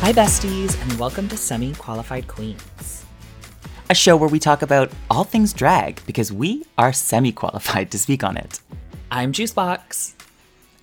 Hi, 0.00 0.12
besties, 0.12 0.80
and 0.82 0.98
welcome 0.98 1.28
to 1.28 1.36
Semi 1.36 1.74
Qualified 1.74 2.26
Queens. 2.26 3.04
A 3.90 3.94
show 3.94 4.16
where 4.16 4.28
we 4.28 4.38
talk 4.38 4.62
about 4.62 4.90
all 5.10 5.24
things 5.24 5.52
drag 5.52 6.04
because 6.06 6.32
we 6.32 6.64
are 6.78 6.92
semi 6.92 7.32
qualified 7.32 7.90
to 7.90 7.98
speak 7.98 8.24
on 8.24 8.36
it. 8.36 8.60
I'm 9.10 9.32
Juice 9.32 9.52
Boxx, 9.52 10.14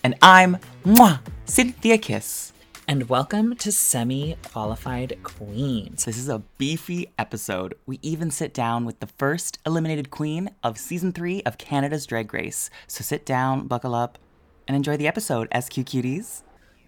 And 0.03 0.15
I'm 0.21 0.57
Mwah, 0.85 1.19
Synthia 1.45 2.01
Kiss. 2.01 2.53
and 2.87 3.09
welcome 3.09 3.55
to 3.57 3.71
Semi 3.71 4.35
Qualified 4.51 5.17
Queens. 5.23 6.05
This 6.05 6.17
is 6.17 6.29
a 6.29 6.43
beefy 6.57 7.09
episode. 7.17 7.73
We 7.85 7.99
even 8.01 8.29
sit 8.31 8.53
down 8.53 8.85
with 8.85 8.99
the 8.99 9.07
first 9.07 9.59
eliminated 9.65 10.11
queen 10.11 10.49
of 10.63 10.77
season 10.77 11.11
three 11.11 11.41
of 11.43 11.57
Canada's 11.57 12.05
Drag 12.05 12.33
Race. 12.33 12.69
So 12.87 13.01
sit 13.03 13.25
down, 13.25 13.67
buckle 13.67 13.95
up, 13.95 14.17
and 14.67 14.75
enjoy 14.77 14.95
the 14.97 15.07
episode, 15.07 15.47
SQ 15.53 15.73
Cuties. 15.87 16.43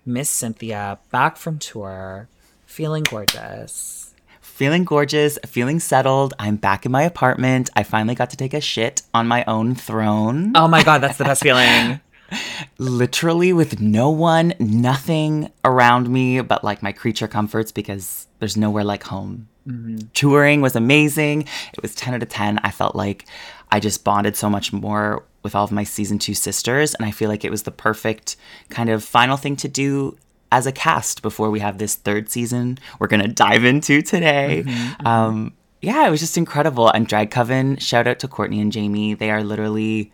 Miss 0.06 0.30
Synthia 0.30 1.00
back 1.12 1.38
from 1.38 1.60
tour, 1.60 2.28
feeling 2.66 3.04
gorgeous. 3.04 4.14
Feeling 4.42 4.84
gorgeous, 4.84 5.40
feeling 5.46 5.80
settled. 5.80 6.34
I'm 6.38 6.58
back 6.58 6.86
in 6.86 6.92
my 6.92 7.04
apartment. 7.04 7.70
I 7.76 7.84
finally 7.84 8.16
got 8.16 8.30
to 8.32 8.38
take 8.38 8.54
a 8.54 8.62
shit 8.62 9.04
on 9.14 9.28
my 9.28 9.44
own 9.46 9.76
throne. 9.76 10.52
Oh 10.56 10.68
my 10.68 10.84
god, 10.84 11.00
that's 11.00 11.18
the 11.18 11.24
best 11.24 11.42
feeling. 11.42 12.02
literally 12.78 13.54
with 13.54 13.80
no 13.80 14.10
one, 14.10 14.54
nothing 14.60 15.52
around 15.66 16.10
me 16.10 16.42
but 16.42 16.64
like 16.64 16.84
my 16.84 16.92
creature 16.92 17.28
comforts 17.28 17.72
because 17.72 18.28
there's 18.40 18.58
nowhere 18.58 18.84
like 18.84 19.04
home. 19.04 19.48
Mm-hmm. 19.68 20.08
Touring 20.14 20.62
was 20.62 20.76
amazing. 20.76 21.42
It 21.74 21.82
was 21.82 21.94
10 21.96 22.16
out 22.16 22.24
of 22.24 22.30
10. 22.30 22.60
I 22.60 22.72
felt 22.72 22.96
like 22.96 23.26
I 23.72 23.80
just 23.80 24.04
bonded 24.04 24.36
so 24.36 24.50
much 24.50 24.74
more 24.74 25.24
with 25.44 25.56
all 25.56 25.64
of 25.64 25.72
my 25.72 25.84
season 25.84 26.20
two 26.20 26.34
sisters. 26.34 26.96
And 26.96 27.06
I 27.06 27.12
feel 27.12 27.30
like 27.30 27.46
it 27.46 27.52
was 27.52 27.64
the 27.64 27.72
perfect 27.72 28.36
kind 28.70 28.90
of 28.90 29.04
final 29.04 29.38
thing 29.38 29.56
to 29.58 29.68
do 29.68 30.18
as 30.52 30.66
a 30.66 30.72
cast 30.72 31.22
before 31.22 31.52
we 31.52 31.60
have 31.60 31.78
this 31.78 31.96
third 31.96 32.30
season 32.30 32.80
we're 33.00 33.08
going 33.08 33.22
to 33.22 33.28
dive 33.28 33.64
into 33.64 34.02
today. 34.02 34.64
Um, 35.06 35.54
yeah, 35.82 36.06
it 36.08 36.10
was 36.10 36.20
just 36.20 36.38
incredible. 36.38 36.90
And 36.90 37.08
Drag 37.08 37.32
Coven, 37.32 37.78
shout 37.78 38.08
out 38.08 38.20
to 38.20 38.28
Courtney 38.28 38.60
and 38.60 38.72
Jamie. 38.72 39.14
They 39.14 39.32
are 39.32 39.44
literally 39.44 40.12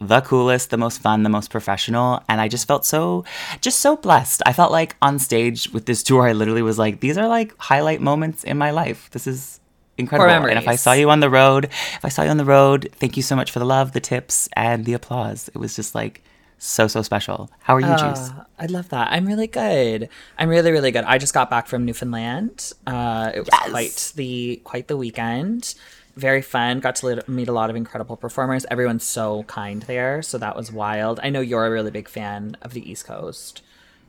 the 0.00 0.20
coolest, 0.22 0.70
the 0.70 0.76
most 0.76 1.00
fun, 1.00 1.22
the 1.22 1.28
most 1.28 1.50
professional. 1.50 2.24
And 2.28 2.40
I 2.40 2.48
just 2.48 2.66
felt 2.66 2.84
so, 2.84 3.24
just 3.60 3.78
so 3.78 3.96
blessed. 3.96 4.42
I 4.46 4.52
felt 4.52 4.72
like 4.72 4.96
on 5.00 5.20
stage 5.20 5.70
with 5.72 5.86
this 5.86 6.02
tour, 6.02 6.26
I 6.26 6.32
literally 6.32 6.62
was 6.62 6.78
like, 6.78 6.98
these 6.98 7.16
are 7.16 7.28
like 7.28 7.56
highlight 7.58 8.00
moments 8.00 8.42
in 8.42 8.58
my 8.58 8.72
life. 8.72 9.08
This 9.12 9.28
is 9.28 9.60
incredible. 10.02 10.48
And 10.48 10.58
if 10.58 10.68
I 10.68 10.76
saw 10.76 10.92
you 10.92 11.10
on 11.10 11.20
the 11.20 11.30
road, 11.30 11.64
if 11.66 12.04
I 12.04 12.08
saw 12.08 12.22
you 12.22 12.30
on 12.30 12.36
the 12.36 12.44
road, 12.44 12.90
thank 12.92 13.16
you 13.16 13.22
so 13.22 13.34
much 13.36 13.50
for 13.50 13.58
the 13.58 13.64
love, 13.64 13.92
the 13.92 14.00
tips, 14.00 14.48
and 14.54 14.84
the 14.84 14.92
applause. 14.92 15.48
It 15.48 15.58
was 15.58 15.74
just 15.74 15.94
like 15.94 16.22
so, 16.58 16.86
so 16.86 17.02
special. 17.02 17.50
How 17.60 17.74
are 17.76 17.80
you, 17.80 17.86
Juice? 17.96 18.30
Uh, 18.30 18.44
I 18.58 18.66
love 18.66 18.88
that. 18.90 19.08
I'm 19.10 19.26
really 19.26 19.48
good. 19.48 20.08
I'm 20.38 20.48
really, 20.48 20.70
really 20.70 20.92
good. 20.92 21.04
I 21.04 21.18
just 21.18 21.34
got 21.34 21.50
back 21.50 21.66
from 21.66 21.84
Newfoundland. 21.84 22.72
Uh, 22.86 23.32
it 23.34 23.40
was 23.40 23.48
Yes. 23.50 23.70
quite 23.70 24.12
the 24.16 24.60
quite 24.64 24.86
the 24.88 24.96
weekend. 24.96 25.74
Very 26.14 26.42
fun. 26.42 26.80
Got 26.80 26.96
to 26.96 27.24
meet 27.26 27.48
a 27.48 27.52
lot 27.52 27.70
of 27.70 27.74
incredible 27.74 28.16
performers. 28.16 28.66
Everyone's 28.70 29.02
so 29.04 29.44
kind 29.44 29.82
there, 29.84 30.20
so 30.22 30.36
that 30.38 30.54
was 30.54 30.70
wild. 30.70 31.18
I 31.22 31.30
know 31.30 31.40
you're 31.40 31.66
a 31.66 31.70
really 31.70 31.90
big 31.90 32.08
fan 32.08 32.56
of 32.62 32.74
the 32.74 32.88
East 32.88 33.06
Coast. 33.06 33.62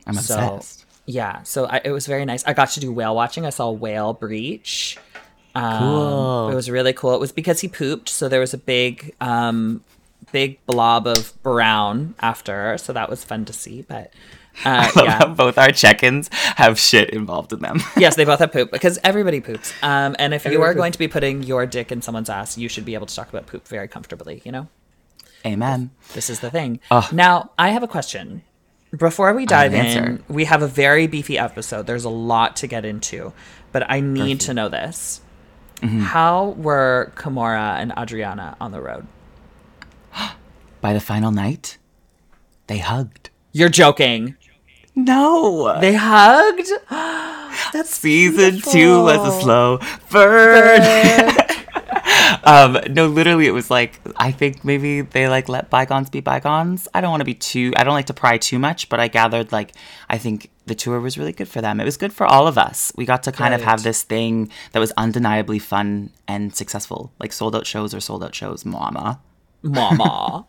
I'm 0.06 0.14
so, 0.14 0.34
obsessed. 0.56 0.84
Yeah, 1.06 1.42
so 1.42 1.64
I, 1.64 1.80
it 1.84 1.90
was 1.92 2.06
very 2.06 2.24
nice. 2.24 2.44
I 2.44 2.52
got 2.52 2.68
to 2.70 2.80
do 2.80 2.92
whale 2.92 3.14
watching. 3.16 3.44
I 3.46 3.50
saw 3.50 3.70
whale 3.70 4.12
breach. 4.12 4.96
Um, 5.54 5.78
Cool. 5.78 6.48
It 6.50 6.54
was 6.54 6.70
really 6.70 6.92
cool. 6.92 7.14
It 7.14 7.20
was 7.20 7.32
because 7.32 7.60
he 7.60 7.68
pooped, 7.68 8.08
so 8.08 8.28
there 8.28 8.40
was 8.40 8.54
a 8.54 8.58
big, 8.58 9.14
um, 9.20 9.82
big 10.32 10.64
blob 10.66 11.06
of 11.06 11.32
brown 11.42 12.14
after. 12.20 12.76
So 12.78 12.92
that 12.92 13.08
was 13.08 13.24
fun 13.24 13.44
to 13.46 13.52
see. 13.52 13.82
But 13.82 14.12
uh, 14.64 14.90
yeah, 14.96 15.26
both 15.26 15.58
our 15.58 15.70
check-ins 15.70 16.28
have 16.32 16.78
shit 16.78 17.10
involved 17.10 17.52
in 17.52 17.60
them. 17.60 17.80
yes, 17.96 18.16
they 18.16 18.24
both 18.24 18.38
have 18.40 18.52
poop 18.52 18.70
because 18.70 18.98
everybody 19.04 19.40
poops. 19.40 19.72
Um, 19.82 20.14
and 20.18 20.34
if 20.34 20.44
you 20.44 20.62
are 20.62 20.68
poops. 20.68 20.76
going 20.76 20.92
to 20.92 20.98
be 20.98 21.08
putting 21.08 21.42
your 21.42 21.66
dick 21.66 21.90
in 21.90 22.02
someone's 22.02 22.30
ass, 22.30 22.56
you 22.58 22.68
should 22.68 22.84
be 22.84 22.94
able 22.94 23.06
to 23.06 23.14
talk 23.14 23.28
about 23.28 23.46
poop 23.46 23.66
very 23.68 23.88
comfortably. 23.88 24.42
You 24.44 24.52
know, 24.52 24.68
Amen. 25.44 25.90
this 26.14 26.30
is 26.30 26.40
the 26.40 26.50
thing. 26.50 26.80
Ugh. 26.90 27.12
Now, 27.12 27.50
I 27.58 27.70
have 27.70 27.82
a 27.82 27.88
question. 27.88 28.42
Before 28.96 29.32
we 29.34 29.44
dive 29.44 29.74
in, 29.74 29.86
answer. 29.86 30.22
we 30.28 30.44
have 30.44 30.62
a 30.62 30.68
very 30.68 31.08
beefy 31.08 31.36
episode. 31.36 31.86
There's 31.86 32.04
a 32.04 32.10
lot 32.10 32.54
to 32.56 32.68
get 32.68 32.84
into, 32.84 33.32
but 33.72 33.90
I 33.90 33.98
need 33.98 34.40
to 34.42 34.54
know 34.54 34.68
this. 34.68 35.20
Mm-hmm. 35.84 36.00
How 36.00 36.54
were 36.56 37.12
Kimora 37.14 37.76
and 37.76 37.92
Adriana 37.98 38.56
on 38.58 38.72
the 38.72 38.80
road? 38.80 39.06
By 40.80 40.94
the 40.94 41.00
final 41.00 41.30
night, 41.30 41.76
they 42.68 42.78
hugged. 42.78 43.28
You're 43.52 43.68
joking. 43.68 44.36
No. 44.96 45.78
They 45.80 45.94
hugged? 45.94 46.70
That's 47.72 47.90
Season 47.90 48.60
two 48.60 49.02
was 49.02 49.36
a 49.36 49.40
slow 49.42 49.78
burn. 50.10 50.80
um, 52.44 52.78
no, 52.90 53.06
literally, 53.06 53.46
it 53.46 53.52
was 53.52 53.70
like 53.70 54.00
I 54.16 54.32
think 54.32 54.64
maybe 54.64 55.02
they 55.02 55.28
like 55.28 55.48
let 55.48 55.68
bygones 55.68 56.08
be 56.08 56.20
bygones. 56.20 56.88
I 56.94 57.00
don't 57.00 57.10
want 57.10 57.20
to 57.20 57.26
be 57.26 57.34
too. 57.34 57.72
I 57.76 57.84
don't 57.84 57.94
like 57.94 58.06
to 58.06 58.14
pry 58.14 58.38
too 58.38 58.58
much, 58.58 58.88
but 58.88 59.00
I 59.00 59.08
gathered 59.08 59.52
like 59.52 59.72
I 60.08 60.16
think 60.16 60.50
the 60.66 60.74
tour 60.74 61.00
was 61.00 61.18
really 61.18 61.32
good 61.32 61.48
for 61.48 61.60
them. 61.60 61.80
It 61.80 61.84
was 61.84 61.96
good 61.96 62.12
for 62.12 62.26
all 62.26 62.46
of 62.46 62.56
us. 62.56 62.92
We 62.96 63.04
got 63.04 63.22
to 63.24 63.32
kind 63.32 63.54
of 63.54 63.62
have 63.62 63.82
this 63.82 64.02
thing 64.02 64.50
that 64.72 64.80
was 64.80 64.92
undeniably 64.96 65.58
fun 65.58 66.10
and 66.26 66.54
successful, 66.54 67.12
like 67.18 67.32
sold 67.32 67.54
out 67.54 67.66
shows 67.66 67.94
or 67.94 68.00
sold 68.00 68.24
out 68.24 68.34
shows. 68.34 68.64
Mama, 68.64 69.20
Mama. 69.62 70.46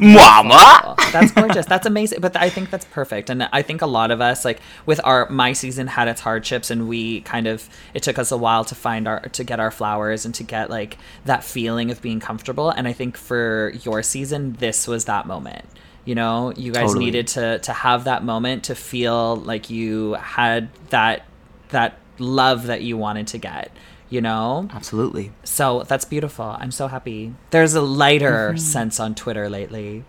mama. 0.00 0.94
That's 1.12 1.32
gorgeous. 1.32 1.66
That's 1.66 1.86
amazing. 1.86 2.20
But 2.20 2.36
I 2.36 2.50
think 2.50 2.70
that's 2.70 2.84
perfect. 2.86 3.30
And 3.30 3.44
I 3.52 3.62
think 3.62 3.80
a 3.80 3.86
lot 3.86 4.10
of 4.10 4.20
us, 4.20 4.44
like 4.44 4.60
with 4.86 5.00
our 5.04 5.28
my 5.30 5.52
season 5.52 5.86
had 5.86 6.08
its 6.08 6.20
hardships 6.20 6.70
and 6.70 6.88
we 6.88 7.20
kind 7.22 7.46
of 7.46 7.68
it 7.94 8.02
took 8.02 8.18
us 8.18 8.32
a 8.32 8.36
while 8.36 8.64
to 8.64 8.74
find 8.74 9.06
our 9.06 9.20
to 9.20 9.44
get 9.44 9.60
our 9.60 9.70
flowers 9.70 10.26
and 10.26 10.34
to 10.34 10.42
get 10.42 10.68
like 10.68 10.98
that 11.24 11.44
feeling 11.44 11.90
of 11.90 12.02
being 12.02 12.20
comfortable. 12.20 12.70
And 12.70 12.88
I 12.88 12.92
think 12.92 13.16
for 13.16 13.72
your 13.82 14.02
season, 14.02 14.54
this 14.54 14.88
was 14.88 15.04
that 15.04 15.26
moment. 15.26 15.64
You 16.04 16.14
know, 16.16 16.52
you 16.56 16.72
guys 16.72 16.88
Totally. 16.88 17.04
needed 17.06 17.26
to 17.28 17.58
to 17.60 17.72
have 17.72 18.04
that 18.04 18.24
moment 18.24 18.64
to 18.64 18.74
feel 18.74 19.36
like 19.36 19.70
you 19.70 20.14
had 20.14 20.68
that 20.90 21.24
that 21.68 21.98
love 22.18 22.66
that 22.66 22.82
you 22.82 22.96
wanted 22.96 23.26
to 23.28 23.38
get. 23.38 23.70
You 24.10 24.20
know? 24.20 24.68
Absolutely. 24.74 25.32
So 25.44 25.84
that's 25.88 26.04
beautiful. 26.04 26.44
I'm 26.44 26.70
so 26.70 26.86
happy. 26.88 27.34
There's 27.50 27.74
a 27.74 27.80
lighter 27.80 28.48
Mm-hmm. 28.50 28.58
sense 28.58 29.00
on 29.00 29.14
Twitter 29.14 29.48
lately. 29.48 30.04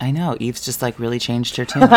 I 0.00 0.10
know. 0.12 0.34
Eve's 0.40 0.64
just 0.64 0.80
like 0.80 0.98
really 0.98 1.18
changed 1.18 1.56
her 1.56 1.64
tune. 1.66 1.82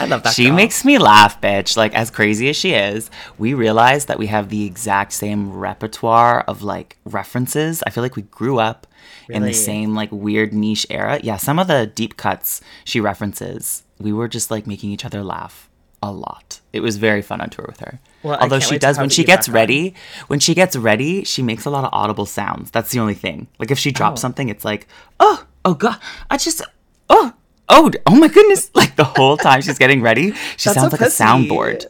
I 0.00 0.06
love 0.06 0.24
that. 0.24 0.34
She 0.34 0.46
girl. 0.46 0.54
makes 0.56 0.84
me 0.84 0.98
laugh, 0.98 1.40
bitch. 1.40 1.76
Like, 1.76 1.94
as 1.94 2.10
crazy 2.10 2.48
as 2.48 2.56
she 2.56 2.72
is, 2.72 3.08
we 3.38 3.54
realize 3.54 4.06
that 4.06 4.18
we 4.18 4.26
have 4.26 4.48
the 4.48 4.64
exact 4.64 5.12
same 5.12 5.52
repertoire 5.52 6.40
of 6.42 6.62
like 6.64 6.96
references. 7.04 7.82
I 7.86 7.90
feel 7.90 8.02
like 8.02 8.16
we 8.16 8.22
grew 8.22 8.58
up 8.58 8.87
in 9.28 9.42
Really? 9.42 9.52
the 9.52 9.58
same 9.58 9.94
like 9.94 10.10
weird 10.12 10.52
niche 10.52 10.86
era. 10.90 11.20
Yeah, 11.22 11.36
some 11.36 11.58
of 11.58 11.66
the 11.68 11.86
deep 11.86 12.16
cuts 12.16 12.60
she 12.84 13.00
references, 13.00 13.82
we 13.98 14.12
were 14.12 14.28
just 14.28 14.50
like 14.50 14.66
making 14.66 14.90
each 14.90 15.04
other 15.04 15.22
laugh 15.22 15.68
a 16.02 16.12
lot. 16.12 16.60
It 16.72 16.80
was 16.80 16.96
very 16.96 17.22
fun 17.22 17.40
on 17.40 17.50
tour 17.50 17.64
with 17.68 17.80
her. 17.80 17.98
Well, 18.22 18.38
Although 18.40 18.60
she 18.60 18.78
does, 18.78 18.98
when 18.98 19.08
she 19.08 19.24
gets 19.24 19.46
back 19.48 19.52
on. 19.52 19.54
ready, 19.54 19.94
when 20.28 20.38
she 20.40 20.54
gets 20.54 20.76
ready, 20.76 21.24
she 21.24 21.42
makes 21.42 21.64
a 21.64 21.70
lot 21.70 21.84
of 21.84 21.90
audible 21.92 22.26
sounds. 22.26 22.70
That's 22.70 22.90
the 22.90 23.00
only 23.00 23.14
thing. 23.14 23.48
Like 23.58 23.70
if 23.70 23.78
she 23.78 23.90
drops 23.90 24.20
Oh. 24.20 24.22
something, 24.22 24.48
it's 24.48 24.64
like, 24.64 24.86
oh, 25.18 25.44
oh 25.64 25.74
god, 25.74 25.98
I 26.30 26.36
just, 26.36 26.62
oh, 27.10 27.32
oh, 27.68 27.90
oh 28.06 28.14
my 28.16 28.28
goodness! 28.28 28.70
Like 28.74 28.94
the 28.96 29.04
whole 29.04 29.36
time 29.36 29.60
she's 29.60 29.78
getting 29.78 30.00
ready, 30.02 30.32
she 30.56 30.68
sounds 30.70 30.78
so 30.78 30.96
like 30.96 31.00
a 31.00 31.04
soundboard. 31.10 31.86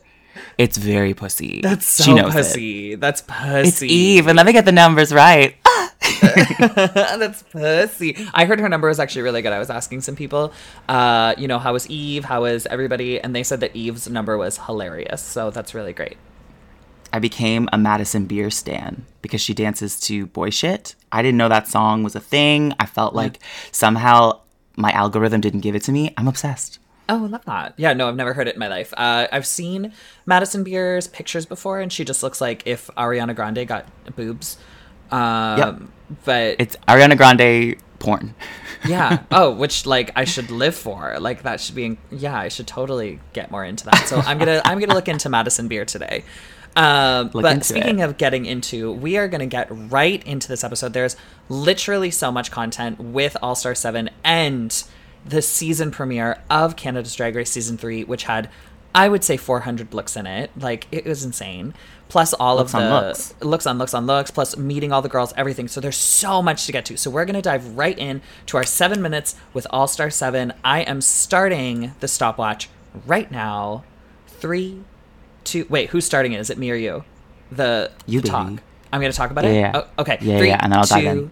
It's 0.57 0.77
very 0.77 1.15
pussy. 1.15 1.61
That's 1.63 1.87
so 1.87 2.03
she 2.05 2.15
knows 2.15 2.35
it. 2.35 2.37
pussy. 2.39 2.95
That's 2.97 3.23
pussy. 3.23 3.69
It's 3.69 3.83
Eve, 3.83 4.27
and 4.27 4.37
let 4.37 4.45
me 4.47 4.53
get 4.53 4.65
the 4.65 4.73
numbers 4.73 5.13
right. 5.13 5.55
That's 6.75 7.43
pussy. 7.45 8.17
I 8.35 8.45
heard 8.45 8.61
her 8.61 8.69
number 8.69 8.89
was 8.89 9.01
actually 9.01 9.23
really 9.23 9.43
good. 9.43 9.53
I 9.53 9.59
was 9.59 9.71
asking 9.71 10.03
some 10.03 10.17
people, 10.17 10.53
uh, 10.89 11.35
you 11.39 11.49
know, 11.49 11.59
how 11.59 11.73
was 11.73 11.89
Eve? 11.89 12.25
How 12.25 12.43
was 12.43 12.67
everybody? 12.67 13.21
And 13.21 13.35
they 13.35 13.43
said 13.43 13.61
that 13.61 13.75
Eve's 13.75 14.09
number 14.09 14.37
was 14.37 14.59
hilarious. 14.59 15.23
So 15.23 15.51
that's 15.51 15.75
really 15.75 15.93
great. 15.93 16.17
I 17.13 17.19
became 17.19 17.69
a 17.73 17.79
Madison 17.79 18.27
Beer 18.27 18.51
stan 18.51 19.07
because 19.23 19.41
she 19.41 19.55
dances 19.55 19.99
to 20.01 20.27
Boy 20.27 20.51
Shit. 20.51 20.95
I 21.11 21.23
didn't 21.23 21.39
know 21.39 21.49
that 21.49 21.69
song 21.69 22.03
was 22.03 22.15
a 22.15 22.21
thing. 22.21 22.75
I 22.79 22.87
felt 22.87 23.15
like 23.15 23.39
somehow 23.73 24.41
my 24.77 24.93
algorithm 24.93 25.41
didn't 25.41 25.61
give 25.61 25.75
it 25.75 25.83
to 25.85 25.93
me. 25.93 26.13
I'm 26.17 26.29
obsessed. 26.29 26.79
Oh, 27.09 27.25
I 27.25 27.29
love 27.29 27.45
that. 27.47 27.73
Yeah, 27.79 27.95
no, 27.95 28.09
I've 28.09 28.17
never 28.17 28.35
heard 28.35 28.49
it 28.49 28.55
in 28.55 28.61
my 28.61 28.69
life. 28.69 28.93
Uh, 28.95 29.27
I've 29.33 29.47
seen 29.47 29.93
Madison 30.27 30.63
Beer's 30.63 31.09
pictures 31.09 31.47
before, 31.47 31.81
and 31.81 31.91
she 31.91 32.05
just 32.05 32.23
looks 32.23 32.41
like 32.41 32.63
if 32.67 32.89
Ariana 32.99 33.35
Grande 33.35 33.67
got 33.67 33.87
boobs. 34.15 34.59
Um, 35.11 35.93
But 36.25 36.57
It's 36.59 36.77
Ariana 36.87 37.17
Grande 37.17 37.77
porn. 37.99 38.35
yeah. 38.87 39.25
Oh, 39.31 39.53
which 39.53 39.87
like 39.87 40.13
I 40.17 40.25
should 40.25 40.51
live 40.51 40.75
for. 40.75 41.19
Like 41.21 41.43
that 41.43 41.61
should 41.61 41.75
be. 41.75 41.85
In- 41.85 41.99
yeah, 42.11 42.39
I 42.39 42.49
should 42.49 42.67
totally 42.67 43.21
get 43.33 43.51
more 43.51 43.65
into 43.65 43.85
that. 43.87 44.07
So 44.07 44.19
I'm 44.19 44.39
gonna 44.39 44.63
I'm 44.65 44.79
gonna 44.79 44.95
look 44.95 45.09
into 45.09 45.29
Madison 45.29 45.69
Beer 45.69 45.85
today. 45.85 46.25
Um, 46.77 47.31
but 47.33 47.65
speaking 47.65 47.99
it. 47.99 48.03
of 48.03 48.19
getting 48.19 48.47
into, 48.47 48.93
we 48.93 49.17
are 49.17 49.27
going 49.27 49.41
to 49.41 49.47
get 49.47 49.67
right 49.71 50.25
into 50.25 50.47
this 50.47 50.63
episode. 50.63 50.93
There's 50.93 51.17
literally 51.49 52.13
so 52.13 52.31
much 52.31 52.53
content 52.53 53.01
with 53.01 53.37
All 53.43 53.57
Star 53.57 53.75
7 53.75 54.09
and 54.23 54.85
the 55.27 55.43
season 55.43 55.91
premiere 55.91 56.41
of 56.49 56.77
Canada's 56.77 57.17
Drag 57.17 57.35
Race 57.35 57.51
season 57.51 57.79
three, 57.79 58.05
which 58.05 58.25
had, 58.25 58.49
I 58.95 59.09
would 59.09 59.25
say, 59.25 59.37
400 59.37 59.93
looks 59.93 60.15
in 60.17 60.27
it. 60.27 60.53
Like 60.57 60.87
it 60.93 61.05
was 61.05 61.25
insane. 61.25 61.75
Plus 62.09 62.33
all 62.33 62.57
Looks 62.57 62.73
of 62.73 62.81
on 62.81 62.83
the 62.85 63.07
looks. 63.09 63.35
looks 63.43 63.67
on 63.67 63.77
looks 63.79 63.93
on 63.95 64.07
looks. 64.07 64.31
Plus 64.31 64.57
meeting 64.57 64.93
all 64.93 65.03
the 65.03 65.09
girls, 65.11 65.35
everything. 65.37 65.69
So 65.69 65.81
there's 65.81 65.97
so 65.97 66.41
much 66.41 66.65
to 66.67 66.73
get 66.73 66.85
to. 66.87 66.97
So 66.97 67.11
we're 67.11 67.27
gonna 67.27 67.43
dive 67.43 67.77
right 67.77 67.99
in 67.99 68.23
to 68.47 68.57
our 68.57 68.65
seven 68.65 69.03
minutes 69.03 69.35
with 69.53 69.67
All 69.71 69.87
Star 69.87 70.09
Seven. 70.09 70.55
I 70.65 70.81
am 70.81 71.01
starting 71.03 71.93
the 72.01 72.09
stopwatch 72.09 72.71
right 73.07 73.31
now. 73.31 73.85
Three, 74.27 74.83
two. 75.45 75.67
Wait, 75.69 75.91
who's 75.91 76.07
starting 76.07 76.33
it? 76.33 76.41
Is 76.41 76.49
it 76.49 76.57
me 76.57 76.71
or 76.71 76.77
you? 76.77 77.05
The 77.53 77.91
You, 78.07 78.21
the 78.23 78.29
talk. 78.29 78.53
I'm 78.93 79.01
gonna 79.03 79.13
talk 79.13 79.31
about 79.31 79.45
Yeah, 79.45 79.51
it. 79.51 79.55
yeah. 79.55 79.73
Oh, 79.75 79.87
okay. 80.03 80.17
Yeah, 80.23 80.39
Three, 80.39 80.49
yeah, 80.49 80.61
and 80.63 80.73
then 80.73 80.79
I'll 80.79 80.87
dive 80.87 81.05
in. 81.05 81.31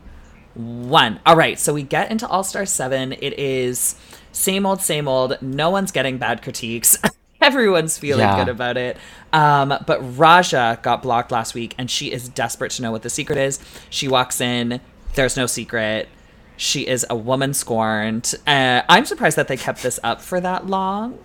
one. 0.55 1.21
All 1.25 1.37
right, 1.37 1.59
so 1.59 1.73
we 1.73 1.85
get 1.85 2.11
into 2.11 2.27
All 2.29 2.45
Star 2.45 2.67
7. 2.67 3.13
It 3.15 3.39
is 3.39 3.97
same 4.33 4.67
old, 4.67 4.83
same 4.83 5.09
old. 5.09 5.41
No 5.41 5.71
one's 5.71 5.91
getting 5.91 6.19
bad 6.19 6.43
critiques. 6.43 6.99
Everyone's 7.41 7.99
feeling 7.99 8.21
Yeah. 8.27 8.37
good 8.37 8.49
about 8.49 8.77
it. 8.77 8.97
Um, 9.33 9.75
but 9.87 10.01
Raja 10.19 10.79
got 10.83 11.03
blocked 11.03 11.31
last 11.31 11.55
week, 11.55 11.75
and 11.79 11.91
she 11.91 12.11
is 12.13 12.29
desperate 12.29 12.73
to 12.73 12.83
know 12.83 12.91
what 12.93 13.03
the 13.03 13.11
secret 13.11 13.39
is. 13.39 13.59
She 13.91 14.09
walks 14.09 14.41
in, 14.41 14.81
there's 15.15 15.37
no 15.37 15.47
secret. 15.47 16.09
She 16.57 16.87
is 16.87 17.05
a 17.11 17.17
woman 17.17 17.53
scorned. 17.53 18.35
Uh, 18.47 18.83
I'm 18.89 19.05
surprised 19.05 19.37
that 19.37 19.49
they 19.49 19.57
kept 19.59 19.83
this 19.83 20.01
up 20.03 20.23
for 20.23 20.41
that 20.41 20.67
long, 20.67 21.19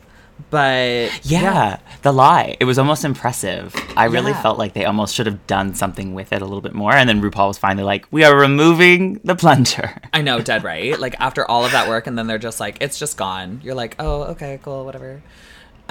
but 0.49 1.11
Yeah, 1.23 1.77
the 2.01 2.11
lie. 2.11 2.57
It 2.59 2.65
was 2.65 2.77
almost 2.77 3.05
impressive. 3.05 3.73
I 3.95 4.05
really 4.05 4.31
Yeah. 4.31 4.41
felt 4.41 4.57
like 4.57 4.73
they 4.73 4.83
almost 4.85 5.15
should 5.15 5.27
have 5.27 5.45
done 5.47 5.73
something 5.75 6.13
with 6.13 6.33
it 6.33 6.41
a 6.41 6.45
little 6.45 6.61
bit 6.61 6.73
more. 6.73 6.91
And 6.93 7.07
then 7.07 7.21
RuPaul 7.21 7.47
was 7.47 7.57
finally 7.57 7.83
like, 7.85 8.05
"We 8.11 8.23
are 8.25 8.35
removing 8.35 9.21
the 9.23 9.35
plunger." 9.35 9.93
I 10.13 10.21
know, 10.21 10.41
dead 10.41 10.63
right. 10.65 10.99
Like 10.99 11.15
after 11.19 11.49
all 11.49 11.63
of 11.63 11.71
that 11.71 11.87
work, 11.87 12.07
and 12.07 12.17
then 12.17 12.27
they're 12.27 12.37
just 12.37 12.59
like, 12.59 12.77
it's 12.81 12.99
just 12.99 13.15
gone. 13.17 13.61
You're 13.63 13.75
like, 13.75 13.95
oh, 13.99 14.23
okay, 14.23 14.59
cool, 14.63 14.83
whatever. 14.83 15.21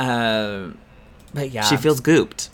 Um, 0.00 0.78
but 1.34 1.50
yeah, 1.50 1.62
She 1.62 1.76
feels 1.76 2.00
gooped. 2.00 2.48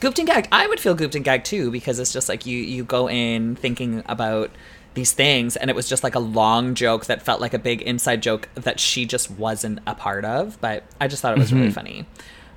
gooped 0.00 0.18
and 0.18 0.26
gagged. 0.26 0.48
I 0.52 0.66
would 0.66 0.80
feel 0.80 0.96
gooped 0.96 1.14
and 1.14 1.24
gagged 1.24 1.44
too 1.46 1.70
because 1.70 1.98
it's 1.98 2.12
just 2.12 2.28
like 2.28 2.46
you 2.46 2.56
you 2.58 2.84
go 2.84 3.08
in 3.08 3.56
thinking 3.56 4.02
about 4.06 4.50
these 4.94 5.12
things, 5.12 5.56
and 5.56 5.68
it 5.68 5.76
was 5.76 5.88
just 5.88 6.02
like 6.02 6.14
a 6.14 6.18
long 6.20 6.74
joke 6.74 7.04
that 7.06 7.20
felt 7.22 7.40
like 7.40 7.52
a 7.52 7.58
big 7.58 7.82
inside 7.82 8.22
joke 8.22 8.48
that 8.54 8.80
she 8.80 9.04
just 9.04 9.30
wasn't 9.30 9.80
a 9.86 9.94
part 9.94 10.24
of. 10.24 10.58
But 10.62 10.84
I 11.00 11.08
just 11.08 11.20
thought 11.22 11.32
it 11.36 11.38
was 11.40 11.52
really 11.52 11.70
funny. 11.70 12.06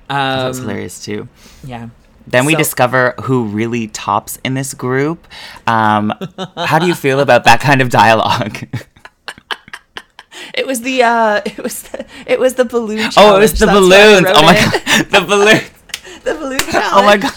Um, 0.09 0.17
That 0.39 0.47
was 0.47 0.57
hilarious 0.59 1.03
too. 1.03 1.27
yeah. 1.63 1.89
Then 2.27 2.45
we 2.45 2.53
So- 2.53 2.59
discover 2.59 3.15
who 3.23 3.45
really 3.45 3.87
tops 3.87 4.37
in 4.45 4.53
this 4.53 4.73
group. 4.75 5.27
Um, 5.67 6.13
how 6.55 6.77
do 6.79 6.85
you 6.87 6.93
feel 6.95 7.19
about 7.19 7.43
that 7.45 7.59
kind 7.59 7.81
of 7.81 7.89
dialogue? 7.89 8.57
It 10.59 10.67
was 10.67 10.81
the 10.81 11.03
uh, 11.03 11.41
it 11.45 11.57
was 11.63 11.83
the, 11.83 12.05
it 12.27 12.39
was 12.39 12.53
the 12.55 12.65
balloon. 12.65 13.09
oh, 13.17 13.37
it 13.37 13.39
was 13.39 13.53
the 13.57 13.67
balloons. 13.67 14.27
Oh 14.37 14.43
my 14.43 14.55
god, 14.55 15.05
the 15.15 15.21
balloons. 15.31 15.69
the 16.25 16.33
balloon 16.35 16.59
challenge. 16.59 16.93
Oh 16.99 17.03
my 17.05 17.17
god. 17.17 17.33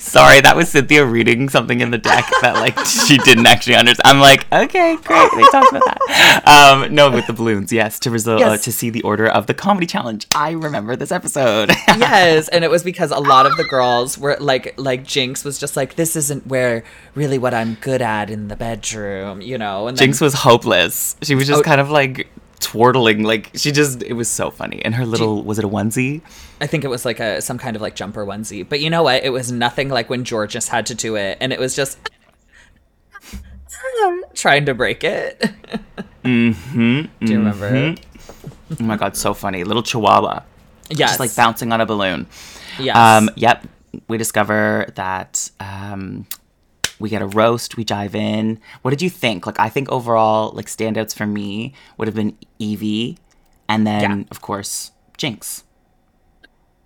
Sorry, 0.00 0.40
that 0.42 0.54
was 0.54 0.72
Synthia 0.72 1.10
reading 1.10 1.48
something 1.48 1.80
in 1.80 1.90
the 1.90 1.98
deck 1.98 2.24
that 2.42 2.54
like 2.56 2.78
she 2.86 3.16
didn't 3.18 3.46
actually 3.46 3.74
understand. 3.74 4.06
I'm 4.16 4.20
like, 4.20 4.40
okay, 4.52 4.96
great. 4.96 5.30
They 5.34 5.42
talked 5.50 5.72
about 5.72 5.98
that. 6.08 6.42
Um, 6.46 6.94
no, 6.94 7.10
with 7.10 7.26
the 7.26 7.32
balloons, 7.32 7.72
yes, 7.72 7.98
to 8.00 8.10
result 8.10 8.42
uh, 8.42 8.58
to 8.58 8.70
see 8.70 8.90
the 8.90 9.02
order 9.02 9.26
of 9.26 9.46
the 9.46 9.54
comedy 9.54 9.86
challenge. 9.86 10.26
I 10.34 10.50
remember 10.52 10.94
this 10.94 11.10
episode. 11.10 11.70
yes, 11.88 12.48
and 12.48 12.64
it 12.64 12.70
was 12.70 12.82
because 12.84 13.10
a 13.10 13.18
lot 13.18 13.46
of 13.46 13.56
the 13.56 13.64
girls 13.64 14.18
were 14.18 14.36
like 14.40 14.74
like 14.78 15.04
Jinkx 15.04 15.42
was 15.44 15.58
just 15.58 15.74
like 15.76 15.96
this 15.96 16.16
isn't 16.16 16.46
where 16.46 16.84
really 17.14 17.38
what 17.38 17.54
I'm 17.54 17.74
good 17.80 18.02
at 18.02 18.28
in 18.30 18.48
the 18.48 18.56
bedroom, 18.56 19.40
you 19.40 19.56
know. 19.56 19.88
And 19.88 19.96
then- 19.96 20.10
Jinkx 20.10 20.20
was 20.20 20.34
hopeless. 20.34 21.16
She 21.22 21.34
was 21.34 21.46
just 21.46 21.60
Oh. 21.60 21.64
kind 21.64 21.80
of 21.80 21.88
like 21.90 22.28
twirling, 22.62 23.24
like 23.24 23.50
she 23.54 23.72
just. 23.72 24.02
It 24.02 24.14
was 24.14 24.28
so 24.28 24.50
funny. 24.50 24.82
And 24.84 24.94
her 24.94 25.04
little 25.04 25.42
was 25.42 25.58
it 25.58 25.64
a 25.64 25.68
onesie? 25.68 26.22
I 26.60 26.66
think 26.66 26.84
it 26.84 26.88
was 26.88 27.04
like 27.04 27.20
a 27.20 27.42
some 27.42 27.58
kind 27.58 27.76
of 27.76 27.82
like 27.82 27.94
jumper 27.94 28.24
onesie. 28.24 28.66
But 28.66 28.80
you 28.80 28.88
know 28.88 29.02
what? 29.02 29.24
It 29.24 29.30
was 29.30 29.52
nothing 29.52 29.88
like 29.90 30.08
when 30.08 30.24
george 30.24 30.52
just 30.52 30.70
had 30.70 30.86
to 30.86 30.94
do 30.94 31.16
it, 31.16 31.36
and 31.40 31.52
it 31.52 31.58
was 31.58 31.76
just 31.76 31.98
trying 34.34 34.64
to 34.66 34.74
break 34.74 35.04
it. 35.04 35.50
Mm-hmm. 36.24 37.26
Do 37.26 37.32
you 37.32 37.38
remember? 37.38 37.96
Oh 38.78 38.84
my 38.84 38.96
god, 38.96 39.16
so 39.16 39.34
funny. 39.34 39.64
Little 39.64 39.82
chihuahua. 39.82 40.42
Yes. 40.88 41.10
Just 41.10 41.20
like 41.20 41.34
bouncing 41.34 41.72
on 41.72 41.80
a 41.80 41.86
balloon. 41.86 42.26
Yes. 42.78 42.96
Um, 42.96 43.28
yep. 43.34 43.66
We 44.06 44.18
discover 44.18 44.86
that 44.94 45.50
um, 45.58 46.26
we 47.02 47.10
get 47.10 47.20
a 47.20 47.26
roast. 47.26 47.76
We 47.76 47.84
dive 47.84 48.14
in. 48.14 48.60
What 48.82 48.90
did 48.92 49.02
you 49.02 49.10
think? 49.10 49.46
Like, 49.46 49.60
I 49.60 49.68
think 49.68 49.90
overall, 49.90 50.52
like 50.52 50.66
standouts 50.66 51.14
for 51.14 51.26
me 51.26 51.74
would 51.98 52.08
have 52.08 52.14
been 52.14 52.36
Yvie, 52.58 53.18
and 53.68 53.86
then 53.86 54.20
Yeah. 54.20 54.24
of 54.30 54.40
course 54.40 54.92
Jinkx. 55.18 55.64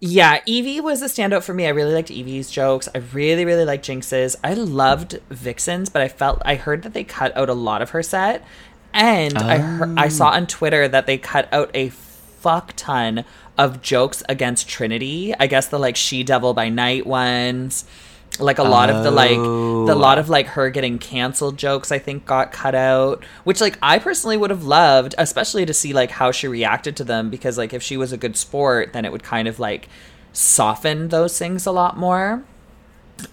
Yeah, 0.01 0.41
Yvie 0.47 0.83
was 0.83 1.01
a 1.01 1.07
standout 1.07 1.43
for 1.43 1.55
me. 1.55 1.67
I 1.67 1.71
really 1.71 1.95
liked 1.95 2.11
Yvie's 2.11 2.51
jokes. 2.51 2.89
I 2.95 2.99
really, 2.99 3.45
really 3.45 3.65
liked 3.65 3.85
Jinkx's. 3.87 4.37
I 4.45 4.53
loved 4.53 5.21
Vixen's, 5.31 5.89
but 5.89 6.03
I 6.03 6.09
felt 6.09 6.43
I 6.45 6.57
heard 6.57 6.83
that 6.83 6.93
they 6.93 7.05
cut 7.05 7.35
out 7.37 7.49
a 7.49 7.55
lot 7.55 7.81
of 7.81 7.91
her 7.91 8.03
set, 8.03 8.45
and 8.93 9.39
I 9.39 9.59
heard, 9.59 9.99
I 9.99 10.07
oh. 10.07 10.09
saw 10.09 10.29
on 10.29 10.47
Twitter 10.47 10.87
that 10.89 11.07
they 11.07 11.17
cut 11.17 11.49
out 11.53 11.71
a 11.73 11.89
fuck 11.89 12.75
ton 12.77 13.25
of 13.57 13.81
jokes 13.81 14.23
against 14.29 14.69
Trinity. 14.69 15.35
I 15.41 15.47
guess 15.47 15.67
the 15.67 15.79
like 15.79 15.97
she 15.97 16.23
devil 16.23 16.53
by 16.53 16.69
night 16.69 17.07
ones, 17.07 17.87
like 18.41 18.59
a 18.59 18.63
lot 18.65 18.91
of 18.91 19.03
the 19.05 19.11
like 19.11 19.31
the 19.31 19.93
Oh. 19.95 19.97
lot 19.99 20.19
of 20.19 20.29
like 20.29 20.47
her 20.49 20.69
getting 20.71 20.99
canceled 20.99 21.57
jokes. 21.59 21.93
I 21.93 21.99
think 21.99 22.27
got 22.27 22.53
cut 22.53 22.75
out, 22.75 23.25
which 23.45 23.61
like 23.61 23.79
I 23.83 23.99
personally 23.99 24.37
would 24.37 24.51
have 24.51 24.65
loved, 24.65 25.15
especially 25.19 25.65
to 25.67 25.75
see 25.75 25.93
like 25.93 26.11
how 26.11 26.31
she 26.33 26.49
reacted 26.49 26.97
to 26.97 27.05
them 27.05 27.31
because 27.31 27.57
like 27.59 27.73
if 27.73 27.83
she 27.83 27.97
was 27.97 28.13
a 28.13 28.17
good 28.17 28.37
sport, 28.37 28.93
then 28.93 29.05
it 29.05 29.13
would 29.13 29.23
kind 29.23 29.47
of 29.49 29.59
like 29.59 29.89
soften 30.33 31.09
those 31.09 31.39
things 31.39 31.67
a 31.67 31.73
lot 31.73 31.97
more. 31.97 32.43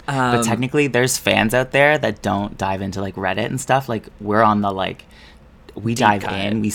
Um, 0.07 0.37
But 0.37 0.43
technically, 0.45 0.87
there's 0.87 1.17
fans 1.17 1.53
out 1.53 1.71
there 1.71 1.97
that 1.97 2.21
don't 2.21 2.57
dive 2.57 2.81
into 2.81 3.01
like 3.01 3.15
Reddit 3.15 3.45
and 3.47 3.59
stuff. 3.59 3.89
Like 3.89 4.05
we're 4.21 4.41
on 4.43 4.61
the 4.61 4.71
like, 4.71 5.05
we 5.75 5.93
dive 5.95 6.21
cut. 6.23 6.33
in, 6.39 6.61
we 6.61 6.71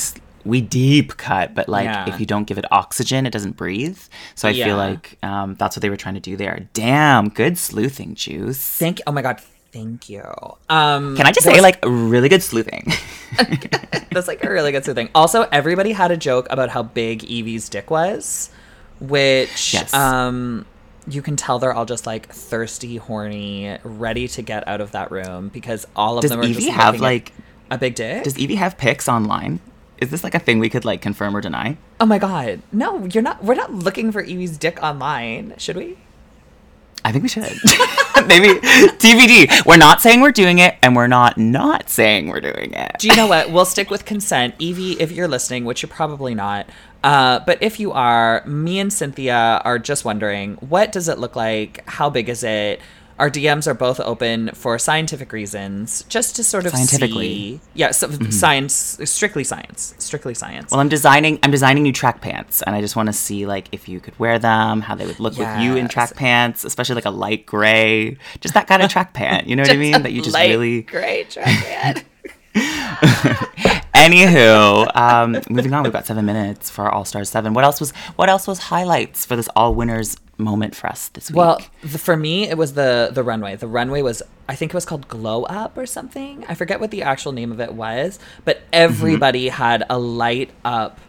we 0.48 0.60
deep 0.60 1.16
cut, 1.16 1.54
but 1.54 1.68
like 1.68 1.84
Yeah. 1.84 2.08
if 2.08 2.18
you 2.20 2.26
don't 2.26 2.44
give 2.44 2.58
it 2.58 2.64
oxygen, 2.72 3.26
it 3.26 3.30
doesn't 3.30 3.56
breathe. 3.56 3.98
So 4.34 4.48
I 4.48 4.52
Yeah. 4.52 4.64
feel 4.64 4.76
like 4.76 5.18
um, 5.22 5.54
that's 5.54 5.76
what 5.76 5.82
they 5.82 5.90
were 5.90 5.96
trying 5.96 6.14
to 6.14 6.20
do 6.20 6.36
there. 6.36 6.66
Damn, 6.72 7.28
good 7.28 7.56
sleuthing, 7.58 8.14
juice. 8.14 8.58
thank 8.58 9.00
oh 9.06 9.12
my 9.12 9.22
god, 9.22 9.40
thank 9.72 10.08
you. 10.08 10.22
Um, 10.68 11.16
Can 11.16 11.26
I 11.26 11.32
just 11.32 11.44
there 11.46 11.54
say 11.56 11.60
like 11.60 11.78
really 11.86 12.28
good 12.28 12.42
sleuthing? 12.42 12.90
That's 14.10 14.26
like 14.26 14.42
a 14.42 14.50
really 14.50 14.72
good 14.72 14.84
sleuthing. 14.84 15.10
Also, 15.14 15.42
everybody 15.52 15.92
had 15.92 16.10
a 16.10 16.16
joke 16.16 16.46
about 16.50 16.70
how 16.70 16.82
big 16.82 17.22
Yvie's 17.22 17.68
dick 17.68 17.90
was, 17.90 18.50
which 19.00 19.74
Yes. 19.74 19.92
um 19.94 20.64
you 21.10 21.22
can 21.22 21.36
tell 21.36 21.58
they're 21.58 21.72
all 21.72 21.86
just 21.86 22.06
like 22.06 22.28
thirsty, 22.32 22.96
horny, 22.96 23.78
ready 23.82 24.28
to 24.28 24.42
get 24.42 24.66
out 24.68 24.80
of 24.80 24.92
that 24.92 25.10
room 25.10 25.48
because 25.48 25.86
all 25.96 26.18
of 26.18 26.22
Does 26.22 26.30
them 26.30 26.40
are 26.40 26.44
Yvie 26.44 26.54
just 26.54 26.68
have 26.70 26.94
looking 26.94 27.06
at 27.06 27.10
like? 27.12 27.32
a 27.70 27.78
big 27.78 27.94
dick. 27.94 28.24
Does 28.24 28.34
Yvie 28.34 28.56
have 28.56 28.76
pics 28.76 29.08
online? 29.08 29.60
Is 30.00 30.10
this 30.10 30.22
like 30.24 30.34
a 30.34 30.38
thing 30.38 30.58
we 30.58 30.68
could 30.68 30.84
like 30.84 31.00
confirm 31.00 31.36
or 31.36 31.40
deny? 31.40 31.76
oh 32.00 32.06
my 32.06 32.18
god, 32.18 32.62
no! 32.72 33.04
You're 33.06 33.22
not. 33.22 33.42
We're 33.42 33.54
not 33.54 33.72
looking 33.72 34.12
for 34.12 34.22
Yvie's 34.22 34.56
dick 34.56 34.82
online, 34.82 35.54
should 35.58 35.76
we? 35.76 35.98
I 37.04 37.12
think 37.12 37.22
we 37.22 37.28
should. 37.28 37.42
Maybe 38.26 38.58
DVD. 38.98 39.64
We're 39.64 39.76
not 39.76 40.00
saying 40.00 40.20
we're 40.20 40.32
doing 40.32 40.58
it, 40.58 40.76
and 40.82 40.96
we're 40.96 41.06
not 41.06 41.38
not 41.38 41.88
saying 41.88 42.28
we're 42.28 42.40
doing 42.40 42.72
it. 42.74 42.96
Do 42.98 43.08
you 43.08 43.16
know 43.16 43.26
what? 43.26 43.50
We'll 43.50 43.64
stick 43.64 43.90
with 43.90 44.04
consent. 44.04 44.58
Yvie, 44.58 44.96
if 45.00 45.12
you're 45.12 45.28
listening, 45.28 45.64
which 45.64 45.82
you're 45.82 45.88
probably 45.88 46.34
not, 46.34 46.68
uh, 47.04 47.40
but 47.40 47.62
if 47.62 47.78
you 47.78 47.92
are, 47.92 48.44
me 48.46 48.80
and 48.80 48.90
Synthia 48.90 49.62
are 49.64 49.78
just 49.78 50.04
wondering 50.04 50.54
what 50.56 50.92
does 50.92 51.08
it 51.08 51.18
look 51.18 51.36
like? 51.36 51.88
How 51.88 52.10
big 52.10 52.28
is 52.28 52.42
it? 52.42 52.80
Our 53.18 53.28
DMs 53.30 53.66
are 53.66 53.74
both 53.74 53.98
open 53.98 54.50
for 54.54 54.78
scientific 54.78 55.32
reasons, 55.32 56.04
just 56.08 56.36
to 56.36 56.44
sort 56.44 56.66
of 56.66 56.72
Scientifically. 56.72 57.28
see. 57.28 57.60
Yeah, 57.74 57.90
so 57.90 58.08
science, 58.30 58.98
strictly 59.04 59.42
science, 59.42 59.94
strictly 59.98 60.34
science. 60.34 60.70
Well, 60.70 60.78
I'm 60.80 60.88
designing. 60.88 61.40
I'm 61.42 61.50
designing 61.50 61.82
new 61.82 61.92
track 61.92 62.20
pants, 62.20 62.62
and 62.62 62.76
I 62.76 62.80
just 62.80 62.94
want 62.94 63.08
to 63.08 63.12
see 63.12 63.44
like 63.44 63.68
if 63.72 63.88
you 63.88 63.98
could 63.98 64.16
wear 64.20 64.38
them, 64.38 64.82
how 64.82 64.94
they 64.94 65.04
would 65.06 65.18
look 65.18 65.36
with 65.36 65.60
you 65.60 65.74
in 65.76 65.88
track 65.88 66.14
pants, 66.14 66.64
especially 66.64 66.94
like 66.94 67.06
a 67.06 67.10
light 67.10 67.44
gray, 67.44 68.16
just 68.40 68.54
that 68.54 68.68
kind 68.68 68.82
of 68.82 68.90
track 68.90 69.14
pant. 69.14 69.48
You 69.48 69.56
know 69.56 69.62
what 69.62 69.72
I 69.72 69.76
mean? 69.86 70.02
That 70.02 70.12
you 70.12 70.22
just 70.22 70.34
Light, 70.34 70.50
really. 70.50 70.82
great 70.82 71.30
track 71.30 71.46
pant. 71.64 72.04
Anywho, 73.94 74.94
um, 74.96 75.36
moving 75.50 75.72
on. 75.74 75.82
We've 75.82 75.92
got 75.92 76.06
seven 76.06 76.24
minutes 76.24 76.70
for 76.70 76.88
All 76.88 77.04
Stars 77.04 77.28
Seven. 77.30 77.52
What 77.52 77.64
else 77.64 77.80
was? 77.80 77.90
What 78.16 78.28
else 78.28 78.46
was 78.46 78.58
highlights 78.60 79.24
for 79.24 79.34
this 79.36 79.48
All 79.56 79.74
Winners 79.74 80.16
moment 80.38 80.74
for 80.74 80.86
us 80.86 81.08
this 81.08 81.30
week? 81.30 81.36
Well, 81.36 81.60
the, 81.82 81.98
for 81.98 82.16
me, 82.16 82.48
it 82.48 82.56
was 82.56 82.74
the 82.74 83.10
the 83.12 83.22
runway. 83.22 83.56
The 83.56 83.66
runway 83.66 84.02
was, 84.02 84.22
I 84.48 84.54
think 84.54 84.72
it 84.72 84.74
was 84.74 84.84
called 84.84 85.08
Glow 85.08 85.44
Up 85.44 85.76
or 85.76 85.86
something. 85.86 86.44
I 86.48 86.54
forget 86.54 86.80
what 86.80 86.90
the 86.90 87.02
actual 87.02 87.32
name 87.32 87.52
of 87.52 87.60
it 87.60 87.74
was, 87.74 88.18
but 88.44 88.58
mm-hmm. 88.58 88.68
everybody 88.72 89.48
had 89.48 89.84
a 89.90 89.98
light 89.98 90.50
up 90.64 91.00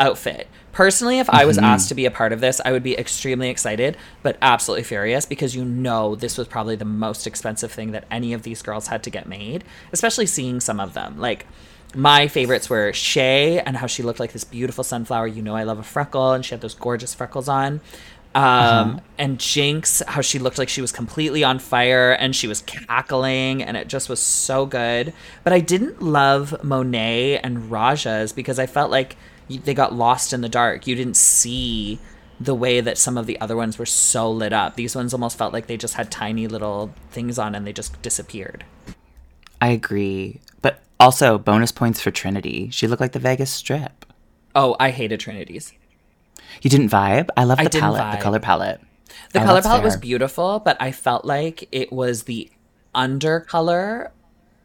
outfit. 0.00 0.48
Personally, 0.72 1.18
if 1.18 1.28
I 1.28 1.44
was 1.44 1.56
mm-hmm. 1.56 1.66
asked 1.66 1.88
to 1.88 1.94
be 1.96 2.06
a 2.06 2.10
part 2.10 2.32
of 2.32 2.40
this, 2.40 2.60
I 2.64 2.70
would 2.70 2.84
be 2.84 2.96
extremely 2.96 3.48
excited, 3.48 3.96
but 4.22 4.38
absolutely 4.40 4.84
furious 4.84 5.26
because 5.26 5.56
you 5.56 5.64
know 5.64 6.14
this 6.14 6.38
was 6.38 6.46
probably 6.46 6.76
the 6.76 6.84
most 6.84 7.26
expensive 7.26 7.72
thing 7.72 7.90
that 7.92 8.04
any 8.10 8.32
of 8.32 8.44
these 8.44 8.62
girls 8.62 8.86
had 8.86 9.02
to 9.02 9.10
get 9.10 9.26
made, 9.26 9.64
especially 9.92 10.26
seeing 10.26 10.60
some 10.60 10.78
of 10.78 10.94
them. 10.94 11.18
Like, 11.18 11.46
my 11.94 12.28
favorites 12.28 12.68
were 12.68 12.92
Shea 12.92 13.60
and 13.60 13.76
how 13.76 13.86
she 13.86 14.02
looked 14.02 14.20
like 14.20 14.32
this 14.32 14.44
beautiful 14.44 14.84
sunflower. 14.84 15.26
You 15.26 15.42
know, 15.42 15.56
I 15.56 15.62
love 15.62 15.78
a 15.78 15.82
freckle, 15.82 16.32
and 16.32 16.44
she 16.44 16.50
had 16.50 16.60
those 16.60 16.74
gorgeous 16.74 17.14
freckles 17.14 17.48
on. 17.48 17.80
Um, 18.34 18.44
uh-huh. 18.44 19.00
And 19.18 19.38
Jinkx, 19.38 20.04
how 20.04 20.20
she 20.20 20.38
looked 20.38 20.58
like 20.58 20.68
she 20.68 20.80
was 20.80 20.92
completely 20.92 21.42
on 21.42 21.58
fire 21.58 22.12
and 22.12 22.36
she 22.36 22.46
was 22.46 22.62
cackling, 22.62 23.62
and 23.62 23.76
it 23.76 23.88
just 23.88 24.08
was 24.08 24.20
so 24.20 24.66
good. 24.66 25.12
But 25.44 25.52
I 25.52 25.60
didn't 25.60 26.02
love 26.02 26.62
Monet 26.62 27.38
and 27.38 27.70
Raja's 27.70 28.32
because 28.32 28.58
I 28.58 28.66
felt 28.66 28.90
like 28.90 29.16
they 29.48 29.74
got 29.74 29.94
lost 29.94 30.32
in 30.32 30.42
the 30.42 30.48
dark. 30.48 30.86
You 30.86 30.94
didn't 30.94 31.16
see 31.16 31.98
the 32.40 32.54
way 32.54 32.80
that 32.80 32.98
some 32.98 33.18
of 33.18 33.26
the 33.26 33.40
other 33.40 33.56
ones 33.56 33.78
were 33.78 33.86
so 33.86 34.30
lit 34.30 34.52
up. 34.52 34.76
These 34.76 34.94
ones 34.94 35.12
almost 35.12 35.36
felt 35.36 35.52
like 35.52 35.66
they 35.66 35.76
just 35.76 35.94
had 35.94 36.10
tiny 36.10 36.46
little 36.46 36.94
things 37.10 37.38
on 37.38 37.54
and 37.54 37.66
they 37.66 37.72
just 37.72 38.00
disappeared. 38.02 38.64
I 39.60 39.68
agree. 39.68 40.40
But 40.62 40.82
also, 41.00 41.38
bonus 41.38 41.72
points 41.72 42.00
for 42.00 42.10
Trinity. 42.10 42.68
She 42.70 42.86
looked 42.86 43.00
like 43.00 43.12
the 43.12 43.18
Vegas 43.18 43.50
Strip. 43.50 44.04
Oh, 44.54 44.76
I 44.78 44.90
hated 44.90 45.18
Trinity's. 45.20 45.72
You 46.62 46.70
didn't 46.70 46.88
vibe? 46.88 47.28
I 47.36 47.44
love 47.44 47.58
the 47.58 47.64
I 47.64 47.68
palette, 47.68 48.18
the 48.18 48.22
color 48.22 48.40
palette. 48.40 48.80
The 49.32 49.40
oh, 49.40 49.44
color 49.44 49.62
palette 49.62 49.84
was 49.84 49.96
beautiful, 49.96 50.58
but 50.60 50.76
I 50.80 50.92
felt 50.92 51.24
like 51.24 51.68
it 51.72 51.92
was 51.92 52.24
the 52.24 52.50
undercolor 52.94 54.10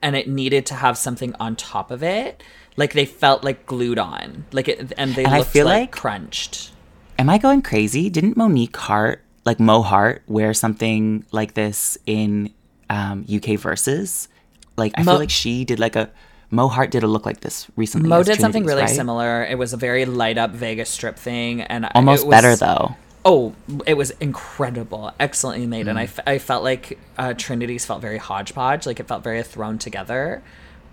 and 0.01 0.15
it 0.15 0.27
needed 0.27 0.65
to 0.67 0.75
have 0.75 0.97
something 0.97 1.35
on 1.39 1.55
top 1.55 1.91
of 1.91 2.03
it. 2.03 2.43
Like 2.75 2.93
they 2.93 3.05
felt 3.05 3.43
like 3.43 3.65
glued 3.65 3.99
on. 3.99 4.45
Like 4.51 4.67
it 4.67 4.93
and 4.97 5.15
they 5.15 5.23
and 5.23 5.33
looked 5.33 5.49
I 5.49 5.51
feel 5.51 5.65
like, 5.65 5.81
like 5.81 5.91
crunched. 5.91 6.71
Am 7.19 7.29
I 7.29 7.37
going 7.37 7.61
crazy? 7.61 8.09
Didn't 8.09 8.35
Monique 8.35 8.75
Heart, 8.75 9.23
like 9.45 9.59
Mo 9.59 9.81
Heart, 9.81 10.23
wear 10.27 10.53
something 10.53 11.25
like 11.31 11.53
this 11.53 11.97
in 12.05 12.53
um, 12.89 13.21
UK 13.21 13.59
Verzuz? 13.59 14.27
Like 14.75 14.93
I 14.95 15.03
Mo- 15.03 15.13
feel 15.13 15.19
like 15.19 15.29
she 15.29 15.63
did 15.65 15.79
like 15.79 15.95
a 15.95 16.09
Mo 16.53 16.67
Heart 16.67 16.91
did 16.91 17.01
a 17.01 17.07
look 17.07 17.25
like 17.25 17.39
this 17.39 17.67
recently. 17.75 18.07
Mo 18.07 18.21
did 18.21 18.39
something 18.39 18.63
really 18.63 18.83
right? 18.83 18.89
similar. 18.89 19.43
It 19.43 19.57
was 19.57 19.73
a 19.73 19.77
very 19.77 20.05
light 20.05 20.37
up 20.37 20.51
Vegas 20.51 20.87
strip 20.87 21.17
thing, 21.17 21.61
and 21.61 21.89
almost 21.95 22.27
was, 22.27 22.31
better 22.31 22.55
though. 22.55 22.95
Oh, 23.25 23.55
it 23.87 23.95
was 23.95 24.11
incredible, 24.11 25.11
excellently 25.19 25.65
made, 25.65 25.87
mm. 25.87 25.89
and 25.89 25.99
I, 25.99 26.03
f- 26.03 26.19
I 26.27 26.37
felt 26.37 26.63
like 26.63 26.99
uh, 27.17 27.33
Trinity's 27.33 27.85
felt 27.85 28.01
very 28.01 28.19
hodgepodge, 28.19 28.85
like 28.85 28.99
it 28.99 29.07
felt 29.07 29.23
very 29.23 29.41
thrown 29.41 29.79
together. 29.79 30.43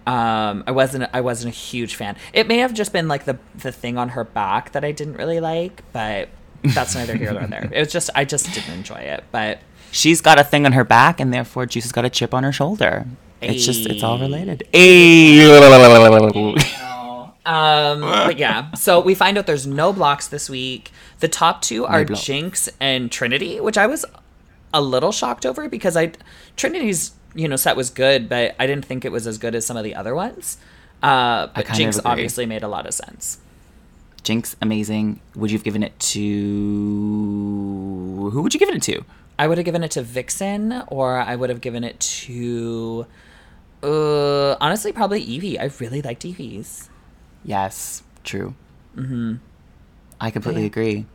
Um, 0.07 0.65
I 0.67 0.71
wasn't 0.71 1.11
I 1.13 1.21
wasn't 1.21 1.55
a 1.55 1.57
huge 1.57 1.95
fan. 1.95 2.17
It 2.33 2.49
may 2.49 2.59
have 2.59 2.73
just 2.73 2.95
been 2.95 3.07
like 3.07 3.27
the 3.27 3.39
the 3.55 3.71
thing 3.71 3.99
on 3.99 4.11
her 4.11 4.25
back 4.25 4.73
that 4.73 4.83
I 4.83 4.93
didn't 4.93 5.17
really 5.17 5.41
like, 5.41 5.83
but 5.93 6.31
that's 6.63 6.95
neither 6.95 7.17
here 7.17 7.35
nor 7.35 7.47
there. 7.47 7.69
It 7.73 7.79
was 7.81 7.93
just 7.93 8.09
I 8.15 8.25
just 8.25 8.51
didn't 8.55 8.73
enjoy 8.73 9.01
it, 9.01 9.25
but 9.31 9.59
she's 9.93 10.23
got 10.23 10.41
a 10.41 10.45
thing 10.45 10.65
on 10.65 10.73
her 10.73 10.85
back, 10.85 11.21
and 11.21 11.35
therefore 11.35 11.67
Juice 11.67 11.85
has 11.85 11.93
got 11.93 12.07
a 12.07 12.11
chip 12.11 12.33
on 12.33 12.45
her 12.45 12.53
shoulder. 12.53 13.07
It's 13.43 13.65
just 13.65 13.87
it's 13.87 14.03
all 14.03 14.19
related. 14.19 14.63
um, 17.47 18.01
but 18.01 18.39
yeah, 18.39 18.73
so 18.75 19.01
we 19.01 19.15
find 19.15 19.39
out 19.39 19.47
there's 19.47 19.67
no 19.67 19.93
blocks 19.93 20.29
this 20.29 20.51
week. 20.51 20.91
The 21.21 21.29
top 21.29 21.63
two 21.63 21.87
are 21.87 22.05
no 22.05 22.15
Jinkx 22.15 22.69
and 22.81 23.11
Trinity, 23.11 23.61
which 23.61 23.79
I 23.79 23.87
was 23.87 24.05
a 24.73 24.81
little 24.81 25.13
shocked 25.13 25.47
over 25.47 25.69
because 25.69 25.97
I 25.97 26.13
Trinity's 26.57 27.13
you 27.35 27.49
know 27.49 27.57
set 27.57 27.77
was 27.77 27.91
good, 27.91 28.29
but 28.29 28.55
I 28.59 28.67
didn't 28.67 28.85
think 28.85 29.05
it 29.05 29.13
was 29.13 29.27
as 29.27 29.39
good 29.39 29.55
as 29.55 29.67
some 29.67 29.77
of 29.77 29.85
the 29.85 29.95
other 29.95 30.15
ones. 30.15 30.59
Uh, 31.03 31.47
but 31.55 31.67
Jinkx 31.67 32.01
obviously 32.05 32.47
made 32.47 32.63
a 32.63 32.69
lot 32.69 32.87
of 32.87 32.93
sense. 32.93 33.39
Jinkx, 34.23 34.55
amazing. 34.61 35.21
Would 35.35 35.51
you 35.51 35.57
have 35.57 35.65
given 35.65 35.83
it 35.83 35.99
to 35.99 36.21
who? 38.31 38.43
Would 38.43 38.53
you 38.53 38.61
give 38.61 38.69
it 38.69 38.83
to? 38.83 39.03
I 39.39 39.47
would 39.47 39.57
have 39.57 39.65
given 39.65 39.83
it 39.83 39.93
to 39.93 40.03
Vixen, 40.03 40.83
or 40.89 41.19
I 41.19 41.35
would 41.35 41.49
have 41.49 41.63
given 41.63 41.85
it 41.85 41.99
to 42.01 43.07
uh, 43.83 44.57
honestly, 44.61 44.93
probably 44.93 45.25
Yvie. 45.25 45.59
I 45.59 45.71
really 45.79 46.03
liked 46.03 46.25
Yvie's. 46.25 46.89
Yes, 47.45 48.03
true. 48.25 48.55
Mm-hmm. 48.97 49.37
I 50.21 50.31
completely 50.31 50.63
yeah. 50.63 50.67
agree. 50.67 51.07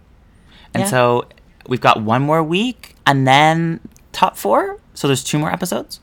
And 0.73 0.83
yeah. 0.83 0.89
so 0.89 1.27
we've 1.67 1.81
got 1.81 2.01
one 2.01 2.21
more 2.21 2.43
week, 2.43 2.95
and 3.05 3.27
then 3.27 3.79
top 4.11 4.37
four. 4.37 4.79
So 4.93 5.07
there's 5.07 5.23
two 5.23 5.37
more 5.37 5.51
episodes. 5.51 5.99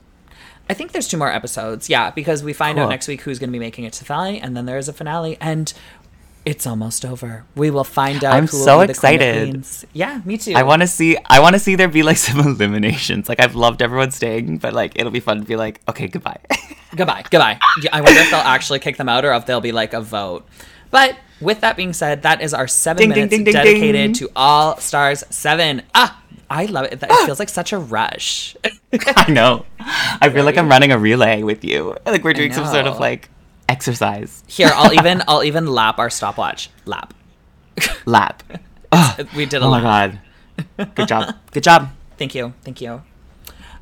I 0.69 0.73
think 0.73 0.93
there's 0.93 1.07
two 1.07 1.17
more 1.17 1.31
episodes. 1.31 1.89
Yeah, 1.89 2.11
because 2.11 2.41
we 2.41 2.53
find 2.53 2.77
cool. 2.77 2.85
out 2.85 2.89
next 2.89 3.07
week 3.07 3.21
who's 3.21 3.37
going 3.37 3.49
to 3.49 3.51
be 3.51 3.59
making 3.59 3.83
it 3.83 3.93
to 3.93 3.99
the 3.99 4.05
finale, 4.05 4.39
and 4.39 4.55
then 4.55 4.65
there's 4.65 4.87
a 4.87 4.93
finale, 4.93 5.37
and 5.41 5.73
it's 6.45 6.67
almost 6.67 7.05
over. 7.05 7.45
We 7.55 7.71
will 7.71 7.83
find 7.83 8.23
out. 8.23 8.33
I'm 8.33 8.47
so 8.47 8.81
excited. 8.81 9.65
Yeah, 9.93 10.21
me 10.25 10.37
too. 10.37 10.53
I 10.55 10.63
want 10.63 10.81
to 10.81 10.87
see. 10.87 11.17
I 11.25 11.39
want 11.39 11.53
to 11.53 11.59
see 11.59 11.75
there 11.75 11.87
be 11.87 12.03
like 12.03 12.17
some 12.17 12.39
eliminations. 12.45 13.29
Like 13.29 13.39
I've 13.39 13.55
loved 13.55 13.81
everyone 13.81 14.11
staying, 14.11 14.57
but 14.57 14.73
like 14.73 14.93
it'll 14.95 15.11
be 15.11 15.19
fun 15.19 15.39
to 15.39 15.45
be 15.45 15.55
like, 15.55 15.81
okay, 15.87 16.07
goodbye, 16.07 16.39
goodbye, 16.95 17.23
goodbye. 17.29 17.59
I 17.91 18.01
wonder 18.01 18.19
if 18.19 18.29
they'll 18.31 18.39
actually 18.39 18.79
kick 18.79 18.97
them 18.97 19.09
out 19.09 19.25
or 19.25 19.33
if 19.33 19.45
there'll 19.45 19.61
be 19.61 19.71
like 19.71 19.93
a 19.93 20.01
vote. 20.01 20.45
But 20.91 21.17
with 21.41 21.61
that 21.61 21.75
being 21.75 21.93
said, 21.93 22.21
that 22.23 22.41
is 22.41 22.53
our 22.53 22.67
seven 22.67 23.01
ding, 23.01 23.09
minutes 23.09 23.29
ding, 23.31 23.43
ding, 23.45 23.53
dedicated 23.53 24.15
to 24.15 24.29
All 24.35 24.77
Stars 24.77 25.23
Seven. 25.29 25.81
Ah, 25.95 26.21
I 26.49 26.65
love 26.65 26.85
it. 26.85 27.01
It 27.01 27.25
feels 27.25 27.39
like 27.39 27.49
such 27.49 27.73
a 27.73 27.79
rush. 27.79 28.55
I 28.93 29.31
know. 29.31 29.65
I 29.79 30.29
feel 30.29 30.45
like 30.45 30.57
I'm 30.57 30.69
running 30.69 30.91
a 30.91 30.99
relay 30.99 31.41
with 31.41 31.63
you. 31.63 31.95
Like 32.05 32.23
we're 32.23 32.33
doing 32.33 32.53
some 32.53 32.67
sort 32.67 32.85
of 32.85 32.99
like 32.99 33.29
exercise. 33.73 34.43
Here, 34.47 34.71
I'll 34.73 34.93
even 34.99 35.23
I'll 35.27 35.43
even 35.43 35.65
lap 35.67 35.97
our 35.99 36.09
stopwatch. 36.09 36.69
Lap. 36.85 37.13
lap. 38.05 38.43
we 39.35 39.45
did 39.45 39.61
a 39.61 39.65
Oh 39.65 39.69
lap. 39.69 39.83
my 39.83 39.89
god. 40.77 40.95
Good 40.95 41.07
job. 41.07 41.35
Good 41.51 41.63
job. 41.63 41.89
Thank 42.17 42.35
you. 42.35 42.53
Thank 42.63 42.79
you. 42.81 43.01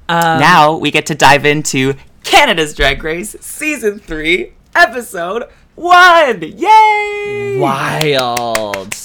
Um, 0.07 0.39
now 0.39 0.77
we 0.77 0.89
get 0.91 1.05
to 1.07 1.15
dive 1.15 1.45
into 1.45 1.93
Canada's 2.23 2.73
Drag 2.73 3.03
Race 3.03 3.35
season 3.39 3.99
3, 3.99 4.53
episode 4.75 5.43
1. 5.75 6.41
Yay! 6.41 7.57
Wild. 7.59 8.95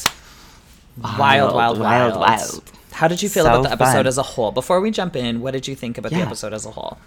Wild, 0.97 1.55
wild, 1.55 1.55
wild, 1.55 1.79
wild. 1.79 2.17
wild. 2.21 2.73
How 2.93 3.09
did 3.09 3.23
you 3.23 3.29
feel 3.29 3.45
so 3.45 3.51
about 3.51 3.63
the 3.65 3.73
episode 3.73 3.93
fun. 3.93 4.07
as 4.07 4.19
a 4.19 4.23
whole? 4.23 4.53
Before 4.53 4.81
we 4.81 4.91
jump 4.91 5.15
in, 5.17 5.41
what 5.43 5.51
did 5.53 5.69
you 5.69 5.75
think 5.77 5.99
about 5.99 6.13
yeah. 6.13 6.19
the 6.21 6.27
episode 6.27 6.53
as 6.55 6.65
a 6.65 6.71
whole? 6.71 6.99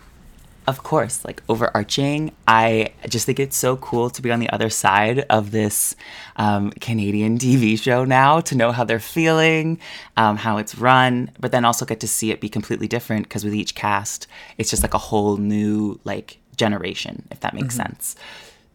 Of 0.70 0.84
course, 0.84 1.26
like 1.26 1.42
overarching, 1.50 2.32
I 2.48 2.94
just 3.10 3.26
think 3.26 3.40
it's 3.40 3.58
so 3.58 3.76
cool 3.78 4.12
to 4.12 4.22
be 4.22 4.32
on 4.32 4.40
the 4.40 4.50
other 4.52 4.70
side 4.70 5.26
of 5.30 5.50
this 5.50 5.96
um, 6.36 6.70
Canadian 6.80 7.40
TV 7.40 7.78
show 7.78 8.06
now, 8.06 8.40
to 8.42 8.56
know 8.56 8.72
how 8.72 8.84
they're 8.84 9.00
feeling, 9.00 9.80
um, 10.16 10.38
how 10.38 10.58
it's 10.58 10.78
run, 10.78 11.32
but 11.40 11.52
then 11.52 11.66
also 11.66 11.86
get 11.86 12.00
to 12.02 12.08
see 12.08 12.30
it 12.30 12.40
be 12.40 12.50
completely 12.50 12.88
different 12.88 13.24
because 13.24 13.44
with 13.44 13.56
each 13.56 13.74
cast, 13.74 14.28
it's 14.60 14.70
just 14.70 14.84
like 14.84 14.94
a 14.94 15.00
whole 15.00 15.38
new 15.38 16.00
like 16.04 16.38
generation, 16.56 17.28
if 17.32 17.40
that 17.40 17.56
makes 17.56 17.76
mm-hmm. 17.76 17.88
sense. 17.88 18.16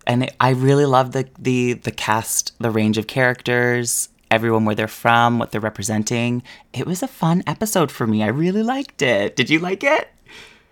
And 0.04 0.24
it, 0.24 0.34
I 0.40 0.50
really 0.50 0.86
love 0.86 1.12
the 1.12 1.28
the 1.38 1.74
the 1.74 1.92
cast, 1.92 2.52
the 2.58 2.72
range 2.72 2.98
of 2.98 3.06
characters, 3.06 4.08
everyone 4.32 4.64
where 4.64 4.74
they're 4.74 4.88
from, 4.88 5.38
what 5.38 5.52
they're 5.52 5.60
representing. 5.60 6.42
It 6.72 6.88
was 6.88 7.04
a 7.04 7.08
fun 7.08 7.44
episode 7.46 7.92
for 7.92 8.04
me. 8.04 8.24
I 8.24 8.28
really 8.28 8.64
liked 8.64 9.00
it. 9.00 9.36
Did 9.36 9.48
you 9.48 9.60
like 9.60 9.84
it? 9.84 10.08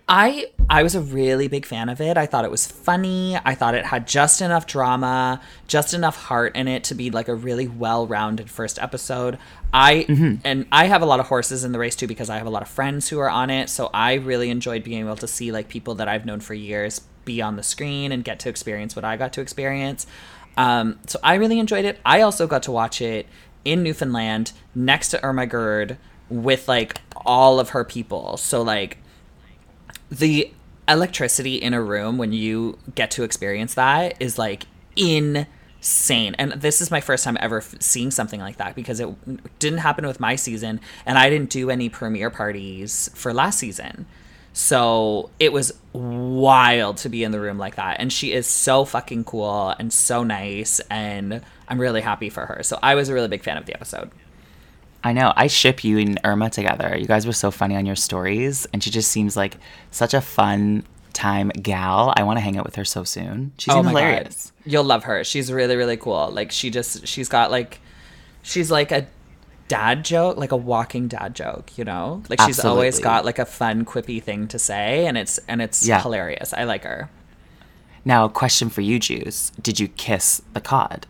I 0.07 0.47
I 0.69 0.83
was 0.83 0.95
a 0.95 1.01
really 1.01 1.47
big 1.47 1.65
fan 1.65 1.87
of 1.87 2.01
it. 2.01 2.17
I 2.17 2.25
thought 2.25 2.43
it 2.43 2.51
was 2.51 2.67
funny. 2.67 3.37
I 3.45 3.55
thought 3.55 3.73
it 3.73 3.85
had 3.85 4.07
just 4.07 4.41
enough 4.41 4.67
drama, 4.67 5.41
just 5.67 5.93
enough 5.93 6.17
heart 6.17 6.55
in 6.55 6.67
it 6.67 6.83
to 6.85 6.95
be 6.95 7.09
like 7.09 7.27
a 7.27 7.35
really 7.35 7.67
well-rounded 7.67 8.49
first 8.49 8.79
episode. 8.79 9.37
I 9.73 10.05
mm-hmm. 10.07 10.35
and 10.43 10.65
I 10.71 10.85
have 10.85 11.01
a 11.01 11.05
lot 11.05 11.19
of 11.19 11.27
horses 11.27 11.63
in 11.63 11.71
the 11.71 11.79
race 11.79 11.95
too 11.95 12.07
because 12.07 12.29
I 12.29 12.37
have 12.37 12.47
a 12.47 12.49
lot 12.49 12.61
of 12.61 12.67
friends 12.67 13.07
who 13.09 13.19
are 13.19 13.29
on 13.29 13.49
it. 13.49 13.69
So 13.69 13.89
I 13.93 14.15
really 14.15 14.49
enjoyed 14.49 14.83
being 14.83 14.99
able 14.99 15.15
to 15.17 15.27
see 15.27 15.51
like 15.51 15.69
people 15.69 15.95
that 15.95 16.07
I've 16.07 16.25
known 16.25 16.41
for 16.41 16.53
years 16.53 17.01
be 17.23 17.41
on 17.41 17.55
the 17.55 17.63
screen 17.63 18.11
and 18.11 18.23
get 18.23 18.39
to 18.39 18.49
experience 18.49 18.95
what 18.95 19.05
I 19.05 19.15
got 19.15 19.31
to 19.33 19.41
experience. 19.41 20.05
Um, 20.57 20.99
so 21.07 21.17
I 21.23 21.35
really 21.35 21.59
enjoyed 21.59 21.85
it. 21.85 21.99
I 22.05 22.21
also 22.21 22.45
got 22.45 22.63
to 22.63 22.71
watch 22.71 23.01
it 23.01 23.27
in 23.63 23.83
Newfoundland 23.83 24.51
next 24.75 25.09
to 25.09 25.23
Irma 25.23 25.47
Gerd 25.47 25.97
with 26.29 26.67
like 26.67 26.99
all 27.15 27.59
of 27.59 27.69
her 27.69 27.83
people. 27.83 28.37
So 28.37 28.61
like 28.61 28.97
the 30.13 30.51
electricity 30.87 31.55
in 31.55 31.73
a 31.73 31.81
room 31.81 32.17
when 32.17 32.33
you 32.33 32.77
get 32.93 33.09
to 33.11 33.23
experience 33.23 33.73
that 33.73 34.15
is 34.19 34.37
like 34.37 34.65
insane. 34.95 36.35
And 36.37 36.53
this 36.53 36.81
is 36.81 36.91
my 36.91 37.01
first 37.01 37.23
time 37.23 37.37
ever 37.39 37.57
f- 37.57 37.75
seeing 37.79 38.11
something 38.11 38.39
like 38.39 38.57
that 38.57 38.75
because 38.75 38.99
it 38.99 39.59
didn't 39.59 39.79
happen 39.79 40.05
with 40.05 40.19
my 40.19 40.35
season 40.35 40.79
and 41.05 41.17
I 41.17 41.29
didn't 41.29 41.49
do 41.49 41.69
any 41.69 41.89
premiere 41.89 42.29
parties 42.29 43.09
for 43.15 43.33
last 43.33 43.59
season. 43.59 44.05
So 44.55 45.31
it 45.39 45.51
was 45.51 45.73
wild 45.93 46.97
to 46.97 47.09
be 47.09 47.23
in 47.23 47.31
the 47.31 47.39
room 47.39 47.57
like 47.57 47.75
that. 47.75 47.99
And 47.99 48.13
she 48.13 48.33
is 48.33 48.45
so 48.45 48.85
fucking 48.85 49.23
cool 49.23 49.69
and 49.79 49.91
so 49.91 50.23
nice. 50.23 50.79
And 50.91 51.41
I'm 51.67 51.81
really 51.81 52.01
happy 52.01 52.29
for 52.29 52.45
her. 52.45 52.61
So 52.61 52.77
I 52.83 52.93
was 52.93 53.09
a 53.09 53.15
really 53.15 53.29
big 53.29 53.43
fan 53.43 53.57
of 53.57 53.65
the 53.65 53.73
episode. 53.73 54.11
I 55.03 55.11
know. 55.11 55.33
I 55.35 55.47
ship 55.47 55.83
you 55.83 55.97
and 55.97 56.19
Irma 56.23 56.49
together. 56.49 56.95
You 56.97 57.07
guys 57.07 57.27
were 57.27 57.33
so 57.33 57.51
funny 57.51 57.75
on 57.75 57.85
your 57.85 57.95
stories, 57.95 58.65
and 58.71 58.81
she 58.81 58.89
just 58.89 59.11
seems 59.11 59.35
like 59.35 59.57
such 59.91 60.13
a 60.13 60.21
fun 60.21 60.85
time 61.11 61.49
gal. 61.49 62.13
I 62.15 62.23
want 62.23 62.37
to 62.37 62.41
hang 62.41 62.57
out 62.57 62.65
with 62.65 62.75
her 62.75 62.85
so 62.85 63.03
soon. 63.03 63.51
She's 63.57 63.73
oh 63.73 63.83
hilarious. 63.83 64.51
God. 64.63 64.71
You'll 64.71 64.83
love 64.83 65.03
her. 65.03 65.23
She's 65.23 65.51
really 65.51 65.75
really 65.75 65.97
cool. 65.97 66.29
Like 66.31 66.51
she 66.51 66.69
just 66.69 67.07
she's 67.07 67.27
got 67.29 67.51
like 67.51 67.79
she's 68.41 68.71
like 68.71 68.91
a 68.91 69.07
dad 69.67 70.05
joke, 70.05 70.37
like 70.37 70.51
a 70.51 70.57
walking 70.57 71.07
dad 71.07 71.35
joke, 71.35 71.77
you 71.77 71.83
know? 71.83 72.23
Like 72.29 72.41
she's 72.41 72.63
always 72.63 72.99
got 72.99 73.25
like 73.25 73.39
a 73.39 73.45
fun 73.45 73.85
quippy 73.85 74.21
thing 74.21 74.47
to 74.49 74.59
say 74.59 75.05
and 75.05 75.17
it's 75.17 75.37
and 75.47 75.61
it's 75.61 75.85
yeah. 75.85 76.01
hilarious. 76.01 76.53
I 76.53 76.63
like 76.63 76.83
her. 76.83 77.09
Now, 78.05 78.27
question 78.27 78.69
for 78.69 78.81
you, 78.81 78.99
Juice. 78.99 79.51
Did 79.61 79.79
you 79.79 79.87
kiss 79.87 80.41
the 80.51 80.59
cod? 80.59 81.07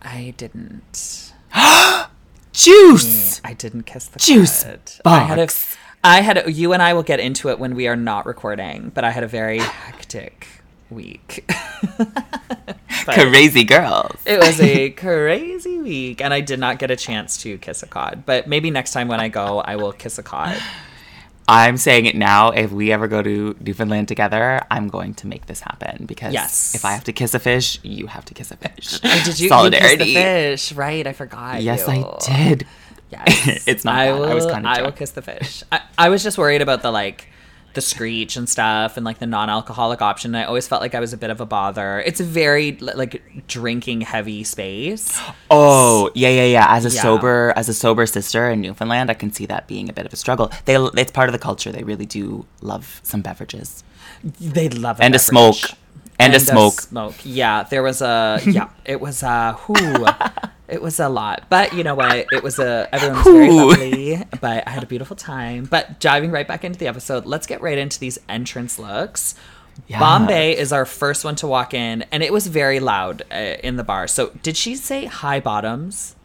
I 0.00 0.34
didn't. 0.36 1.32
Juice! 2.52 3.40
Mm, 3.40 3.50
I 3.50 3.54
didn't 3.54 3.82
kiss 3.84 4.06
the 4.06 4.18
Juice 4.18 4.64
cod. 4.64 4.92
I 5.04 5.20
had 5.20 5.38
a. 5.38 5.48
I 6.04 6.20
had 6.20 6.46
a, 6.46 6.52
you 6.52 6.72
and 6.72 6.82
I 6.82 6.94
will 6.94 7.04
get 7.04 7.20
into 7.20 7.48
it 7.48 7.58
when 7.60 7.76
we 7.76 7.86
are 7.86 7.96
not 7.96 8.26
recording, 8.26 8.90
but 8.92 9.04
I 9.04 9.10
had 9.10 9.22
a 9.22 9.28
very 9.28 9.58
hectic 9.60 10.48
week. 10.90 11.48
Crazy 13.04 13.64
girls. 13.64 14.20
it 14.26 14.38
was 14.38 14.60
a 14.60 14.90
crazy 14.90 15.78
week, 15.78 16.20
and 16.20 16.34
I 16.34 16.40
did 16.40 16.60
not 16.60 16.78
get 16.78 16.90
a 16.90 16.96
chance 16.96 17.36
to 17.42 17.58
kiss 17.58 17.82
a 17.82 17.86
cod. 17.86 18.24
But 18.26 18.46
maybe 18.46 18.70
next 18.70 18.92
time 18.92 19.08
when 19.08 19.20
I 19.20 19.28
go, 19.28 19.60
I 19.60 19.76
will 19.76 19.92
kiss 19.92 20.18
a 20.18 20.22
cod. 20.22 20.56
I'm 21.52 21.76
saying 21.76 22.06
it 22.06 22.16
now. 22.16 22.50
If 22.50 22.72
we 22.72 22.90
ever 22.92 23.06
go 23.08 23.22
to 23.22 23.54
Newfoundland 23.60 24.08
together, 24.08 24.60
I'm 24.70 24.88
going 24.88 25.14
to 25.14 25.26
make 25.26 25.46
this 25.46 25.60
happen 25.60 26.06
because 26.06 26.32
Yes. 26.32 26.74
if 26.74 26.84
I 26.84 26.92
have 26.92 27.04
to 27.04 27.12
kiss 27.12 27.34
a 27.34 27.38
fish, 27.38 27.78
you 27.82 28.06
have 28.08 28.24
to 28.26 28.34
kiss 28.34 28.50
a 28.50 28.56
fish. 28.56 29.00
Oh, 29.04 29.22
did 29.24 29.38
you, 29.40 29.48
Solidarity. 29.48 30.04
you 30.04 30.14
kiss 30.14 30.68
the 30.68 30.72
fish? 30.72 30.72
Right, 30.76 31.06
I 31.06 31.12
forgot. 31.12 31.62
Yes, 31.62 31.86
you. 31.86 31.92
I 31.92 32.18
did. 32.26 32.66
Yes, 33.10 33.66
It's 33.72 33.84
not 33.84 33.94
I 33.96 34.12
will. 34.12 34.24
I 34.24 34.34
was 34.34 34.46
kinda 34.46 34.68
I 34.68 34.80
will 34.82 34.92
kiss 34.92 35.10
the 35.10 35.20
fish. 35.22 35.62
I, 35.70 35.80
I 35.98 36.08
was 36.08 36.22
just 36.22 36.38
worried 36.38 36.62
about 36.62 36.80
the 36.82 36.90
like 36.90 37.28
the 37.74 37.80
screech 37.80 38.36
and 38.36 38.48
stuff, 38.48 38.96
and 38.96 39.04
like 39.04 39.18
the 39.18 39.26
non-alcoholic 39.26 40.02
option. 40.02 40.34
I 40.34 40.44
always 40.44 40.66
felt 40.68 40.82
like 40.82 40.94
I 40.94 41.00
was 41.00 41.12
a 41.12 41.16
bit 41.16 41.30
of 41.30 41.40
a 41.40 41.46
bother. 41.46 42.00
It's 42.00 42.20
a 42.20 42.24
very 42.24 42.72
like 42.80 43.46
drinking 43.48 44.02
heavy 44.02 44.44
space. 44.44 45.18
Oh 45.50 46.10
yeah, 46.14 46.28
yeah, 46.28 46.44
yeah. 46.44 46.66
As 46.68 46.84
a 46.84 46.90
Yeah. 46.90 47.02
sober, 47.02 47.52
as 47.56 47.68
a 47.68 47.74
sober 47.74 48.06
sister 48.06 48.50
in 48.50 48.60
Newfoundland, 48.60 49.10
I 49.10 49.14
can 49.14 49.32
see 49.32 49.46
that 49.46 49.66
being 49.66 49.88
a 49.88 49.92
bit 49.92 50.06
of 50.06 50.12
a 50.12 50.16
struggle. 50.16 50.50
They, 50.64 50.76
it's 50.76 51.12
part 51.12 51.28
of 51.28 51.32
the 51.32 51.38
culture. 51.38 51.72
They 51.72 51.82
really 51.82 52.06
do 52.06 52.46
love 52.60 53.00
some 53.02 53.22
beverages 53.22 53.82
They 54.40 54.68
love 54.68 55.00
a 55.00 55.04
and 55.04 55.14
a 55.14 55.18
smoke, 55.18 55.56
and, 56.18 56.34
a 56.34 56.40
smoke. 56.40 56.80
smoke. 56.80 57.14
Yeah, 57.24 57.64
there 57.64 57.82
was 57.82 58.00
a 58.02 58.40
yeah. 58.46 58.68
It 58.84 59.00
was 59.00 59.22
a 59.22 59.58
whoo. 59.68 60.06
It 60.72 60.80
was 60.80 60.98
a 60.98 61.10
lot, 61.10 61.44
but 61.50 61.74
you 61.74 61.84
know 61.84 61.94
what? 61.94 62.28
It 62.32 62.42
was 62.42 62.58
a 62.58 62.88
everyone 62.94 63.18
was 63.18 63.26
very 63.26 63.50
lovely, 63.50 64.24
but 64.40 64.66
I 64.66 64.70
had 64.70 64.82
a 64.82 64.86
beautiful 64.86 65.14
time. 65.14 65.66
But 65.66 66.00
diving 66.00 66.30
right 66.30 66.48
back 66.48 66.64
into 66.64 66.78
the 66.78 66.86
episode, 66.86 67.26
let's 67.26 67.46
get 67.46 67.60
right 67.60 67.76
into 67.76 68.00
these 68.00 68.18
entrance 68.26 68.78
looks. 68.78 69.34
Bombae 69.90 70.54
is 70.54 70.72
our 70.72 70.86
first 70.86 71.26
one 71.26 71.36
to 71.36 71.46
walk 71.46 71.74
in, 71.74 72.06
and 72.10 72.22
it 72.22 72.32
was 72.32 72.46
very 72.46 72.80
loud 72.80 73.20
uh, 73.30 73.34
in 73.62 73.76
the 73.76 73.84
bar. 73.84 74.08
So, 74.08 74.30
did 74.42 74.56
she 74.56 74.74
say 74.74 75.04
high 75.04 75.40
bottoms? 75.40 76.16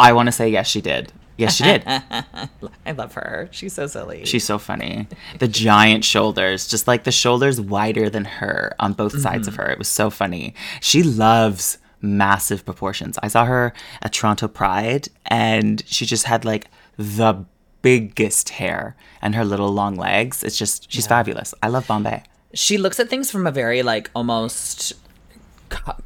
I 0.00 0.12
want 0.12 0.26
to 0.26 0.32
say 0.32 0.48
yes, 0.48 0.66
she 0.66 0.80
did. 0.80 1.12
Yes, 1.36 1.54
she 1.54 1.62
did. 1.62 1.84
I 1.86 2.92
love 2.96 3.14
her. 3.14 3.48
She's 3.52 3.72
so 3.72 3.86
silly. 3.86 4.24
She's 4.24 4.44
so 4.44 4.58
funny. 4.58 5.06
The 5.38 5.46
giant 5.46 6.04
shoulders, 6.04 6.66
just 6.66 6.88
like 6.88 7.04
the 7.04 7.12
shoulders 7.12 7.60
wider 7.60 8.10
than 8.10 8.24
her 8.24 8.74
on 8.80 8.94
both 8.94 9.16
sides 9.20 9.46
of 9.46 9.54
her. 9.56 9.70
It 9.70 9.78
was 9.78 9.86
so 9.86 10.10
funny. 10.10 10.54
She 10.80 11.04
loves 11.04 11.78
massive 12.00 12.64
proportions. 12.64 13.18
I 13.22 13.28
saw 13.28 13.44
her 13.44 13.72
at 14.02 14.12
Toronto 14.12 14.48
Pride 14.48 15.08
and 15.26 15.82
she 15.86 16.06
just 16.06 16.24
had 16.24 16.44
like 16.44 16.68
the 16.96 17.44
biggest 17.82 18.50
hair 18.50 18.96
and 19.22 19.34
her 19.34 19.44
little 19.44 19.72
long 19.72 19.94
legs. 19.96 20.42
It's 20.42 20.58
just, 20.58 20.90
she's 20.90 21.06
fabulous. 21.06 21.54
I 21.62 21.68
love 21.68 21.86
Bombae. 21.86 22.22
she 22.54 22.78
looks 22.78 22.98
at 22.98 23.08
things 23.08 23.30
from 23.30 23.46
a 23.46 23.50
very 23.50 23.82
like 23.82 24.10
almost 24.14 24.94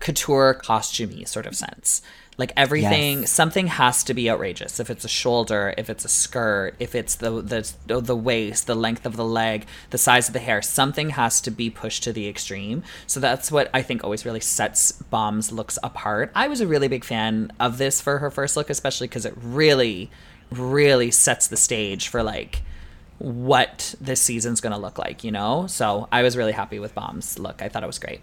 couture 0.00 0.58
costumey 0.62 1.26
sort 1.28 1.46
of 1.46 1.54
sense 1.54 2.02
like 2.40 2.52
everything 2.56 3.20
Yes. 3.20 3.30
something 3.30 3.68
has 3.68 4.02
to 4.04 4.14
be 4.14 4.28
outrageous 4.30 4.80
if 4.80 4.90
it's 4.90 5.04
a 5.04 5.08
shoulder 5.08 5.72
if 5.78 5.88
it's 5.88 6.04
a 6.04 6.08
skirt 6.08 6.74
if 6.80 6.94
it's 6.94 7.14
the 7.14 7.30
the 7.42 8.00
the 8.00 8.16
waist 8.16 8.66
the 8.66 8.74
length 8.74 9.06
of 9.06 9.14
the 9.16 9.24
leg 9.24 9.66
the 9.90 9.98
size 9.98 10.26
of 10.28 10.32
the 10.32 10.40
hair 10.40 10.60
something 10.62 11.10
has 11.10 11.40
to 11.42 11.50
be 11.50 11.70
pushed 11.70 12.02
to 12.02 12.12
the 12.12 12.26
extreme 12.28 12.82
so 13.06 13.20
that's 13.20 13.52
what 13.52 13.70
i 13.72 13.82
think 13.82 14.02
always 14.02 14.24
really 14.24 14.40
sets 14.40 14.90
bomb's 14.92 15.52
looks 15.52 15.78
apart 15.84 16.32
i 16.34 16.48
was 16.48 16.60
a 16.60 16.66
really 16.66 16.88
big 16.88 17.04
fan 17.04 17.52
of 17.60 17.78
this 17.78 18.00
for 18.00 18.18
her 18.18 18.30
first 18.30 18.56
look 18.56 18.70
especially 18.70 19.06
because 19.06 19.24
it 19.24 19.34
really 19.36 20.10
really 20.50 21.10
sets 21.12 21.46
the 21.46 21.56
stage 21.56 22.08
for 22.08 22.22
like 22.22 22.62
what 23.18 23.94
this 24.00 24.20
season's 24.20 24.62
going 24.62 24.72
to 24.72 24.78
look 24.78 24.98
like, 24.98 25.22
you 25.24 25.30
know? 25.30 25.66
So 25.66 26.08
I 26.10 26.22
was 26.22 26.38
really 26.38 26.52
happy 26.52 26.78
with 26.78 26.94
Bomb's 26.94 27.38
look. 27.38 27.60
I 27.60 27.68
thought 27.68 27.82
it 27.82 27.86
was 27.86 27.98
great. 27.98 28.20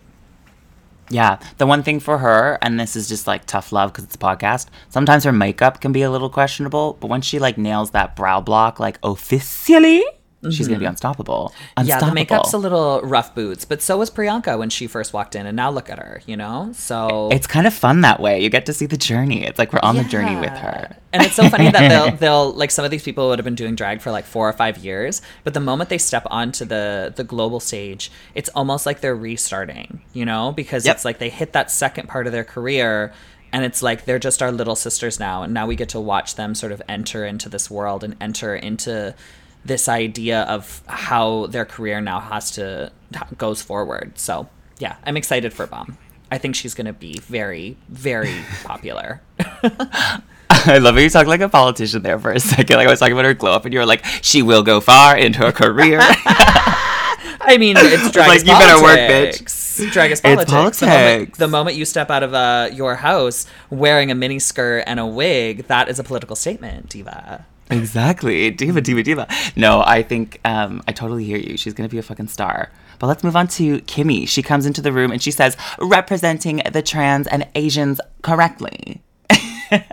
Yeah. 1.10 1.40
The 1.58 1.66
one 1.66 1.84
thing 1.84 2.00
for 2.00 2.18
her, 2.18 2.58
and 2.62 2.80
this 2.80 2.96
is 2.96 3.08
just 3.08 3.28
like 3.28 3.46
tough 3.46 3.72
love 3.72 3.92
because 3.92 4.04
it's 4.04 4.16
a 4.16 4.20
podcast, 4.20 4.68
sometimes 4.90 5.24
her 5.24 5.32
makeup 5.32 5.80
can 5.80 5.92
be 5.92 6.02
a 6.02 6.12
little 6.12 6.30
questionable, 6.30 6.98
but 7.00 7.08
when 7.08 7.22
she 7.22 7.40
like 7.40 7.58
nails 7.58 7.92
that 7.92 8.16
brow 8.16 8.42
block, 8.42 8.80
like 8.80 9.00
officially, 9.04 10.04
she's 10.52 10.68
going 10.68 10.80
to 10.80 10.84
be 10.84 10.86
unstoppable. 10.88 11.54
Mm-hmm. 11.78 11.88
Yeah, 11.88 12.00
the 12.00 12.14
makeup's 12.14 12.54
a 12.54 12.58
little 12.58 13.02
rough 13.02 13.34
boots, 13.36 13.66
but 13.66 13.82
so 13.82 13.98
was 13.98 14.10
Priyanka 14.10 14.58
when 14.58 14.70
she 14.70 14.88
first 14.88 15.14
walked 15.14 15.36
in, 15.36 15.46
and 15.46 15.56
now 15.56 15.70
look 15.72 15.90
at 15.90 16.00
her, 16.00 16.22
you 16.26 16.36
know? 16.38 16.72
So 16.74 17.30
It's 17.32 17.48
kind 17.48 17.68
of 17.68 17.74
fun 17.74 18.02
that 18.02 18.20
way. 18.20 18.42
You 18.42 18.50
get 18.50 18.66
to 18.68 18.74
see 18.74 18.86
the 18.86 18.98
journey. 18.98 19.46
It's 19.46 19.60
like 19.60 19.74
we're 19.74 19.80
on 19.84 19.96
the 19.98 20.04
journey 20.04 20.36
with 20.40 20.50
her. 20.52 20.96
And 21.14 21.24
it's 21.24 21.36
so 21.36 21.50
funny 21.50 21.70
that 21.72 21.88
they'll 21.90 22.12
they'll 22.18 22.52
like 22.54 22.70
some 22.72 22.86
of 22.86 22.92
these 22.92 23.04
people 23.04 23.30
would 23.30 23.40
have 23.40 23.44
been 23.46 23.56
doing 23.56 23.76
drag 23.76 24.02
for 24.02 24.12
like 24.12 24.26
four 24.26 24.48
or 24.48 24.54
five 24.54 24.78
years, 24.80 25.22
but 25.44 25.54
the 25.54 25.60
moment 25.60 25.90
they 25.90 25.98
step 25.98 26.24
onto 26.30 26.66
the 26.66 27.14
the 27.16 27.24
global 27.24 27.60
stage, 27.60 28.12
it's 28.36 28.50
almost 28.50 28.86
like 28.86 29.02
they're 29.02 29.16
restarting, 29.16 30.02
you 30.14 30.26
know, 30.26 30.52
because 30.52 30.86
Yep. 30.86 30.96
it's 30.96 31.06
like 31.06 31.18
they 31.20 31.30
hit 31.30 31.54
that 31.54 31.72
second 31.72 32.08
part 32.10 32.28
of 32.28 32.34
their 32.34 32.44
career 32.44 33.14
and 33.54 33.64
it's 33.64 33.82
like 33.82 34.04
they're 34.06 34.20
just 34.20 34.42
our 34.44 34.52
little 34.52 34.76
sisters 34.76 35.20
now 35.20 35.42
and 35.44 35.54
now 35.54 35.66
we 35.66 35.76
get 35.76 35.90
to 35.90 36.00
watch 36.00 36.36
them 36.36 36.54
sort 36.54 36.72
of 36.74 36.82
enter 36.90 37.26
into 37.26 37.48
this 37.50 37.72
world 37.72 38.04
and 38.04 38.16
enter 38.20 38.54
into 38.56 39.16
this 39.68 39.88
idea 39.90 40.42
of 40.44 40.82
how 40.88 41.48
their 41.48 41.66
career 41.66 42.02
now 42.02 42.20
has 42.20 42.52
to 42.52 42.92
goes 43.38 43.62
forward. 43.62 44.18
So, 44.18 44.48
yeah, 44.80 44.96
I'm 45.06 45.18
excited 45.18 45.54
for 45.54 45.68
Bomb. 45.68 45.98
I 46.32 46.38
think 46.38 46.56
she's 46.56 46.74
going 46.74 46.88
to 46.88 46.94
be 46.94 47.20
very 47.20 47.78
very 47.90 48.36
popular. 48.64 49.22
I 50.50 50.80
love 50.80 50.96
how 50.96 51.02
you 51.02 51.10
talk 51.10 51.28
like 51.28 51.42
a 51.42 51.50
politician 51.50 52.02
there 52.02 52.20
for 52.20 52.32
a 52.32 52.40
second. 52.40 52.76
Like 52.78 52.88
I 52.88 52.92
was 52.92 53.00
talking 53.00 53.14
about 53.14 53.26
her 53.26 53.34
glow 53.34 53.52
up, 53.54 53.66
and 53.66 53.74
you 53.74 53.80
were 53.80 53.86
like, 53.86 54.04
"She 54.22 54.42
will 54.42 54.64
go 54.64 54.80
far 54.82 55.16
into 55.18 55.40
her 55.40 55.52
career." 55.52 56.00
I 57.40 57.58
mean, 57.60 57.76
it's 57.78 58.12
drag 58.12 58.28
like, 58.28 58.40
you 58.42 58.48
better 58.48 58.82
work, 58.82 58.98
bitch. 59.00 59.92
Drag 59.92 60.12
is 60.12 60.20
politics. 60.22 60.42
It's 60.44 60.80
The 60.80 60.88
moment, 60.88 61.30
politics. 61.30 61.38
the 61.38 61.48
moment 61.48 61.78
you 61.78 61.86
step 61.86 62.10
out 62.10 62.24
of 62.24 62.34
uh, 62.34 62.70
your 62.74 62.96
house 62.96 63.46
wearing 63.70 64.12
a 64.12 64.16
mini 64.16 64.40
skirt 64.40 64.84
and 64.88 65.00
a 65.00 65.06
wig, 65.06 65.68
that 65.68 65.88
is 65.88 66.00
a 66.00 66.04
political 66.04 66.36
statement, 66.36 66.90
diva. 66.90 67.46
Exactly, 67.70 68.52
diva, 68.52 68.82
diva, 68.82 69.04
diva. 69.04 69.28
No, 69.56 69.82
I 69.86 70.04
think 70.04 70.40
um, 70.46 70.82
I 70.88 70.92
totally 70.92 71.24
hear 71.24 71.38
you. 71.38 71.58
She's 71.58 71.74
gonna 71.74 71.90
be 71.90 71.98
a 71.98 72.04
fucking 72.04 72.28
star. 72.28 72.70
But 73.00 73.08
let's 73.08 73.24
move 73.24 73.36
on 73.36 73.48
to 73.50 73.80
Kimmy. 73.82 74.28
She 74.28 74.42
comes 74.42 74.66
into 74.66 74.82
the 74.82 74.92
room 74.92 75.12
and 75.12 75.22
she 75.22 75.32
says, 75.32 75.56
"Representing 75.80 76.62
the 76.72 76.82
trans 76.82 77.28
and 77.28 77.48
Asians 77.56 78.02
correctly." 78.22 79.02
I 79.30 79.84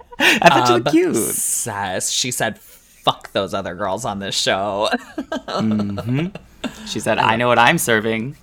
thought 0.49 0.69
you 0.69 0.75
looked 0.77 0.91
cute. 0.91 1.17
Obsessed. 1.17 2.15
She 2.15 2.31
said, 2.31 2.59
"Fuck 2.59 3.33
those 3.33 3.53
other 3.53 3.75
girls 3.75 4.05
on 4.05 4.21
this 4.21 4.35
show." 4.35 4.89
She 6.87 7.01
said, 7.01 7.19
"I 7.19 7.37
know 7.37 7.49
what 7.49 7.59
I'm 7.59 7.79
serving." 7.79 8.37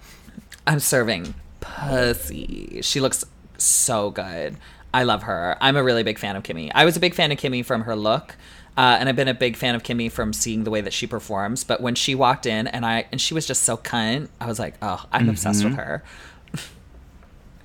I'm 0.68 0.80
serving 0.80 1.34
pussy. 1.60 2.82
She 2.84 3.00
looks 3.00 3.26
so 3.58 4.12
good. 4.12 4.58
I 4.94 5.04
love 5.04 5.24
her. 5.24 5.58
I'm 5.62 5.78
a 5.78 5.84
really 5.84 6.04
big 6.04 6.20
fan 6.20 6.36
of 6.36 6.44
Kimmy. 6.44 6.72
I 6.76 6.86
was 6.86 6.98
a 6.98 7.00
big 7.00 7.16
fan 7.16 7.32
of 7.32 7.38
Kimmy 7.38 7.64
from 7.66 7.84
her 7.84 7.96
look. 7.96 8.36
Uh, 8.78 8.98
and 9.00 9.10
I've 9.10 9.16
been 9.18 9.28
a 9.28 9.34
big 9.34 9.58
fan 9.58 9.76
of 9.76 9.84
Kimmy 9.84 10.10
from 10.12 10.32
seeing 10.34 10.64
the 10.64 10.72
way 10.72 10.82
that 10.82 10.94
she 10.94 11.06
performs. 11.06 11.64
But 11.64 11.82
when 11.82 11.94
she 11.96 12.16
walked 12.16 12.46
in 12.46 12.68
and 12.68 12.86
I 12.86 13.06
and 13.12 13.20
she 13.20 13.34
was 13.34 13.46
just 13.46 13.64
so 13.64 13.76
cunt, 13.78 14.30
I 14.40 14.46
was 14.48 14.60
like, 14.60 14.76
oh, 14.82 15.06
I'm 15.12 15.30
obsessed 15.30 15.64
with 15.64 15.76
her. 15.76 16.04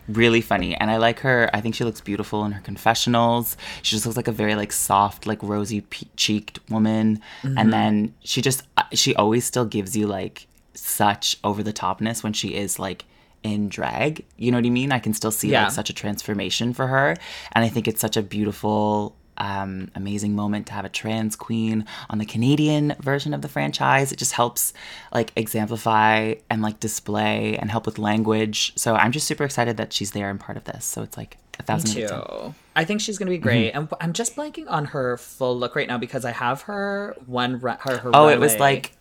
really 0.08 0.40
funny 0.40 0.72
and 0.76 0.88
i 0.88 0.96
like 0.98 1.18
her 1.18 1.50
i 1.52 1.60
think 1.60 1.74
she 1.74 1.82
looks 1.82 2.00
beautiful 2.00 2.44
in 2.44 2.52
her 2.52 2.60
confessionals 2.60 3.56
she 3.82 3.96
just 3.96 4.06
looks 4.06 4.16
like 4.16 4.28
a 4.28 4.32
very 4.32 4.54
like 4.54 4.70
soft 4.70 5.26
like 5.26 5.42
rosy 5.42 5.80
pe- 5.80 6.06
cheeked 6.16 6.60
woman 6.70 7.20
Mm-hmm. 7.42 7.58
and 7.58 7.72
then 7.72 8.14
she 8.22 8.40
just 8.40 8.62
uh, 8.76 8.84
she 8.92 9.16
always 9.16 9.44
still 9.44 9.64
gives 9.64 9.96
you 9.96 10.06
like 10.06 10.46
such 10.74 11.38
over 11.42 11.60
the 11.64 11.72
topness 11.72 12.22
when 12.22 12.32
she 12.32 12.54
is 12.54 12.78
like 12.78 13.04
in 13.42 13.68
drag 13.68 14.24
you 14.36 14.52
know 14.52 14.58
what 14.58 14.66
i 14.66 14.70
mean 14.70 14.92
i 14.92 15.00
can 15.00 15.12
still 15.12 15.32
see 15.32 15.50
Yeah. 15.50 15.64
like 15.64 15.72
such 15.72 15.90
a 15.90 15.92
transformation 15.92 16.72
for 16.72 16.86
her 16.86 17.16
and 17.50 17.64
i 17.64 17.68
think 17.68 17.88
it's 17.88 18.00
such 18.00 18.16
a 18.16 18.22
beautiful 18.22 19.16
um, 19.38 19.90
amazing 19.94 20.34
moment 20.34 20.66
to 20.68 20.72
have 20.72 20.84
a 20.84 20.88
trans 20.88 21.36
queen 21.36 21.84
on 22.10 22.18
the 22.18 22.26
Canadian 22.26 22.94
version 23.00 23.34
of 23.34 23.42
the 23.42 23.48
franchise. 23.48 24.12
It 24.12 24.16
just 24.18 24.32
helps 24.32 24.72
like 25.12 25.32
exemplify 25.36 26.34
and 26.50 26.62
like 26.62 26.80
display 26.80 27.56
and 27.58 27.70
help 27.70 27.86
with 27.86 27.98
language. 27.98 28.72
So 28.76 28.94
I'm 28.94 29.12
just 29.12 29.26
super 29.26 29.44
excited 29.44 29.76
that 29.78 29.92
she's 29.92 30.12
there 30.12 30.30
and 30.30 30.38
part 30.40 30.56
of 30.56 30.64
this. 30.64 30.84
So 30.84 31.02
it's 31.02 31.16
like 31.16 31.38
a 31.58 31.62
thousand 31.62 31.94
ten. 31.94 32.08
too. 32.08 32.54
I 32.74 32.84
think 32.84 33.00
she's 33.00 33.18
gonna 33.18 33.30
be 33.30 33.38
great. 33.38 33.72
Mm-hmm. 33.72 33.78
And 33.78 33.88
I'm 34.00 34.12
just 34.12 34.36
blanking 34.36 34.66
on 34.70 34.86
her 34.86 35.16
full 35.16 35.58
look 35.58 35.74
right 35.76 35.88
now 35.88 35.98
because 35.98 36.24
I 36.24 36.32
have 36.32 36.62
her 36.62 37.14
one 37.26 37.60
her, 37.60 37.76
her 37.98 38.10
Oh, 38.12 38.28
it 38.28 38.38
was 38.38 38.58
like 38.58 38.92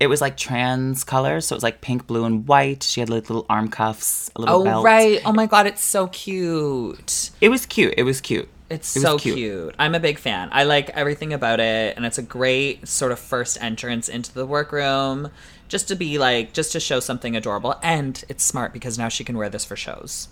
it 0.00 0.08
was 0.08 0.20
like 0.20 0.36
trans 0.36 1.04
colors, 1.04 1.46
so 1.46 1.54
it 1.54 1.58
was 1.58 1.62
like 1.62 1.80
pink, 1.80 2.06
blue, 2.06 2.24
and 2.24 2.46
white. 2.48 2.82
She 2.82 3.00
had 3.00 3.08
like 3.08 3.30
little 3.30 3.46
arm 3.48 3.68
cuffs, 3.68 4.30
a 4.36 4.40
little 4.40 4.60
Oh 4.60 4.64
belt. 4.64 4.84
right. 4.84 5.20
Oh 5.24 5.32
my 5.32 5.46
god, 5.46 5.66
it's 5.66 5.82
so 5.84 6.08
cute. 6.08 7.30
It 7.40 7.48
was 7.48 7.64
cute. 7.64 7.94
It 7.96 8.02
was 8.02 8.20
cute. 8.20 8.48
It's 8.74 8.96
It 8.96 9.00
so 9.00 9.18
cute. 9.18 9.36
cute. 9.36 9.74
I'm 9.78 9.94
a 9.94 10.00
big 10.00 10.18
fan. 10.18 10.48
I 10.52 10.64
like 10.64 10.90
everything 10.90 11.32
about 11.32 11.60
it, 11.60 11.96
and 11.96 12.04
it's 12.04 12.18
a 12.18 12.22
great 12.22 12.86
sort 12.88 13.12
of 13.12 13.18
first 13.18 13.56
entrance 13.62 14.08
into 14.08 14.32
the 14.34 14.44
workroom, 14.46 15.30
just 15.68 15.88
to 15.88 15.94
be 15.94 16.18
like, 16.18 16.52
just 16.52 16.72
to 16.72 16.80
show 16.80 17.00
something 17.00 17.36
adorable. 17.36 17.76
And 17.82 18.22
it's 18.28 18.42
smart 18.44 18.72
because 18.72 18.98
now 18.98 19.08
she 19.08 19.22
can 19.24 19.36
wear 19.36 19.48
this 19.48 19.64
for 19.64 19.76
shows. 19.76 20.28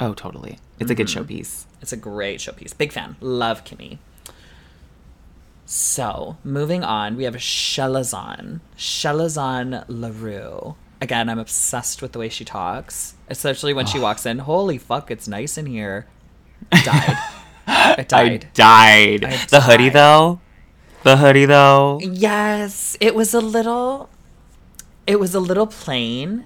Oh, 0.00 0.14
totally. 0.14 0.58
It's 0.78 0.90
a 0.90 0.94
good 0.94 1.06
Mm-hmm. 1.06 1.22
showpiece. 1.24 1.64
It's 1.80 1.92
a 1.92 1.96
great 1.96 2.40
showpiece. 2.40 2.76
Big 2.76 2.92
fan. 2.92 3.16
Love 3.20 3.64
Kimmy. 3.64 3.98
So, 5.64 6.36
moving 6.44 6.84
on, 6.84 7.16
we 7.16 7.24
have 7.24 7.34
Chelazon. 7.36 8.60
Chelazon 8.76 9.84
Leroux. 9.88 10.76
Again, 11.00 11.28
I'm 11.28 11.38
obsessed 11.38 12.00
with 12.02 12.12
the 12.12 12.18
way 12.18 12.28
she 12.28 12.44
talks, 12.44 13.14
especially 13.28 13.74
when 13.74 13.86
she 13.86 13.98
walks 13.98 14.24
in. 14.24 14.38
Holy 14.38 14.78
fuck, 14.78 15.10
it's 15.10 15.28
nice 15.28 15.58
in 15.58 15.66
here. 15.66 16.06
Died. 16.84 17.16
It 17.68 18.12
I 18.12 18.28
died. 18.28 18.46
died. 18.54 19.24
I 19.24 19.36
the 19.46 19.60
hoodie 19.62 19.88
though. 19.88 20.40
The 21.02 21.16
hoodie 21.16 21.46
though. 21.46 21.98
Yes, 22.00 22.96
it 23.00 23.14
was 23.14 23.34
a 23.34 23.40
little 23.40 24.08
it 25.06 25.18
was 25.18 25.34
a 25.34 25.40
little 25.40 25.66
plain. 25.66 26.44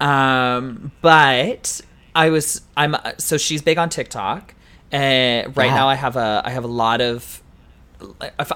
Um 0.00 0.90
but 1.00 1.80
I 2.14 2.30
was 2.30 2.62
I'm 2.76 2.96
so 3.18 3.36
she's 3.38 3.62
big 3.62 3.78
on 3.78 3.88
TikTok. 3.88 4.54
and 4.90 5.56
right 5.56 5.66
Yeah. 5.66 5.74
now 5.76 5.88
I 5.88 5.94
have 5.94 6.16
a 6.16 6.42
I 6.44 6.50
have 6.50 6.64
a 6.64 6.68
lot 6.68 7.00
of 7.00 7.40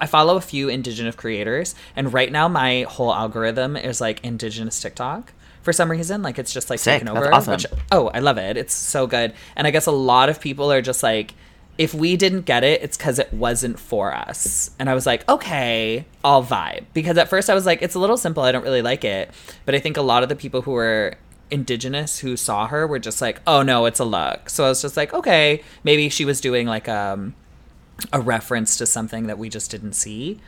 I 0.01 0.07
follow 0.07 0.35
a 0.35 0.41
few 0.41 0.67
indigenous 0.67 1.15
creators 1.15 1.73
and 1.95 2.11
right 2.11 2.31
now 2.33 2.49
my 2.49 2.81
whole 2.89 3.13
algorithm 3.13 3.77
is 3.77 4.01
like 4.01 4.19
indigenous 4.25 4.81
TikTok 4.81 5.31
for 5.67 5.73
some 5.73 5.91
reason 5.91 6.21
like 6.21 6.39
it's 6.39 6.53
just 6.53 6.69
like 6.69 6.79
Sick, 6.79 7.01
taken 7.01 7.13
that's 7.13 7.25
over 7.25 7.33
awesome. 7.33 7.51
which 7.51 7.65
oh 7.91 8.07
I 8.13 8.19
love 8.19 8.37
it. 8.37 8.55
It's 8.55 8.73
so 8.73 9.05
good. 9.05 9.33
And 9.53 9.67
I 9.67 9.71
guess 9.71 9.85
a 9.85 9.91
lot 9.91 10.29
of 10.29 10.39
people 10.39 10.71
are 10.71 10.81
just 10.81 11.03
like 11.03 11.33
if 11.77 11.93
we 11.93 12.15
didn't 12.15 12.43
get 12.45 12.63
it 12.63 12.81
it's 12.81 12.95
because 12.95 13.19
it 13.19 13.33
wasn't 13.33 13.77
for 13.77 14.15
us. 14.15 14.71
And 14.79 14.89
I 14.89 14.93
was 14.93 15.05
like 15.05 15.27
okay 15.27 16.05
I'll 16.23 16.41
vibe. 16.41 16.85
Because 16.93 17.17
at 17.17 17.27
first 17.27 17.49
I 17.49 17.53
was 17.53 17.65
like 17.65 17.81
it's 17.81 17.95
a 17.95 17.99
little 17.99 18.15
simple. 18.15 18.43
I 18.43 18.53
don't 18.53 18.63
really 18.63 18.81
like 18.81 19.03
it. 19.03 19.29
But 19.65 19.75
I 19.75 19.79
think 19.79 19.97
a 19.97 20.01
lot 20.01 20.23
of 20.23 20.29
the 20.29 20.37
people 20.37 20.61
who 20.61 20.71
were 20.71 21.15
indigenous 21.51 22.19
who 22.19 22.37
saw 22.37 22.67
her 22.67 22.87
were 22.87 22.99
just 22.99 23.19
like 23.19 23.41
oh 23.45 23.61
no 23.61 23.87
it's 23.87 23.99
a 23.99 24.05
look. 24.05 24.49
So 24.49 24.63
I 24.63 24.69
was 24.69 24.81
just 24.81 24.95
like 24.95 25.13
okay 25.13 25.61
maybe 25.83 26.07
she 26.07 26.23
was 26.23 26.39
doing 26.39 26.65
like 26.65 26.87
um 26.87 27.35
a 28.13 28.21
reference 28.21 28.77
to 28.77 28.85
something 28.85 29.27
that 29.27 29.37
we 29.37 29.49
just 29.49 29.69
didn't 29.69 29.93
see. 29.93 30.39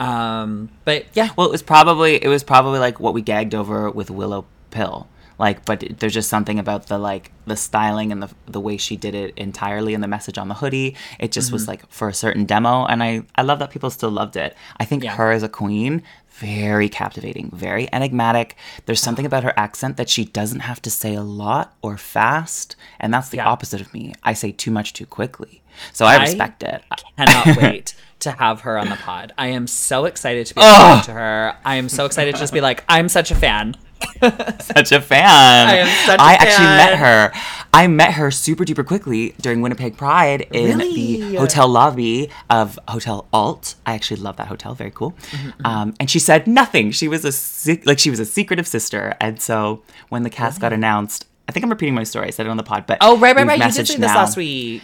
Um, 0.00 0.70
but 0.84 1.06
yeah, 1.14 1.28
Well, 1.36 1.46
it 1.46 1.50
was 1.52 1.62
probably 1.62 2.16
it 2.22 2.28
was 2.28 2.42
probably 2.42 2.80
like 2.80 2.98
what 2.98 3.14
we 3.14 3.22
gagged 3.22 3.54
over 3.54 3.88
with 3.88 4.10
Willow 4.10 4.46
Pill. 4.72 5.06
Like, 5.38 5.64
but 5.64 5.82
there's 5.98 6.12
just 6.14 6.28
something 6.28 6.58
about 6.58 6.86
the 6.86 6.98
like 6.98 7.32
the 7.46 7.56
styling 7.56 8.12
and 8.12 8.22
the 8.22 8.30
the 8.46 8.60
way 8.60 8.76
she 8.76 8.96
did 8.96 9.14
it 9.14 9.32
entirely 9.36 9.92
and 9.94 10.02
the 10.02 10.08
message 10.08 10.38
on 10.38 10.48
the 10.48 10.54
hoodie. 10.54 10.94
It 11.18 11.32
just 11.32 11.48
Mm-hmm. 11.48 11.54
was 11.54 11.68
like 11.68 11.88
for 11.90 12.08
a 12.08 12.14
certain 12.14 12.44
demo, 12.44 12.84
and 12.86 13.02
I 13.02 13.22
I 13.34 13.42
love 13.42 13.58
that 13.60 13.70
people 13.70 13.90
still 13.90 14.10
loved 14.10 14.36
it. 14.36 14.54
I 14.78 14.84
think 14.84 15.02
Yeah. 15.04 15.14
her 15.16 15.30
as 15.32 15.42
a 15.42 15.48
queen 15.48 16.02
very 16.38 16.88
captivating, 16.88 17.50
very 17.52 17.88
enigmatic. 17.92 18.56
There's 18.86 19.00
something 19.00 19.26
about 19.26 19.44
her 19.44 19.52
accent 19.56 19.96
that 19.98 20.08
she 20.08 20.24
doesn't 20.24 20.60
have 20.60 20.80
to 20.82 20.90
say 20.90 21.14
a 21.14 21.22
lot 21.22 21.74
or 21.82 21.96
fast, 21.98 22.74
and 23.00 23.12
that's 23.12 23.28
the 23.28 23.36
Yeah. 23.38 23.48
opposite 23.48 23.80
of 23.80 23.92
me. 23.92 24.14
I 24.22 24.32
say 24.32 24.50
too 24.52 24.70
much 24.70 24.92
too 24.92 25.06
quickly, 25.06 25.62
so 25.92 26.04
I, 26.06 26.16
I- 26.16 26.20
respect 26.22 26.62
it. 26.62 26.82
I 26.90 26.96
cannot 27.26 27.56
wait 27.62 27.94
to 28.20 28.30
have 28.32 28.60
her 28.62 28.78
on 28.78 28.88
the 28.88 28.96
pod. 28.96 29.32
I 29.36 29.48
am 29.48 29.66
so 29.66 30.04
excited 30.04 30.46
to 30.46 30.54
be 30.54 30.60
able 30.60 30.70
to 30.70 30.76
talk 30.76 31.04
to 31.06 31.12
her. 31.12 31.56
I 31.64 31.74
am 31.76 31.88
so 31.88 32.06
excited 32.06 32.34
to 32.34 32.40
just 32.40 32.52
be 32.52 32.60
like, 32.60 32.84
I'm 32.88 33.08
such 33.08 33.30
a 33.30 33.34
fan. 33.34 33.76
such 34.60 34.92
a 34.92 35.00
fan. 35.00 35.68
I 35.68 35.76
am 35.76 36.06
such 36.06 36.18
a 36.18 36.22
I 36.22 36.32
actually 36.34 36.66
met 36.66 36.98
her. 36.98 37.32
I 37.74 37.86
met 37.86 38.12
her 38.14 38.30
super 38.30 38.64
duper 38.64 38.86
quickly 38.86 39.34
during 39.40 39.62
Winnipeg 39.62 39.96
Pride 39.96 40.42
in 40.52 40.78
Really? 40.78 41.20
the 41.22 41.36
hotel 41.36 41.68
lobby 41.68 42.28
of 42.50 42.78
Hotel 42.88 43.26
Alt. 43.32 43.76
I 43.86 43.94
actually 43.94 44.20
love 44.20 44.36
that 44.36 44.48
hotel. 44.48 44.74
Very 44.74 44.90
cool. 44.90 45.12
Mm-hmm, 45.30 45.66
Um, 45.66 45.94
and 45.98 46.10
she 46.10 46.18
said 46.18 46.46
nothing. 46.46 46.90
She 46.90 47.08
was 47.08 47.24
a 47.24 47.78
like 47.86 47.98
she 47.98 48.10
was 48.10 48.20
a 48.20 48.26
secretive 48.26 48.66
sister. 48.68 49.14
And 49.20 49.40
so 49.40 49.82
when 50.10 50.22
the 50.22 50.30
cast 50.30 50.60
got 50.60 50.72
announced, 50.72 51.26
I 51.48 51.52
think 51.52 51.64
I'm 51.64 51.70
repeating 51.70 51.94
my 51.94 52.04
story. 52.04 52.26
I 52.28 52.30
said 52.30 52.46
it 52.46 52.50
on 52.50 52.56
the 52.56 52.62
pod, 52.62 52.84
but 52.86 52.98
Oh, 53.00 53.18
right, 53.18 53.34
right, 53.34 53.46
right. 53.46 53.58
You 53.58 53.64
did 53.72 53.86
say 53.86 53.94
this 53.96 53.98
now. 53.98 54.14
last 54.16 54.36
week. 54.36 54.82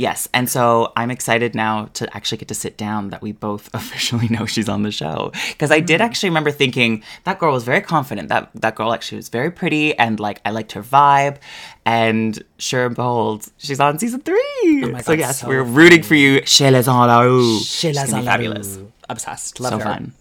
Yes, 0.00 0.30
and 0.32 0.48
so 0.48 0.94
I'm 0.96 1.10
excited 1.10 1.54
now 1.54 1.90
to 1.92 2.16
actually 2.16 2.38
get 2.38 2.48
to 2.48 2.54
sit 2.54 2.78
down 2.78 3.10
that 3.10 3.20
we 3.20 3.32
both 3.32 3.68
officially 3.74 4.28
know 4.28 4.46
she's 4.46 4.66
on 4.66 4.82
the 4.82 4.90
show 4.90 5.30
because 5.50 5.70
I 5.70 5.80
did 5.80 6.00
mm-hmm. 6.00 6.06
actually 6.06 6.30
remember 6.30 6.50
thinking 6.50 7.02
that 7.24 7.38
girl 7.38 7.52
was 7.52 7.64
very 7.64 7.82
confident. 7.82 8.30
That 8.30 8.48
that 8.54 8.76
girl 8.76 8.94
actually 8.94 9.16
was 9.16 9.28
very 9.28 9.50
pretty 9.50 9.94
and 9.98 10.18
like 10.18 10.40
I 10.46 10.52
liked 10.52 10.72
her 10.72 10.82
vibe. 10.82 11.36
And 11.84 12.42
sure 12.56 12.86
and 12.86 12.96
behold, 12.96 13.46
she's 13.58 13.78
on 13.78 13.98
season 13.98 14.20
three. 14.20 14.84
Oh 14.84 14.90
my 14.90 15.02
so 15.02 15.12
God, 15.12 15.18
yes, 15.18 15.40
so 15.40 15.48
we're 15.48 15.62
rooting 15.62 16.02
for 16.02 16.14
you. 16.14 16.40
Chez 16.46 16.70
les 16.70 16.86
Enlaou. 16.86 17.62
Sheila 17.62 18.00
She's 18.00 18.10
gonna 18.10 18.22
be 18.22 18.26
fabulous. 18.26 18.78
Obsessed. 19.10 19.60
Love 19.60 19.72
So 19.72 19.78
her. 19.80 19.84
fun. 19.84 20.14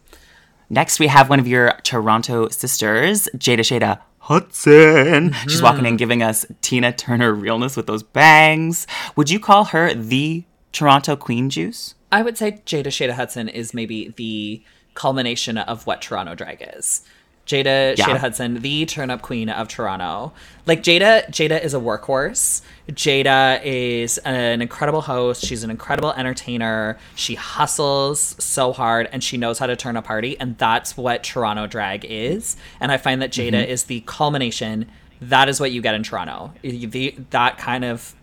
Next, 0.69 0.99
we 0.99 1.07
have 1.07 1.29
one 1.29 1.39
of 1.39 1.47
your 1.47 1.73
Toronto 1.83 2.49
sisters, 2.49 3.29
Jada 3.37 3.61
Shada 3.61 3.99
Hudson. 4.29 5.33
She's 5.43 5.55
Mm-hmm. 5.55 5.63
walking 5.63 5.85
in 5.85 5.97
giving 5.97 6.21
us 6.23 6.45
Tina 6.61 6.93
Turner 6.93 7.33
realness 7.33 7.75
with 7.75 7.87
those 7.87 8.03
bangs. 8.03 8.85
Would 9.15 9.29
you 9.29 9.39
call 9.39 9.65
her 9.65 9.93
the 9.93 10.43
Toronto 10.71 11.15
Queen 11.15 11.49
Juice? 11.49 11.95
I 12.11 12.21
would 12.21 12.37
say 12.37 12.61
Jada 12.65 12.87
Shada 12.87 13.13
Hudson 13.13 13.49
is 13.49 13.73
maybe 13.73 14.13
the 14.15 14.63
culmination 14.93 15.57
of 15.57 15.85
what 15.87 16.01
Toronto 16.01 16.35
drag 16.35 16.63
is. 16.77 17.01
Jada 17.47 17.97
Yeah. 17.97 18.05
Shada 18.05 18.17
Hudson, 18.17 18.61
the 18.61 18.85
turn 18.85 19.09
up 19.09 19.23
queen 19.23 19.49
of 19.49 19.67
Toronto. 19.67 20.31
Like 20.67 20.83
Jada, 20.83 21.27
Jada 21.31 21.59
is 21.63 21.73
a 21.73 21.79
workhorse. 21.79 22.61
Jada 22.89 23.61
is 23.63 24.17
an 24.19 24.61
incredible 24.61 25.01
host. 25.01 25.45
She's 25.45 25.63
an 25.63 25.69
incredible 25.69 26.11
entertainer. 26.13 26.97
She 27.15 27.35
hustles 27.35 28.35
so 28.39 28.73
hard 28.73 29.09
and 29.11 29.23
she 29.23 29.37
knows 29.37 29.59
how 29.59 29.67
to 29.67 29.75
turn 29.75 29.97
a 29.97 30.01
party. 30.01 30.39
And 30.39 30.57
that's 30.57 30.97
what 30.97 31.23
Toronto 31.23 31.67
drag 31.67 32.05
is. 32.05 32.57
And 32.79 32.91
I 32.91 32.97
find 32.97 33.21
that 33.21 33.31
Jada 33.31 33.51
mm-hmm. 33.51 33.71
is 33.71 33.83
the 33.83 34.01
culmination. 34.01 34.89
That 35.21 35.49
is 35.49 35.59
what 35.59 35.71
you 35.71 35.81
get 35.81 35.95
in 35.95 36.03
Toronto. 36.03 36.53
The, 36.61 37.15
that 37.29 37.57
kind 37.57 37.85
of 37.85 38.15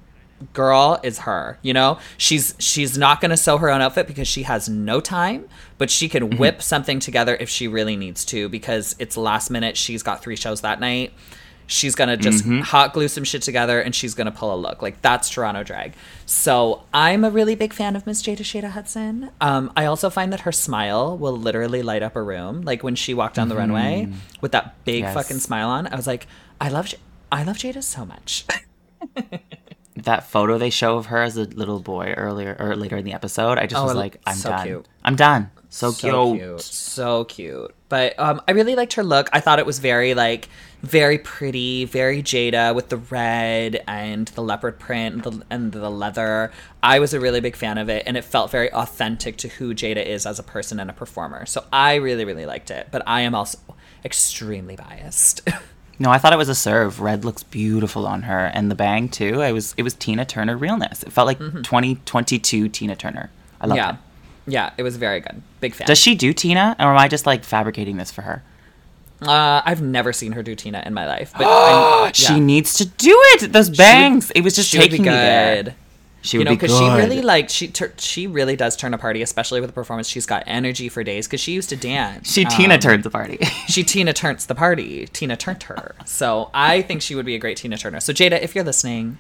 girl 0.52 1.00
is 1.02 1.20
her 1.20 1.58
you 1.62 1.72
know 1.72 1.98
she's 2.18 2.54
she's 2.58 2.98
not 2.98 3.22
going 3.22 3.30
to 3.30 3.38
sew 3.38 3.56
her 3.56 3.70
own 3.70 3.80
outfit 3.80 4.06
because 4.06 4.28
she 4.28 4.42
has 4.42 4.68
no 4.68 5.00
time 5.00 5.48
but 5.78 5.90
she 5.90 6.10
can 6.10 6.28
mm-hmm. 6.28 6.38
whip 6.38 6.60
something 6.60 7.00
together 7.00 7.34
if 7.40 7.48
she 7.48 7.66
really 7.66 7.96
needs 7.96 8.22
to 8.22 8.46
because 8.50 8.94
it's 8.98 9.16
last 9.16 9.48
minute 9.48 9.78
she's 9.78 10.02
got 10.02 10.22
three 10.22 10.36
shows 10.36 10.60
that 10.60 10.78
night 10.78 11.10
she's 11.66 11.94
going 11.94 12.08
to 12.08 12.16
just 12.16 12.44
hot 12.70 12.92
glue 12.94 13.08
some 13.08 13.24
shit 13.24 13.42
together 13.42 13.80
and 13.80 13.94
she's 13.94 14.14
going 14.14 14.24
to 14.26 14.30
pull 14.30 14.54
a 14.54 14.56
look 14.56 14.82
like 14.82 15.00
that's 15.02 15.28
toronto 15.28 15.62
drag 15.64 15.92
so 16.26 16.82
i'm 16.94 17.24
a 17.24 17.30
really 17.30 17.54
big 17.54 17.72
fan 17.72 17.96
of 17.96 18.06
miss 18.06 18.22
jada 18.22 18.38
shada 18.40 18.70
hudson 18.70 19.30
um, 19.40 19.72
i 19.76 19.84
also 19.84 20.08
find 20.08 20.32
that 20.32 20.40
her 20.40 20.52
smile 20.52 21.18
will 21.18 21.36
literally 21.36 21.82
light 21.82 22.02
up 22.02 22.14
a 22.16 22.22
room 22.22 22.62
like 22.62 22.82
when 22.82 22.94
she 22.94 23.12
walked 23.14 23.34
down 23.36 23.48
the 23.48 23.56
runway 23.56 24.08
with 24.40 24.52
that 24.52 24.76
big 24.84 25.02
Yes. 25.02 25.14
fucking 25.14 25.38
smile 25.40 25.68
on 25.68 25.86
i 25.88 25.96
was 25.96 26.06
like 26.06 26.26
i 26.60 26.68
love 26.68 26.86
J- 26.86 26.98
i 27.32 27.42
love 27.42 27.56
jada 27.56 27.82
so 27.82 28.04
much 28.04 28.44
That 30.04 30.24
photo 30.28 30.58
they 30.58 30.68
show 30.68 30.98
of 30.98 31.06
her 31.06 31.22
as 31.22 31.38
a 31.38 31.44
little 31.44 31.80
boy 31.80 32.12
earlier 32.16 32.54
or 32.60 32.76
later 32.76 32.98
in 32.98 33.04
the 33.06 33.14
episode, 33.14 33.56
I 33.56 33.66
just 33.66 33.80
Oh, 33.80 33.86
was 33.86 33.94
like, 33.94 34.20
I'm 34.26 34.36
so 34.36 34.50
done. 34.50 34.66
cute. 34.66 34.88
I'm 35.02 35.16
done. 35.16 35.50
So, 35.68 35.90
so 35.90 36.32
cute. 36.32 36.40
cute 36.40 36.60
so 36.62 37.24
cute 37.24 37.74
but 37.88 38.18
um 38.18 38.40
i 38.48 38.52
really 38.52 38.74
liked 38.76 38.94
her 38.94 39.02
look 39.02 39.28
i 39.32 39.40
thought 39.40 39.58
it 39.58 39.66
was 39.66 39.78
very 39.78 40.14
like 40.14 40.48
very 40.82 41.18
pretty 41.18 41.84
very 41.84 42.22
jada 42.22 42.74
with 42.74 42.88
the 42.88 42.96
red 42.96 43.82
and 43.88 44.28
the 44.28 44.42
leopard 44.42 44.78
print 44.78 45.14
and 45.14 45.22
the, 45.24 45.46
and 45.50 45.72
the 45.72 45.90
leather 45.90 46.50
i 46.82 46.98
was 46.98 47.12
a 47.12 47.20
really 47.20 47.40
big 47.40 47.56
fan 47.56 47.78
of 47.78 47.88
it 47.88 48.04
and 48.06 48.16
it 48.16 48.24
felt 48.24 48.50
very 48.50 48.72
authentic 48.72 49.36
to 49.38 49.48
who 49.48 49.74
jada 49.74 50.04
is 50.04 50.24
as 50.24 50.38
a 50.38 50.42
person 50.42 50.78
and 50.80 50.88
a 50.88 50.92
performer 50.92 51.44
so 51.44 51.64
i 51.72 51.96
really 51.96 52.24
really 52.24 52.46
liked 52.46 52.70
it 52.70 52.86
but 52.90 53.02
i 53.06 53.20
am 53.22 53.34
also 53.34 53.58
extremely 54.04 54.76
biased 54.76 55.46
No, 55.98 56.10
I 56.10 56.18
thought 56.18 56.34
it 56.34 56.36
was 56.36 56.50
a 56.50 56.54
serve. 56.54 57.00
Red 57.00 57.24
looks 57.24 57.42
beautiful 57.42 58.06
on 58.06 58.20
her, 58.24 58.50
and 58.52 58.70
the 58.70 58.74
bang 58.74 59.08
too. 59.08 59.40
I 59.40 59.52
was 59.52 59.72
it 59.78 59.82
was 59.82 59.94
Tina 59.94 60.26
Turner 60.26 60.54
realness. 60.54 61.02
It 61.02 61.10
felt 61.10 61.24
like 61.26 61.38
2022 61.38 62.68
Tina 62.68 62.94
Turner. 62.94 63.30
I 63.62 63.66
love 63.66 63.78
Mm-hmm. 63.78 63.86
yeah 63.86 63.94
it. 63.94 63.96
Yeah 64.46 64.72
it 64.76 64.82
was 64.82 64.96
very 64.96 65.20
good 65.20 65.42
big 65.60 65.74
fan 65.74 65.86
Does 65.86 65.98
she 65.98 66.14
do 66.14 66.32
Tina, 66.32 66.76
or 66.78 66.86
am 66.86 66.98
I 66.98 67.08
just 67.08 67.26
like 67.26 67.44
fabricating 67.44 67.96
this 67.96 68.10
for 68.12 68.22
her? 68.22 68.42
uh 69.22 69.62
i've 69.64 69.80
never 69.80 70.12
seen 70.12 70.32
her 70.32 70.42
do 70.42 70.54
tina 70.54 70.82
in 70.84 70.92
my 70.92 71.06
life 71.06 71.32
but 71.38 71.44
I, 71.46 72.10
She 72.12 72.38
needs 72.38 72.74
to 72.74 72.84
do 72.84 73.18
it. 73.34 73.50
Those 73.50 73.70
bangs. 73.70 74.30
it 74.32 74.42
was 74.42 74.54
just 74.54 74.68
she 74.68 74.76
would 74.78 74.90
taking 74.90 75.04
be 75.04 75.08
me 75.08 75.14
there. 75.16 75.62
good 75.62 75.74
She 76.20 76.36
you 76.36 76.40
would 76.40 76.44
know 76.44 76.50
be 76.50 76.56
because 76.56 76.76
she 76.76 76.84
really 76.84 77.22
like 77.22 77.48
she 77.48 77.68
tur- 77.68 77.94
she 77.96 78.26
really 78.26 78.56
does 78.56 78.76
turn 78.76 78.92
a 78.92 78.98
party 78.98 79.22
especially 79.22 79.60
with 79.62 79.70
the 79.70 79.74
performance 79.74 80.06
she's 80.06 80.26
got 80.26 80.42
energy 80.46 80.90
for 80.90 81.02
days 81.02 81.26
because 81.26 81.40
she 81.40 81.52
used 81.52 81.70
to 81.70 81.76
dance 81.76 82.30
she 82.30 82.44
Tina 82.44 82.74
Um, 82.74 82.80
turns 82.80 83.04
the 83.04 83.10
party. 83.10 83.38
she 83.68 83.82
tina 83.84 84.12
turns 84.12 84.44
the 84.44 84.54
party 84.54 85.06
tina 85.06 85.34
turned 85.34 85.62
her 85.62 85.94
so 86.04 86.50
i 86.52 86.82
think 86.82 87.00
she 87.00 87.14
would 87.14 87.24
be 87.26 87.34
a 87.34 87.38
great 87.38 87.56
tina 87.56 87.78
turner 87.78 88.00
so 88.00 88.12
jada 88.12 88.38
if 88.42 88.54
you're 88.54 88.64
listening 88.64 89.16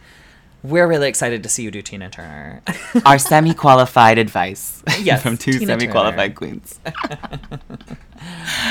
we're 0.70 0.86
really 0.86 1.08
excited 1.08 1.42
to 1.42 1.48
see 1.48 1.62
you 1.62 1.70
do 1.70 1.82
tina 1.82 2.10
turner 2.10 2.62
Our 3.06 3.18
semi-qualified 3.18 4.18
advice 4.18 4.82
Yes, 5.00 5.22
from 5.22 5.36
two 5.36 5.52
semi-qualified 5.52 6.34
queens. 6.34 6.80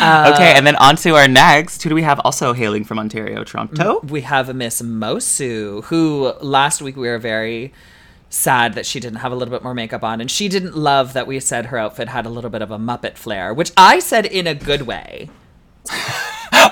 Uh, 0.01 0.31
okay, 0.33 0.53
and 0.57 0.67
then 0.67 0.75
on 0.77 0.97
to 0.97 1.15
our 1.15 1.27
next. 1.27 1.81
Who 1.83 1.89
do 1.89 1.95
we 1.95 2.01
have 2.01 2.19
also 2.25 2.51
hailing 2.51 2.83
from 2.83 2.99
Ontario, 2.99 3.43
Toronto? 3.45 4.01
we 4.01 4.21
have 4.21 4.53
miss 4.53 4.81
mosu 4.81 5.83
who 5.85 6.33
last 6.41 6.81
week 6.81 6.97
we 6.97 7.07
were 7.07 7.19
very 7.19 7.71
sad 8.29 8.73
that 8.73 8.85
she 8.85 8.99
didn't 8.99 9.19
have 9.19 9.31
a 9.31 9.35
little 9.35 9.53
bit 9.53 9.63
more 9.63 9.73
makeup 9.73 10.03
on 10.03 10.19
and 10.19 10.29
she 10.29 10.49
didn't 10.49 10.75
love 10.75 11.13
that 11.13 11.25
we 11.25 11.39
said 11.39 11.67
her 11.67 11.77
outfit 11.77 12.09
had 12.09 12.25
a 12.25 12.29
little 12.29 12.49
bit 12.49 12.61
of 12.61 12.69
a 12.69 12.77
muppet 12.77 13.15
flair 13.15 13.53
which 13.53 13.71
i 13.77 13.97
said 13.97 14.25
in 14.25 14.45
a 14.45 14.55
good 14.55 14.81
way 14.81 15.29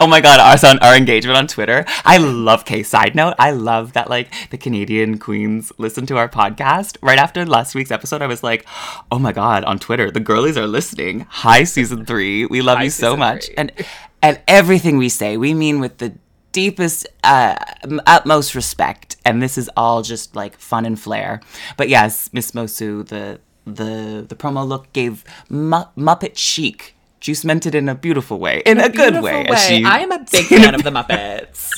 oh 0.02 0.08
my 0.08 0.22
god, 0.22 0.40
our 0.40 0.58
son, 0.58 0.80
our 0.80 0.96
engagement 0.96 1.38
on 1.38 1.48
Twitter. 1.48 1.86
I 2.06 2.18
love 2.18 2.66
K. 2.66 2.84
Side 2.84 3.16
note, 3.16 3.36
I 3.40 3.52
love 3.52 3.94
that 3.94 4.10
like 4.10 4.32
the 4.50 4.58
Canadian 4.58 5.18
queens 5.20 5.72
listen 5.78 6.06
to 6.08 6.18
our 6.18 6.30
podcast. 6.30 6.98
Right 7.02 7.20
after 7.20 7.46
last 7.46 7.76
week's 7.76 7.92
episode, 7.92 8.22
I 8.22 8.28
was 8.28 8.44
like, 8.44 8.66
oh 9.12 9.20
my 9.20 9.32
god, 9.32 9.64
on 9.64 9.80
Twitter, 9.80 10.12
the 10.12 10.20
girlies 10.20 10.58
are 10.58 10.68
listening. 10.68 11.26
Hi, 11.30 11.64
season 11.64 12.06
three. 12.06 12.46
We 12.46 12.62
love 12.62 12.78
Hi, 12.80 12.86
you 12.86 12.90
so 12.90 13.16
much. 13.18 13.46
three. 13.48 13.56
And 13.58 13.72
and 14.22 14.42
everything 14.48 14.98
we 14.98 15.10
say, 15.10 15.38
we 15.38 15.54
mean 15.54 15.80
with 15.80 15.98
the 15.98 16.14
deepest, 16.52 17.08
uh, 17.24 17.56
utmost 18.08 18.56
respect. 18.56 19.18
And 19.26 19.42
this 19.42 19.58
is 19.58 19.70
all 19.76 20.02
just 20.02 20.36
like 20.36 20.58
fun 20.58 20.86
and 20.86 21.00
flair. 21.00 21.42
But 21.78 21.90
yes, 21.90 22.30
Miss 22.34 22.52
Mosu, 22.52 23.08
the 23.08 23.40
the 23.66 24.26
the 24.28 24.36
promo 24.36 24.68
look 24.68 24.92
gave 24.94 25.24
mu- 25.50 25.86
Muppet 25.98 26.38
chic. 26.38 26.96
Juice 27.24 27.46
meant 27.46 27.66
it 27.66 27.74
in 27.74 27.88
a 27.88 27.96
beautiful 27.96 28.38
way, 28.38 28.62
in 28.66 28.78
a, 28.80 28.90
good 28.90 29.14
Beautiful 29.14 29.46
way. 29.50 29.56
she- 29.56 29.86
i 29.86 30.00
am 30.00 30.12
a 30.12 30.20
big 30.30 30.46
fan 30.46 30.76
of 30.76 30.84
the 30.84 30.90
muppets 30.98 31.70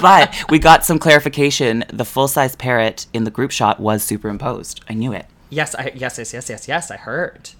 but 0.00 0.34
we 0.50 0.58
got 0.58 0.84
some 0.84 0.98
clarification. 0.98 1.84
The 1.92 2.04
full 2.04 2.28
size 2.28 2.54
parrot 2.56 3.06
in 3.14 3.24
the 3.24 3.30
group 3.30 3.50
shot 3.50 3.80
was 3.80 4.02
superimposed. 4.02 4.80
I 4.88 4.94
knew 4.94 5.12
it. 5.12 5.26
yes 5.50 5.74
i 5.74 5.92
yes 5.94 6.18
yes 6.18 6.32
yes 6.34 6.48
yes 6.50 6.68
yes 6.68 6.90
i 6.90 6.96
heard 6.96 7.50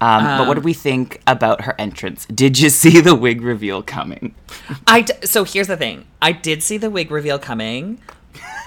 Um, 0.00 0.24
but 0.38 0.48
what 0.48 0.54
did 0.54 0.64
we 0.64 0.72
think 0.72 1.20
about 1.26 1.62
her 1.66 1.74
entrance? 1.78 2.24
Did 2.26 2.58
you 2.58 2.70
see 2.70 3.00
the 3.02 3.14
wig 3.14 3.42
reveal 3.42 3.82
coming? 3.82 4.34
I 4.86 5.02
d- 5.02 5.12
so 5.24 5.44
here's 5.44 5.66
the 5.66 5.76
thing. 5.76 6.06
I 6.22 6.32
did 6.32 6.62
see 6.62 6.78
the 6.78 6.88
wig 6.90 7.10
reveal 7.10 7.38
coming, 7.38 8.00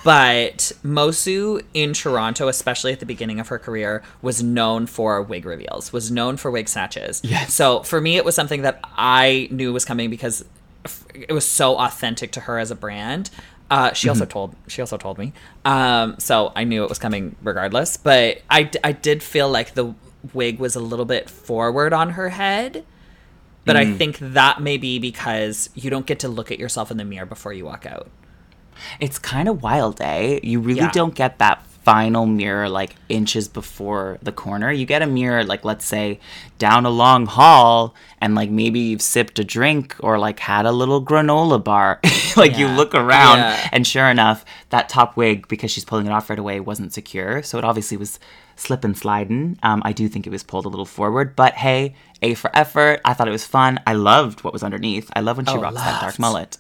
but 0.04 0.71
Mosu 0.84 1.62
in 1.73 1.93
Toronto, 1.93 2.47
especially 2.47 2.91
at 2.91 2.99
the 2.99 3.06
beginning 3.06 3.39
of 3.39 3.47
her 3.47 3.60
career, 3.60 4.04
was 4.21 4.43
known 4.43 4.86
for 4.86 5.21
wig 5.21 5.45
reveals. 5.45 5.93
Was 5.93 6.12
known 6.12 6.38
for 6.38 6.52
wig 6.52 6.67
snatches. 6.67 7.21
Yes. 7.23 7.54
So 7.54 7.84
for 7.84 8.02
me, 8.02 8.17
it 8.17 8.26
was 8.26 8.36
something 8.36 8.63
that 8.63 8.80
I 8.84 9.47
knew 9.52 9.71
was 9.71 9.86
coming 9.86 10.10
because 10.10 10.43
it 11.13 11.32
was 11.32 11.45
so 11.45 11.78
authentic 11.78 12.32
to 12.34 12.41
her 12.41 12.60
as 12.60 12.71
a 12.71 12.76
brand. 12.76 13.30
Uh, 13.71 13.93
she 13.93 14.10
also 14.10 14.26
told 14.26 14.56
she 14.67 14.82
also 14.82 14.97
told 14.97 15.17
me, 15.17 15.34
um, 15.65 16.15
so 16.19 16.52
I 16.56 16.63
knew 16.63 16.84
it 16.84 16.89
was 16.89 16.99
coming 16.99 17.36
regardless. 17.41 17.97
But 17.97 18.41
I, 18.49 18.63
d- 18.63 18.80
I 18.84 18.91
did 18.91 19.23
feel 19.23 19.49
like 19.49 19.73
the 19.73 19.95
wig 20.34 20.60
was 20.60 20.76
a 20.76 20.80
little 20.80 21.06
bit 21.06 21.30
forward 21.30 21.93
on 21.93 22.12
her 22.12 22.30
head. 22.30 22.86
But 23.65 23.78
I 23.78 23.93
think 23.93 24.17
that 24.19 24.62
may 24.62 24.76
be 24.76 24.99
because 24.99 25.69
you 25.73 25.89
don't 25.89 26.06
get 26.06 26.19
to 26.19 26.28
look 26.28 26.52
at 26.52 26.60
yourself 26.60 26.91
in 26.91 26.97
the 26.97 27.06
mirror 27.06 27.26
before 27.26 27.54
you 27.54 27.63
walk 27.63 27.86
out. 27.86 28.10
It's 29.00 29.20
kind 29.20 29.48
of 29.48 29.62
wild, 29.64 30.02
eh? 30.02 30.40
You 30.44 30.60
really 30.60 30.82
Yeah. 30.82 30.92
don't 30.92 31.16
get 31.16 31.40
that 31.40 31.66
final 31.84 32.26
mirror 32.26 32.70
like 32.70 32.96
inches 33.10 33.50
before 33.50 34.18
the 34.22 34.32
corner. 34.32 34.72
You 34.72 34.86
get 34.86 35.02
a 35.02 35.06
mirror 35.06 35.44
like 35.44 35.66
let's 35.66 35.84
say 35.86 36.18
down 36.58 36.86
a 36.86 36.90
long 36.90 37.26
hall 37.26 37.94
and 38.22 38.36
like 38.36 38.50
maybe 38.50 38.80
you've 38.80 39.02
sipped 39.02 39.38
a 39.38 39.44
drink 39.44 39.94
or 40.00 40.18
like 40.18 40.40
had 40.40 40.66
a 40.66 40.72
little 40.72 41.04
granola 41.04 41.62
bar. 41.62 42.00
like 42.38 42.58
you 42.58 42.68
look 42.68 42.96
around 42.96 43.40
Yeah. 43.40 43.70
and 43.74 43.86
sure 43.86 44.08
enough 44.10 44.46
that 44.70 44.88
top 44.88 45.18
wig 45.18 45.50
because 45.50 45.72
she's 45.72 45.84
pulling 45.84 46.06
it 46.06 46.12
off 46.14 46.30
right 46.30 46.40
away 46.40 46.62
wasn't 46.62 46.94
secure. 46.94 47.44
So 47.44 47.58
it 47.58 47.66
obviously 47.66 47.98
was 47.98 48.18
slip 48.56 48.86
and 48.86 48.98
sliding. 48.98 49.60
Um, 49.62 49.82
I 49.84 49.92
do 49.92 50.08
think 50.08 50.26
it 50.26 50.30
was 50.30 50.42
pulled 50.44 50.66
a 50.66 50.70
little 50.70 50.86
forward, 50.86 51.36
but 51.36 51.56
hey, 51.56 51.96
A 52.22 52.34
for 52.36 52.50
effort. 52.56 53.02
I 53.04 53.14
thought 53.14 53.28
it 53.28 53.32
was 53.32 53.46
fun. 53.46 53.82
I 53.86 53.92
loved 53.92 54.46
what 54.46 54.54
was 54.54 54.64
underneath. 54.64 55.12
I 55.18 55.20
love 55.20 55.36
when 55.36 55.48
she 55.48 55.54
Oh, 55.58 55.60
rocks 55.62 55.76
that 55.76 56.00
dark 56.02 56.18
mullet. 56.18 56.58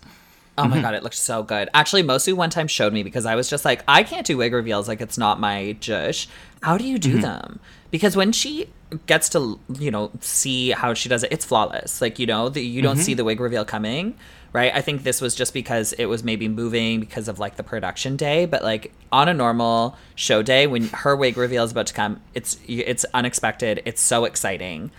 Oh 0.57 0.63
Mm-hmm. 0.63 0.69
my 0.71 0.81
god, 0.81 0.93
it 0.93 1.03
looked 1.03 1.15
so 1.15 1.41
good. 1.43 1.69
Actually, 1.73 2.03
Mosu 2.03 2.33
one 2.35 2.49
time 2.51 2.67
showed 2.67 2.93
me 2.93 3.01
because 3.03 3.25
I 3.25 3.35
was 3.35 3.49
just 3.49 3.65
like, 3.65 3.83
I 3.87 4.03
can't 4.03 4.25
do 4.25 4.37
wig 4.37 4.53
reveals. 4.53 4.87
Like 4.87 5.01
it's 5.01 5.17
not 5.17 5.39
my 5.39 5.75
jush. 5.79 6.27
How 6.61 6.77
do 6.77 6.83
you 6.83 6.97
Mm-hmm. 6.99 7.11
do 7.15 7.21
them? 7.21 7.59
Because 7.91 8.15
when 8.15 8.31
she 8.31 8.69
gets 9.07 9.29
to 9.29 9.59
you 9.79 9.89
know 9.91 10.11
see 10.21 10.69
how 10.71 10.93
she 10.93 11.09
does 11.09 11.23
it, 11.23 11.31
it's 11.31 11.45
flawless. 11.45 12.01
Like 12.01 12.19
you 12.19 12.25
know, 12.27 12.49
the, 12.49 12.61
you 12.63 12.81
don't 12.81 12.95
Mm-hmm. 12.97 13.03
see 13.03 13.13
the 13.15 13.23
wig 13.23 13.39
reveal 13.39 13.65
coming. 13.65 14.15
Right, 14.51 14.71
I 14.71 14.81
think 14.81 15.01
this 15.01 15.19
was 15.19 15.33
just 15.33 15.51
because 15.51 15.93
it 15.93 16.05
was 16.05 16.23
maybe 16.23 16.47
moving 16.47 16.99
because 16.99 17.27
of 17.27 17.39
like 17.39 17.55
the 17.55 17.63
production 17.63 18.15
day, 18.15 18.45
but 18.45 18.61
like 18.61 18.93
on 19.11 19.27
a 19.27 19.33
normal 19.33 19.97
show 20.13 20.43
day 20.43 20.67
when 20.67 20.89
her 20.89 21.15
wig 21.15 21.37
reveal 21.37 21.63
is 21.63 21.71
about 21.71 21.87
to 21.87 21.93
come, 21.95 22.21
it's 22.35 22.59
it's 22.67 23.03
unexpected. 23.15 23.81
It's 23.85 23.99
so 23.99 24.25
exciting. 24.25 24.91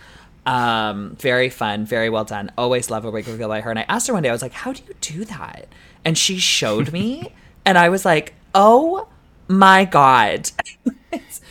Um, 0.45 1.15
very 1.19 1.49
fun, 1.49 1.85
very 1.85 2.09
well 2.09 2.23
done. 2.23 2.51
Always 2.57 2.89
love 2.91 3.03
a 3.05 3.11
wig 3.11 3.27
reveal 3.27 3.47
by 3.47 3.61
her. 3.61 3.69
And 3.69 3.79
I 3.79 3.85
asked 3.89 4.07
her 4.07 4.13
one 4.13 4.23
day, 4.23 4.29
I 4.29 4.31
was 4.31 4.41
like, 4.41 4.53
"How 4.53 4.73
do 4.73 4.81
you 4.87 4.93
do 5.01 5.25
that?" 5.25 5.67
And 6.03 6.17
she 6.17 6.37
showed 6.37 6.91
me, 6.93 7.33
and 7.65 7.77
I 7.77 7.89
was 7.89 8.05
like, 8.05 8.33
"Oh 8.53 9.07
my 9.47 9.85
god!" 9.85 10.51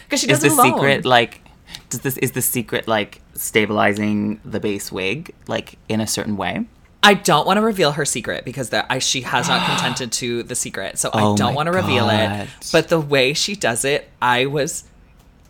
Because 0.05 0.21
she 0.21 0.27
does 0.27 0.43
the 0.43 0.49
alone. 0.49 0.75
secret 0.75 1.05
like 1.07 1.41
does 1.89 2.01
this 2.01 2.19
is 2.19 2.33
the 2.33 2.43
secret 2.43 2.87
like 2.87 3.21
stabilizing 3.35 4.41
the 4.45 4.61
base 4.61 4.93
wig 4.93 5.35
like 5.49 5.79
in 5.89 6.01
a 6.01 6.07
certain 6.07 6.37
way 6.37 6.67
I 7.03 7.15
don't 7.15 7.47
want 7.47 7.57
to 7.59 7.63
reveal 7.63 7.93
her 7.93 8.05
secret 8.07 8.45
because 8.47 8.71
the, 8.71 8.91
I, 8.91 8.99
she 8.99 9.21
has 9.23 9.49
not 9.49 9.67
contented 9.71 10.11
to 10.13 10.43
the 10.43 10.55
secret, 10.55 10.99
so 10.99 11.11
Oh 11.13 11.35
I 11.35 11.37
don't 11.37 11.55
want 11.55 11.67
to 11.67 11.73
reveal 11.73 12.07
God. 12.07 12.43
it. 12.43 12.49
But 12.73 12.89
the 12.89 12.99
way 12.99 13.35
she 13.35 13.55
does 13.55 13.85
it, 13.85 14.09
I 14.23 14.47
was 14.47 14.85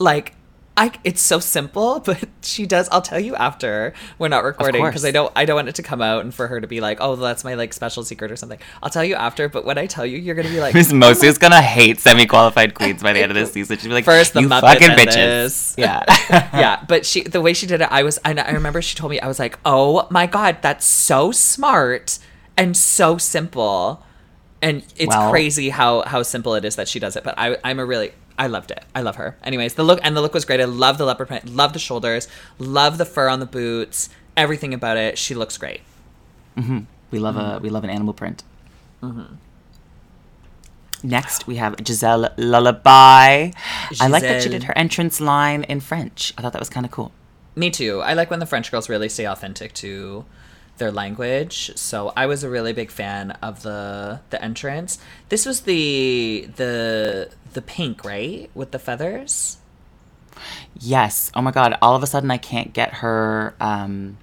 like, 0.00 0.35
I 0.76 0.90
it's 1.04 1.20
so 1.20 1.38
simple, 1.38 2.00
but 2.04 2.26
she 2.42 2.66
does. 2.66 2.88
I'll 2.90 3.02
tell 3.02 3.20
you 3.20 3.37
after 3.37 3.94
we're 4.18 4.28
not 4.28 4.42
recording 4.44 4.84
because. 4.84 5.04
I 5.04 5.10
don't 5.12 5.32
I 5.37 5.44
don't 5.44 5.56
want 5.56 5.68
it 5.68 5.76
to 5.76 5.82
come 5.82 6.00
out 6.02 6.24
and 6.24 6.34
for 6.34 6.48
her 6.48 6.60
to 6.60 6.66
be 6.66 6.80
like, 6.80 6.98
oh, 7.00 7.14
that's 7.16 7.44
my 7.44 7.54
like 7.54 7.72
special 7.72 8.02
secret 8.02 8.32
or 8.32 8.37
something. 8.37 8.58
I'll 8.82 8.90
tell 8.90 9.04
you 9.04 9.14
after, 9.14 9.48
but 9.48 9.64
when 9.64 9.78
I 9.78 9.87
tell 9.87 10.04
you, 10.04 10.18
you're 10.18 10.34
gonna 10.34 10.48
be 10.48 10.60
like, 10.60 10.74
miss 10.74 10.92
"Oh 10.92 10.96
mosu 10.96 11.24
is 11.24 11.38
gonna 11.38 11.62
hate 11.62 12.00
semi-qualified 12.00 12.74
queens 12.74 13.02
by 13.02 13.12
the 13.12 13.20
end 13.20 13.30
of 13.30 13.37
this 13.37 13.52
season 13.54 13.78
she'll 13.78 13.90
be 13.90 13.94
like 13.94 14.04
First 14.04 14.34
the 14.34 14.40
you 14.40 14.48
Muppets 14.48 14.60
fucking 14.60 14.88
bitches 14.90 15.14
this." 15.14 15.74
yeah 15.78 16.04
yeah, 16.28 16.84
but 16.88 17.06
she 17.06 17.22
the 17.22 17.40
way 17.40 17.52
she 17.54 17.66
did 17.66 17.80
it, 17.80 17.88
I 17.90 18.02
was 18.02 18.18
and 18.18 18.40
I 18.40 18.50
remember 18.52 18.82
she 18.82 18.96
told 18.96 19.10
me 19.10 19.20
I 19.20 19.28
was 19.28 19.38
like, 19.38 19.58
"Oh 19.64 20.06
my 20.10 20.26
god, 20.26 20.58
that's 20.60 20.87
so 20.87 21.30
smart 21.30 22.18
and 22.56 22.76
so 22.76 23.16
simple." 23.18 24.02
And 24.62 24.82
it's 24.96 25.14
Well- 25.14 25.30
crazy 25.30 25.68
how 25.68 26.02
how 26.02 26.22
simple 26.22 26.54
it 26.54 26.64
is 26.64 26.76
that 26.76 26.88
she 26.88 26.98
does 26.98 27.16
it, 27.16 27.22
but 27.22 27.34
I 27.37 27.58
I'm 27.62 27.78
a 27.78 27.84
really 27.84 28.12
I 28.38 28.47
loved 28.49 28.70
it. 28.70 28.85
I 28.94 29.01
love 29.01 29.16
her. 29.16 29.37
Anyways, 29.44 29.75
the 29.75 29.85
look 29.85 30.01
and 30.03 30.16
the 30.16 30.20
look 30.20 30.35
was 30.35 30.44
great. 30.44 30.61
I 30.61 30.64
love 30.64 30.99
the 30.99 31.05
leopard 31.05 31.29
print, 31.29 31.49
love 31.55 31.73
the 31.73 31.79
shoulders, 31.79 32.27
love 32.59 32.99
the 32.99 33.05
fur 33.05 33.29
on 33.29 33.38
the 33.40 33.47
boots, 33.47 34.09
everything 34.37 34.75
about 34.75 34.97
it. 34.97 35.18
She 35.18 35.35
looks 35.35 35.57
great. 35.57 35.81
we 36.57 36.62
love 37.18 37.37
Mm-hmm. 37.37 37.57
a 37.57 37.59
we 37.61 37.70
love 37.70 37.85
an 37.85 37.90
animal 37.90 38.12
print 38.14 38.42
next 41.03 41.47
we 41.47 41.57
have 41.57 41.75
giselle 41.87 42.29
lullaby 42.37 43.51
i 44.01 44.07
like 44.09 44.23
that 44.23 44.42
she 44.42 44.49
did 44.49 44.62
her 44.64 44.77
entrance 44.77 45.20
line 45.20 45.62
in 45.64 45.79
french 45.81 46.33
i 46.38 46.42
thought 46.42 46.53
that 46.53 46.61
was 46.61 46.70
kind 46.70 46.87
of 46.87 46.92
cool 46.92 47.12
Me 47.57 47.70
too. 47.70 48.01
I 48.01 48.14
like 48.14 48.31
when 48.33 48.40
the 48.40 48.47
French 48.47 48.73
girls 48.73 48.88
really 48.88 49.09
stay 49.09 49.27
authentic 49.29 49.73
to 49.75 50.25
their 50.79 50.90
language. 50.90 51.70
So 51.77 52.12
I 52.16 52.27
was 52.27 52.42
a 52.42 52.51
really 52.51 52.73
big 52.73 52.90
fan 52.90 53.31
of 53.49 53.62
the 53.62 54.18
the 54.31 54.42
entrance. 54.42 54.99
This 55.29 55.47
was 55.47 55.61
the 55.61 56.49
the 56.57 57.31
the 57.54 57.62
pink, 57.62 58.04
right? 58.04 58.50
With 58.54 58.70
the 58.72 58.78
feathers? 58.78 59.58
Yes. 60.78 61.30
Oh 61.34 61.42
my 61.42 61.50
god. 61.50 61.78
All 61.80 61.94
of 61.94 62.02
a 62.02 62.06
sudden, 62.06 62.30
I 62.30 62.36
can't 62.38 62.72
get 62.72 62.94
her 62.94 63.54
um, 63.60 64.18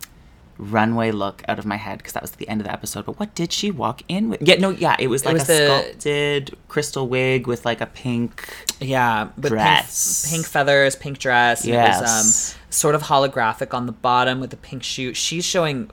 runway 0.58 1.12
look 1.12 1.42
out 1.48 1.58
of 1.58 1.66
my 1.66 1.78
head 1.78 1.98
because 2.00 2.14
that 2.14 2.22
was 2.22 2.32
the 2.32 2.48
end 2.50 2.62
of 2.62 2.68
the 2.68 2.74
episode. 2.74 3.06
But 3.06 3.20
what 3.20 3.34
did 3.34 3.52
she 3.54 3.72
walk 3.72 4.02
in 4.08 4.30
with? 4.30 4.42
Yeah, 4.42 4.56
no, 4.56 4.70
yeah. 4.72 4.96
It 5.00 5.08
was 5.08 5.26
like 5.26 5.34
was 5.34 5.44
a 5.44 5.48
the- 5.48 5.66
sculpted 5.82 6.58
crystal 6.68 7.08
wig 7.08 7.48
with 7.48 7.66
like 7.66 7.82
a 7.82 7.86
pink. 7.88 8.48
Yeah, 8.80 9.30
with 9.38 9.48
Dress. 9.54 10.24
Pink, 10.30 10.34
pink 10.44 10.48
feathers, 10.48 10.96
pink 10.96 11.18
dress. 11.20 11.64
and 11.64 11.74
It 11.74 11.78
was 11.78 12.02
Yes. 12.02 12.56
um 12.56 12.62
sort 12.70 12.96
of 12.96 13.04
holographic 13.04 13.74
on 13.74 13.86
the 13.86 13.92
bottom 13.92 14.40
with 14.40 14.50
the 14.50 14.58
pink 14.58 14.84
shoe. 14.84 15.14
She's 15.14 15.46
showing 15.46 15.90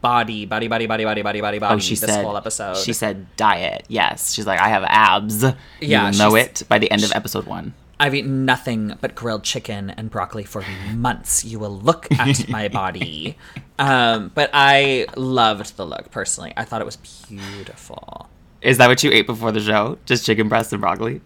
body, 0.00 0.46
body, 0.46 0.68
body, 0.68 0.86
body, 0.86 1.04
body, 1.04 1.22
body, 1.22 1.40
body, 1.40 1.58
body. 1.58 1.74
Oh, 1.74 1.78
she 1.78 1.94
this 1.94 2.10
said. 2.12 2.24
whole 2.24 2.36
episode. 2.36 2.76
She 2.76 2.92
said 2.92 3.26
diet. 3.36 3.84
Yes. 3.88 4.32
She's 4.32 4.46
like, 4.46 4.60
I 4.60 4.68
have 4.68 4.84
abs. 4.84 5.44
Yeah, 5.80 6.10
you 6.10 6.18
know 6.18 6.36
it 6.36 6.62
by 6.68 6.78
the 6.78 6.90
end 6.90 7.04
of 7.04 7.12
episode 7.12 7.46
one. 7.46 7.74
I've 7.98 8.14
eaten 8.14 8.46
nothing 8.46 8.96
but 9.02 9.14
grilled 9.14 9.44
chicken 9.44 9.90
and 9.90 10.10
broccoli 10.10 10.44
for 10.44 10.64
months. 10.94 11.44
You 11.44 11.58
will 11.58 11.78
look 11.78 12.10
at 12.12 12.48
my 12.48 12.68
body. 12.68 13.36
Um, 13.78 14.30
but 14.34 14.48
I 14.54 15.06
loved 15.16 15.76
the 15.76 15.84
look 15.84 16.10
personally. 16.10 16.54
I 16.56 16.64
thought 16.64 16.80
it 16.80 16.86
was 16.86 16.96
beautiful. 16.96 18.30
Is 18.62 18.78
that 18.78 18.88
what 18.88 19.02
you 19.02 19.10
ate 19.10 19.26
before 19.26 19.52
the 19.52 19.60
show? 19.60 19.98
Just 20.06 20.24
chicken 20.24 20.48
breast 20.48 20.72
and 20.72 20.80
broccoli? 20.80 21.20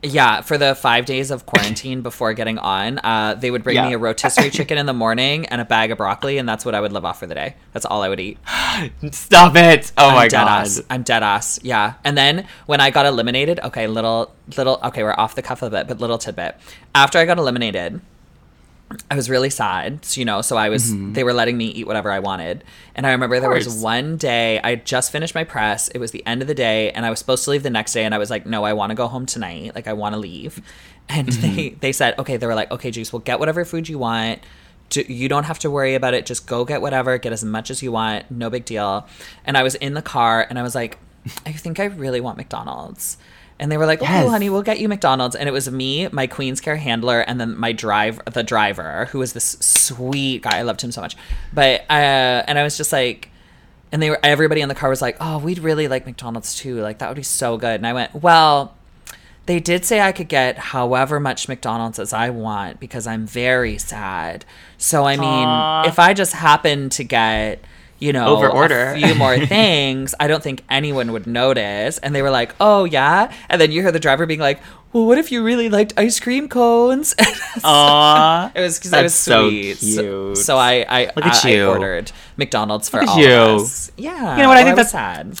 Yeah, 0.00 0.42
for 0.42 0.56
the 0.56 0.76
five 0.76 1.06
days 1.06 1.32
of 1.32 1.44
quarantine 1.44 2.02
before 2.02 2.32
getting 2.32 2.56
on, 2.58 3.00
uh, 3.02 3.34
they 3.34 3.50
would 3.50 3.64
bring 3.64 3.74
Yeah. 3.74 3.88
me 3.88 3.94
a 3.94 3.98
rotisserie 3.98 4.50
chicken 4.50 4.78
in 4.78 4.86
the 4.86 4.92
morning 4.92 5.46
and 5.46 5.60
a 5.60 5.64
bag 5.64 5.90
of 5.90 5.98
broccoli, 5.98 6.38
and 6.38 6.48
that's 6.48 6.64
what 6.64 6.76
I 6.76 6.80
would 6.80 6.92
live 6.92 7.04
off 7.04 7.18
for 7.18 7.26
the 7.26 7.34
day. 7.34 7.56
That's 7.72 7.84
all 7.84 8.02
I 8.04 8.08
would 8.08 8.20
eat. 8.20 8.38
Stop 9.10 9.56
it! 9.56 9.90
Oh 9.98 10.10
I'm 10.10 10.14
my 10.14 10.28
dead 10.28 10.44
god. 10.44 10.60
ass. 10.62 10.80
I'm 10.88 11.02
dead 11.02 11.24
ass. 11.24 11.58
Yeah. 11.64 11.94
And 12.04 12.16
then 12.16 12.46
when 12.66 12.80
I 12.80 12.90
got 12.90 13.06
eliminated, 13.06 13.58
okay, 13.64 13.88
little 13.88 14.30
little 14.56 14.78
okay, 14.84 15.02
we're 15.02 15.14
off 15.18 15.34
the 15.34 15.42
cuff 15.42 15.62
a 15.62 15.70
bit, 15.70 15.88
but 15.88 15.98
little 16.00 16.16
tidbit. 16.18 16.56
After 16.94 17.18
I 17.18 17.24
got 17.24 17.38
eliminated, 17.38 18.00
I 19.10 19.16
was 19.16 19.28
really 19.28 19.50
sad, 19.50 20.06
you 20.12 20.24
know, 20.24 20.40
so 20.40 20.56
I 20.56 20.70
was, 20.70 20.90
Mm-hmm. 20.92 21.12
they 21.12 21.22
were 21.24 21.34
letting 21.34 21.56
me 21.58 21.66
eat 21.66 21.86
whatever 21.86 22.10
I 22.10 22.20
wanted. 22.20 22.64
And 22.94 23.06
I 23.06 23.10
remember 23.12 23.38
there 23.38 23.50
was 23.50 23.68
one 23.82 24.16
day, 24.16 24.60
I 24.64 24.76
just 24.76 25.12
finished 25.12 25.34
my 25.34 25.44
press. 25.44 25.88
It 25.88 25.98
was 25.98 26.10
the 26.10 26.24
end 26.26 26.40
of 26.40 26.48
the 26.48 26.54
day, 26.54 26.90
and 26.92 27.04
I 27.04 27.10
was 27.10 27.18
supposed 27.18 27.44
to 27.44 27.50
leave 27.50 27.62
the 27.62 27.68
next 27.70 27.92
day. 27.92 28.04
And 28.04 28.14
I 28.14 28.18
was 28.18 28.30
like, 28.30 28.46
no, 28.46 28.64
I 28.64 28.72
want 28.72 28.90
to 28.90 28.94
go 28.94 29.06
home 29.06 29.26
tonight. 29.26 29.74
Like, 29.74 29.86
I 29.86 29.92
want 29.92 30.14
to 30.14 30.18
leave. 30.18 30.62
And 31.10 31.28
Mm-hmm. 31.28 31.56
they, 31.56 31.68
they 31.70 31.92
said, 31.92 32.18
okay, 32.18 32.36
they 32.38 32.46
were 32.46 32.54
like, 32.54 32.70
okay, 32.70 32.90
Juice, 32.90 33.12
we'll 33.12 33.20
get 33.20 33.38
whatever 33.38 33.64
food 33.64 33.88
you 33.88 33.98
want. 33.98 34.40
You 34.94 35.28
don't 35.28 35.44
have 35.44 35.58
to 35.60 35.70
worry 35.70 35.94
about 35.94 36.14
it. 36.14 36.24
Just 36.24 36.46
go 36.46 36.64
get 36.64 36.80
whatever, 36.80 37.18
get 37.18 37.32
as 37.32 37.44
much 37.44 37.70
as 37.70 37.82
you 37.82 37.92
want. 37.92 38.30
No 38.30 38.48
big 38.48 38.64
deal. 38.64 39.06
And 39.44 39.56
I 39.58 39.62
was 39.62 39.74
in 39.74 39.92
the 39.94 40.02
car, 40.02 40.46
and 40.48 40.58
I 40.58 40.62
was 40.62 40.74
like, 40.74 40.96
I 41.44 41.52
think 41.52 41.78
I 41.78 41.84
really 41.84 42.20
want 42.22 42.38
McDonald's. 42.38 43.18
And 43.60 43.72
they 43.72 43.76
were 43.76 43.86
like, 43.86 44.00
"Oh, 44.00 44.04
Yes. 44.04 44.28
honey, 44.28 44.50
we'll 44.50 44.62
get 44.62 44.78
you 44.78 44.88
McDonald's." 44.88 45.34
And 45.34 45.48
it 45.48 45.52
was 45.52 45.70
me, 45.70 46.08
my 46.08 46.26
Queens 46.26 46.60
Care 46.60 46.76
handler, 46.76 47.20
and 47.20 47.40
then 47.40 47.56
my 47.56 47.72
drive, 47.72 48.20
the 48.32 48.42
driver, 48.44 49.06
who 49.10 49.18
was 49.18 49.32
this 49.32 49.56
sweet 49.60 50.42
guy. 50.42 50.58
I 50.58 50.62
loved 50.62 50.80
him 50.82 50.92
so 50.92 51.00
much. 51.00 51.16
But 51.52 51.80
uh, 51.90 52.44
and 52.46 52.58
I 52.58 52.62
was 52.62 52.76
just 52.76 52.92
like, 52.92 53.30
and 53.90 54.00
they 54.02 54.10
were 54.10 54.20
everybody 54.22 54.60
in 54.60 54.68
the 54.68 54.74
car 54.76 54.88
was 54.88 55.02
like, 55.02 55.16
"Oh, 55.20 55.38
we'd 55.38 55.58
really 55.58 55.88
like 55.88 56.06
McDonald's 56.06 56.54
too. 56.54 56.80
Like 56.80 56.98
that 56.98 57.08
would 57.08 57.16
be 57.16 57.22
so 57.22 57.56
good." 57.56 57.74
And 57.74 57.86
I 57.86 57.92
went, 57.92 58.14
"Well." 58.14 58.74
They 59.46 59.60
did 59.60 59.86
say 59.86 60.02
I 60.02 60.12
could 60.12 60.28
get 60.28 60.58
however 60.58 61.18
much 61.18 61.48
McDonald's 61.48 61.98
as 61.98 62.12
I 62.12 62.28
want 62.28 62.78
because 62.80 63.06
I'm 63.06 63.26
very 63.26 63.78
sad. 63.78 64.44
So 64.76 65.04
I 65.06 65.16
mean, 65.16 65.48
Aw. 65.48 65.86
if 65.88 65.98
I 65.98 66.12
just 66.12 66.34
happen 66.34 66.90
to 66.90 67.02
get, 67.02 67.64
you 67.98 68.12
know, 68.12 68.26
Over 68.36 68.48
order. 68.48 68.92
a 68.92 68.98
few 69.00 69.14
more 69.14 69.38
things, 69.46 70.14
I 70.20 70.26
don't 70.28 70.42
think 70.42 70.62
anyone 70.70 71.12
would 71.12 71.26
notice. 71.26 71.98
And 71.98 72.14
they 72.14 72.22
were 72.22 72.30
like, 72.30 72.54
"Oh 72.60 72.84
yeah," 72.84 73.32
and 73.48 73.60
then 73.60 73.72
you 73.72 73.82
hear 73.82 73.92
the 73.92 73.98
driver 74.00 74.24
being 74.26 74.40
like, 74.40 74.60
"Well, 74.92 75.06
what 75.06 75.18
if 75.18 75.32
you 75.32 75.42
really 75.42 75.68
liked 75.68 75.94
ice 75.96 76.20
cream 76.20 76.48
cones?" 76.48 77.14
Aww. 77.64 78.52
it 78.54 78.60
was 78.60 78.78
because 78.78 78.92
I 78.92 79.02
was 79.02 79.14
so 79.14 79.48
sweet. 79.48 79.74
So, 79.78 80.00
cute. 80.02 80.38
so 80.38 80.56
I 80.56 80.84
I, 80.88 81.04
Look 81.16 81.26
at 81.26 81.44
I, 81.44 81.56
I 81.58 81.62
ordered 81.66 82.12
McDonald's 82.36 82.88
for 82.88 83.00
Look 83.00 83.10
all 83.10 83.18
you. 83.18 83.32
of 83.32 83.60
us. 83.62 83.90
Yeah, 83.96 84.36
You 84.36 84.42
know 84.42 84.48
what, 84.48 84.58
I 84.58 84.64
think 84.64 84.76
was 84.76 84.92
that's- 84.92 85.38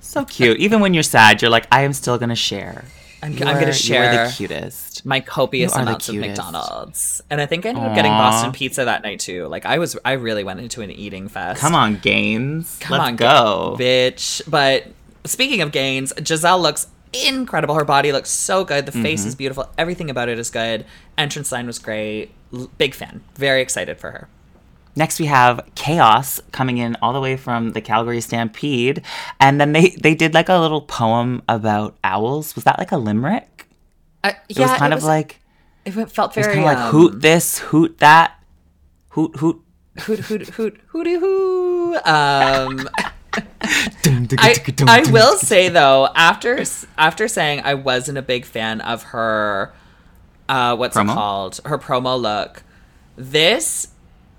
So 0.00 0.24
cute. 0.24 0.58
Even 0.58 0.80
when 0.80 0.94
you're 0.94 1.02
sad, 1.02 1.42
you're 1.42 1.50
like, 1.50 1.66
I 1.72 1.82
am 1.82 1.92
still 1.92 2.18
gonna 2.18 2.36
share. 2.36 2.84
I'm, 3.24 3.32
You 3.32 3.44
I'm 3.46 3.54
gonna 3.54 3.66
You 3.66 3.72
share 3.72 4.10
are 4.24 4.26
the 4.28 4.32
cutest. 4.32 5.04
my 5.06 5.20
copious 5.20 5.74
You 5.74 5.82
amounts 5.82 6.08
of. 6.08 6.14
McDonald's, 6.16 7.22
and 7.30 7.40
I 7.40 7.46
think 7.46 7.64
I 7.66 7.70
ended 7.70 7.84
up 7.84 7.94
getting 7.94 8.10
Boston 8.12 8.52
pizza 8.52 8.84
that 8.84 9.02
night 9.02 9.20
too. 9.20 9.46
Like 9.46 9.66
I 9.66 9.78
was, 9.78 9.96
I 10.04 10.12
really 10.12 10.44
went 10.44 10.60
into 10.60 10.82
an 10.82 10.90
eating 10.90 11.28
fest. 11.28 11.60
Come 11.60 11.74
on, 11.74 11.96
Gaines. 11.98 12.76
Come 12.80 12.98
Let's 12.98 13.08
on, 13.08 13.16
go. 13.16 13.76
bitch. 13.78 14.42
But 14.48 14.86
speaking 15.24 15.60
of 15.62 15.72
gains, 15.72 16.12
Gisèle 16.14 16.60
looks 16.60 16.86
incredible. 17.12 17.74
Her 17.76 17.84
body 17.84 18.12
looks 18.12 18.30
so 18.30 18.64
good. 18.64 18.86
The 18.86 18.92
face 18.92 19.20
Mm-hmm. 19.20 19.28
is 19.28 19.34
beautiful. 19.34 19.68
Everything 19.78 20.10
about 20.10 20.28
it 20.28 20.38
is 20.38 20.50
good. 20.50 20.84
Entrance 21.16 21.50
line 21.52 21.66
was 21.66 21.78
great. 21.78 22.30
L- 22.52 22.70
big 22.76 22.94
fan. 22.94 23.22
Very 23.36 23.62
excited 23.62 23.98
for 23.98 24.10
her. 24.10 24.28
Next, 24.96 25.18
we 25.18 25.26
have 25.26 25.60
Kaos 25.74 26.40
coming 26.52 26.78
in 26.78 26.96
all 27.02 27.12
the 27.12 27.20
way 27.20 27.36
from 27.36 27.72
the 27.72 27.80
Calgary 27.80 28.20
Stampede, 28.20 29.02
and 29.40 29.60
then 29.60 29.72
they 29.72 29.90
they 30.00 30.14
did 30.14 30.34
like 30.34 30.48
a 30.48 30.58
little 30.58 30.82
poem 30.82 31.42
about 31.48 31.96
owls. 32.04 32.54
Was 32.54 32.64
that 32.64 32.78
like 32.78 32.92
a 32.92 32.96
limerick? 32.96 33.66
I, 34.22 34.36
It 34.48 34.58
was 34.58 34.70
kind 34.72 34.94
of 34.94 35.02
like 35.02 35.40
it 35.84 35.94
went- 35.96 36.10
felt 36.12 36.36
it 36.36 36.40
was 36.40 36.46
very 36.46 36.56
kind 36.62 36.68
of 36.70 36.74
like 36.76 36.84
um, 36.86 36.90
hoot 36.92 37.20
this, 37.20 37.58
hoot 37.58 37.98
that, 37.98 38.38
hoot 39.10 39.36
hoot. 39.36 39.60
hoot 40.00 40.18
hoot 40.20 40.48
hoot 40.50 40.80
hooty 40.92 41.18
hoo. 41.18 41.94
Um, 41.96 42.88
I, 44.38 44.54
I 44.86 45.10
will 45.10 45.36
say 45.36 45.68
though, 45.68 46.08
after 46.14 46.62
after 46.96 47.26
saying 47.28 47.62
I 47.64 47.74
wasn't 47.74 48.18
a 48.18 48.22
big 48.22 48.44
fan 48.44 48.80
of 48.80 49.02
her, 49.04 49.72
uh, 50.48 50.76
what's 50.76 50.96
Promo? 50.96 51.10
it 51.10 51.14
called? 51.14 51.60
Her 51.64 51.78
promo 51.78 52.20
look. 52.20 52.62
This 53.16 53.88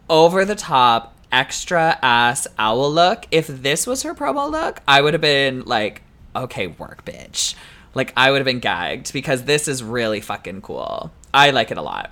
over 0.10 0.46
the 0.46 0.56
top 0.56 1.16
extra 1.32 1.98
ass 2.02 2.48
owl 2.58 2.92
look. 2.92 3.28
If 3.32 3.48
this 3.48 3.86
was 3.86 4.04
her 4.04 4.14
promo 4.14 4.50
look, 4.50 4.82
I 4.88 5.02
would 5.02 5.14
have 5.14 5.22
been 5.22 5.64
like, 5.66 6.02
okay, 6.36 6.68
work, 6.68 7.06
bitch. 7.06 7.56
Like 7.94 8.14
I 8.18 8.32
would 8.32 8.40
have 8.40 8.46
been 8.46 8.60
gagged 8.60 9.14
because 9.14 9.44
this 9.44 9.68
is 9.68 9.84
really 9.84 10.22
fucking 10.22 10.62
cool. 10.62 11.12
I 11.34 11.52
like 11.52 11.72
it 11.72 11.78
a 11.78 11.82
lot. 11.82 12.12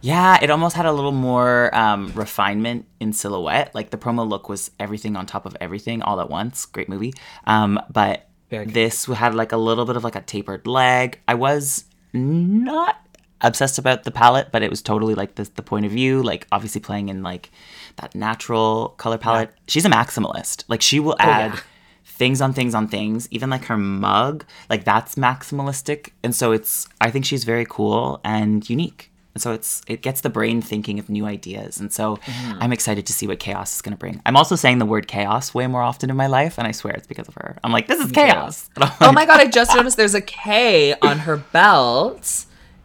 Yeah, 0.00 0.38
it 0.42 0.50
almost 0.50 0.76
had 0.76 0.84
a 0.84 0.92
little 0.92 1.12
more 1.12 1.74
um, 1.74 2.12
refinement 2.14 2.84
in 3.00 3.12
silhouette. 3.12 3.74
Like 3.74 3.90
the 3.90 3.96
promo 3.96 4.28
look 4.28 4.48
was 4.48 4.70
everything 4.78 5.16
on 5.16 5.24
top 5.24 5.46
of 5.46 5.56
everything 5.60 6.02
all 6.02 6.20
at 6.20 6.28
once. 6.28 6.66
Great 6.66 6.90
movie. 6.90 7.14
Um, 7.46 7.80
but 7.90 8.28
this 8.50 9.06
had 9.06 9.34
like 9.34 9.52
a 9.52 9.56
little 9.56 9.86
bit 9.86 9.96
of 9.96 10.04
like 10.04 10.14
a 10.14 10.20
tapered 10.20 10.66
leg. 10.66 11.20
I 11.26 11.34
was 11.34 11.84
not 12.12 12.98
obsessed 13.44 13.78
about 13.78 14.02
the 14.04 14.10
palette, 14.10 14.48
but 14.50 14.62
it 14.62 14.70
was 14.70 14.82
totally 14.82 15.14
like 15.14 15.36
the 15.36 15.48
the 15.54 15.62
point 15.62 15.86
of 15.86 15.92
view. 15.92 16.22
Like 16.22 16.46
obviously 16.50 16.80
playing 16.80 17.08
in 17.08 17.22
like 17.22 17.50
that 17.96 18.14
natural 18.14 18.88
color 18.96 19.18
palette. 19.18 19.50
She's 19.68 19.84
a 19.84 19.90
maximalist. 19.90 20.64
Like 20.68 20.82
she 20.82 20.98
will 21.00 21.16
add. 21.20 21.54
yeah. 21.54 21.60
Things 22.06 22.40
on 22.40 22.52
things 22.52 22.74
on 22.76 22.86
things, 22.86 23.26
even 23.32 23.50
like 23.50 23.64
her 23.64 23.76
mug, 23.76 24.44
like 24.70 24.84
that's 24.84 25.16
maximalistic, 25.16 26.10
and 26.22 26.32
so 26.34 26.52
it's. 26.52 26.86
I 27.00 27.10
think 27.10 27.24
she's 27.24 27.42
very 27.44 27.66
cool 27.68 28.20
and 28.22 28.68
unique. 28.70 29.10
And 29.34 29.42
so 29.42 29.50
it's 29.52 29.82
it 29.88 30.00
gets 30.00 30.20
the 30.20 30.30
brain 30.30 30.62
thinking 30.62 31.00
of 31.00 31.08
new 31.08 31.26
ideas. 31.26 31.80
And 31.80 31.92
so 31.92 32.16
Mm-hmm. 32.18 32.62
I'm 32.62 32.72
excited 32.72 33.04
to 33.06 33.12
see 33.12 33.26
what 33.26 33.40
Kaos 33.40 33.74
is 33.74 33.82
going 33.82 33.94
to 33.96 33.98
bring. 33.98 34.22
I'm 34.26 34.36
also 34.36 34.54
saying 34.54 34.78
the 34.78 34.86
word 34.86 35.08
chaos 35.08 35.54
way 35.54 35.66
more 35.66 35.82
often 35.82 36.08
in 36.08 36.16
my 36.16 36.28
life, 36.28 36.56
and 36.56 36.68
I 36.68 36.72
swear 36.72 36.94
it's 36.94 37.08
because 37.08 37.26
of 37.26 37.34
her. 37.34 37.56
I'm 37.64 37.72
like, 37.72 37.88
this 37.88 37.98
is 38.00 38.12
chaos. 38.12 38.70
I'm 38.76 38.92
Oh 39.00 39.12
my 39.12 39.26
god, 39.26 39.40
I 39.40 39.46
just 39.48 39.74
noticed 39.74 39.96
there's 39.96 40.14
a 40.14 40.20
K 40.20 40.94
on 41.02 41.18
her 41.20 41.38
belt 41.38 42.44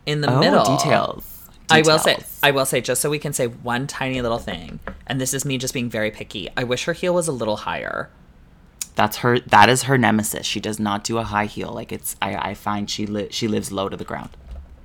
in 0.10 0.22
the 0.22 0.32
oh, 0.34 0.40
middle. 0.40 0.66
details. 0.66 1.36
I 1.72 1.82
will 1.84 2.00
say, 2.00 2.18
I 2.42 2.50
will 2.52 2.66
say, 2.66 2.82
just 2.82 3.00
so 3.00 3.10
we 3.12 3.20
can 3.20 3.32
say 3.32 3.46
one 3.46 3.86
tiny 3.86 4.22
little 4.24 4.40
thing, 4.40 4.80
and 5.06 5.22
this 5.22 5.34
is 5.36 5.46
me 5.46 5.58
just 5.60 5.74
being 5.74 5.90
very 5.90 6.10
picky. 6.10 6.50
I 6.58 6.64
wish 6.64 6.86
her 6.86 6.94
heel 6.94 7.14
was 7.14 7.28
a 7.28 7.32
little 7.32 7.58
higher. 7.58 8.10
that's 8.96 9.18
her. 9.18 9.40
That 9.40 9.70
is 9.70 9.84
her 9.84 9.96
nemesis. 9.98 10.46
She 10.48 10.60
does 10.60 10.80
not 10.80 11.04
do 11.04 11.20
a 11.20 11.24
high 11.24 11.46
heel. 11.46 11.72
Like 11.72 11.92
it's. 11.92 12.16
I, 12.22 12.36
I 12.50 12.54
find 12.56 12.90
she 12.90 13.06
li- 13.06 13.28
she 13.30 13.48
lives 13.48 13.72
low 13.72 13.88
to 13.88 13.96
the 13.96 14.04
ground. 14.04 14.32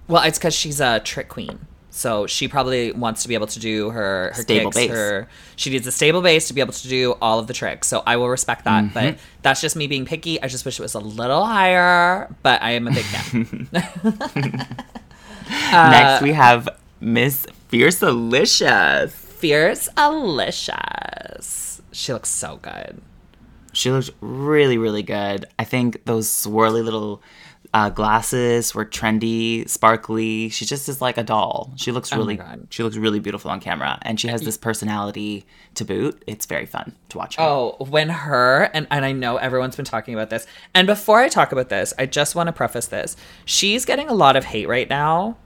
Well, 0.08 0.22
it's 0.24 0.38
because 0.38 0.54
she's 0.54 0.78
a 0.78 1.00
trick 1.00 1.30
queen, 1.30 1.58
so 1.88 2.26
she 2.26 2.48
probably 2.48 2.92
wants 2.92 3.22
to 3.22 3.28
be 3.28 3.34
able 3.34 3.46
to 3.46 3.58
do 3.58 3.88
her 3.88 4.32
her 4.34 4.42
Stable 4.42 4.70
kicks, 4.70 4.76
base. 4.76 4.90
Her 4.90 5.28
she 5.56 5.70
needs 5.70 5.86
a 5.86 5.92
stable 5.92 6.20
base 6.20 6.48
to 6.48 6.54
be 6.54 6.60
able 6.60 6.74
to 6.74 6.88
do 6.88 7.12
all 7.22 7.38
of 7.38 7.46
the 7.46 7.54
tricks. 7.54 7.88
So 7.88 8.02
I 8.06 8.16
will 8.18 8.28
respect 8.28 8.64
that, 8.66 8.84
Mm-hmm. 8.84 8.92
but 8.92 9.18
that's 9.40 9.62
just 9.62 9.74
me 9.74 9.86
being 9.86 10.04
picky. 10.04 10.40
I 10.42 10.48
just 10.48 10.66
wish 10.66 10.78
it 10.78 10.82
was 10.82 10.94
a 10.94 11.00
little 11.00 11.46
higher, 11.46 12.28
but 12.42 12.60
I 12.62 12.72
am 12.72 12.86
a 12.88 12.90
big 12.92 13.04
fan. 13.06 13.68
Uh, 15.50 15.90
Next 15.90 16.22
we 16.22 16.32
have 16.32 16.68
Miss 17.00 17.46
Fiercalicious. 17.70 19.10
Fierce 19.10 19.88
Alicious. 19.96 21.82
She 21.92 22.12
looks 22.12 22.30
so 22.30 22.58
good. 22.62 23.00
She 23.72 23.90
looks 23.90 24.10
really, 24.20 24.78
really 24.78 25.02
good. 25.02 25.46
I 25.58 25.64
think 25.64 26.04
those 26.04 26.28
swirly 26.28 26.84
little 26.84 27.20
uh, 27.74 27.90
glasses 27.90 28.72
were 28.72 28.84
trendy, 28.84 29.68
sparkly. 29.68 30.48
She 30.48 30.64
just 30.64 30.88
is 30.88 31.02
like 31.02 31.18
a 31.18 31.24
doll. 31.24 31.72
She 31.74 31.90
looks 31.90 32.12
Oh 32.12 32.16
really, 32.18 32.36
God. 32.36 32.68
she 32.70 32.84
looks 32.84 32.96
really 32.96 33.18
beautiful 33.18 33.50
on 33.50 33.58
camera, 33.58 33.98
and 34.02 34.18
she 34.20 34.28
has 34.28 34.42
this 34.42 34.56
personality 34.56 35.44
to 35.74 35.84
boot. 35.84 36.22
It's 36.28 36.46
very 36.46 36.66
fun 36.66 36.94
to 37.08 37.18
watch. 37.18 37.34
Her. 37.34 37.42
Oh, 37.42 37.76
when 37.90 38.08
her 38.10 38.70
and 38.72 38.86
and 38.92 39.04
I 39.04 39.10
know 39.10 39.38
everyone's 39.38 39.74
been 39.74 39.84
talking 39.84 40.14
about 40.14 40.30
this. 40.30 40.46
And 40.72 40.86
before 40.86 41.18
I 41.18 41.28
talk 41.28 41.50
about 41.50 41.68
this, 41.68 41.92
I 41.98 42.06
just 42.06 42.36
want 42.36 42.46
to 42.46 42.52
preface 42.52 42.86
this. 42.86 43.16
She's 43.44 43.84
getting 43.84 44.08
a 44.08 44.14
lot 44.14 44.36
of 44.36 44.44
hate 44.44 44.68
right 44.68 44.88
now. 44.88 45.36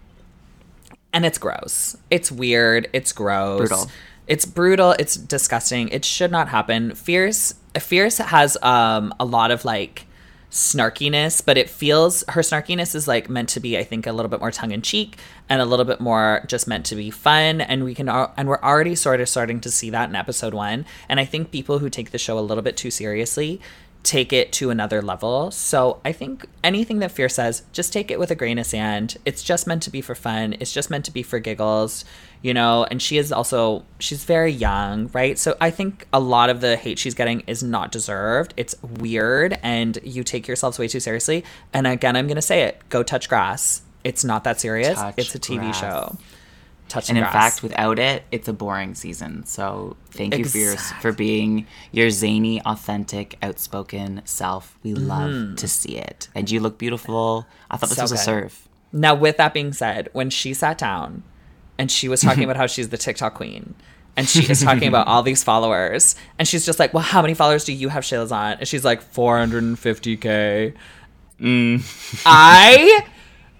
And 1.14 1.24
it's 1.24 1.38
gross. 1.38 1.96
It's 2.10 2.30
weird. 2.30 2.90
It's 2.92 3.12
gross. 3.12 3.58
Brutal. 3.60 3.90
It's 4.26 4.44
brutal. 4.44 4.90
It's 4.98 5.16
disgusting. 5.16 5.88
It 5.88 6.04
should 6.04 6.30
not 6.30 6.48
happen. 6.48 6.94
Fierce 6.94 7.54
Fierce 7.78 8.18
has 8.18 8.58
um 8.62 9.14
a 9.18 9.24
lot 9.24 9.50
of 9.50 9.64
like 9.64 10.04
snarkiness, 10.50 11.44
but 11.44 11.58
it 11.58 11.68
feels 11.68 12.24
her 12.28 12.40
snarkiness 12.40 12.94
is 12.94 13.06
like 13.06 13.28
meant 13.28 13.50
to 13.50 13.60
be, 13.60 13.76
I 13.76 13.84
think, 13.84 14.06
a 14.06 14.12
little 14.12 14.30
bit 14.30 14.40
more 14.40 14.50
tongue 14.50 14.70
in 14.70 14.82
cheek 14.82 15.16
and 15.48 15.60
a 15.60 15.66
little 15.66 15.84
bit 15.84 16.00
more 16.00 16.44
just 16.46 16.66
meant 16.66 16.86
to 16.86 16.96
be 16.96 17.10
fun. 17.10 17.60
And 17.60 17.84
we 17.84 17.94
can, 17.94 18.08
al- 18.08 18.32
and 18.36 18.48
we're 18.48 18.62
already 18.62 18.94
sort 18.94 19.20
of 19.20 19.28
starting 19.28 19.60
to 19.60 19.70
see 19.70 19.90
that 19.90 20.08
in 20.08 20.16
episode 20.16 20.54
one. 20.54 20.86
And 21.08 21.20
I 21.20 21.24
think 21.24 21.50
people 21.50 21.80
who 21.80 21.90
take 21.90 22.10
the 22.10 22.18
show 22.18 22.38
a 22.38 22.40
little 22.40 22.62
bit 22.62 22.76
too 22.76 22.90
seriously 22.90 23.60
take 24.02 24.32
it 24.32 24.52
to 24.52 24.70
another 24.70 25.02
level. 25.02 25.50
So 25.50 26.00
I 26.04 26.12
think 26.12 26.46
anything 26.64 27.00
that 27.00 27.10
Fear 27.10 27.28
says, 27.28 27.64
just 27.72 27.92
take 27.92 28.10
it 28.10 28.18
with 28.18 28.30
a 28.30 28.34
grain 28.34 28.58
of 28.58 28.66
sand. 28.66 29.18
It's 29.24 29.42
just 29.42 29.66
meant 29.66 29.82
to 29.82 29.90
be 29.90 30.00
for 30.00 30.14
fun. 30.14 30.54
It's 30.60 30.72
just 30.72 30.88
meant 30.88 31.04
to 31.06 31.10
be 31.10 31.22
for 31.22 31.38
giggles, 31.38 32.04
you 32.42 32.54
know. 32.54 32.84
And 32.90 33.00
she 33.00 33.18
is 33.18 33.32
also 33.32 33.84
she's 33.98 34.24
very 34.24 34.52
young, 34.52 35.08
right? 35.12 35.38
So 35.38 35.56
I 35.60 35.70
think 35.70 36.06
a 36.12 36.20
lot 36.20 36.50
of 36.50 36.60
the 36.60 36.76
hate 36.76 36.98
she's 36.98 37.14
getting 37.14 37.40
is 37.46 37.62
not 37.62 37.92
deserved. 37.92 38.54
It's 38.56 38.74
weird, 38.82 39.58
and 39.62 39.98
you 40.02 40.24
take 40.24 40.46
yourselves 40.48 40.78
way 40.78 40.88
too 40.88 41.00
seriously. 41.00 41.44
And 41.72 41.86
again, 41.86 42.16
I'm 42.16 42.26
gonna 42.28 42.42
say 42.42 42.62
it: 42.62 42.80
go 42.88 43.02
touch 43.02 43.28
grass. 43.28 43.82
It's 44.04 44.24
not 44.24 44.44
that 44.44 44.60
serious. 44.60 44.98
Touch 44.98 45.14
it's 45.18 45.34
a 45.34 45.38
TV 45.38 45.60
grass. 45.60 45.80
show. 45.80 46.16
Touch 46.88 47.10
and 47.10 47.18
the 47.18 47.22
in 47.26 47.26
fact, 47.30 47.62
without 47.62 47.98
it, 47.98 48.22
it's 48.32 48.48
a 48.48 48.52
boring 48.54 48.94
season. 48.94 49.44
So 49.44 49.98
thank 50.10 50.34
you, 50.38 50.46
Fierce, 50.46 50.72
Exact- 50.72 51.02
for 51.02 51.12
being 51.12 51.66
your 51.92 52.08
zany, 52.08 52.62
authentic, 52.62 53.36
outspoken 53.42 54.22
self. 54.24 54.78
We 54.82 54.94
love 54.94 55.30
Mm-hmm. 55.30 55.54
to 55.56 55.68
see 55.68 55.96
it, 55.98 56.28
and 56.34 56.50
you 56.50 56.60
look 56.60 56.78
beautiful. 56.78 57.46
I 57.70 57.76
thought 57.76 57.90
this 57.90 57.96
So 57.98 58.04
was 58.04 58.12
a 58.12 58.16
serve. 58.16 58.66
Now, 58.90 59.14
with 59.14 59.36
that 59.36 59.52
being 59.52 59.74
said, 59.74 60.08
when 60.14 60.30
she 60.30 60.54
sat 60.54 60.78
down 60.78 61.24
and 61.78 61.90
she 61.90 62.08
was 62.08 62.20
talking 62.20 62.44
about 62.44 62.56
how 62.56 62.66
she's 62.66 62.88
the 62.88 62.98
TikTok 62.98 63.34
queen. 63.34 63.74
And 64.16 64.28
she 64.28 64.50
is 64.50 64.62
talking 64.62 64.88
about 64.88 65.06
all 65.06 65.22
these 65.22 65.44
followers. 65.44 66.16
And 66.40 66.48
she's 66.48 66.66
just 66.66 66.80
like, 66.80 66.92
Well, 66.92 67.04
how 67.04 67.22
many 67.22 67.34
followers 67.34 67.64
do 67.64 67.72
you 67.72 67.88
have, 67.88 68.02
Chelazon? 68.02 68.58
And 68.58 68.66
she's 68.66 68.84
like, 68.84 69.00
450K. 69.14 70.74
Mm. 71.40 72.22
I 72.26 73.06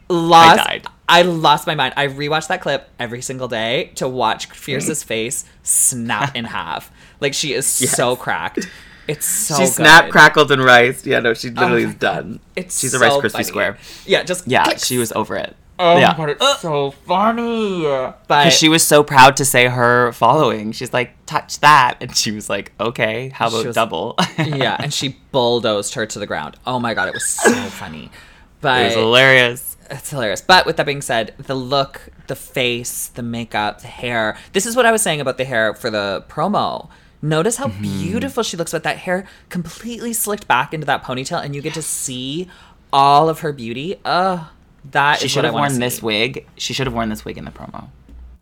lost. 0.09 0.61
I. 0.61 0.83
I 1.11 1.23
lost 1.23 1.67
my 1.67 1.75
mind. 1.75 1.95
I 1.97 2.09
rewatched 2.09 2.49
that 2.49 2.61
clip 2.61 2.91
every 2.99 3.23
single 3.23 3.49
day 3.49 3.93
to 3.95 4.07
watch 4.07 4.47
Fierce's 4.47 5.03
face 5.05 5.45
snap 5.63 6.37
in 6.37 6.45
half. 6.45 6.91
Like 7.21 7.33
she 7.33 7.55
is 7.55 7.67
so 7.67 8.15
cracked. 8.15 8.69
It's 9.07 9.25
so 9.25 9.57
she 9.57 9.67
snapped, 9.67 10.11
crackled, 10.11 10.53
and 10.53 10.63
rice. 10.63 11.07
Yeah, 11.07 11.21
no, 11.21 11.33
she 11.33 11.49
literally 11.49 11.85
my 11.85 11.91
is 11.93 11.97
done. 11.97 12.41
It's 12.55 12.79
She's 12.79 12.93
a 12.93 12.99
Rice 12.99 13.15
Krispie. 13.15 13.45
Square. 13.47 13.79
Yeah, 14.05 14.23
just 14.23 14.47
Yeah, 14.47 14.77
she 14.77 14.99
was 14.99 15.13
over 15.13 15.37
it. 15.37 15.57
Oh 15.79 15.97
yeah. 15.99 16.09
my 16.11 16.17
god, 16.17 16.31
it's 16.31 16.61
so 16.61 16.91
funny. 16.91 17.83
But 17.83 18.17
Because 18.27 18.53
she 18.59 18.69
was 18.69 18.85
so 18.87 19.03
proud 19.05 19.37
to 19.37 19.45
say 19.45 19.67
her 19.69 20.13
following. 20.13 20.73
She's 20.73 20.93
like, 20.93 21.13
touch 21.27 21.61
that. 21.61 21.99
And 22.01 22.17
she 22.17 22.33
was 22.33 22.49
like, 22.51 22.73
okay, 22.81 23.29
how 23.29 23.49
about 23.49 23.67
was- 23.67 23.75
double? 23.75 24.17
yeah, 24.39 24.77
and 24.81 24.93
she 24.93 25.17
bulldozed 25.33 25.95
her 25.95 26.05
to 26.07 26.19
the 26.19 26.27
ground. 26.27 26.57
Oh 26.67 26.79
my 26.81 26.95
god, 26.95 27.09
it 27.09 27.15
was 27.15 27.27
so 27.27 27.53
funny. 27.71 28.11
But 28.61 28.81
it 28.83 28.85
was 28.87 28.95
hilarious. 28.95 29.77
It's 29.91 30.11
hilarious. 30.11 30.41
But 30.43 30.67
with 30.67 30.77
that 30.79 30.85
being 30.87 31.01
said, 31.01 31.35
the 31.39 31.55
look, 31.55 32.09
the 32.27 32.35
face, 32.37 33.07
the 33.09 33.23
makeup, 33.23 33.81
the 33.81 33.87
hair. 33.89 34.37
This 34.53 34.67
is 34.67 34.75
what 34.77 34.85
I 34.85 34.93
was 34.93 35.01
saying 35.01 35.21
about 35.21 35.39
the 35.39 35.45
hair 35.45 35.75
for 35.75 35.91
the 35.91 36.25
promo. 36.29 36.89
Notice 37.23 37.57
how 37.57 37.69
Mm-hmm. 37.69 37.83
beautiful 37.83 38.43
she 38.43 38.57
looks 38.57 38.73
with 38.73 38.83
that 38.83 38.99
hair 38.99 39.27
completely 39.49 40.13
slicked 40.13 40.47
back 40.49 40.75
into 40.75 40.87
that 40.87 41.03
ponytail, 41.05 41.43
and 41.43 41.55
you 41.55 41.63
get 41.63 41.75
to 41.75 41.83
see 41.83 42.49
all 42.93 43.29
of 43.29 43.41
her 43.41 43.53
beauty. 43.53 43.97
Ugh, 44.05 44.47
that 44.93 45.19
She 45.21 45.29
should 45.29 45.45
have 45.45 45.55
worn 45.55 45.79
this 45.81 46.03
wig. 46.03 46.47
She 46.57 46.73
should 46.73 46.87
have 46.87 46.95
worn 46.95 47.09
this 47.09 47.25
wig 47.25 47.39
in 47.39 47.45
the 47.45 47.51
promo. 47.51 47.89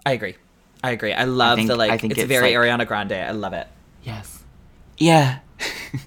I 0.05 0.12
agree. 0.12 0.37
I 0.84 0.91
agree. 0.91 1.12
I 1.12 1.24
love 1.24 1.57
think- 1.57 1.68
the 1.68 1.76
like. 1.76 1.91
I 1.91 1.99
think 1.99 2.12
it's, 2.12 2.20
it's 2.22 2.28
very 2.28 2.55
like- 2.57 2.66
Ariana 2.68 2.87
Grande. 2.87 3.12
I 3.12 3.30
love 3.32 3.53
it. 3.53 3.66
Yes. 4.03 4.43
Yeah. 4.99 5.39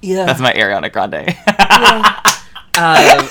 Yeah. 0.00 0.26
That's 0.26 0.40
my 0.40 0.52
Ariana 0.52 0.92
Grande. 0.92 1.34
Um, 2.78 3.28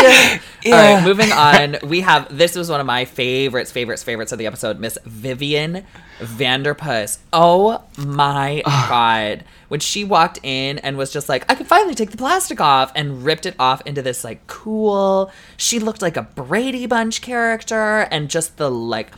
yeah. 0.00 0.38
All 0.72 0.78
right, 0.96 1.04
moving 1.04 1.32
on. 1.32 1.76
We 1.82 2.00
have 2.02 2.36
this 2.36 2.54
was 2.56 2.70
one 2.70 2.80
of 2.80 2.86
my 2.86 3.04
favorites, 3.04 3.70
favorites, 3.72 4.02
favorites 4.02 4.32
of 4.32 4.38
the 4.38 4.46
episode. 4.46 4.78
Miss 4.78 4.98
Vivian 5.04 5.84
Vanderpuss. 6.20 7.18
Oh 7.32 7.82
my 7.96 8.62
god! 8.64 9.44
When 9.68 9.80
she 9.80 10.04
walked 10.04 10.38
in 10.42 10.78
and 10.78 10.96
was 10.96 11.12
just 11.12 11.28
like, 11.28 11.50
"I 11.50 11.54
can 11.54 11.66
finally 11.66 11.94
take 11.94 12.10
the 12.10 12.16
plastic 12.16 12.60
off," 12.60 12.92
and 12.94 13.24
ripped 13.24 13.46
it 13.46 13.54
off 13.58 13.82
into 13.86 14.02
this 14.02 14.24
like 14.24 14.46
cool. 14.46 15.30
She 15.56 15.78
looked 15.78 16.02
like 16.02 16.16
a 16.16 16.22
Brady 16.22 16.86
Bunch 16.86 17.20
character, 17.22 18.00
and 18.10 18.28
just 18.28 18.56
the 18.56 18.70
like 18.70 19.12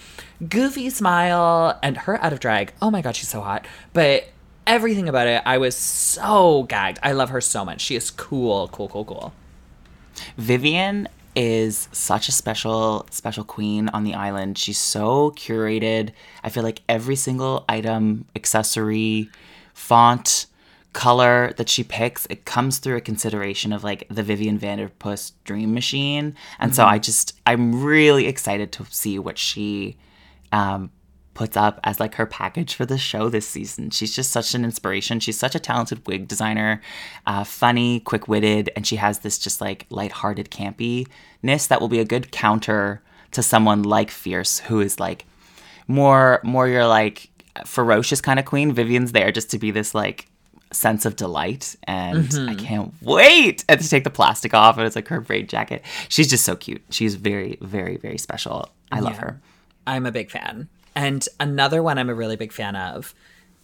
goofy 0.48 0.88
smile 0.90 1.78
and 1.82 1.96
her 1.98 2.22
out 2.22 2.32
of 2.32 2.40
drag. 2.40 2.72
Oh 2.80 2.90
my 2.90 3.02
god, 3.02 3.16
she's 3.16 3.28
so 3.28 3.40
hot. 3.40 3.66
But 3.92 4.28
everything 4.66 5.08
about 5.08 5.26
it, 5.26 5.42
I 5.44 5.58
was 5.58 5.74
so 5.76 6.64
gagged. 6.64 6.98
I 7.02 7.12
love 7.12 7.30
her 7.30 7.40
so 7.40 7.64
much. 7.64 7.80
She 7.80 7.96
is 7.96 8.10
cool, 8.10 8.68
cool, 8.68 8.88
cool, 8.88 9.04
cool. 9.04 9.32
Vivian 10.36 11.08
is 11.36 11.88
such 11.92 12.28
a 12.28 12.32
special 12.32 13.06
special 13.10 13.44
queen 13.44 13.88
on 13.90 14.04
the 14.04 14.14
island. 14.14 14.58
She's 14.58 14.78
so 14.78 15.32
curated. 15.32 16.10
I 16.42 16.50
feel 16.50 16.62
like 16.62 16.82
every 16.88 17.16
single 17.16 17.64
item, 17.68 18.26
accessory, 18.34 19.30
font, 19.74 20.46
color 20.92 21.52
that 21.56 21.68
she 21.68 21.84
picks, 21.84 22.26
it 22.26 22.44
comes 22.44 22.78
through 22.78 22.96
a 22.96 23.00
consideration 23.00 23.72
of 23.72 23.84
like 23.84 24.06
the 24.08 24.22
Vivian 24.22 24.58
Vanderpuss 24.58 25.32
dream 25.44 25.72
machine. 25.72 26.34
And 26.58 26.74
so 26.74 26.84
I 26.84 26.98
just 26.98 27.38
I'm 27.46 27.82
really 27.82 28.26
excited 28.26 28.72
to 28.72 28.84
see 28.86 29.18
what 29.18 29.38
she 29.38 29.96
um 30.52 30.90
puts 31.34 31.56
up 31.56 31.80
as 31.84 32.00
like 32.00 32.16
her 32.16 32.26
package 32.26 32.74
for 32.74 32.84
the 32.84 32.98
show 32.98 33.28
this 33.28 33.48
season. 33.48 33.90
She's 33.90 34.14
just 34.14 34.30
such 34.30 34.54
an 34.54 34.64
inspiration. 34.64 35.20
She's 35.20 35.38
such 35.38 35.54
a 35.54 35.60
talented 35.60 36.06
wig 36.06 36.28
designer, 36.28 36.82
uh, 37.26 37.44
funny, 37.44 38.00
quick 38.00 38.28
witted, 38.28 38.70
and 38.76 38.86
she 38.86 38.96
has 38.96 39.20
this 39.20 39.38
just 39.38 39.60
like 39.60 39.86
lighthearted 39.90 40.50
campiness 40.50 41.68
that 41.68 41.80
will 41.80 41.88
be 41.88 42.00
a 42.00 42.04
good 42.04 42.30
counter 42.32 43.02
to 43.32 43.42
someone 43.42 43.82
like 43.84 44.10
Fierce, 44.10 44.58
who 44.58 44.80
is 44.80 44.98
like 45.00 45.24
more 45.86 46.40
more 46.44 46.68
your 46.68 46.86
like 46.86 47.30
ferocious 47.64 48.20
kind 48.20 48.38
of 48.38 48.44
queen. 48.44 48.72
Vivian's 48.72 49.12
there 49.12 49.32
just 49.32 49.50
to 49.50 49.58
be 49.58 49.70
this 49.70 49.94
like 49.94 50.26
sense 50.72 51.04
of 51.04 51.16
delight 51.16 51.74
and 51.84 52.32
I 52.48 52.54
can't 52.54 52.94
wait 53.02 53.64
and 53.68 53.80
to 53.80 53.88
take 53.88 54.04
the 54.04 54.10
plastic 54.10 54.54
off 54.54 54.78
and 54.78 54.86
it's 54.86 54.94
like 54.94 55.08
her 55.08 55.20
braid 55.20 55.48
jacket. 55.48 55.82
She's 56.08 56.28
just 56.30 56.44
so 56.44 56.54
cute. 56.54 56.82
She's 56.90 57.16
very, 57.16 57.58
very, 57.60 57.96
very 57.96 58.18
special. 58.18 58.68
I 58.92 59.00
love 59.00 59.14
Yeah. 59.14 59.20
her. 59.20 59.40
I'm 59.86 60.06
a 60.06 60.12
big 60.12 60.30
fan. 60.30 60.68
And 60.94 61.26
another 61.38 61.82
one 61.82 61.98
I'm 61.98 62.10
a 62.10 62.14
really 62.14 62.36
big 62.36 62.52
fan 62.52 62.74
of, 62.76 63.14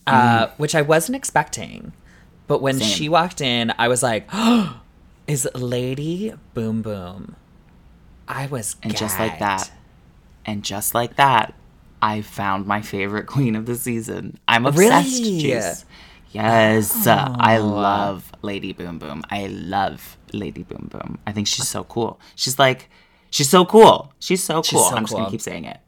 uh, 0.07 0.49
which 0.57 0.75
I 0.75 0.83
wasn't 0.83 1.17
expecting, 1.17 1.93
but 2.47 2.63
when 2.63 2.77
Mm. 2.77 2.81
Same. 2.81 2.89
she 2.89 3.09
walked 3.09 3.41
in, 3.41 3.73
I 3.79 3.89
was 3.89 4.03
like, 4.03 4.29
oh, 4.33 4.81
is 5.27 5.49
Lady 5.55 6.33
Boom 6.55 6.83
Boom. 6.83 7.35
I 8.29 8.47
was 8.47 8.77
And 8.83 8.97
just 8.97 9.19
like 9.19 9.39
that, 9.41 9.71
and 10.45 10.63
just 10.65 10.95
like 10.95 11.17
that, 11.17 11.55
I 12.03 12.23
found 12.23 12.67
my 12.67 12.83
favorite 12.83 13.27
queen 13.35 13.57
of 13.57 13.67
the 13.67 13.75
season. 13.77 14.39
I'm 14.47 14.67
obsessed. 14.67 15.09
Really? 15.23 15.43
Jeez. 15.43 15.85
Yes, 16.33 17.07
uh, 17.07 17.35
I 17.39 17.59
love 17.59 18.31
Lady 18.43 18.73
Boom 18.73 18.99
Boom. 18.99 19.23
I 19.31 19.47
love 19.47 20.19
Lady 20.33 20.63
Boom 20.65 20.89
Boom. 20.93 21.19
I 21.27 21.33
think 21.33 21.47
she's 21.47 21.67
so 21.69 21.85
cool. 21.85 22.21
She's 22.35 22.59
like, 22.59 22.91
she's 23.31 23.49
so 23.49 23.65
cool. 23.65 24.13
She's 24.19 24.43
so 24.43 24.61
She's 24.63 24.73
cool. 24.79 24.89
so 24.91 24.97
I'm 24.97 25.05
just 25.05 25.15
gonna 25.15 25.31
keep 25.31 25.41
saying 25.41 25.65
it. 25.65 25.79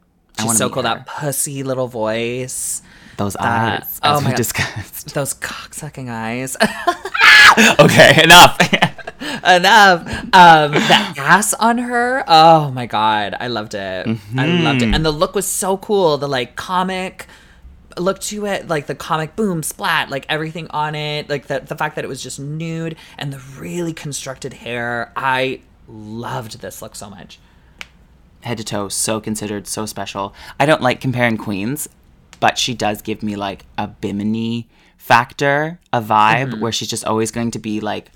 She's 0.41 0.57
so 0.57 0.69
cool. 0.69 0.83
her. 0.83 0.89
That 0.89 1.05
pussy 1.05 1.63
little 1.63 1.87
voice, 1.87 2.81
those 3.17 3.33
that- 3.33 3.83
eyes, 3.83 3.99
oh 4.03 4.21
my 4.21 4.33
discussed. 4.33 5.13
those 5.13 5.33
cocksucking 5.33 6.09
eyes. 6.09 6.55
okay, 7.79 8.23
enough. 8.23 8.57
enough. 9.45 10.07
Um, 10.33 10.71
the 10.71 11.13
ass 11.17 11.53
on 11.55 11.77
her. 11.79 12.23
Oh 12.27 12.71
my 12.71 12.85
god, 12.85 13.35
I 13.39 13.47
loved 13.47 13.73
it. 13.73 14.07
I 14.37 14.45
loved 14.45 14.81
it, 14.81 14.93
and 14.93 15.05
the 15.05 15.11
look 15.11 15.35
was 15.35 15.47
so 15.47 15.77
cool. 15.77 16.17
The 16.17 16.27
like 16.27 16.55
comic 16.55 17.27
look 17.97 18.19
to 18.19 18.45
it, 18.45 18.67
like 18.67 18.85
the 18.87 18.95
comic 18.95 19.35
boom 19.35 19.63
splat, 19.63 20.09
like 20.09 20.25
everything 20.29 20.67
on 20.69 20.95
it, 20.95 21.29
like 21.29 21.47
the 21.47 21.59
the 21.59 21.75
fact 21.75 21.95
that 21.95 22.05
it 22.05 22.07
was 22.07 22.21
just 22.23 22.39
nude 22.39 22.95
and 23.17 23.33
the 23.33 23.39
really 23.59 23.93
constructed 23.93 24.53
hair. 24.53 25.11
I 25.15 25.61
loved 25.87 26.61
this 26.61 26.81
look 26.81 26.95
so 26.95 27.09
much. 27.09 27.39
Head 28.41 28.57
to 28.57 28.63
toe, 28.63 28.89
so 28.89 29.19
considered, 29.19 29.67
so 29.67 29.85
special. 29.85 30.33
I 30.59 30.65
don't 30.65 30.81
like 30.81 31.01
comparing 31.01 31.37
queens, 31.37 31.89
but 32.39 32.57
she 32.57 32.73
does 32.73 33.01
give 33.01 33.21
me 33.23 33.35
like 33.35 33.65
a 33.77 33.87
Bimini 33.87 34.67
factor, 34.97 35.79
a 35.91 36.01
vibe 36.01 36.59
where 36.59 36.71
she's 36.71 36.87
just 36.89 37.05
always 37.05 37.31
going 37.31 37.51
to 37.51 37.59
be 37.59 37.79
like 37.79 38.11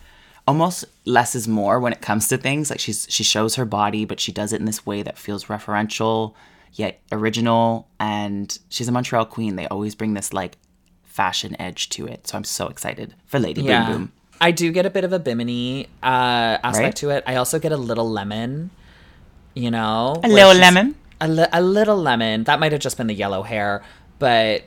almost 0.48 0.86
less 1.06 1.36
is 1.36 1.48
more 1.48 1.80
when 1.80 1.94
it 1.94 2.02
comes 2.02 2.28
to 2.28 2.38
things. 2.38 2.70
Like 2.70 2.80
she's 2.80 3.08
she 3.10 3.24
shows 3.24 3.56
her 3.56 3.66
body, 3.66 4.06
but 4.06 4.20
she 4.20 4.32
does 4.32 4.54
it 4.54 4.60
in 4.60 4.66
this 4.66 4.86
way 4.86 5.02
that 5.04 5.18
feels 5.18 5.46
referential 5.46 6.34
yet 6.74 7.00
original. 7.12 7.88
And 8.00 8.58
she's 8.70 8.88
a 8.88 8.92
Montreal 8.92 9.26
queen. 9.26 9.56
They 9.56 9.68
always 9.68 9.96
bring 9.96 10.14
this 10.14 10.34
like 10.34 10.58
fashion 11.04 11.56
edge 11.60 11.90
to 11.90 12.08
it. 12.08 12.28
So 12.28 12.38
I'm 12.38 12.44
so 12.44 12.68
excited 12.68 13.16
for 13.26 13.40
Lady 13.40 13.62
Yeah. 13.62 13.86
Boom 13.88 13.98
Boom. 13.98 14.12
I 14.42 14.52
do 14.52 14.72
get 14.72 14.86
a 14.86 14.90
bit 14.90 15.04
of 15.06 15.14
a 15.14 15.20
bimini 15.20 15.86
uh, 16.02 16.58
aspect 16.64 16.78
Right? 16.84 16.96
to 16.98 17.10
it. 17.12 17.24
I 17.28 17.36
also 17.36 17.60
get 17.60 17.72
a 17.72 17.78
little 17.78 18.10
lemon, 18.10 18.72
you 19.54 19.72
know, 19.72 20.20
A 20.24 20.28
little 20.28 20.54
lemon. 20.54 20.96
a, 21.22 21.28
li- 21.28 21.48
a 21.52 21.62
little 21.62 21.98
lemon. 21.98 22.44
That 22.46 22.60
might 22.60 22.72
have 22.72 22.82
just 22.82 22.98
been 22.98 23.08
the 23.08 23.14
yellow 23.14 23.44
hair, 23.44 23.84
but 24.20 24.64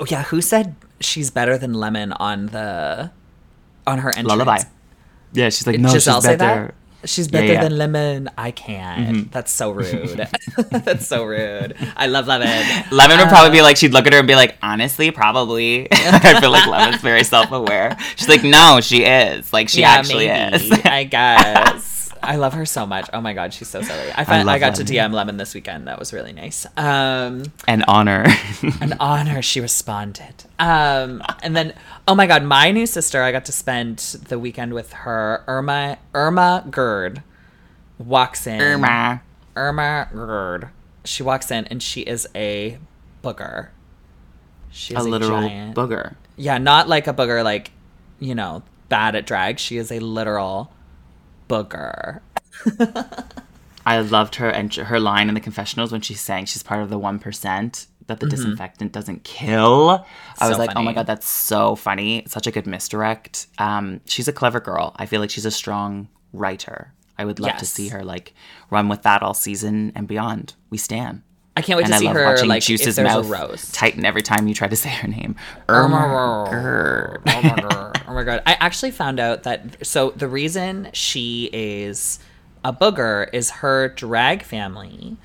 oh 0.00 0.06
yeah, 0.08 0.22
who 0.24 0.40
said 0.40 0.74
she's 1.00 1.30
better 1.30 1.56
than 1.58 1.74
lemon 1.74 2.12
on 2.12 2.46
the 2.46 3.10
on 3.86 3.98
her 3.98 4.08
entrance? 4.08 4.28
Lullaby. 4.28 4.58
Yeah, 5.32 5.46
she's 5.50 5.66
like, 5.66 5.80
no, 5.80 5.88
Gisèle 5.88 6.16
she's 6.16 6.24
better. 6.24 6.36
that? 6.38 6.74
She's 7.08 7.28
better 7.28 7.52
yeah. 7.52 7.62
than 7.62 7.76
lemon. 7.76 8.30
I 8.38 8.50
can't. 8.50 9.16
Mm-hmm. 9.16 9.30
That's 9.30 9.52
so 9.52 9.70
rude. 9.80 10.26
That's 10.70 11.06
so 11.06 11.24
rude. 11.24 11.76
I 11.96 12.06
love 12.06 12.26
lemon. 12.26 12.48
Lemon 12.90 13.18
would 13.18 13.28
probably 13.28 13.50
be 13.50 13.58
um, 13.58 13.64
like, 13.64 13.76
she'd 13.76 13.92
look 13.92 14.06
at 14.06 14.14
her 14.14 14.20
and 14.20 14.28
be 14.28 14.36
like, 14.36 14.56
honestly, 14.62 15.10
probably. 15.10 15.86
I 15.92 16.40
feel 16.40 16.50
like 16.50 16.66
Lemon's 16.66 17.02
very 17.02 17.24
self 17.24 17.52
aware. 17.52 17.98
She's 18.16 18.28
like, 18.28 18.42
no, 18.42 18.80
she 18.80 19.04
is. 19.04 19.52
Like, 19.52 19.68
she 19.68 19.84
actually 19.84 20.28
is. 20.28 20.70
I 20.84 21.04
guess. 21.04 22.03
I 22.24 22.36
love 22.36 22.54
her 22.54 22.66
so 22.66 22.86
much. 22.86 23.08
Oh 23.12 23.20
my 23.20 23.32
god, 23.32 23.52
she's 23.52 23.68
so 23.68 23.82
silly. 23.82 24.10
I 24.14 24.24
find, 24.24 24.48
I, 24.48 24.52
love 24.52 24.60
got 24.60 24.74
to 24.76 24.84
DM 24.84 25.12
Lemon 25.12 25.36
this 25.36 25.54
weekend. 25.54 25.86
That 25.86 25.98
was 25.98 26.12
really 26.12 26.32
nice. 26.32 26.66
Um, 26.76 27.44
and 27.68 27.84
honor. 27.86 28.24
an 28.80 28.94
honor. 29.00 29.42
She 29.42 29.60
responded. 29.60 30.44
Um, 30.58 31.22
and 31.42 31.56
then, 31.56 31.74
oh 32.08 32.14
my 32.14 32.26
god, 32.26 32.42
my 32.42 32.70
new 32.70 32.86
sister. 32.86 33.22
I 33.22 33.32
got 33.32 33.44
to 33.46 33.52
spend 33.52 33.98
the 33.98 34.38
weekend 34.38 34.74
with 34.74 34.92
her. 34.92 35.44
Irma 35.46 35.98
Irma 36.14 36.64
Gerd 36.70 37.22
walks 37.98 38.46
in. 38.46 38.60
Irma. 38.60 39.22
Irma 39.56 40.08
Gerd. 40.12 40.68
She 41.04 41.22
walks 41.22 41.50
in 41.50 41.66
and 41.66 41.82
she 41.82 42.00
is 42.00 42.26
a 42.34 42.78
booger. 43.22 43.68
She's 44.70 44.96
A 44.96 45.00
is 45.00 45.06
a, 45.06 45.08
literal 45.08 45.40
giant. 45.42 45.76
booger. 45.76 46.16
Yeah, 46.36 46.58
not 46.58 46.88
like 46.88 47.06
a 47.06 47.14
booger, 47.14 47.44
like 47.44 47.70
you 48.18 48.34
know, 48.34 48.62
bad 48.88 49.14
at 49.14 49.26
drag. 49.26 49.58
She 49.58 49.76
is 49.76 49.92
a 49.92 50.00
literal 50.00 50.72
booger. 51.54 52.20
I 53.86 54.00
loved 54.00 54.36
her 54.36 54.48
and 54.48 54.74
her 54.74 54.98
line 54.98 55.28
in 55.28 55.34
the 55.34 55.40
confessionals 55.40 55.92
when 55.92 56.00
she's 56.00 56.20
saying 56.20 56.46
she's 56.46 56.62
part 56.62 56.80
of 56.82 56.90
the 56.90 56.98
one 56.98 57.18
percent 57.18 57.86
that 58.06 58.20
the 58.20 58.26
disinfectant 58.26 58.92
doesn't 58.92 59.24
kill. 59.24 60.04
I 60.38 60.48
was 60.48 60.58
like, 60.58 60.70
oh 60.76 60.82
my 60.82 60.92
god, 60.92 61.06
that's 61.06 61.26
so 61.26 61.74
funny. 61.74 62.24
Such 62.26 62.46
a 62.46 62.50
good 62.50 62.66
misdirect. 62.66 63.46
Um, 63.58 64.00
she's 64.06 64.28
a 64.28 64.32
clever 64.32 64.60
girl. 64.60 64.94
I 64.96 65.06
feel 65.06 65.20
like 65.20 65.30
she's 65.30 65.46
a 65.46 65.50
strong 65.50 66.08
writer. 66.32 66.92
I 67.16 67.24
would 67.24 67.38
love 67.40 67.56
to 67.58 67.66
see 67.66 67.88
her 67.88 68.02
like 68.04 68.34
run 68.70 68.88
with 68.88 69.02
that 69.02 69.22
all 69.22 69.34
season 69.34 69.92
and 69.94 70.08
beyond. 70.08 70.54
We 70.70 70.78
stand. 70.78 71.22
I 71.56 71.62
can't 71.62 71.76
wait 71.76 71.84
And 71.84 71.92
to 71.92 71.96
I 71.96 72.00
see 72.00 72.06
her 72.06 72.24
watching 72.24 72.48
like 72.48 72.62
Juice's 72.64 72.98
mouth 72.98 73.26
a 73.26 73.28
roast. 73.28 73.74
tighten 73.74 74.04
every 74.04 74.22
time 74.22 74.48
you 74.48 74.54
try 74.54 74.66
to 74.68 74.76
say 74.84 74.88
her 74.88 75.06
name. 75.08 75.36
Irma 75.68 75.96
oh 75.96 75.98
my 75.98 76.06
oh 76.06 77.16
god! 77.60 78.02
Oh 78.08 78.12
my 78.14 78.24
god! 78.24 78.42
I 78.44 78.54
actually 78.60 78.90
found 78.90 79.20
out 79.20 79.44
that 79.44 79.86
so 79.86 80.10
the 80.10 80.26
reason 80.28 80.88
she 80.92 81.48
is 81.52 82.18
a 82.64 82.72
booger 82.72 83.28
is 83.32 83.50
her 83.50 83.88
drag 83.88 84.42
family, 84.42 85.16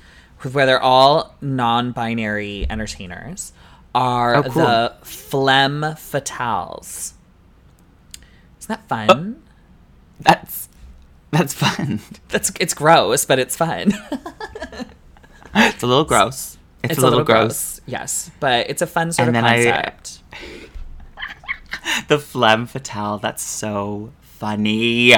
where 0.52 0.66
they're 0.66 0.80
all 0.82 1.34
non-binary 1.40 2.66
entertainers, 2.70 3.52
are 3.94 4.36
Oh, 4.36 4.42
cool. 4.44 4.52
the 4.62 4.94
Phlegm 5.02 5.80
Fatales. 5.96 7.14
Isn't 8.60 8.68
that 8.68 8.86
fun? 8.88 9.42
Oh. 9.42 9.48
That's 10.20 10.68
that's 11.32 11.54
fun. 11.54 12.00
That's 12.28 12.52
it's 12.60 12.74
gross, 12.74 13.24
but 13.24 13.38
it's 13.40 13.56
fun. 13.56 13.94
It's 15.54 15.82
a 15.82 15.86
little 15.86 16.04
gross. 16.04 16.56
It's, 16.82 16.96
a, 16.98 17.00
little, 17.02 17.24
gross. 17.24 17.80
yes, 17.86 18.30
but 18.40 18.70
it's 18.70 18.80
a 18.82 18.86
fun 18.86 19.12
sort 19.12 19.28
And 19.28 19.36
of 19.36 19.42
then 19.44 19.52
I- 19.52 19.64
concept. 19.82 20.22
The 22.08 22.18
phlegm 22.18 22.66
fatale. 22.66 23.18
That's 23.18 23.42
so 23.42 24.12
funny. 24.20 25.14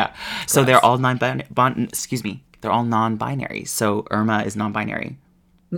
So 0.47 0.65
they're 0.65 0.85
all 0.85 0.99
non-binary. 0.99 1.47
Bon, 1.51 1.85
excuse 1.85 2.23
me. 2.25 2.43
They're 2.61 2.71
all 2.71 2.85
non-binary. 2.85 3.65
So 3.65 4.07
Irma 4.11 4.43
is 4.45 4.55
non-binary. 4.57 5.17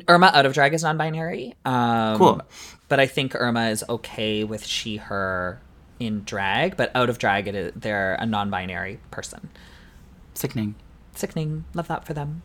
Irma 0.09 0.31
out 0.35 0.45
of 0.47 0.53
drag 0.53 0.75
is 0.75 0.83
non-binary. 0.83 1.55
Um, 1.65 2.19
Cool. 2.19 2.43
But 2.89 3.01
I 3.01 3.07
think 3.07 3.35
Irma 3.35 3.69
is 3.69 3.85
okay 3.89 4.45
with 4.45 4.65
she 4.67 4.97
her 4.97 5.61
in 6.01 6.25
drag, 6.25 6.77
but 6.77 6.91
out 6.95 7.09
of 7.09 7.19
drag 7.19 7.49
it 7.49 7.55
is, 7.55 7.73
they're 7.77 8.15
a 8.17 8.27
non-binary 8.27 8.99
person. 9.11 9.49
Sickening. 10.35 10.75
Sickening. 11.15 11.65
Love 11.75 11.89
that 11.89 12.05
for 12.05 12.13
them. 12.15 12.43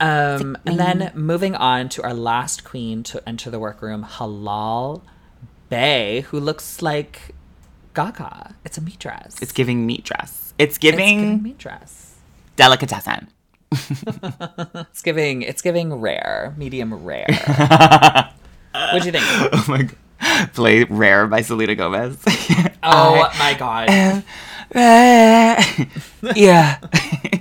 Um, 0.00 0.56
and 0.64 0.78
then 0.78 1.10
moving 1.14 1.54
on 1.56 1.88
to 1.90 2.02
our 2.02 2.14
last 2.14 2.62
queen 2.64 3.02
to 3.04 3.26
enter 3.28 3.50
the 3.50 3.58
workroom, 3.58 4.04
Halal 4.04 5.02
Bae, 5.70 6.24
who 6.28 6.38
looks 6.38 6.80
like 6.82 7.34
Gaga. 7.94 8.54
It's 8.64 8.78
a 8.78 8.80
meat 8.80 8.98
dress. 9.00 9.36
It's 9.42 9.52
giving 9.52 9.86
meat 9.86 10.04
dress. 10.04 10.54
It's 10.58 10.70
It's 10.76 10.78
giving, 10.78 11.20
giving 11.20 11.42
meat 11.42 11.58
dress. 11.58 12.14
delicatessen. 12.56 13.28
It's 14.90 15.02
giving. 15.02 15.42
It's 15.42 15.60
giving 15.62 15.92
rare, 15.94 16.54
medium 16.56 16.94
rare. 17.04 17.26
what 18.72 19.00
do 19.02 19.06
you 19.06 19.12
think? 19.12 19.24
Oh 19.26 19.64
my 19.68 19.82
god. 19.82 20.52
Play 20.54 20.84
Rare 20.84 21.26
by 21.26 21.42
Selena 21.42 21.74
Gomez. 21.74 22.16
Oh 22.82 23.30
my 23.38 23.54
god. 23.58 23.88
I- 23.90 24.22
yeah. 26.34 26.78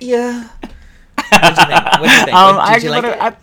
Yeah. 0.02 0.50
What'd 1.18 1.58
you 1.58 1.66
think? 1.66 1.84
What'd 2.00 2.12
you 2.12 2.26
think? 2.26 2.34
Um, 2.36 2.56
Did 2.56 2.62
I 2.62 2.78
you 2.78 2.90
like 2.90 3.04
it? 3.04 3.22
I- 3.22 3.36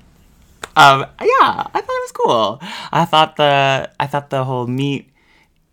um, 0.76 1.00
yeah, 1.20 1.66
I 1.72 1.80
thought 1.80 1.82
it 1.82 1.86
was 1.86 2.12
cool. 2.12 2.58
I 2.92 3.04
thought 3.04 3.36
the 3.36 3.90
I 4.00 4.06
thought 4.08 4.30
the 4.30 4.42
whole 4.44 4.66
meat 4.66 5.08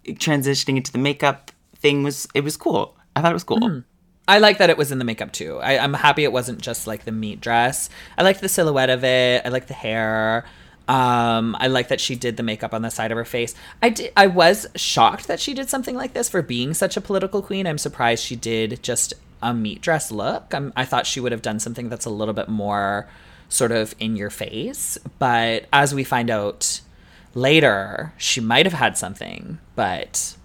transitioning 0.06 0.78
into 0.78 0.92
the 0.92 1.00
makeup 1.00 1.52
thing 1.78 2.04
was 2.04 2.28
it 2.36 2.44
was 2.44 2.56
cool. 2.56 2.96
I 3.16 3.22
thought 3.22 3.32
it 3.32 3.34
was 3.34 3.44
cool. 3.44 3.60
Hmm. 3.60 3.80
I 4.28 4.38
like 4.38 4.60
that 4.60 4.70
it 4.70 4.78
was 4.78 4.92
in 4.92 5.00
the 5.00 5.06
makeup 5.06 5.32
too. 5.32 5.58
I, 5.60 5.80
I'm 5.80 5.94
happy 5.96 6.24
it 6.24 6.32
wasn't 6.32 6.62
just 6.62 6.86
like 6.86 7.06
the 7.06 7.12
meat 7.12 7.42
dress. 7.42 7.90
I 8.18 8.22
like 8.24 8.40
the 8.42 8.48
silhouette 8.50 8.92
of 8.92 9.04
it. 9.04 9.42
I 9.44 9.50
like 9.50 9.66
the 9.68 9.74
hair. 9.74 10.46
Um, 10.88 11.56
I 11.60 11.68
like 11.68 11.88
that 11.88 12.00
she 12.00 12.16
did 12.16 12.38
the 12.38 12.44
makeup 12.44 12.74
on 12.74 12.82
the 12.84 12.92
side 12.92 13.12
of 13.12 13.18
her 13.18 13.26
face. 13.26 13.56
I 13.82 13.90
did. 13.90 14.12
I 14.16 14.28
was 14.28 14.68
shocked 14.76 15.28
that 15.28 15.40
she 15.40 15.54
did 15.56 15.70
something 15.70 15.96
like 15.96 16.14
this 16.14 16.30
for 16.30 16.42
being 16.44 16.74
such 16.76 16.96
a 16.96 17.02
political 17.02 17.42
queen. 17.42 17.66
I'm 17.66 17.78
surprised 17.80 18.24
she 18.24 18.36
did 18.36 18.84
just 18.84 19.14
a 19.42 19.54
meat 19.54 19.82
dress 19.82 20.12
look. 20.12 20.54
i 20.54 20.72
I 20.76 20.86
thought 20.86 21.08
she 21.08 21.20
would 21.20 21.32
have 21.32 21.42
done 21.42 21.60
something 21.60 21.90
that's 21.90 22.06
a 22.06 22.10
little 22.10 22.34
bit 22.34 22.48
more 22.50 23.08
sort 23.50 23.72
of 23.72 23.96
in 24.00 24.16
your 24.16 24.30
face. 24.30 24.98
But 25.20 25.66
as 25.74 25.94
we 25.94 26.04
find 26.04 26.30
out 26.30 26.82
later, 27.34 28.14
she 28.18 28.42
might 28.42 28.66
have 28.66 28.74
had 28.74 28.98
something, 28.98 29.60
but 29.76 30.36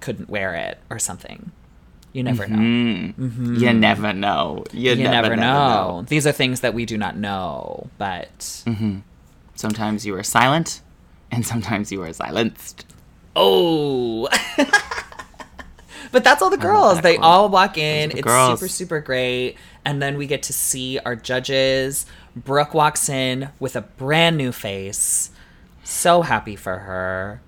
couldn't 0.00 0.28
wear 0.28 0.54
it 0.54 0.78
or 0.90 0.98
something. 0.98 1.52
You 2.12 2.22
never 2.22 2.46
mm-hmm. 2.46 2.54
know. 2.56 3.58
You 3.58 3.68
mm-hmm. 3.68 3.80
never 3.80 4.12
know. 4.14 4.64
You, 4.72 4.92
You 4.92 5.04
never, 5.04 5.36
never, 5.36 5.36
know. 5.36 6.04
These 6.08 6.26
are 6.26 6.32
things 6.32 6.60
that 6.60 6.72
we 6.72 6.86
do 6.86 6.96
not 6.96 7.16
know, 7.16 7.88
but 7.98 8.38
mm-hmm. 8.38 9.00
Sometimes 9.56 10.04
you 10.04 10.14
are 10.14 10.22
silent, 10.22 10.82
and 11.30 11.44
sometimes 11.46 11.90
you 11.90 12.02
are 12.02 12.12
silenced. 12.12 12.84
oh. 13.34 14.28
but 16.16 16.24
that's 16.24 16.40
all 16.40 16.48
the 16.48 16.56
girls. 16.56 17.02
They 17.02 17.16
quote. 17.16 17.26
all 17.26 17.48
walk 17.50 17.76
in. 17.76 18.10
It's 18.10 18.22
girls. 18.22 18.58
super 18.58 18.70
super 18.70 19.00
great, 19.00 19.56
and 19.84 20.00
then 20.00 20.16
we 20.16 20.26
get 20.26 20.42
to 20.44 20.54
see 20.54 20.98
our 21.00 21.14
judges. 21.14 22.06
Brooke 22.34 22.72
walks 22.72 23.10
in 23.10 23.50
with 23.60 23.76
a 23.76 23.82
brand 23.82 24.38
new 24.38 24.50
face. 24.50 25.28
So 25.84 26.22
happy 26.22 26.56
for 26.56 26.78
her. 26.78 27.42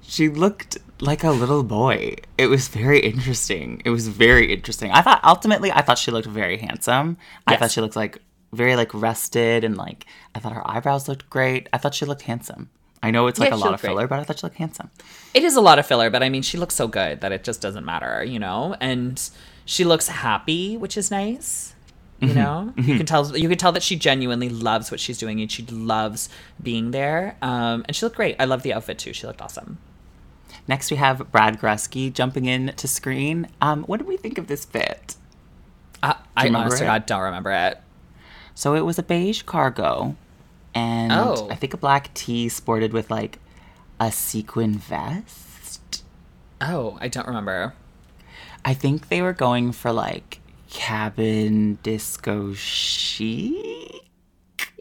She 0.00 0.30
looked 0.30 0.78
like 1.02 1.22
a 1.22 1.32
little 1.32 1.62
boy. 1.62 2.16
It 2.38 2.46
was 2.46 2.68
very 2.68 3.00
interesting. 3.00 3.82
It 3.84 3.90
was 3.90 4.08
very 4.08 4.50
interesting. 4.50 4.90
I 4.90 5.02
thought 5.02 5.20
ultimately, 5.22 5.70
I 5.70 5.82
thought 5.82 5.98
she 5.98 6.10
looked 6.10 6.28
very 6.28 6.56
handsome. 6.56 7.18
I 7.46 7.56
thought 7.56 7.72
she 7.72 7.82
looked 7.82 7.96
like 7.96 8.22
very 8.52 8.74
like 8.74 8.94
rested 8.94 9.64
and 9.64 9.76
like 9.76 10.06
I 10.34 10.38
thought 10.38 10.54
her 10.54 10.66
eyebrows 10.66 11.08
looked 11.08 11.28
great. 11.28 11.68
I 11.74 11.76
thought 11.76 11.94
she 11.94 12.06
looked 12.06 12.22
handsome. 12.22 12.70
I 13.02 13.10
know 13.10 13.26
it's 13.26 13.38
like 13.38 13.50
Yeah, 13.50 13.56
a 13.56 13.56
lot 13.56 13.66
of 13.66 13.70
looked 13.72 13.80
great. 13.82 13.90
filler, 13.90 14.06
but 14.06 14.20
I 14.20 14.24
thought 14.24 14.38
she 14.38 14.46
looked 14.46 14.56
handsome. 14.56 14.90
It 15.34 15.42
is 15.42 15.56
a 15.56 15.60
lot 15.60 15.78
of 15.78 15.86
filler, 15.86 16.08
but 16.10 16.22
I 16.22 16.28
mean, 16.28 16.42
she 16.42 16.56
looks 16.56 16.74
so 16.74 16.86
good 16.86 17.20
that 17.20 17.32
it 17.32 17.42
just 17.44 17.60
doesn't 17.60 17.84
matter, 17.84 18.22
you 18.24 18.38
know. 18.38 18.76
And 18.80 19.20
she 19.64 19.84
looks 19.84 20.08
happy, 20.08 20.76
which 20.76 20.96
is 20.96 21.10
nice. 21.10 21.74
Mm-hmm. 22.20 22.28
You 22.28 22.34
know, 22.34 22.72
you 22.76 22.96
can 22.96 23.06
tell 23.06 23.36
you 23.36 23.48
can 23.48 23.58
tell 23.58 23.72
that 23.72 23.82
she 23.82 23.96
genuinely 23.96 24.48
loves 24.48 24.92
what 24.92 25.00
she's 25.00 25.18
doing 25.18 25.40
and 25.40 25.50
she 25.50 25.64
loves 25.66 26.28
being 26.62 26.92
there. 26.92 27.36
Um, 27.42 27.84
and 27.88 27.96
she 27.96 28.06
looked 28.06 28.14
great. 28.16 28.36
I 28.38 28.44
love 28.44 28.62
the 28.62 28.72
outfit 28.72 28.98
too. 28.98 29.12
She 29.12 29.26
looked 29.26 29.42
awesome. 29.42 29.78
Next, 30.68 30.92
we 30.92 30.96
have 30.98 31.32
Brad 31.32 31.58
Goreski 31.58 32.12
jumping 32.12 32.44
in 32.44 32.68
to 32.76 32.86
screen. 32.86 33.48
Um, 33.60 33.82
what 33.84 33.96
did 33.96 34.06
we 34.06 34.16
think 34.16 34.38
of 34.38 34.46
this 34.46 34.64
fit? 34.64 35.16
I, 36.00 36.14
I 36.36 36.48
honestly 36.48 36.84
it? 36.84 36.88
God 36.88 37.06
don't 37.06 37.22
remember 37.22 37.50
it. 37.50 37.80
So 38.54 38.74
it 38.76 38.82
was 38.82 38.98
a 38.98 39.02
beige 39.02 39.42
cargo, 39.42 40.14
and 40.74 41.12
Oh. 41.12 41.48
I 41.50 41.54
think 41.54 41.74
a 41.74 41.76
black 41.76 42.12
tee 42.14 42.48
sported 42.48 42.92
with 42.92 43.10
like 43.10 43.38
a 44.00 44.10
sequin 44.12 44.74
vest. 44.74 46.02
Oh, 46.60 46.96
I 47.00 47.08
don't 47.08 47.26
remember. 47.26 47.74
I 48.64 48.74
think 48.74 49.08
they 49.08 49.22
were 49.22 49.32
going 49.32 49.72
for 49.72 49.92
like 49.92 50.40
cabin 50.70 51.78
disco 51.82 52.54
chic. 52.54 54.00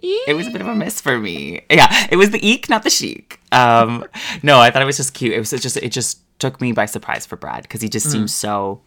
It 0.03 0.35
was 0.35 0.47
a 0.47 0.51
bit 0.51 0.61
of 0.61 0.67
a 0.67 0.73
miss 0.75 0.99
for 1.01 1.17
me. 1.19 1.61
Yeah, 1.69 2.07
it 2.09 2.15
was 2.15 2.31
the 2.31 2.45
eek, 2.47 2.69
not 2.69 2.83
the 2.83 2.89
chic. 2.89 3.39
Um, 3.51 4.05
no, 4.43 4.59
I 4.59 4.71
thought 4.71 4.81
it 4.81 4.85
was 4.85 4.97
just 4.97 5.13
cute. 5.13 5.33
It 5.33 5.39
was 5.39 5.51
just 5.51 5.77
it 5.77 5.91
just 5.91 6.21
took 6.39 6.59
me 6.59 6.71
by 6.71 6.85
surprise 6.87 7.25
for 7.25 7.35
Brad 7.35 7.63
because 7.63 7.81
he 7.81 7.89
just 7.89 8.09
seems 8.11 8.33
so 8.33 8.81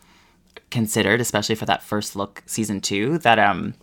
considered, 0.71 1.21
especially 1.21 1.55
for 1.55 1.67
that 1.67 1.83
first 1.85 2.17
look 2.17 2.43
season 2.47 2.81
two. 2.81 3.19
That 3.19 3.39
um, 3.39 3.75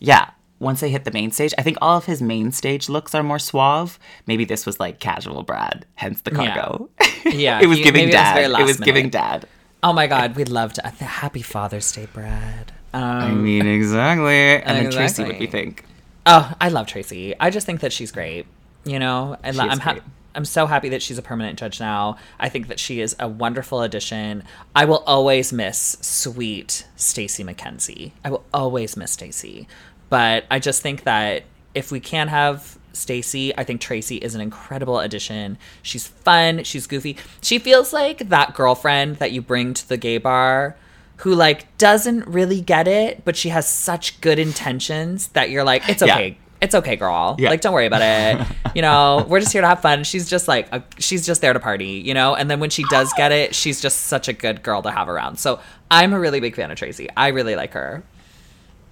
yeah. 0.00 0.30
Once 0.58 0.80
they 0.80 0.88
hit 0.88 1.04
the 1.04 1.10
main 1.10 1.30
stage, 1.30 1.52
I 1.58 1.62
think 1.62 1.76
all 1.82 1.98
of 1.98 2.06
his 2.06 2.22
main 2.22 2.50
stage 2.50 2.88
looks 2.88 3.14
are 3.14 3.22
more 3.22 3.38
suave. 3.38 3.98
Maybe 4.26 4.44
this 4.44 4.64
was 4.64 4.80
like 4.80 5.00
casual 5.00 5.42
Brad, 5.42 5.84
hence 5.96 6.22
the 6.22 6.30
cargo. 6.30 6.88
Yeah, 7.26 7.60
it 7.62 7.66
was 7.66 7.78
he- 7.78 7.84
giving 7.84 8.06
maybe 8.06 8.12
it 8.12 8.16
was 8.16 8.52
dad. 8.52 8.60
it 8.60 8.64
was 8.64 8.80
giving 8.80 9.10
dad. 9.10 9.46
Oh 9.82 9.92
my 9.92 10.06
God, 10.06 10.34
we'd 10.34 10.48
love 10.48 10.72
to. 10.74 10.86
Happy 10.86 11.42
Father's 11.42 11.90
Day, 11.92 12.06
Brad. 12.12 12.72
Um, 12.94 13.02
I 13.02 13.30
mean, 13.32 13.66
exactly. 13.66 14.34
And 14.34 14.86
then 14.86 14.92
Traci, 14.92 15.26
what 15.26 15.36
do 15.36 15.44
you 15.44 15.50
think? 15.50 15.84
Oh, 16.24 16.52
I 16.60 16.70
love 16.70 16.86
Traci. 16.86 17.34
I 17.38 17.50
just 17.50 17.66
think 17.66 17.80
that 17.80 17.92
she's 17.92 18.10
great. 18.10 18.46
You 18.84 18.98
know, 18.98 19.36
I 19.44 19.50
lo- 19.50 19.64
I'm 19.64 19.78
ha- 19.80 19.98
I'm 20.34 20.44
so 20.44 20.66
happy 20.66 20.88
that 20.90 21.02
she's 21.02 21.18
a 21.18 21.22
permanent 21.22 21.58
judge 21.58 21.80
now. 21.80 22.16
I 22.40 22.48
think 22.48 22.68
that 22.68 22.80
she 22.80 23.00
is 23.00 23.14
a 23.18 23.28
wonderful 23.28 23.82
addition. 23.82 24.42
I 24.74 24.84
will 24.86 25.02
always 25.06 25.52
miss 25.52 25.96
sweet 26.00 26.86
Stacey 26.96 27.44
McKenzie. 27.44 28.12
I 28.24 28.30
will 28.30 28.44
always 28.54 28.96
miss 28.96 29.12
Stacey. 29.12 29.68
But 30.08 30.44
I 30.50 30.58
just 30.58 30.82
think 30.82 31.04
that 31.04 31.44
if 31.74 31.90
we 31.90 32.00
can't 32.00 32.30
have 32.30 32.78
Stacey, 32.92 33.56
I 33.56 33.64
think 33.64 33.80
Traci 33.80 34.18
is 34.22 34.34
an 34.34 34.40
incredible 34.40 34.98
addition. 35.00 35.58
She's 35.82 36.06
fun, 36.06 36.64
she's 36.64 36.86
goofy. 36.86 37.16
She 37.42 37.58
feels 37.58 37.92
like 37.92 38.28
that 38.30 38.54
girlfriend 38.54 39.16
that 39.16 39.32
you 39.32 39.42
bring 39.42 39.74
to 39.74 39.88
the 39.88 39.96
gay 39.96 40.18
bar 40.18 40.76
who 41.18 41.34
like 41.34 41.76
doesn't 41.78 42.26
really 42.26 42.60
get 42.60 42.86
it, 42.88 43.24
but 43.24 43.36
she 43.36 43.48
has 43.50 43.68
such 43.68 44.20
good 44.20 44.38
intentions 44.38 45.28
that 45.28 45.50
you're 45.50 45.64
like, 45.64 45.88
it's 45.88 46.02
Yeah. 46.02 46.14
okay. 46.14 46.38
It's 46.62 46.74
okay, 46.74 46.96
girl. 46.96 47.36
Yeah. 47.38 47.50
Like, 47.50 47.60
don't 47.60 47.74
worry 47.74 47.86
about 47.86 48.00
it. 48.02 48.46
You 48.76 48.82
know, 48.82 49.24
we're 49.26 49.40
just 49.40 49.52
here 49.54 49.62
to 49.62 49.68
have 49.68 49.80
fun. 49.80 50.04
She's 50.04 50.28
just 50.28 50.48
like, 50.48 50.68
a, 50.70 50.84
she's 50.98 51.24
just 51.24 51.40
there 51.40 51.54
to 51.54 51.60
party, 51.60 52.02
you 52.04 52.12
know? 52.12 52.34
And 52.34 52.50
then 52.50 52.60
when 52.60 52.68
she 52.68 52.84
does 52.90 53.10
get 53.16 53.32
it, 53.32 53.54
she's 53.54 53.80
just 53.80 54.00
such 54.02 54.28
a 54.28 54.34
good 54.34 54.62
girl 54.62 54.82
to 54.82 54.90
have 54.90 55.08
around. 55.08 55.38
So 55.38 55.60
I'm 55.90 56.12
a 56.12 56.20
really 56.20 56.40
big 56.40 56.54
fan 56.54 56.70
of 56.70 56.76
Traci. 56.76 57.08
I 57.16 57.28
really 57.28 57.56
like 57.56 57.72
her. 57.72 58.02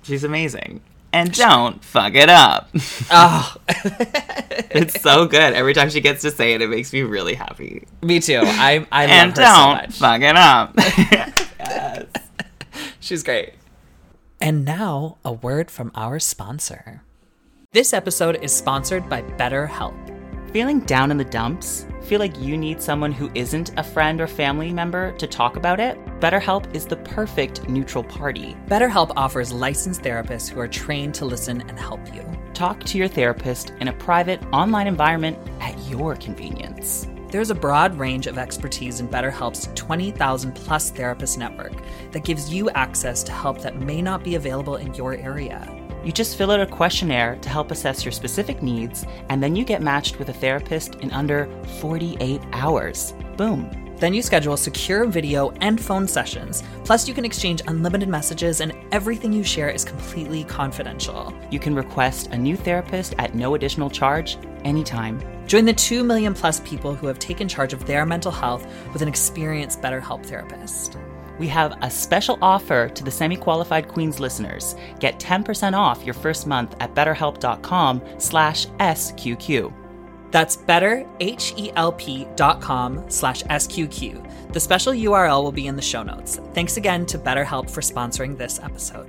She's 0.03 0.25
amazing. 0.25 0.81
And 1.15 1.33
don't 1.33 1.83
fuck 1.85 2.15
it 2.15 2.29
up. 2.29 2.69
Oh, 3.11 3.57
it's 3.69 5.01
so 5.01 5.27
good. 5.27 5.55
Every 5.55 5.73
time 5.73 5.89
she 5.91 6.01
gets 6.01 6.23
to 6.23 6.31
say 6.31 6.55
it, 6.55 6.63
it 6.63 6.69
makes 6.69 6.93
me 6.93 7.03
really 7.03 7.35
happy. 7.35 7.87
me 8.03 8.21
too. 8.21 8.41
I 8.43 8.87
I 8.93 9.05
and 9.07 9.37
love 9.37 9.39
her 9.39 9.43
so 9.43 9.43
don't 9.43 9.75
much. 9.77 9.99
fuck 9.99 10.21
it 10.23 10.37
up. 10.37 10.73
yes. 11.59 12.07
She's 13.01 13.23
great. 13.23 13.55
And 14.41 14.65
now, 14.65 15.17
a 15.25 15.33
word 15.33 15.71
from 15.71 15.91
our 15.95 16.19
sponsor. 16.19 17.03
This 17.73 17.93
episode 17.93 18.37
is 18.43 18.53
sponsored 18.53 19.09
by 19.09 19.23
BetterHelp. 19.23 19.95
Feeling 20.55 20.79
down 20.79 21.11
in 21.11 21.17
the 21.17 21.25
dumps? 21.25 21.85
Feel 22.03 22.21
like 22.21 22.39
you 22.39 22.57
need 22.57 22.81
someone 22.81 23.11
who 23.11 23.29
isn't 23.35 23.77
a 23.77 23.83
friend 23.83 24.21
or 24.21 24.29
family 24.29 24.73
member 24.73 25.11
to 25.19 25.27
talk 25.27 25.57
about 25.57 25.81
it? 25.81 25.99
BetterHelp 26.21 26.73
is 26.73 26.87
the 26.87 26.95
perfect 26.99 27.69
neutral 27.69 28.05
party. 28.05 28.57
BetterHelp 28.69 29.11
offers 29.17 29.53
licensed 29.53 30.03
therapists 30.03 30.49
who 30.49 30.61
are 30.61 30.69
trained 30.69 31.13
to 31.17 31.25
listen 31.25 31.63
and 31.63 31.77
help 31.77 32.15
you. 32.15 32.25
Talk 32.53 32.85
to 32.85 32.99
your 32.99 33.09
therapist 33.09 33.73
in 33.81 33.89
a 33.89 33.93
private 33.95 34.41
online 34.53 34.87
environment 34.87 35.37
at 35.59 35.77
your 35.89 36.15
convenience. 36.15 37.09
There's 37.33 37.51
a 37.51 37.57
broad 37.57 37.99
range 37.99 38.29
of 38.29 38.39
expertise 38.39 39.01
in 39.01 39.09
BetterHelp's 39.09 39.71
20,000 39.75 40.55
plus 40.55 40.91
therapist 40.91 41.37
network 41.37 41.73
that 42.13 42.23
gives 42.23 42.55
you 42.55 42.71
access 42.71 43.25
to 43.25 43.33
help 43.33 43.61
that 43.63 43.81
may 43.81 44.01
not 44.01 44.23
be 44.23 44.37
available 44.37 44.77
in 44.77 44.95
your 44.95 45.17
area. 45.17 45.84
You 46.05 46.13
just 46.13 46.37
fill 46.37 46.51
out 46.51 46.61
a 46.61 46.67
questionnaire 46.67 47.37
to 47.37 47.49
help 47.49 47.71
assess 47.71 48.05
your 48.05 48.13
specific 48.13 48.63
needs, 48.63 49.07
and 49.31 49.43
then 49.43 49.57
you 49.57 49.65
get 49.65 49.81
matched 49.81 50.19
with 50.19 50.29
a 50.29 50.35
therapist 50.35 50.97
in 50.97 51.11
under 51.13 51.49
48 51.81 52.43
hours. 52.53 53.15
Boom. 53.39 53.71
Then 53.97 54.13
you 54.13 54.21
schedule 54.21 54.57
secure 54.57 55.07
video 55.07 55.51
and 55.63 55.81
phone 55.81 56.07
sessions. 56.07 56.63
Plus, 56.85 57.09
you 57.09 57.15
can 57.15 57.25
exchange 57.25 57.63
unlimited 57.67 58.09
messages, 58.09 58.61
and 58.61 58.75
everything 58.93 59.33
you 59.33 59.43
share 59.43 59.71
is 59.71 59.85
completely 59.85 60.45
confidential. 60.45 61.33
You 61.51 61.59
can 61.59 61.75
request 61.75 62.27
a 62.33 62.37
new 62.37 62.57
therapist 62.57 63.15
at 63.19 63.35
no 63.35 63.55
additional 63.55 63.89
charge 63.89 64.37
anytime. 64.65 65.23
Join 65.47 65.65
the 65.65 65.73
2 65.73 66.05
million 66.05 66.35
plus 66.35 66.61
people 66.61 66.95
who 66.95 67.07
have 67.07 67.19
taken 67.19 67.49
charge 67.49 67.73
of 67.73 67.87
their 67.87 68.05
mental 68.05 68.33
health 68.33 68.67
with 68.93 69.01
an 69.01 69.09
experienced 69.09 69.81
BetterHelp 69.81 70.27
therapist. 70.27 70.99
We 71.39 71.49
have 71.49 71.77
a 71.83 71.91
special 71.91 72.39
offer 72.41 72.89
to 72.89 73.05
the 73.05 73.11
semi-qualified 73.11 73.89
Queens 73.89 74.21
listeners. 74.21 74.77
Get 75.01 75.19
10% 75.19 75.77
off 75.77 76.05
your 76.05 76.15
first 76.15 76.47
month 76.47 76.77
at 76.81 76.95
betterhelp.com 76.95 78.01
slash 78.19 78.67
SQQ. 78.67 79.73
That's 80.31 80.57
betterhelp.com 80.57 83.05
slash 83.09 83.43
SQQ. 83.45 84.53
The 84.53 84.61
special 84.61 84.93
URL 84.93 85.43
will 85.45 85.53
be 85.53 85.69
in 85.69 85.77
the 85.77 85.83
show 85.83 86.03
notes. 86.03 86.41
Thanks 86.55 86.77
again 86.77 87.07
to 87.07 87.19
BetterHelp 87.19 87.71
for 87.71 87.81
sponsoring 87.81 88.37
this 88.37 88.59
episode. 88.59 89.09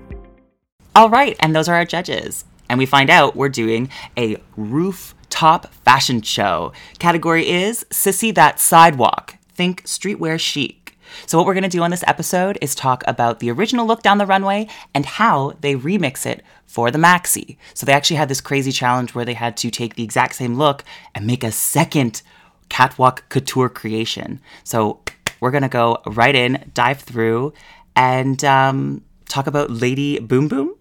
All 0.96 1.10
right, 1.10 1.36
and 1.40 1.56
those 1.56 1.68
are 1.68 1.74
our 1.74 1.84
judges. 1.84 2.46
And 2.70 2.78
we 2.78 2.86
find 2.86 3.10
out 3.10 3.36
we're 3.36 3.50
doing 3.50 3.90
a 4.18 4.38
rooftop 4.56 5.74
fashion 5.74 6.22
show. 6.22 6.74
Category 7.00 7.50
is 7.50 7.88
Sissy 7.90 8.36
That 8.36 8.60
Sidewalk. 8.60 9.38
Think 9.50 9.84
streetwear 9.86 10.40
chic. 10.40 10.85
So, 11.26 11.38
what 11.38 11.48
we're 11.48 11.54
going 11.54 11.64
to 11.64 11.70
do 11.70 11.84
on 11.84 11.92
this 11.92 12.04
episode 12.08 12.58
is 12.62 12.76
talk 12.76 13.04
about 13.08 13.40
the 13.40 13.52
original 13.52 13.86
look 13.86 14.02
down 14.02 14.18
the 14.18 14.26
runway 14.26 14.68
and 14.94 15.06
how 15.06 15.54
they 15.62 15.76
remix 15.76 16.26
it 16.26 16.44
for 16.66 16.92
the 16.92 16.98
maxi. 16.98 17.58
So, 17.74 17.86
they 17.86 17.94
actually 17.94 18.18
had 18.18 18.30
this 18.30 18.42
crazy 18.42 18.72
challenge 18.72 19.16
where 19.16 19.26
they 19.26 19.34
had 19.34 19.58
to 19.58 19.70
take 19.70 19.96
the 19.96 20.04
exact 20.04 20.36
same 20.36 20.56
look 20.56 20.84
and 21.14 21.26
make 21.26 21.44
a 21.44 21.52
second 21.52 22.22
catwalk 22.70 23.28
couture 23.30 23.70
creation. 23.70 24.42
So, 24.64 25.02
we're 25.40 25.52
going 25.52 25.64
to 25.64 25.70
go 25.70 26.02
right 26.06 26.36
in, 26.36 26.72
dive 26.74 27.02
through, 27.02 27.54
and 27.96 28.44
um, 28.44 29.04
talk 29.28 29.48
about 29.48 29.70
Lady 29.70 30.20
Boom 30.20 30.48
Boom. 30.48 30.76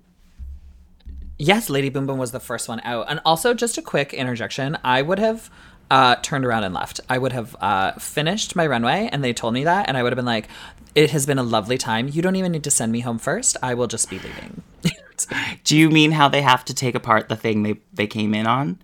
Yes, 1.39 1.69
Lady 1.69 1.89
Boom 1.89 2.07
Boom 2.07 2.19
was 2.19 2.31
the 2.31 2.41
first 2.41 2.69
one 2.69 2.81
out. 2.85 3.07
And 3.09 3.21
also, 3.25 3.55
just 3.55 3.77
a 3.77 3.83
quick 3.83 4.15
interjection 4.15 4.79
I 4.85 5.03
would 5.03 5.19
have 5.19 5.51
uh, 5.95 6.17
turned 6.17 6.45
around 6.45 6.65
and 6.65 6.75
left. 6.75 7.01
I 7.09 7.19
would 7.19 7.33
have 7.33 7.55
uh, 7.61 7.93
finished 7.93 8.57
my 8.57 8.67
runway, 8.67 9.09
and 9.13 9.23
they 9.23 9.33
told 9.33 9.55
me 9.55 9.63
that, 9.65 9.87
and 9.89 9.97
I 9.97 10.03
would 10.03 10.13
have 10.13 10.17
been 10.17 10.25
like, 10.37 10.49
it 10.97 11.11
has 11.11 11.25
been 11.25 11.39
a 11.39 11.43
lovely 11.45 11.79
time. 11.79 12.09
You 12.09 12.21
don't 12.21 12.35
even 12.37 12.51
need 12.53 12.65
to 12.65 12.71
send 12.71 12.91
me 12.91 13.01
home 13.01 13.19
first. 13.19 13.57
I 13.63 13.75
will 13.75 13.87
just 13.87 14.11
be 14.11 14.19
leaving. 14.19 14.63
Do 15.65 15.77
you 15.77 15.91
mean 15.91 16.11
how 16.11 16.29
they 16.29 16.43
have 16.43 16.65
to 16.67 16.75
take 16.75 16.95
apart 16.97 17.29
the 17.29 17.37
thing 17.37 17.63
they, 17.63 17.77
they 17.93 18.07
came 18.07 18.35
in 18.35 18.47
on? 18.47 18.79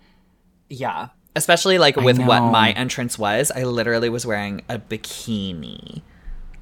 yeah. 0.68 1.08
Especially 1.36 1.78
like 1.78 1.94
with 1.94 2.18
what 2.18 2.40
my 2.50 2.72
entrance 2.72 3.16
was. 3.16 3.52
I 3.54 3.62
literally 3.62 4.08
was 4.08 4.26
wearing 4.26 4.62
a 4.68 4.80
bikini. 4.80 6.02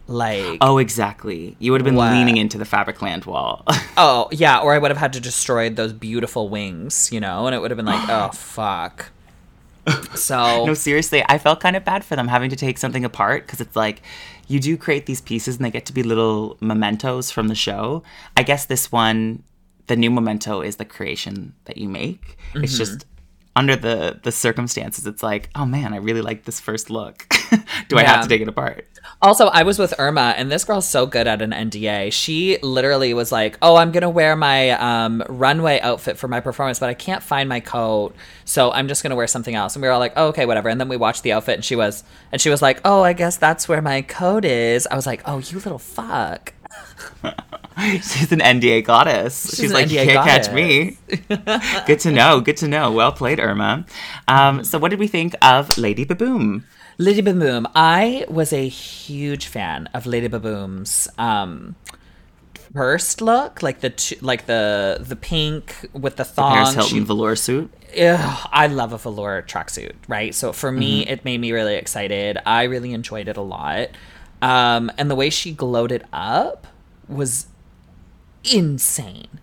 Like, 0.07 0.59
Oh, 0.61 0.77
exactly. 0.77 1.57
You 1.59 1.73
would 1.73 1.81
have 1.81 1.87
been 1.87 1.95
What? 1.97 2.13
leaning 2.13 2.37
into 2.37 2.59
the 2.59 2.67
fabric 2.67 3.01
land 3.01 3.25
wall. 3.25 3.65
oh, 3.97 4.29
yeah, 4.31 4.59
or 4.61 4.75
I 4.75 4.79
would 4.79 4.91
have 4.91 4.99
had 4.99 5.15
to 5.15 5.21
destroy 5.21 5.71
those 5.71 5.95
beautiful 5.95 6.51
wings, 6.51 7.11
you 7.13 7.19
know, 7.21 7.47
and 7.47 7.55
it 7.55 7.61
would 7.61 7.71
have 7.71 7.77
been 7.79 7.87
like, 7.87 8.09
oh, 8.11 8.29
fuck. 8.33 9.11
So, 10.15 10.67
no, 10.67 10.75
seriously, 10.75 11.25
I 11.29 11.39
felt 11.39 11.61
kind 11.61 11.77
of 11.77 11.85
bad 11.85 12.05
for 12.05 12.17
them 12.17 12.29
having 12.29 12.51
to 12.51 12.57
take 12.57 12.79
something 12.79 13.05
apart 13.05 13.47
because 13.47 13.61
it's 13.61 13.77
like 13.77 14.03
you 14.47 14.61
do 14.61 14.77
create 14.77 15.07
these 15.07 15.21
pieces 15.21 15.57
and 15.57 15.65
they 15.65 15.71
get 15.71 15.87
to 15.87 15.93
be 15.93 16.03
little 16.03 16.57
mementos 16.61 17.31
from 17.31 17.49
the 17.49 17.55
show. 17.55 18.03
I 18.37 18.43
guess 18.43 18.67
this 18.67 18.91
one, 18.91 19.43
the 19.87 19.97
new 19.97 20.11
memento 20.11 20.61
is 20.61 20.77
the 20.77 20.85
creation 20.85 21.55
that 21.65 21.77
you 21.77 21.89
make. 21.89 22.39
It's 22.55 22.73
mm-hmm. 22.73 22.79
just 22.79 23.07
under 23.57 23.75
the 23.75 24.21
the 24.23 24.31
circumstances, 24.31 25.07
it's 25.07 25.23
like, 25.23 25.51
oh 25.55 25.67
man, 25.67 25.93
I 25.93 25.97
really 25.97 26.23
like 26.23 26.45
this 26.45 26.61
first 26.61 26.91
look. 26.91 27.27
do 27.89 27.99
I 27.99 28.05
have 28.05 28.23
to 28.23 28.29
take 28.29 28.41
it 28.41 28.49
apart? 28.49 28.87
Also, 29.21 29.47
I 29.49 29.65
was 29.65 29.81
with 29.81 29.95
Irma, 29.99 30.35
and 30.37 30.51
this 30.51 30.65
girl's 30.65 30.87
so 30.87 31.05
good 31.05 31.27
at 31.27 31.43
an 31.43 31.51
NDA. 31.51 32.13
She 32.13 32.57
literally 32.63 33.15
was 33.15 33.33
like, 33.33 33.59
"Oh, 33.61 33.75
I'm 33.75 33.91
gonna 33.91 34.09
wear 34.09 34.37
my 34.37 34.71
um, 34.71 35.25
runway 35.29 35.81
outfit 35.81 36.17
for 36.19 36.29
my 36.29 36.39
performance, 36.39 36.79
but 36.79 36.89
I 36.89 36.95
can't 36.95 37.23
find 37.23 37.49
my 37.49 37.59
coat, 37.59 38.15
so 38.45 38.71
I'm 38.71 38.87
just 38.87 39.03
gonna 39.03 39.17
wear 39.17 39.27
something 39.27 39.57
else." 39.57 39.75
And 39.75 39.83
we 39.83 39.89
were 39.89 39.93
all 39.93 39.99
like, 39.99 40.13
oh, 40.15 40.29
"Okay, 40.29 40.47
whatever." 40.47 40.69
And 40.69 40.81
then 40.81 40.89
we 40.89 40.97
watched 40.97 41.25
the 41.25 41.33
outfit, 41.33 41.57
and 41.57 41.65
she 41.65 41.75
was, 41.75 42.05
and 42.31 42.41
she 42.41 42.49
was 42.49 42.63
like, 42.63 42.81
"Oh, 42.85 43.03
I 43.03 43.13
guess 43.13 43.37
that's 43.37 43.69
where 43.69 43.83
my 43.83 44.03
coat 44.03 44.45
is." 44.45 44.87
I 44.89 44.95
was 44.95 45.07
like, 45.07 45.23
"Oh, 45.27 45.39
you 45.39 45.59
little 45.59 45.81
fuck." 45.81 46.55
She's 47.79 48.31
an 48.31 48.41
NDA 48.41 48.85
goddess. 48.85 49.57
She's, 49.57 49.71
an 49.71 49.75
like, 49.75 49.91
you 49.91 49.99
can't 49.99 50.27
catch 50.27 50.53
me. 50.53 50.97
good 51.87 52.01
to 52.01 52.13
know. 52.13 52.41
Good 52.41 52.57
to 52.59 52.69
know. 52.69 52.93
Well 52.93 53.13
played, 53.13 53.41
Irma. 53.41 53.85
Um, 54.29 54.63
so, 54.63 54.79
what 54.79 54.91
did 54.91 55.01
we 55.01 55.09
think 55.09 55.35
of 55.43 55.77
Lady 55.77 56.05
Baboom? 56.05 56.65
Lady 56.99 57.21
Baboom. 57.23 57.67
I 57.75 58.25
was 58.29 58.53
a 58.53 58.67
huge 58.69 59.47
fan 59.47 59.89
of 59.95 60.05
Lady 60.07 60.27
Baboom's 60.29 61.09
um, 61.17 61.77
first 62.75 63.21
look, 63.21 63.63
like 63.63 63.81
the 63.81 64.17
like 64.21 64.47
the 64.47 64.99
the 65.01 65.15
pink 65.17 65.87
with 65.93 66.17
the 66.17 66.25
thong. 66.25 66.55
Paris 66.55 66.75
Hilton 66.75 66.99
She- 66.99 67.05
velour 67.05 67.37
suit. 67.37 67.73
Ugh, 67.99 68.49
I 68.53 68.67
love 68.67 68.93
a 68.93 68.99
velour 68.99 69.43
tracksuit, 69.43 69.95
right? 70.09 70.35
So 70.35 70.53
for 70.53 70.71
me, 70.71 71.07
it 71.07 71.25
made 71.25 71.41
me 71.41 71.53
really 71.53 71.77
excited. 71.77 72.37
I 72.45 72.65
really 72.65 72.93
enjoyed 72.93 73.29
it 73.29 73.39
a 73.39 73.43
lot. 73.43 73.89
Um, 74.43 74.93
and 74.99 75.11
the 75.11 75.15
way 75.15 75.31
she 75.31 75.53
glowed 75.53 75.91
it 75.91 76.05
up 76.13 76.67
was 77.09 77.47
insane. 78.53 79.41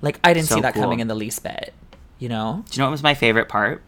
Like 0.00 0.20
I 0.22 0.32
didn't 0.32 0.46
So 0.46 0.54
see 0.56 0.60
that 0.60 0.74
cool. 0.74 0.82
coming 0.84 1.00
in 1.00 1.08
the 1.08 1.14
least 1.16 1.42
bit. 1.42 1.74
You 2.20 2.28
know? 2.28 2.62
Do 2.70 2.76
you 2.76 2.82
know 2.82 2.86
what 2.86 2.92
was 2.92 3.02
my 3.02 3.14
favorite 3.14 3.48
part? 3.48 3.82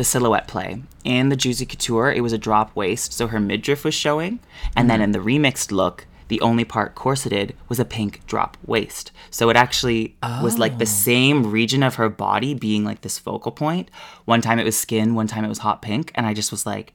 The 0.00 0.04
silhouette 0.04 0.48
play. 0.48 0.82
In 1.04 1.28
the 1.28 1.36
Juicy 1.36 1.66
Couture, 1.66 2.10
it 2.10 2.22
was 2.22 2.32
a 2.32 2.38
drop 2.38 2.74
waist, 2.74 3.12
so 3.12 3.26
her 3.26 3.38
midriff 3.38 3.84
was 3.84 3.92
showing. 3.92 4.40
And 4.74 4.88
then 4.88 5.00
mm-hmm. 5.00 5.04
in 5.04 5.12
the 5.12 5.18
remixed 5.18 5.70
look, 5.70 6.06
the 6.28 6.40
only 6.40 6.64
part 6.64 6.94
corseted 6.94 7.54
was 7.68 7.78
a 7.78 7.84
pink 7.84 8.24
drop 8.26 8.56
waist. 8.64 9.12
So 9.28 9.50
it 9.50 9.56
actually 9.56 10.16
was 10.22 10.58
like 10.58 10.78
the 10.78 10.84
oh. 10.84 10.86
same 10.86 11.50
region 11.50 11.82
of 11.82 11.96
her 11.96 12.08
body 12.08 12.54
being 12.54 12.82
like 12.82 13.02
this 13.02 13.18
focal 13.18 13.52
point. 13.52 13.90
One 14.24 14.40
time 14.40 14.58
it 14.58 14.64
was 14.64 14.74
skin, 14.74 15.14
one 15.14 15.26
time 15.26 15.44
it 15.44 15.48
was 15.48 15.58
hot 15.58 15.82
pink. 15.82 16.12
And 16.14 16.24
I 16.24 16.32
just 16.32 16.50
was 16.50 16.64
like, 16.64 16.94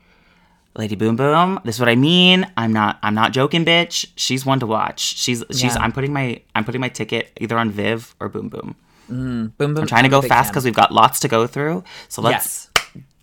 Lady 0.76 0.96
Boom 0.96 1.16
Boom, 1.16 1.60
this 1.64 1.76
is 1.76 1.80
what 1.80 1.90
I 1.90 1.96
mean. 1.96 2.52
I'm 2.58 2.74
not 2.74 2.98
I'm 3.04 3.14
not 3.14 3.34
joking, 3.34 3.66
bitch. 3.66 4.08
She's 4.16 4.48
one 4.48 4.60
to 4.62 4.66
watch. 4.66 5.00
She's 5.00 5.44
she's 5.52 5.76
Yeah. 5.76 5.78
I'm 5.78 5.92
putting 5.92 6.12
my 6.12 6.42
I'm 6.56 6.64
putting 6.64 6.82
my 6.82 6.90
ticket 6.90 7.32
either 7.40 7.56
on 7.56 7.70
Viv 7.70 8.16
or 8.20 8.30
Boom 8.30 8.50
Boom. 8.50 8.76
Mm, 9.12 9.56
boom 9.58 9.76
boom. 9.76 9.78
I'm 9.82 9.88
trying 9.88 10.06
to 10.06 10.10
go 10.10 10.24
fast 10.24 10.50
because 10.50 10.66
we've 10.66 10.74
got 10.74 10.92
lots 10.92 11.20
to 11.20 11.28
go 11.28 11.46
through. 11.46 11.84
So 12.10 12.24
let's 12.24 12.34
yes. 12.34 12.70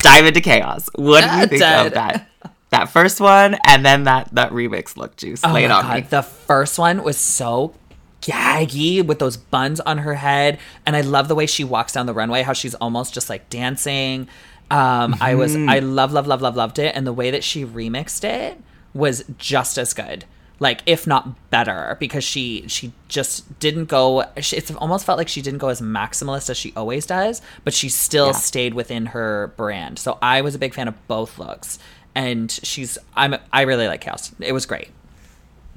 Dive 0.03 0.27
into 0.27 0.41
Kaos. 0.41 0.89
What 0.95 1.23
do 1.23 1.27
Ah, 1.31 1.41
you 1.43 1.47
think 1.47 1.61
dead. 1.61 1.87
of 1.87 1.95
that? 1.95 2.29
That 2.71 2.87
first 2.87 3.21
one 3.21 3.57
and 3.67 3.85
then 3.85 4.05
that 4.05 4.29
that 4.35 4.51
remix 4.51 4.97
look 4.97 5.17
juice. 5.17 5.41
Oh 5.45 5.53
Lay 5.53 5.65
it 5.65 5.69
my 5.69 5.75
on 5.75 5.83
God, 5.83 5.95
me. 5.97 6.01
The 6.09 6.23
first 6.23 6.79
one 6.79 7.03
was 7.03 7.19
so 7.19 7.75
gaggy 8.23 9.05
with 9.05 9.19
those 9.19 9.37
buns 9.37 9.81
on 9.81 9.99
her 9.99 10.15
head, 10.15 10.59
and 10.87 10.97
I 10.97 11.01
love 11.03 11.29
the 11.29 11.35
way 11.35 11.47
she 11.47 11.65
walks 11.65 11.93
down 11.93 12.07
the 12.07 12.15
runway. 12.15 12.43
How 12.43 12.53
she's 12.53 12.75
almost 12.77 13.13
just 13.15 13.29
like 13.29 13.49
dancing. 13.51 14.29
Um, 14.71 15.17
I 15.21 15.35
was 15.35 15.55
Mm-hmm. 15.55 15.69
I 15.69 15.81
love 15.81 16.13
love 16.13 16.27
love 16.27 16.41
love 16.41 16.57
loved 16.57 16.79
it, 16.79 16.97
and 16.97 17.07
the 17.07 17.13
way 17.13 17.31
that 17.31 17.45
she 17.45 17.65
remixed 17.67 18.25
it 18.25 18.59
was 18.95 19.25
just 19.39 19.77
as 19.79 19.93
good. 19.93 20.25
Like 20.69 20.81
if 20.87 21.07
not 21.07 21.25
better, 21.51 21.97
because 22.05 22.25
she 22.33 22.45
she 22.69 22.93
just 23.09 23.59
didn't 23.59 23.87
go. 23.97 24.25
She, 24.47 24.57
it's 24.57 24.71
almost 24.85 25.05
felt 25.07 25.19
like 25.19 25.29
she 25.29 25.43
didn't 25.47 25.59
go 25.59 25.69
as 25.69 25.81
maximalist 25.81 26.49
as 26.51 26.57
she 26.57 26.73
always 26.77 27.05
does, 27.07 27.43
but 27.65 27.73
she 27.75 27.89
still 27.89 28.27
Yeah. 28.27 28.33
stayed 28.51 28.75
within 28.81 29.07
her 29.15 29.53
brand. 29.57 29.99
So 29.99 30.19
I 30.23 30.41
was 30.47 30.55
a 30.55 30.59
big 30.65 30.73
fan 30.75 30.89
of 30.89 30.95
both 31.09 31.33
looks, 31.39 31.79
and 32.15 32.49
she's 32.71 32.97
I'm 33.21 33.33
I 33.53 33.63
really 33.71 33.89
like 33.93 34.03
Kaos. 34.07 34.33
It 34.39 34.53
was 34.53 34.65
great. 34.73 34.89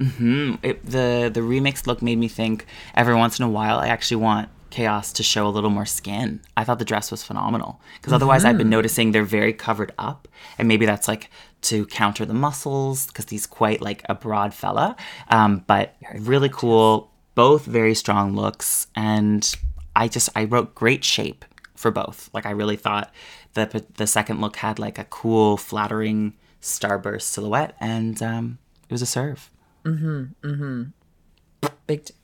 hmm 0.00 0.54
It, 0.62 0.84
the 0.84 1.30
the 1.32 1.40
remixed 1.40 1.86
look 1.86 2.00
made 2.02 2.18
me 2.18 2.28
think 2.28 2.66
every 2.94 3.14
once 3.14 3.38
in 3.40 3.44
a 3.44 3.50
while 3.50 3.78
I 3.78 3.88
actually 3.88 4.22
want 4.22 4.48
Kaos 4.70 5.12
to 5.14 5.22
show 5.22 5.46
a 5.48 5.52
little 5.56 5.70
more 5.70 5.86
skin. 5.86 6.40
I 6.56 6.64
thought 6.64 6.78
the 6.78 6.84
dress 6.92 7.10
was 7.10 7.22
phenomenal 7.22 7.80
because 7.96 8.12
otherwise 8.12 8.44
I've 8.44 8.58
been 8.58 8.68
noticing 8.78 9.12
they're 9.12 9.22
very 9.40 9.52
covered 9.52 9.92
up, 9.98 10.28
and 10.58 10.68
maybe 10.68 10.84
that's 10.86 11.08
like 11.08 11.30
to 11.66 11.86
counter 11.86 12.24
the 12.24 12.34
muscles 12.34 13.06
because 13.06 13.28
he's 13.28 13.46
quite 13.46 13.80
like 13.80 14.02
a 14.08 14.14
broad 14.14 14.54
fella. 14.54 14.96
Um, 15.28 15.64
but 15.66 15.96
really 16.14 16.48
cool, 16.48 17.10
both 17.34 17.64
very 17.64 17.94
strong 17.94 18.34
looks, 18.34 18.86
and 18.94 19.54
I 19.94 20.08
just 20.08 20.28
I 20.34 20.44
wrote 20.44 20.74
great 20.74 21.04
shape 21.04 21.44
for 21.74 21.90
both. 21.90 22.30
Like 22.32 22.46
I 22.46 22.50
really 22.50 22.76
thought 22.76 23.12
the 23.54 23.84
the 23.94 24.06
second 24.06 24.40
look 24.40 24.56
had 24.56 24.78
like 24.78 24.98
a 24.98 25.04
cool, 25.04 25.56
flattering 25.56 26.34
starburst 26.60 27.22
silhouette, 27.22 27.74
and 27.80 28.22
um, 28.22 28.58
it 28.88 28.92
was 28.92 29.02
a 29.02 29.06
serve. 29.06 29.50
Mm-hmm. 29.84 30.48
Mm-hmm. 30.48 31.68
Big. 31.86 32.04
T- 32.04 32.14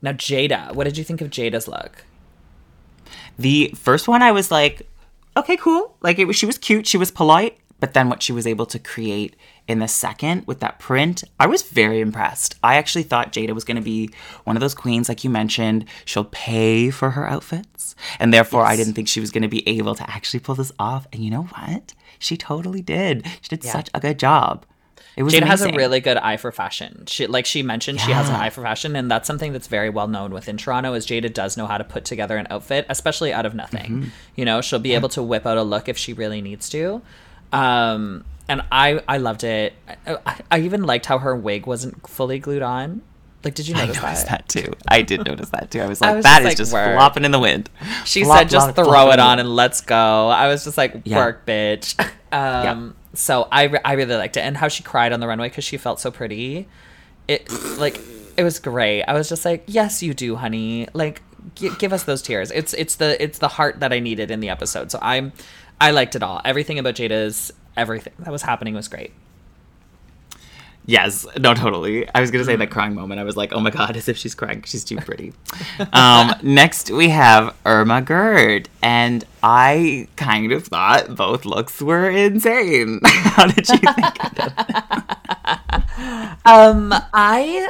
now 0.00 0.12
Jada, 0.12 0.74
what 0.74 0.84
did 0.84 0.96
you 0.96 1.04
think 1.04 1.20
of 1.20 1.28
Jada's 1.28 1.66
look? 1.66 2.04
The 3.38 3.72
first 3.74 4.06
one, 4.06 4.22
I 4.22 4.32
was 4.32 4.50
like, 4.50 4.88
okay, 5.36 5.56
cool. 5.56 5.96
Like 6.02 6.18
it 6.18 6.26
was, 6.26 6.36
she 6.36 6.46
was 6.46 6.58
cute, 6.58 6.86
she 6.86 6.98
was 6.98 7.10
polite. 7.10 7.58
But 7.80 7.94
then 7.94 8.08
what 8.08 8.22
she 8.22 8.32
was 8.32 8.46
able 8.46 8.66
to 8.66 8.78
create 8.78 9.36
in 9.68 9.78
the 9.78 9.88
second 9.88 10.46
with 10.46 10.60
that 10.60 10.78
print, 10.78 11.22
I 11.38 11.46
was 11.46 11.62
very 11.62 12.00
impressed. 12.00 12.56
I 12.62 12.76
actually 12.76 13.04
thought 13.04 13.32
Jada 13.32 13.52
was 13.52 13.64
going 13.64 13.76
to 13.76 13.82
be 13.82 14.10
one 14.44 14.56
of 14.56 14.60
those 14.60 14.74
queens, 14.74 15.08
like 15.08 15.22
you 15.22 15.30
mentioned. 15.30 15.84
She'll 16.04 16.24
pay 16.24 16.90
for 16.90 17.10
her 17.10 17.28
outfits, 17.28 17.94
and 18.18 18.34
therefore 18.34 18.64
I 18.64 18.76
didn't 18.76 18.94
think 18.94 19.08
she 19.08 19.20
was 19.20 19.30
going 19.30 19.42
to 19.42 19.48
be 19.48 19.66
able 19.68 19.94
to 19.94 20.10
actually 20.10 20.40
pull 20.40 20.56
this 20.56 20.72
off. 20.78 21.06
And 21.12 21.22
you 21.22 21.30
know 21.30 21.44
what? 21.44 21.94
She 22.18 22.36
totally 22.36 22.82
did. 22.82 23.24
She 23.42 23.48
did 23.48 23.62
such 23.62 23.90
a 23.94 24.00
good 24.00 24.18
job. 24.18 24.64
It 25.16 25.24
was 25.24 25.34
Jada 25.34 25.46
has 25.46 25.62
a 25.62 25.72
really 25.72 25.98
good 25.98 26.16
eye 26.16 26.36
for 26.36 26.52
fashion. 26.52 27.04
She, 27.08 27.26
like 27.26 27.44
she 27.44 27.64
mentioned, 27.64 28.00
she 28.00 28.12
has 28.12 28.28
an 28.28 28.36
eye 28.36 28.50
for 28.50 28.62
fashion, 28.62 28.94
and 28.94 29.10
that's 29.10 29.26
something 29.26 29.52
that's 29.52 29.66
very 29.66 29.90
well 29.90 30.06
known 30.06 30.30
within 30.30 30.56
Toronto. 30.56 30.94
Is 30.94 31.06
Jada 31.06 31.32
does 31.32 31.56
know 31.56 31.66
how 31.66 31.76
to 31.76 31.82
put 31.82 32.04
together 32.04 32.36
an 32.36 32.46
outfit, 32.50 32.86
especially 32.88 33.32
out 33.32 33.44
of 33.44 33.52
nothing. 33.52 33.90
Mm-hmm. 33.90 34.08
You 34.36 34.44
know, 34.44 34.60
she'll 34.60 34.78
be 34.78 34.94
able 34.94 35.08
to 35.10 35.22
whip 35.22 35.44
out 35.44 35.58
a 35.58 35.64
look 35.64 35.88
if 35.88 35.98
she 35.98 36.12
really 36.12 36.40
needs 36.40 36.68
to. 36.70 37.02
Um, 37.52 38.24
and 38.48 38.62
I, 38.72 39.02
I 39.08 39.18
loved 39.18 39.44
it. 39.44 39.74
I, 40.06 40.16
I- 40.26 40.40
I 40.50 40.58
even 40.60 40.84
liked 40.84 41.06
how 41.06 41.18
her 41.18 41.36
wig 41.36 41.66
wasn't 41.66 42.06
fully 42.08 42.38
glued 42.38 42.62
on. 42.62 43.02
Like, 43.44 43.54
did 43.54 43.68
you 43.68 43.76
I 43.76 43.86
notice 43.86 44.02
noticed 44.02 44.26
that? 44.28 44.48
that 44.48 44.48
too. 44.48 44.72
I 44.88 45.02
did 45.02 45.24
notice 45.24 45.50
that 45.50 45.70
too. 45.70 45.80
I 45.80 45.86
was 45.86 46.02
I 46.02 46.08
like, 46.08 46.16
was 46.16 46.24
that 46.24 46.38
just 46.42 46.42
is 46.42 46.44
like, 46.50 46.56
just 46.56 46.72
word. 46.72 46.94
flopping 46.96 47.24
in 47.24 47.30
the 47.30 47.38
wind. 47.38 47.70
She 48.04 48.24
Flop, 48.24 48.38
said, 48.38 48.48
"Just 48.50 48.66
flop, 48.66 48.74
throw 48.76 48.84
flop 48.86 49.12
it 49.14 49.20
on 49.20 49.38
and 49.38 49.54
let's 49.54 49.80
go." 49.80 50.28
I 50.28 50.48
was 50.48 50.64
just 50.64 50.76
like, 50.76 51.02
Yeah. 51.04 51.16
"Work, 51.18 51.46
bitch." 51.46 51.94
Um, 52.32 52.94
So 53.14 53.48
I, 53.50 53.62
re- 53.64 53.80
I 53.84 53.92
really 53.94 54.14
liked 54.16 54.36
it, 54.36 54.40
and 54.40 54.54
how 54.56 54.68
she 54.68 54.82
cried 54.82 55.12
on 55.12 55.20
the 55.20 55.26
runway 55.26 55.48
because 55.48 55.64
she 55.64 55.76
felt 55.78 55.98
so 55.98 56.10
pretty. 56.10 56.68
It 57.26 57.50
like 57.78 58.00
it 58.36 58.42
was 58.42 58.58
great. 58.58 59.02
I 59.04 59.14
was 59.14 59.28
just 59.30 59.44
like, 59.46 59.62
"Yes, 59.66 60.02
you 60.02 60.12
do, 60.14 60.36
honey. 60.36 60.88
Like, 60.92 61.22
g- 61.54 61.70
give 61.78 61.92
us 61.94 62.02
those 62.02 62.20
tears." 62.22 62.50
It's 62.50 62.74
it's 62.74 62.96
the 62.96 63.22
it's 63.22 63.38
the 63.38 63.48
heart 63.48 63.80
that 63.80 63.92
I 63.94 64.00
needed 64.00 64.30
in 64.30 64.40
the 64.40 64.50
episode. 64.50 64.90
So 64.90 64.98
I'm 65.00 65.32
I 65.80 65.92
liked 65.92 66.16
it 66.16 66.22
all. 66.22 66.40
Everything 66.44 66.78
about 66.78 66.94
Jada's 66.94 67.52
everything 67.76 68.12
that 68.18 68.32
was 68.32 68.42
happening 68.42 68.74
was 68.74 68.88
great. 68.88 69.12
Yes, 70.88 71.26
no, 71.38 71.52
totally. 71.52 72.08
I 72.14 72.22
was 72.22 72.30
gonna 72.30 72.46
say 72.46 72.56
that 72.56 72.70
crying 72.70 72.94
moment. 72.94 73.20
I 73.20 73.24
was 73.24 73.36
like, 73.36 73.52
oh 73.52 73.60
my 73.60 73.68
god, 73.68 73.94
as 73.96 74.08
if 74.08 74.16
she's 74.16 74.34
crying. 74.34 74.62
She's 74.64 74.84
too 74.84 74.96
pretty. 74.96 75.34
um, 75.92 76.32
next, 76.42 76.90
we 76.90 77.10
have 77.10 77.54
Irma 77.66 78.00
Gerd, 78.00 78.70
and 78.82 79.22
I 79.42 80.08
kind 80.16 80.50
of 80.50 80.64
thought 80.64 81.14
both 81.14 81.44
looks 81.44 81.82
were 81.82 82.08
insane. 82.08 83.00
How 83.04 83.46
did 83.46 83.68
you 83.68 83.76
think 83.76 84.24
of 84.24 84.34
them? 84.34 84.52
Um, 86.44 86.94
I. 87.12 87.68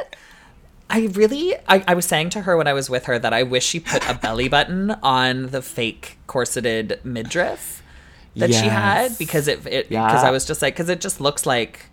I 0.91 1.01
really, 1.11 1.53
I, 1.67 1.83
I 1.87 1.93
was 1.93 2.05
saying 2.05 2.31
to 2.31 2.41
her 2.41 2.57
when 2.57 2.65
I 2.65 2.73
was 2.73 2.89
with 2.89 3.05
her 3.05 3.19
that 3.19 3.31
I 3.31 3.43
wish 3.43 3.63
she 3.63 3.79
put 3.79 4.09
a 4.09 4.15
belly 4.15 4.47
button 4.47 4.89
on 5.03 5.51
the 5.51 5.61
fake 5.61 6.17
corseted 6.25 6.99
midriff 7.03 7.83
that 8.35 8.53
she 8.53 8.67
had 8.67 9.17
because 9.17 9.47
it, 9.47 9.65
it, 9.65 9.89
because 9.89 9.89
Yeah. 9.89 10.21
I 10.21 10.31
was 10.31 10.45
just 10.45 10.61
like, 10.61 10.75
because 10.75 10.89
it 10.89 11.01
just 11.01 11.19
looks 11.19 11.45
like, 11.45 11.85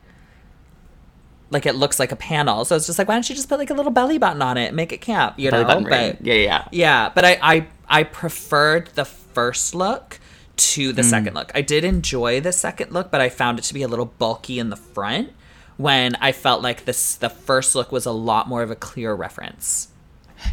like 1.51 1.67
it 1.67 1.75
looks 1.75 1.99
like 1.99 2.13
a 2.13 2.17
panel. 2.17 2.65
So 2.65 2.77
it's 2.77 2.87
just 2.87 2.99
like, 2.99 3.09
why 3.09 3.15
don't 3.15 3.29
you 3.29 3.35
just 3.35 3.49
put 3.49 3.59
like 3.59 3.71
a 3.71 3.75
little 3.75 3.93
belly 3.93 4.19
button 4.19 4.43
on 4.43 4.57
it, 4.57 4.67
and 4.67 4.77
make 4.77 4.93
it 4.93 5.01
camp, 5.01 5.39
you 5.39 5.51
Belly 5.51 5.83
know? 5.83 5.89
But. 5.89 6.25
Yeah, 6.25 6.35
yeah. 6.35 6.69
yeah, 6.73 7.11
but 7.15 7.25
I, 7.25 7.39
I 7.43 7.67
I 7.89 8.03
preferred 8.03 8.89
the 8.95 9.05
first 9.05 9.75
look 9.75 10.19
to 10.57 10.93
the 10.93 11.03
mm. 11.03 11.11
second 11.11 11.35
look. 11.35 11.53
I 11.55 11.63
did 11.63 11.85
enjoy 11.85 12.41
the 12.41 12.53
second 12.53 12.93
look, 12.93 13.11
but 13.11 13.21
I 13.21 13.29
found 13.29 13.59
it 13.59 13.63
to 13.63 13.75
be 13.75 13.83
a 13.83 13.89
little 13.89 14.07
bulky 14.07 14.59
in 14.59 14.71
the 14.71 14.77
front 14.77 15.31
when 15.77 16.15
I 16.17 16.33
felt 16.33 16.63
like 16.63 16.85
this 16.85 17.17
the 17.17 17.29
first 17.29 17.75
look 17.75 17.93
was 17.93 18.07
a 18.07 18.13
lot 18.13 18.49
more 18.49 18.63
of 18.63 18.71
a 18.71 18.77
clear 18.77 19.15
reference. 19.15 19.89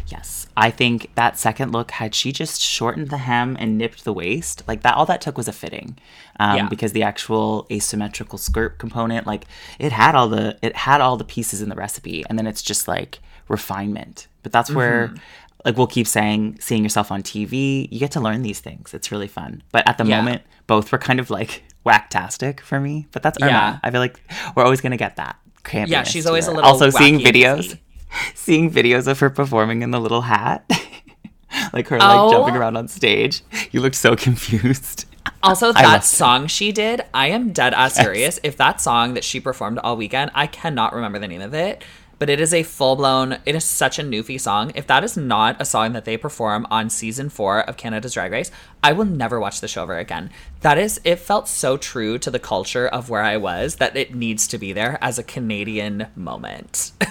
Yes, 0.08 0.46
I 0.56 0.70
think 0.70 1.10
that 1.14 1.38
second 1.38 1.72
look 1.72 1.90
had 1.92 2.14
she 2.14 2.32
just 2.32 2.60
shortened 2.60 3.10
the 3.10 3.18
hem 3.18 3.56
and 3.58 3.76
nipped 3.78 4.04
the 4.04 4.12
waist, 4.12 4.62
like 4.66 4.82
that. 4.82 4.94
All 4.94 5.06
that 5.06 5.20
took 5.20 5.36
was 5.36 5.48
a 5.48 5.52
fitting, 5.52 5.96
um, 6.40 6.56
Yeah. 6.56 6.68
because 6.68 6.92
the 6.92 7.02
actual 7.02 7.66
asymmetrical 7.70 8.38
skirt 8.38 8.78
component, 8.78 9.26
like 9.26 9.46
it 9.78 9.92
had 9.92 10.14
all 10.14 10.28
the 10.28 10.58
it 10.62 10.76
had 10.76 11.00
all 11.00 11.16
the 11.16 11.24
pieces 11.24 11.60
in 11.62 11.68
the 11.68 11.74
recipe, 11.76 12.24
and 12.28 12.38
then 12.38 12.46
it's 12.46 12.62
just 12.62 12.86
like 12.88 13.18
refinement. 13.48 14.26
But 14.42 14.52
that's 14.52 14.70
where, 14.70 15.08
Mm-hmm. 15.08 15.16
like 15.64 15.76
we'll 15.78 15.86
keep 15.86 16.06
saying, 16.06 16.58
seeing 16.60 16.82
yourself 16.82 17.10
on 17.10 17.22
TV, 17.22 17.88
you 17.90 17.98
get 17.98 18.10
to 18.12 18.20
learn 18.20 18.42
these 18.42 18.60
things. 18.60 18.92
It's 18.94 19.10
really 19.10 19.28
fun. 19.28 19.62
But 19.72 19.86
at 19.88 19.96
the 19.98 20.04
Yeah. 20.04 20.18
moment, 20.20 20.42
both 20.66 20.90
were 20.92 20.98
kind 20.98 21.18
of 21.20 21.30
like 21.30 21.62
whacktastic 21.86 22.60
for 22.60 22.80
me. 22.80 23.06
But 23.12 23.22
that's 23.22 23.38
Irma. 23.40 23.50
Yeah. 23.52 23.78
I 23.82 23.90
feel 23.90 24.00
like 24.00 24.20
we're 24.54 24.64
always 24.64 24.80
gonna 24.80 24.96
get 24.96 25.16
that. 25.16 25.36
Yeah, 25.72 26.02
she's 26.02 26.26
always 26.26 26.46
a 26.46 26.50
little 26.52 26.68
also 26.70 26.90
seeing 26.90 27.18
videos. 27.20 27.78
seeing 28.34 28.70
videos 28.70 29.06
of 29.06 29.18
her 29.20 29.30
performing 29.30 29.82
in 29.82 29.90
the 29.90 30.00
little 30.00 30.22
hat, 30.22 30.64
like 31.72 31.88
her 31.88 31.98
Oh. 32.00 32.26
like 32.28 32.32
jumping 32.36 32.56
around 32.56 32.76
on 32.76 32.88
stage. 32.88 33.42
You 33.70 33.80
looked 33.80 33.96
so 33.96 34.16
confused. 34.26 35.06
Also, 35.42 35.72
that 35.72 35.82
loved 35.84 36.04
it. 36.04 36.06
song 36.06 36.46
she 36.46 36.72
did, 36.72 37.02
I 37.12 37.28
am 37.28 37.52
dead 37.52 37.74
ass 37.74 37.94
serious. 37.94 38.38
If 38.42 38.56
that 38.58 38.80
song 38.80 39.14
that 39.14 39.24
she 39.24 39.40
performed 39.40 39.78
all 39.78 39.96
weekend, 39.96 40.30
I 40.34 40.46
cannot 40.46 40.94
remember 40.94 41.18
the 41.18 41.28
name 41.28 41.40
of 41.42 41.52
it, 41.54 41.82
but 42.18 42.30
it 42.30 42.40
is 42.40 42.54
a 42.54 42.62
full 42.62 42.96
blown, 42.96 43.38
it 43.44 43.54
is 43.54 43.64
such 43.64 43.98
a 43.98 44.02
Newfie 44.02 44.40
song. 44.40 44.72
If 44.74 44.86
that 44.86 45.04
is 45.04 45.16
not 45.16 45.60
a 45.60 45.64
song 45.64 45.92
that 45.92 46.04
they 46.06 46.16
perform 46.16 46.66
on 46.70 46.88
season 46.88 47.28
four 47.28 47.60
of 47.60 47.76
Canada's 47.76 48.14
Drag 48.14 48.32
Race, 48.32 48.50
I 48.82 48.92
will 48.92 49.04
never 49.04 49.38
watch 49.40 49.60
the 49.60 49.68
show 49.68 49.82
ever 49.82 49.98
again. 49.98 50.30
That 50.64 50.78
is, 50.78 50.98
it 51.04 51.16
felt 51.16 51.46
so 51.46 51.76
true 51.76 52.16
to 52.16 52.30
the 52.30 52.38
culture 52.38 52.88
of 52.88 53.10
where 53.10 53.20
I 53.20 53.36
was 53.36 53.76
that 53.76 53.98
it 53.98 54.14
needs 54.14 54.48
to 54.48 54.56
be 54.56 54.72
there 54.72 54.96
as 55.02 55.18
a 55.18 55.22
Canadian 55.22 56.06
moment. 56.16 56.92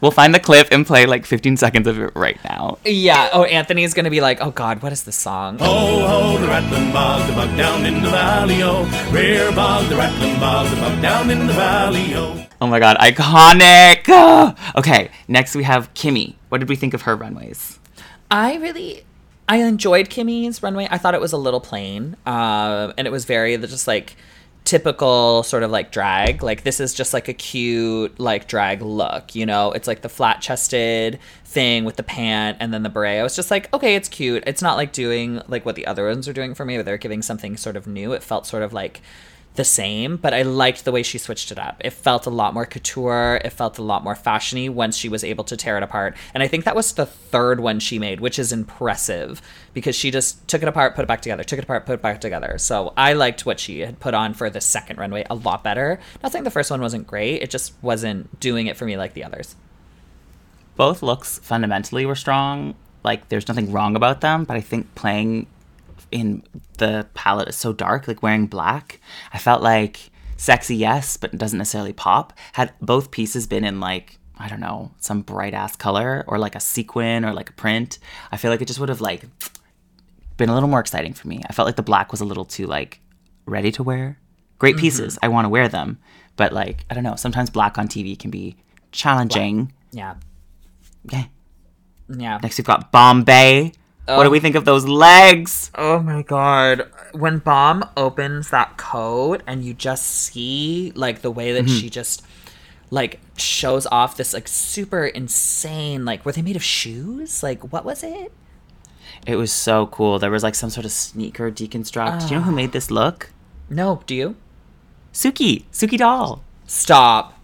We'll 0.00 0.12
find 0.12 0.34
the 0.34 0.40
clip 0.40 0.68
and 0.70 0.86
play 0.86 1.04
like 1.06 1.26
15 1.26 1.56
seconds 1.56 1.86
of 1.86 1.98
it 1.98 2.12
right 2.14 2.38
now. 2.44 2.78
yeah. 2.84 3.28
Oh, 3.32 3.44
Anthony's 3.44 3.92
going 3.92 4.04
to 4.04 4.10
be 4.10 4.20
like, 4.20 4.40
oh 4.40 4.50
God, 4.50 4.82
what 4.82 4.92
is 4.92 5.04
this 5.04 5.16
song? 5.16 5.58
Oh, 5.60 6.06
oh, 6.06 6.38
the 6.38 6.46
rattling 6.46 6.92
bog, 6.92 7.28
the 7.28 7.34
bog 7.34 7.54
down 7.56 7.84
in 7.84 8.02
the 8.02 8.08
valley, 8.08 8.62
oh. 8.62 8.84
Rear 9.12 9.52
bog, 9.52 9.88
the 9.88 9.96
rattling 9.96 10.38
bog, 10.38 10.70
the 10.70 10.76
bog 10.76 11.02
down 11.02 11.30
in 11.30 11.46
the 11.46 11.52
valley, 11.52 12.14
oh. 12.14 12.46
Oh 12.60 12.66
my 12.66 12.78
god, 12.78 12.96
iconic! 12.98 14.04
Okay, 14.76 15.10
next 15.26 15.54
we 15.54 15.64
have 15.64 15.92
Kimmy. 15.94 16.34
What 16.48 16.58
did 16.58 16.68
we 16.68 16.76
think 16.76 16.94
of 16.94 17.02
her 17.02 17.16
runways? 17.16 17.78
I 18.30 18.56
really 18.56 19.04
I 19.48 19.58
enjoyed 19.62 20.10
Kimmy's 20.10 20.62
runway. 20.62 20.86
I 20.90 20.98
thought 20.98 21.14
it 21.14 21.20
was 21.20 21.32
a 21.32 21.38
little 21.38 21.60
plain, 21.60 22.16
uh, 22.26 22.92
and 22.98 23.06
it 23.06 23.10
was 23.10 23.24
very 23.24 23.56
just 23.56 23.88
like 23.88 24.16
typical 24.64 25.42
sort 25.44 25.62
of 25.62 25.70
like 25.70 25.90
drag. 25.90 26.42
Like 26.42 26.62
this 26.62 26.78
is 26.78 26.92
just 26.92 27.14
like 27.14 27.28
a 27.28 27.32
cute 27.32 28.20
like 28.20 28.46
drag 28.46 28.82
look, 28.82 29.34
you 29.34 29.46
know. 29.46 29.72
It's 29.72 29.88
like 29.88 30.02
the 30.02 30.10
flat 30.10 30.42
chested 30.42 31.18
thing 31.46 31.86
with 31.86 31.96
the 31.96 32.02
pant 32.02 32.58
and 32.60 32.74
then 32.74 32.82
the 32.82 32.90
beret. 32.90 33.20
I 33.20 33.22
was 33.22 33.34
just 33.34 33.50
like, 33.50 33.72
okay, 33.72 33.94
it's 33.94 34.10
cute. 34.10 34.44
It's 34.46 34.60
not 34.60 34.76
like 34.76 34.92
doing 34.92 35.40
like 35.48 35.64
what 35.64 35.74
the 35.74 35.86
other 35.86 36.06
ones 36.06 36.28
are 36.28 36.34
doing 36.34 36.54
for 36.54 36.66
me, 36.66 36.76
but 36.76 36.84
they're 36.84 36.98
giving 36.98 37.22
something 37.22 37.56
sort 37.56 37.76
of 37.76 37.86
new. 37.86 38.12
It 38.12 38.22
felt 38.22 38.46
sort 38.46 38.62
of 38.62 38.74
like 38.74 39.00
the 39.58 39.64
same, 39.64 40.16
but 40.16 40.32
I 40.32 40.42
liked 40.42 40.84
the 40.84 40.92
way 40.92 41.02
she 41.02 41.18
switched 41.18 41.50
it 41.50 41.58
up. 41.58 41.82
It 41.84 41.90
felt 41.90 42.26
a 42.26 42.30
lot 42.30 42.54
more 42.54 42.64
couture. 42.64 43.40
It 43.44 43.50
felt 43.50 43.76
a 43.76 43.82
lot 43.82 44.04
more 44.04 44.14
fashiony 44.14 44.70
once 44.70 44.96
she 44.96 45.08
was 45.08 45.24
able 45.24 45.42
to 45.44 45.56
tear 45.56 45.76
it 45.76 45.82
apart. 45.82 46.16
And 46.32 46.42
I 46.42 46.48
think 46.48 46.64
that 46.64 46.76
was 46.76 46.92
the 46.92 47.04
third 47.04 47.58
one 47.58 47.80
she 47.80 47.98
made, 47.98 48.20
which 48.20 48.38
is 48.38 48.52
impressive 48.52 49.42
because 49.74 49.96
she 49.96 50.12
just 50.12 50.46
took 50.46 50.62
it 50.62 50.68
apart, 50.68 50.94
put 50.94 51.02
it 51.02 51.08
back 51.08 51.20
together, 51.20 51.42
took 51.42 51.58
it 51.58 51.64
apart, 51.64 51.86
put 51.86 51.94
it 51.94 52.02
back 52.02 52.20
together. 52.20 52.56
So 52.56 52.94
I 52.96 53.14
liked 53.14 53.44
what 53.44 53.58
she 53.58 53.80
had 53.80 53.98
put 53.98 54.14
on 54.14 54.32
for 54.32 54.48
the 54.48 54.60
second 54.60 54.98
runway 54.98 55.26
a 55.28 55.34
lot 55.34 55.64
better. 55.64 55.98
Not 56.22 56.30
saying 56.30 56.44
the 56.44 56.50
first 56.52 56.70
one 56.70 56.80
wasn't 56.80 57.08
great, 57.08 57.42
it 57.42 57.50
just 57.50 57.74
wasn't 57.82 58.38
doing 58.38 58.68
it 58.68 58.76
for 58.76 58.84
me 58.84 58.96
like 58.96 59.14
the 59.14 59.24
others. 59.24 59.56
Both 60.76 61.02
looks 61.02 61.40
fundamentally 61.40 62.06
were 62.06 62.14
strong. 62.14 62.76
Like 63.02 63.28
there's 63.28 63.48
nothing 63.48 63.72
wrong 63.72 63.96
about 63.96 64.20
them, 64.20 64.44
but 64.44 64.56
I 64.56 64.60
think 64.60 64.94
playing 64.94 65.48
in 66.10 66.42
the 66.78 67.06
palette 67.14 67.48
is 67.48 67.56
so 67.56 67.72
dark, 67.72 68.08
like 68.08 68.22
wearing 68.22 68.46
black, 68.46 69.00
I 69.32 69.38
felt 69.38 69.62
like 69.62 70.10
sexy, 70.36 70.76
yes, 70.76 71.16
but 71.16 71.34
it 71.34 71.38
doesn't 71.38 71.58
necessarily 71.58 71.92
pop. 71.92 72.32
Had 72.52 72.72
both 72.80 73.10
pieces 73.10 73.46
been 73.46 73.64
in 73.64 73.80
like 73.80 74.18
I 74.38 74.48
don't 74.48 74.60
know 74.60 74.92
some 75.00 75.22
bright 75.22 75.52
ass 75.52 75.76
color 75.76 76.24
or 76.28 76.38
like 76.38 76.54
a 76.54 76.60
sequin 76.60 77.24
or 77.24 77.32
like 77.32 77.50
a 77.50 77.54
print, 77.54 77.98
I 78.32 78.36
feel 78.36 78.50
like 78.50 78.62
it 78.62 78.68
just 78.68 78.80
would 78.80 78.88
have 78.88 79.00
like 79.00 79.24
been 80.36 80.48
a 80.48 80.54
little 80.54 80.68
more 80.68 80.80
exciting 80.80 81.12
for 81.12 81.28
me. 81.28 81.42
I 81.48 81.52
felt 81.52 81.66
like 81.66 81.76
the 81.76 81.82
black 81.82 82.12
was 82.12 82.20
a 82.20 82.24
little 82.24 82.44
too 82.44 82.66
like 82.66 83.00
ready 83.46 83.72
to 83.72 83.82
wear. 83.82 84.18
Great 84.58 84.76
mm-hmm. 84.76 84.82
pieces, 84.82 85.18
I 85.22 85.28
want 85.28 85.44
to 85.44 85.48
wear 85.48 85.68
them, 85.68 85.98
but 86.36 86.52
like 86.52 86.84
I 86.88 86.94
don't 86.94 87.04
know. 87.04 87.16
Sometimes 87.16 87.50
black 87.50 87.78
on 87.78 87.88
TV 87.88 88.18
can 88.18 88.30
be 88.30 88.56
challenging. 88.92 89.72
Yeah. 89.92 90.14
Okay. 91.06 91.28
Yeah. 92.08 92.38
Next, 92.42 92.58
we've 92.58 92.64
got 92.64 92.92
Bombae. 92.92 93.74
What 94.16 94.24
do 94.24 94.30
we 94.30 94.40
think 94.40 94.54
of 94.56 94.64
those 94.64 94.86
legs? 94.86 95.70
Oh 95.74 95.98
my 96.00 96.22
god. 96.22 96.88
When 97.12 97.38
Bomb 97.38 97.84
opens 97.96 98.50
that 98.50 98.76
coat 98.78 99.42
and 99.46 99.62
you 99.64 99.74
just 99.74 100.04
see 100.06 100.92
like 100.94 101.20
the 101.22 101.30
way 101.30 101.52
that 101.52 101.64
Mm-hmm. 101.66 101.76
she 101.78 101.90
just 101.90 102.22
like 102.90 103.20
shows 103.36 103.86
off 103.92 104.16
this 104.16 104.32
like 104.32 104.48
super 104.48 105.04
insane 105.06 106.04
like 106.06 106.24
were 106.24 106.32
they 106.32 106.42
made 106.42 106.56
of 106.56 106.62
shoes? 106.64 107.42
Like 107.42 107.70
what 107.72 107.84
was 107.84 108.02
it? 108.02 108.32
It 109.26 109.36
was 109.36 109.52
so 109.52 109.86
cool. 109.86 110.18
There 110.18 110.30
was 110.30 110.42
like 110.42 110.54
some 110.54 110.70
sort 110.70 110.86
of 110.86 110.92
sneaker 110.92 111.50
deconstruct. 111.50 112.28
Do 112.28 112.34
you 112.34 112.40
know 112.40 112.46
who 112.46 112.52
made 112.52 112.72
this 112.72 112.90
look? 112.90 113.30
No, 113.68 114.02
do 114.06 114.14
you? 114.14 114.36
Suki. 115.12 115.64
Suki 115.72 115.98
Doll. 115.98 116.42
Stop. 116.66 117.37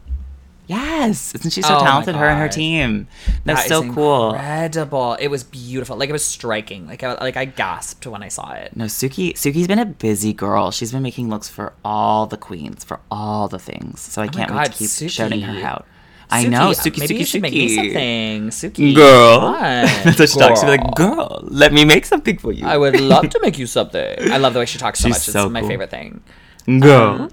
Yes. 0.66 1.34
Isn't 1.34 1.50
she 1.50 1.60
so 1.62 1.76
Oh 1.76 1.80
talented? 1.84 2.16
Her 2.16 2.28
and 2.28 2.38
her 2.40 2.48
team. 2.48 3.06
That's 3.44 3.62
That 3.64 3.68
so 3.68 3.92
cool. 3.92 4.30
Incredible. 4.32 5.14
It 5.20 5.28
was 5.28 5.44
beautiful. 5.44 5.96
Like 5.96 6.08
it 6.08 6.12
was 6.12 6.24
striking. 6.24 6.86
Like 6.86 7.02
I, 7.02 7.14
like 7.22 7.36
I 7.36 7.44
gasped 7.44 8.06
when 8.06 8.22
I 8.22 8.28
saw 8.28 8.52
it. 8.52 8.74
No, 8.76 8.86
Suki. 8.86 9.34
Suki's 9.34 9.66
been 9.68 9.78
a 9.78 9.84
busy 9.86 10.32
girl. 10.32 10.70
She's 10.70 10.92
been 10.92 11.02
making 11.02 11.28
looks 11.28 11.48
for 11.48 11.74
all 11.84 12.26
the 12.26 12.36
queens, 12.38 12.82
for 12.84 13.00
all 13.10 13.48
the 13.48 13.58
things. 13.58 14.00
So 14.00 14.22
I 14.22 14.26
Oh 14.26 14.28
can't 14.28 14.50
wait 14.50 14.56
God, 14.56 14.64
to 14.66 14.72
keep 14.72 14.88
Suki. 14.88 15.10
shouting 15.10 15.40
her 15.42 15.66
out. 15.66 15.86
I 16.30 16.44
know, 16.48 16.70
Suki, 16.70 16.98
Maybe 17.00 17.14
Suki, 17.14 17.18
you 17.18 17.24
should 17.26 17.38
Suki. 17.40 17.42
make 17.42 17.52
me 17.52 17.68
something. 17.76 18.48
Suki. 18.72 18.94
Girl. 18.94 19.52
That's 19.60 20.18
what 20.18 20.28
she 20.30 20.38
talks. 20.38 20.60
She'll 20.60 20.70
like, 20.70 20.94
girl, 20.94 21.40
let 21.44 21.72
me 21.74 21.84
make 21.84 22.06
something 22.06 22.38
for 22.38 22.50
you. 22.50 22.66
I 22.66 22.78
would 22.78 22.98
love 22.98 23.28
to 23.28 23.40
make 23.40 23.58
you 23.58 23.66
something. 23.66 24.32
I 24.32 24.38
love 24.38 24.54
the 24.54 24.60
way 24.60 24.64
she 24.64 24.78
talks 24.78 25.00
so 25.00 25.08
She's 25.08 25.14
much. 25.16 25.28
It's 25.28 25.32
so 25.32 25.50
my 25.50 25.60
favorite 25.60 25.90
thing. 25.90 26.22
Girl. 26.66 27.14
Uh-huh. 27.14 27.28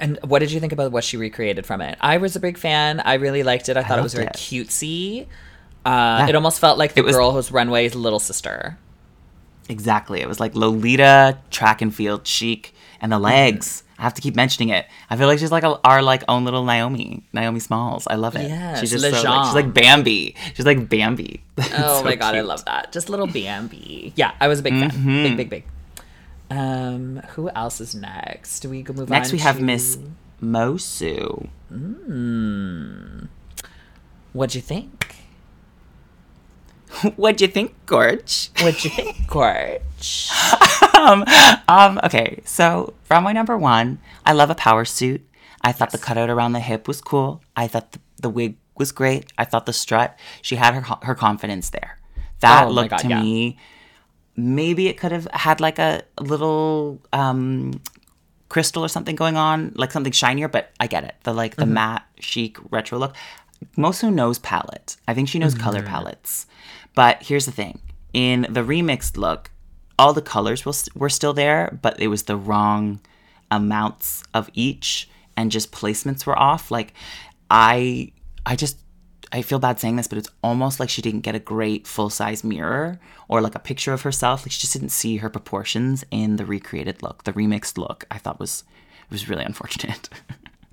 And 0.00 0.18
what 0.24 0.38
did 0.40 0.52
you 0.52 0.60
think 0.60 0.72
about 0.72 0.92
what 0.92 1.04
she 1.04 1.16
recreated 1.16 1.66
from 1.66 1.80
it? 1.80 1.96
I 2.00 2.16
was 2.18 2.36
a 2.36 2.40
big 2.40 2.58
fan. 2.58 3.00
I 3.00 3.14
really 3.14 3.42
liked 3.42 3.68
it. 3.68 3.76
I 3.76 3.82
thought 3.82 3.98
it 3.98 4.02
was 4.02 4.14
very 4.14 4.26
it. 4.26 4.32
cutesy. 4.34 5.26
Uh, 5.84 6.26
It 6.28 6.34
almost 6.34 6.58
felt 6.60 6.78
like 6.78 6.94
the 6.94 7.02
was- 7.02 7.14
girl 7.14 7.32
who's 7.32 7.50
Runway's 7.50 7.94
little 7.94 8.18
sister. 8.20 8.78
Exactly. 9.68 10.20
It 10.20 10.28
was 10.28 10.38
like 10.40 10.54
Lolita, 10.54 11.38
track 11.50 11.82
and 11.82 11.92
field 11.94 12.26
chic, 12.26 12.72
and 13.00 13.10
the 13.10 13.18
legs. 13.18 13.82
I 13.98 14.02
have 14.02 14.14
to 14.14 14.20
keep 14.22 14.36
mentioning 14.36 14.68
it. 14.68 14.86
I 15.08 15.16
feel 15.16 15.26
like 15.26 15.38
she's 15.38 15.50
like 15.50 15.64
a, 15.64 15.80
our 15.82 16.02
like 16.02 16.22
own 16.28 16.44
little 16.44 16.64
Naomi, 16.64 17.22
Naomi 17.32 17.60
Smalls. 17.60 18.06
I 18.06 18.16
love 18.16 18.36
it. 18.36 18.48
Yes, 18.48 18.80
she's 18.80 18.90
just 18.90 19.02
so, 19.02 19.10
like, 19.10 19.46
she's 19.46 19.54
like 19.54 19.72
Bambi. 19.72 20.34
She's 20.54 20.66
like 20.66 20.88
Bambi. 20.88 21.42
Oh 21.58 21.98
so 21.98 22.04
my 22.04 22.14
god, 22.14 22.34
I 22.34 22.42
love 22.42 22.64
that. 22.66 22.92
Just 22.92 23.08
little 23.08 23.26
Bambi. 23.26 24.12
Yeah, 24.16 24.32
I 24.38 24.48
was 24.48 24.60
a 24.60 24.62
big 24.62 24.74
fan. 24.74 24.90
Mm-hmm. 24.90 25.22
Big, 25.22 25.36
big, 25.36 25.50
big. 25.50 25.64
Um, 26.50 27.22
who 27.30 27.48
else 27.50 27.80
is 27.80 27.94
next? 27.94 28.60
Do 28.60 28.70
we 28.70 28.82
go 28.82 28.92
move 28.92 29.08
Next, 29.10 29.32
we 29.32 29.38
have 29.38 29.60
Miss 29.60 29.98
Moço. 30.42 31.48
What'd 34.32 34.54
you 34.54 34.60
think? 34.60 35.16
What'd 37.16 37.40
you 37.40 37.48
think, 37.48 37.74
Gorge? 37.86 38.50
What'd 38.60 38.84
you 38.84 38.90
think, 38.90 39.26
Gorge? 39.26 40.30
um, 40.94 41.24
um, 41.68 42.00
okay, 42.04 42.40
so 42.44 42.94
runway 43.10 43.32
number 43.32 43.56
one, 43.56 43.98
I 44.24 44.32
love 44.32 44.50
a 44.50 44.54
power 44.54 44.84
suit. 44.84 45.26
I 45.62 45.72
thought 45.72 45.90
the 45.90 45.98
cutout 45.98 46.30
around 46.30 46.52
the 46.52 46.60
hip 46.60 46.86
was 46.86 47.00
cool. 47.00 47.42
I 47.56 47.66
thought 47.66 47.92
the, 47.92 47.98
the 48.22 48.30
wig 48.30 48.56
was 48.76 48.92
great. 48.92 49.32
I 49.36 49.44
thought 49.44 49.66
the 49.66 49.72
strut, 49.72 50.16
she 50.42 50.56
had 50.56 50.74
her 50.74 50.82
her 51.02 51.14
confidence 51.14 51.70
there. 51.70 51.98
That 52.40 52.66
Oh 52.66 52.70
looked 52.70 52.90
God, 52.90 52.98
to 52.98 53.08
yeah. 53.08 53.20
me, 53.22 53.58
maybe 54.36 54.88
it 54.88 54.98
could 54.98 55.12
have 55.12 55.26
had 55.32 55.60
like 55.60 55.78
a 55.78 56.02
little 56.20 57.00
um, 57.12 57.80
crystal 58.48 58.84
or 58.84 58.88
something 58.88 59.16
going 59.16 59.36
on, 59.36 59.72
like 59.76 59.92
something 59.92 60.12
shinier. 60.12 60.48
But 60.48 60.70
I 60.80 60.86
get 60.86 61.04
it. 61.04 61.14
The 61.24 61.32
like 61.32 61.56
the 61.56 61.64
Mm-hmm. 61.64 61.74
matte 61.74 62.06
chic 62.20 62.58
retro 62.70 62.98
look. 62.98 63.14
Moço 63.76 64.12
knows 64.12 64.38
palette. 64.38 64.96
I 65.08 65.14
think 65.14 65.28
she 65.28 65.38
knows 65.38 65.54
color 65.54 65.80
Mm-hmm. 65.80 65.88
palettes. 65.88 66.46
But 66.94 67.22
here's 67.22 67.46
the 67.46 67.52
thing: 67.52 67.80
in 68.12 68.46
the 68.50 68.60
remixed 68.62 69.16
look, 69.16 69.50
all 69.98 70.12
the 70.12 70.22
colors 70.22 70.64
were 70.94 71.08
still 71.08 71.32
there, 71.32 71.78
but 71.82 71.98
it 72.00 72.08
was 72.08 72.24
the 72.24 72.36
wrong 72.36 73.00
amounts 73.50 74.22
of 74.34 74.50
each, 74.54 75.08
and 75.36 75.50
just 75.50 75.72
placements 75.72 76.26
were 76.26 76.38
off. 76.38 76.70
Like, 76.70 76.92
I, 77.50 78.12
I 78.44 78.56
just, 78.56 78.78
I 79.32 79.42
feel 79.42 79.58
bad 79.58 79.80
saying 79.80 79.96
this, 79.96 80.06
but 80.06 80.18
it's 80.18 80.30
almost 80.42 80.78
like 80.80 80.88
she 80.88 81.02
didn't 81.02 81.20
get 81.20 81.34
a 81.34 81.40
great 81.40 81.86
full 81.86 82.10
size 82.10 82.44
mirror 82.44 82.98
or 83.28 83.40
like 83.40 83.54
a 83.54 83.60
picture 83.60 83.92
of 83.92 84.02
herself. 84.02 84.42
Like, 84.42 84.52
she 84.52 84.60
just 84.60 84.72
didn't 84.72 84.90
see 84.90 85.18
her 85.18 85.28
proportions 85.28 86.04
in 86.10 86.36
the 86.36 86.46
recreated 86.46 87.02
look, 87.02 87.24
the 87.24 87.32
remixed 87.32 87.76
look. 87.76 88.04
I 88.10 88.18
thought 88.18 88.40
was 88.40 88.64
was 89.10 89.28
really 89.28 89.44
unfortunate. 89.44 90.08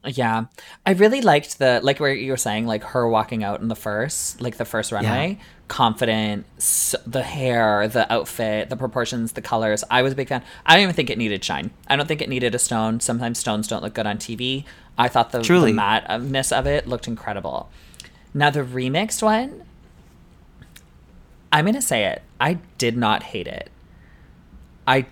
Yeah, 0.05 0.45
I 0.85 0.91
really 0.91 1.21
liked 1.21 1.59
the 1.59 1.79
like 1.81 1.99
where 1.99 2.13
you 2.13 2.31
were 2.31 2.37
saying 2.37 2.67
like 2.67 2.83
her 2.83 3.07
walking 3.07 3.41
out 3.41 3.61
in 3.61 3.69
the 3.69 3.75
first 3.75 4.41
like 4.41 4.57
the 4.57 4.65
first 4.65 4.91
runway, 4.91 5.39
confident, 5.69 6.45
s 6.57 6.93
the 7.07 7.23
hair, 7.23 7.87
the 7.87 8.11
outfit, 8.11 8.69
the 8.69 8.75
proportions, 8.75 9.31
the 9.31 9.41
colors. 9.41 9.81
I 9.89 10.01
was 10.01 10.11
a 10.11 10.15
big 10.17 10.27
fan. 10.27 10.43
I 10.65 10.73
don't 10.73 10.83
even 10.83 10.95
think 10.95 11.09
it 11.09 11.17
needed 11.17 11.43
shine. 11.43 11.71
I 11.87 11.95
don't 11.95 12.05
think 12.05 12.21
it 12.21 12.27
needed 12.27 12.53
a 12.53 12.59
stone. 12.59 12.99
Sometimes 12.99 13.39
stones 13.39 13.67
don't 13.69 13.81
look 13.81 13.93
good 13.93 14.05
on 14.05 14.17
TV. 14.17 14.65
I 14.97 15.07
thought 15.07 15.31
the, 15.31 15.41
Truly. 15.41 15.71
the 15.71 15.75
matte-ness 15.77 16.51
of 16.51 16.67
it 16.67 16.85
looked 16.85 17.07
incredible. 17.07 17.69
Now 18.33 18.49
the 18.49 18.61
remixed 18.61 19.21
one, 19.21 19.63
I'm 21.51 21.65
gonna 21.65 21.81
say 21.81 22.05
it. 22.05 22.23
I 22.39 22.55
did 22.77 22.97
not 22.97 23.23
hate 23.23 23.47
it. 23.47 23.69
I 24.87 25.05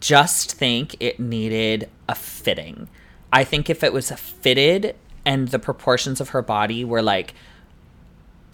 just 0.00 0.52
think 0.52 0.96
it 1.00 1.20
needed 1.20 1.88
a 2.08 2.14
fitting. 2.14 2.88
I 3.32 3.44
think 3.44 3.70
if 3.70 3.82
it 3.82 3.92
was 3.92 4.10
fitted 4.10 4.96
and 5.24 5.48
the 5.48 5.58
proportions 5.58 6.20
of 6.20 6.30
her 6.30 6.42
body 6.42 6.84
were 6.84 7.02
like 7.02 7.34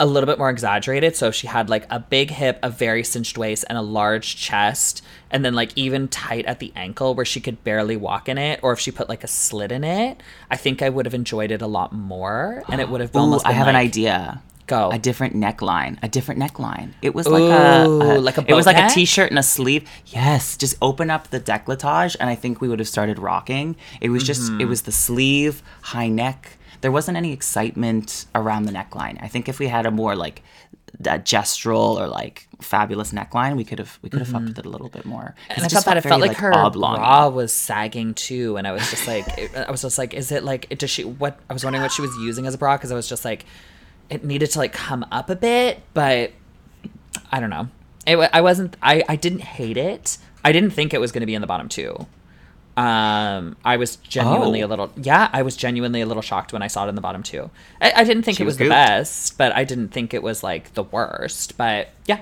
a 0.01 0.05
little 0.05 0.25
bit 0.27 0.37
more 0.39 0.49
exaggerated, 0.49 1.15
so 1.15 1.27
if 1.27 1.35
she 1.35 1.47
had 1.47 1.69
like 1.69 1.85
a 1.89 1.99
big 1.99 2.31
hip, 2.31 2.59
a 2.63 2.69
very 2.69 3.03
cinched 3.03 3.37
waist, 3.37 3.63
and 3.69 3.77
a 3.77 3.81
large 3.81 4.35
chest, 4.35 5.01
and 5.29 5.45
then 5.45 5.53
like 5.53 5.71
even 5.77 6.07
tight 6.07 6.45
at 6.47 6.59
the 6.59 6.73
ankle 6.75 7.13
where 7.15 7.23
she 7.25 7.39
could 7.39 7.63
barely 7.63 7.95
walk 7.95 8.27
in 8.27 8.37
it, 8.37 8.59
or 8.63 8.73
if 8.73 8.79
she 8.79 8.91
put 8.91 9.07
like 9.07 9.23
a 9.23 9.27
slit 9.27 9.71
in 9.71 9.83
it, 9.83 10.21
I 10.49 10.57
think 10.57 10.81
I 10.81 10.89
would 10.89 11.05
have 11.05 11.13
enjoyed 11.13 11.51
it 11.51 11.61
a 11.61 11.67
lot 11.67 11.93
more, 11.93 12.63
and 12.67 12.81
it 12.81 12.89
would 12.89 12.99
have 12.99 13.15
Ooh, 13.15 13.19
almost. 13.19 13.45
I 13.45 13.49
been 13.49 13.57
have 13.57 13.67
an 13.67 13.75
idea. 13.77 14.41
Go. 14.67 14.89
A 14.89 14.97
different 14.99 15.35
neckline. 15.35 15.97
A 16.01 16.07
different 16.07 16.39
neckline. 16.39 16.93
It 17.01 17.13
was 17.13 17.27
like 17.27 17.41
a, 17.43 17.85
Ooh, 17.89 18.01
a- 18.01 18.19
like 18.19 18.37
a 18.37 18.45
It 18.47 18.53
was 18.53 18.65
like 18.65 18.77
neck? 18.77 18.91
a 18.91 18.93
t-shirt 18.93 19.29
and 19.29 19.37
a 19.37 19.43
sleeve. 19.43 19.89
Yes, 20.05 20.55
just 20.55 20.75
open 20.81 21.09
up 21.09 21.29
the 21.29 21.41
decolletage, 21.41 22.15
and 22.19 22.29
I 22.29 22.35
think 22.35 22.61
we 22.61 22.69
would 22.69 22.79
have 22.79 22.87
started 22.87 23.19
rocking. 23.19 23.75
It 23.99 24.09
was 24.09 24.23
just. 24.23 24.43
Mm-hmm. 24.43 24.61
It 24.61 24.65
was 24.65 24.83
the 24.83 24.91
sleeve, 24.93 25.61
high 25.81 26.07
neck. 26.07 26.57
There 26.81 26.91
wasn't 26.91 27.17
any 27.17 27.31
excitement 27.31 28.25
around 28.35 28.65
the 28.65 28.71
neckline. 28.71 29.17
I 29.21 29.27
think 29.27 29.47
if 29.47 29.59
we 29.59 29.67
had 29.67 29.85
a 29.85 29.91
more 29.91 30.15
like 30.15 30.41
that 30.99 31.25
gestural 31.25 31.95
or 31.99 32.07
like 32.07 32.47
fabulous 32.59 33.11
neckline, 33.11 33.55
we 33.55 33.63
could 33.63 33.79
have 33.79 33.97
we 34.01 34.09
could 34.09 34.19
have 34.19 34.27
fucked 34.27 34.45
with 34.45 34.59
it 34.59 34.65
a 34.65 34.69
little 34.69 34.89
bit 34.89 35.05
more. 35.05 35.35
Mm-hmm. 35.49 35.51
and 35.51 35.63
I 35.63 35.67
thought 35.67 35.85
that 35.85 35.97
it 35.97 36.01
felt 36.01 36.21
like, 36.21 36.37
her 36.37 36.53
oblong. 36.53 36.95
bra 36.97 37.29
was 37.29 37.53
sagging 37.53 38.13
too, 38.13 38.57
and 38.57 38.67
I 38.67 38.71
was 38.71 38.87
just 38.89 39.07
like, 39.07 39.25
it- 39.37 39.55
I 39.55 39.71
was 39.71 39.81
just 39.81 39.97
like, 39.97 40.13
is 40.13 40.31
it 40.31 40.43
like, 40.43 40.69
does 40.77 40.89
she? 40.89 41.03
What 41.03 41.39
I 41.49 41.53
was 41.53 41.63
wondering 41.63 41.81
what 41.81 41.91
she 41.91 42.01
was 42.01 42.15
using 42.17 42.45
as 42.45 42.53
a 42.53 42.57
bra 42.57 42.77
because 42.77 42.91
I 42.91 42.95
was 42.95 43.07
just 43.07 43.23
like, 43.25 43.45
it 44.09 44.23
needed 44.23 44.51
to 44.51 44.59
like 44.59 44.73
come 44.73 45.05
up 45.11 45.29
a 45.29 45.35
bit, 45.35 45.81
but 45.93 46.31
I 47.31 47.39
don't 47.39 47.49
know. 47.49 47.69
It, 48.05 48.17
I 48.33 48.41
wasn't. 48.41 48.75
I 48.81 49.03
I 49.07 49.15
didn't 49.15 49.41
hate 49.41 49.77
it. 49.77 50.17
I 50.43 50.51
didn't 50.51 50.71
think 50.71 50.93
it 50.93 50.99
was 50.99 51.11
going 51.11 51.21
to 51.21 51.27
be 51.27 51.35
in 51.35 51.41
the 51.41 51.47
bottom 51.47 51.69
two. 51.69 52.07
Um, 52.77 53.57
I 53.65 53.77
was 53.77 53.97
genuinely 53.97 54.63
Oh. 54.63 54.67
a 54.67 54.69
little. 54.69 54.91
Yeah, 54.95 55.29
I 55.33 55.41
was 55.41 55.55
genuinely 55.57 56.01
a 56.01 56.05
little 56.05 56.21
shocked 56.23 56.53
when 56.53 56.61
I 56.61 56.67
saw 56.67 56.85
it 56.85 56.89
in 56.89 56.95
the 56.95 57.01
bottom 57.01 57.21
two. 57.23 57.49
I, 57.81 57.91
I 57.97 58.03
didn't 58.03 58.23
think 58.23 58.37
She 58.37 58.43
it 58.43 58.45
was 58.45 58.53
was 58.53 58.59
the 58.59 58.69
best, 58.69 59.37
but 59.37 59.53
I 59.55 59.63
didn't 59.63 59.89
think 59.89 60.13
it 60.13 60.23
was 60.23 60.41
like 60.43 60.73
the 60.73 60.83
worst. 60.83 61.57
But 61.57 61.89
yeah, 62.05 62.21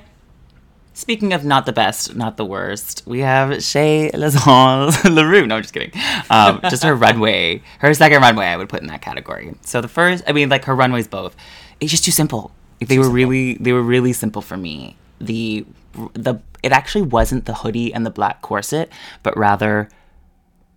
Speaking 0.94 1.32
of 1.32 1.46
not 1.46 1.66
the 1.66 1.72
best, 1.72 2.14
not 2.16 2.36
the 2.36 2.44
worst, 2.44 3.04
we 3.06 3.20
have 3.20 3.52
Chelazon 3.52 5.04
Leroux. 5.16 5.46
No, 5.48 5.56
I'm 5.56 5.62
just 5.62 5.74
kidding. 5.74 5.92
Um, 6.30 6.60
just 6.64 6.84
her 6.84 6.94
runway, 6.94 7.62
her 7.80 7.94
second 7.94 8.22
runway, 8.22 8.48
I 8.48 8.58
would 8.58 8.68
put 8.68 8.82
in 8.82 8.88
that 8.88 9.02
category. 9.02 9.56
So 9.62 9.80
the 9.80 9.88
first, 9.88 10.26
I 10.28 10.34
mean, 10.34 10.50
like 10.50 10.66
her 10.66 10.76
runways 10.76 11.08
both, 11.08 11.38
it's 11.80 11.92
just 11.92 12.04
too 12.04 12.12
simple. 12.12 12.52
They 12.80 13.00
were 13.00 13.10
really, 13.10 13.54
they 13.56 13.72
were 13.72 13.84
really 13.84 14.12
simple 14.12 14.42
for 14.42 14.58
me. 14.58 14.98
The, 15.22 15.66
the, 16.14 16.36
it 16.64 16.74
actually 16.74 17.04
wasn't 17.04 17.46
the 17.46 17.54
hoodie 17.54 17.94
and 17.94 18.06
the 18.06 18.10
black 18.12 18.42
corset, 18.42 18.90
but 19.24 19.38
rather 19.38 19.88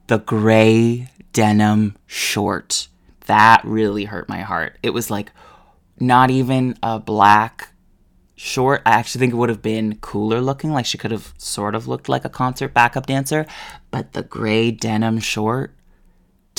the 0.07 0.19
gray 0.19 1.09
denim 1.33 1.97
short. 2.07 2.89
That 3.27 3.63
really 3.65 4.05
hurt 4.05 4.29
my 4.29 4.41
heart. 4.41 4.79
It 4.83 4.91
was 4.91 5.11
like 5.11 5.33
not 5.99 6.31
even 6.31 6.77
a 6.83 6.99
black 6.99 7.73
short. 8.35 8.83
I 8.85 8.91
actually 8.91 9.21
think 9.21 9.33
it 9.33 9.37
would 9.37 9.49
have 9.49 9.63
been 9.63 9.97
cooler 9.97 10.41
looking. 10.41 10.73
Like 10.73 10.87
she 10.87 10.99
could 10.99 11.13
have 11.13 11.33
sort 11.39 11.75
of 11.75 11.87
looked 11.87 12.09
like 12.09 12.25
a 12.25 12.29
concert 12.29 12.75
backup 12.75 13.07
dancer. 13.07 13.47
But 13.91 14.13
the 14.13 14.23
gray 14.23 14.71
denim 14.71 15.19
short 15.21 15.75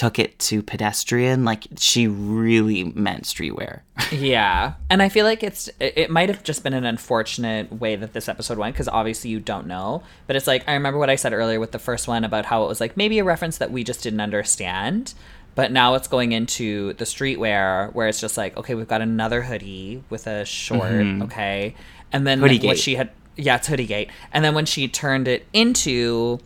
took 0.03 0.19
it 0.19 0.37
to 0.37 0.61
pedestrian. 0.61 1.45
Like 1.45 1.65
she 1.77 2.07
really 2.07 2.83
meant 2.83 3.23
streetwear. 3.23 3.81
Yeah, 4.11 4.73
and 4.89 5.01
I 5.01 5.09
feel 5.09 5.25
like 5.25 5.43
it's 5.43 5.69
it, 5.79 6.09
might 6.09 6.29
have 6.29 6.43
just 6.43 6.63
been 6.63 6.73
an 6.73 6.85
unfortunate 6.85 7.71
way 7.71 7.95
that 7.95 8.13
this 8.13 8.29
episode 8.29 8.57
went 8.59 8.75
because 8.75 8.87
obviously 8.87 9.31
you 9.31 9.39
don't 9.39 9.65
know, 9.65 10.03
but 10.27 10.35
it's 10.35 10.45
like 10.45 10.63
I 10.67 10.73
remember 10.73 10.99
what 10.99 11.09
I 11.09 11.15
said 11.15 11.33
earlier 11.33 11.59
with 11.59 11.71
the 11.71 11.79
first 11.79 12.07
one 12.07 12.23
about 12.23 12.45
how 12.45 12.63
it 12.63 12.67
was 12.67 12.79
like 12.79 12.95
maybe 12.95 13.17
a 13.19 13.23
reference 13.23 13.57
that 13.57 13.71
we 13.71 13.83
just 13.83 14.03
didn't 14.03 14.19
understand. 14.19 15.13
But 15.55 15.71
now 15.71 15.95
it's 15.95 16.07
going 16.07 16.31
into 16.31 16.93
the 16.93 17.05
streetwear 17.05 17.93
where 17.93 18.07
it's 18.07 18.19
just 18.19 18.37
like, 18.37 18.57
okay, 18.57 18.75
we've 18.75 18.87
got 18.87 19.01
another 19.01 19.41
hoodie 19.41 20.03
with 20.09 20.27
a 20.27 20.45
short, 20.45 20.91
mm-hmm. 20.91 21.23
okay, 21.23 21.75
and 22.11 22.27
then 22.27 22.39
Hoodie 22.39 22.65
what 22.65 22.79
she 22.79 22.95
had, 22.95 23.11
yeah, 23.35 23.55
it's 23.55 23.67
hoodie 23.67 23.85
gate, 23.85 24.09
and 24.31 24.43
then 24.43 24.53
when 24.53 24.65
she 24.65 24.87
turned 24.87 25.27
it 25.27 25.45
into 25.53 26.39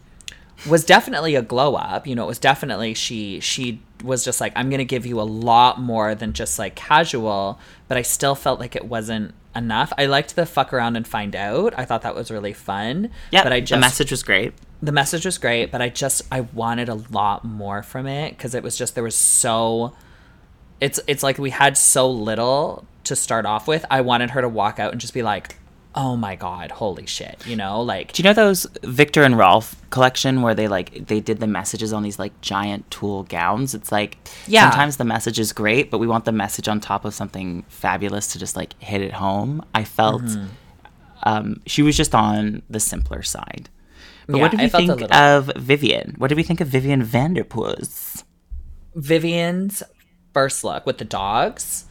was 0.66 0.84
definitely 0.84 1.36
a 1.36 1.42
glow 1.42 1.76
up. 1.76 2.08
You 2.08 2.16
know, 2.16 2.24
it 2.24 2.28
was 2.28 2.40
definitely 2.40 2.94
she 2.94 3.40
she 3.40 3.82
was 4.04 4.24
just 4.24 4.42
like 4.42 4.54
I'm 4.56 4.70
going 4.70 4.80
to 4.80 4.86
give 4.86 5.06
you 5.06 5.20
a 5.20 5.24
lot 5.24 5.80
more 5.80 6.16
than 6.16 6.34
just 6.34 6.58
like 6.58 6.76
casual, 6.76 7.60
but 7.88 7.98
I 7.98 8.02
still 8.02 8.36
felt 8.36 8.60
like 8.60 8.76
it 8.76 8.86
wasn't 8.86 9.34
enough. 9.56 9.92
I 9.98 10.06
liked 10.06 10.36
the 10.36 10.46
fuck 10.46 10.74
around 10.74 10.96
and 10.96 11.08
find 11.08 11.36
out. 11.36 11.74
I 11.78 11.86
thought 11.86 12.04
that 12.04 12.16
was 12.16 12.32
really 12.32 12.54
fun. 12.54 13.12
Yeah, 13.32 13.44
but 13.44 13.54
I 13.54 13.60
just 13.60 13.72
the 13.72 13.80
message 13.80 14.12
was 14.12 14.24
great. 14.24 14.54
the 14.82 14.92
message 14.92 15.26
was 15.26 15.38
great, 15.38 15.72
but 15.72 15.82
I 15.82 15.90
just 15.90 16.22
I 16.32 16.42
wanted 16.42 16.90
a 16.90 16.96
lot 16.96 17.44
more 17.46 17.84
from 17.84 18.08
it 18.08 18.32
because 18.32 18.56
it 18.56 18.64
was 18.64 18.78
just 18.78 18.96
there 18.96 19.04
was 19.04 19.16
so 19.16 19.96
it's 20.80 21.00
it's 21.08 21.24
like 21.24 21.38
we 21.38 21.50
had 21.50 21.78
so 21.78 22.10
little 22.10 22.86
to 23.06 23.16
start 23.16 23.46
off 23.46 23.68
with. 23.68 23.86
I 23.90 24.02
wanted 24.02 24.32
her 24.32 24.42
to 24.42 24.50
walk 24.50 24.80
out 24.80 24.92
and 24.92 25.02
just 25.02 25.14
be 25.14 25.24
like, 25.24 25.56
"Oh 26.00 26.16
my 26.16 26.36
god, 26.36 26.72
holy 26.72 27.06
shit," 27.08 27.46
you 27.48 27.56
know, 27.56 27.82
like 27.82 28.14
Do 28.14 28.22
you 28.22 28.28
know 28.30 28.34
those 28.34 28.68
Viktor 28.84 29.24
and 29.24 29.38
Rolf 29.38 29.76
collection 29.90 30.42
where 30.44 30.54
they 30.56 30.68
like 30.68 31.08
they 31.08 31.20
did 31.20 31.40
the 31.40 31.48
messages 31.48 31.92
on 31.92 32.04
these 32.04 32.20
like 32.20 32.40
giant 32.42 32.90
tulle 32.92 33.24
gowns? 33.24 33.74
It's 33.74 33.92
like 33.92 34.18
Yeah. 34.48 34.70
sometimes 34.70 34.98
the 34.98 35.06
message 35.06 35.40
is 35.40 35.52
great, 35.54 35.90
but 35.92 35.98
we 35.98 36.08
want 36.08 36.26
the 36.26 36.32
message 36.32 36.68
on 36.68 36.80
top 36.80 37.04
of 37.04 37.14
something 37.14 37.66
fabulous 37.68 38.28
to 38.34 38.40
just 38.40 38.56
like 38.56 38.80
hit 38.82 39.02
it 39.02 39.14
home. 39.14 39.64
I 39.74 39.84
felt 39.84 40.22
Mm-hmm. 40.24 40.46
um, 41.24 41.62
she 41.66 41.82
was 41.82 41.98
just 41.98 42.14
on 42.16 42.62
the 42.70 42.80
simpler 42.80 43.24
side. 43.24 43.70
But 44.28 44.36
Yeah, 44.38 44.42
what 44.44 44.52
did 44.52 44.60
we 44.60 44.70
think 44.70 45.02
of 45.12 45.52
Vivian? 45.58 46.16
What 46.18 46.28
did 46.28 46.36
we 46.38 46.44
think 46.44 46.62
of 46.62 46.68
Vivian 46.68 47.02
Vanderpuss? 47.04 48.24
Vivian's 48.96 49.84
first 50.34 50.64
look 50.64 50.86
with 50.86 50.98
the 50.98 51.06
dogs 51.06 51.86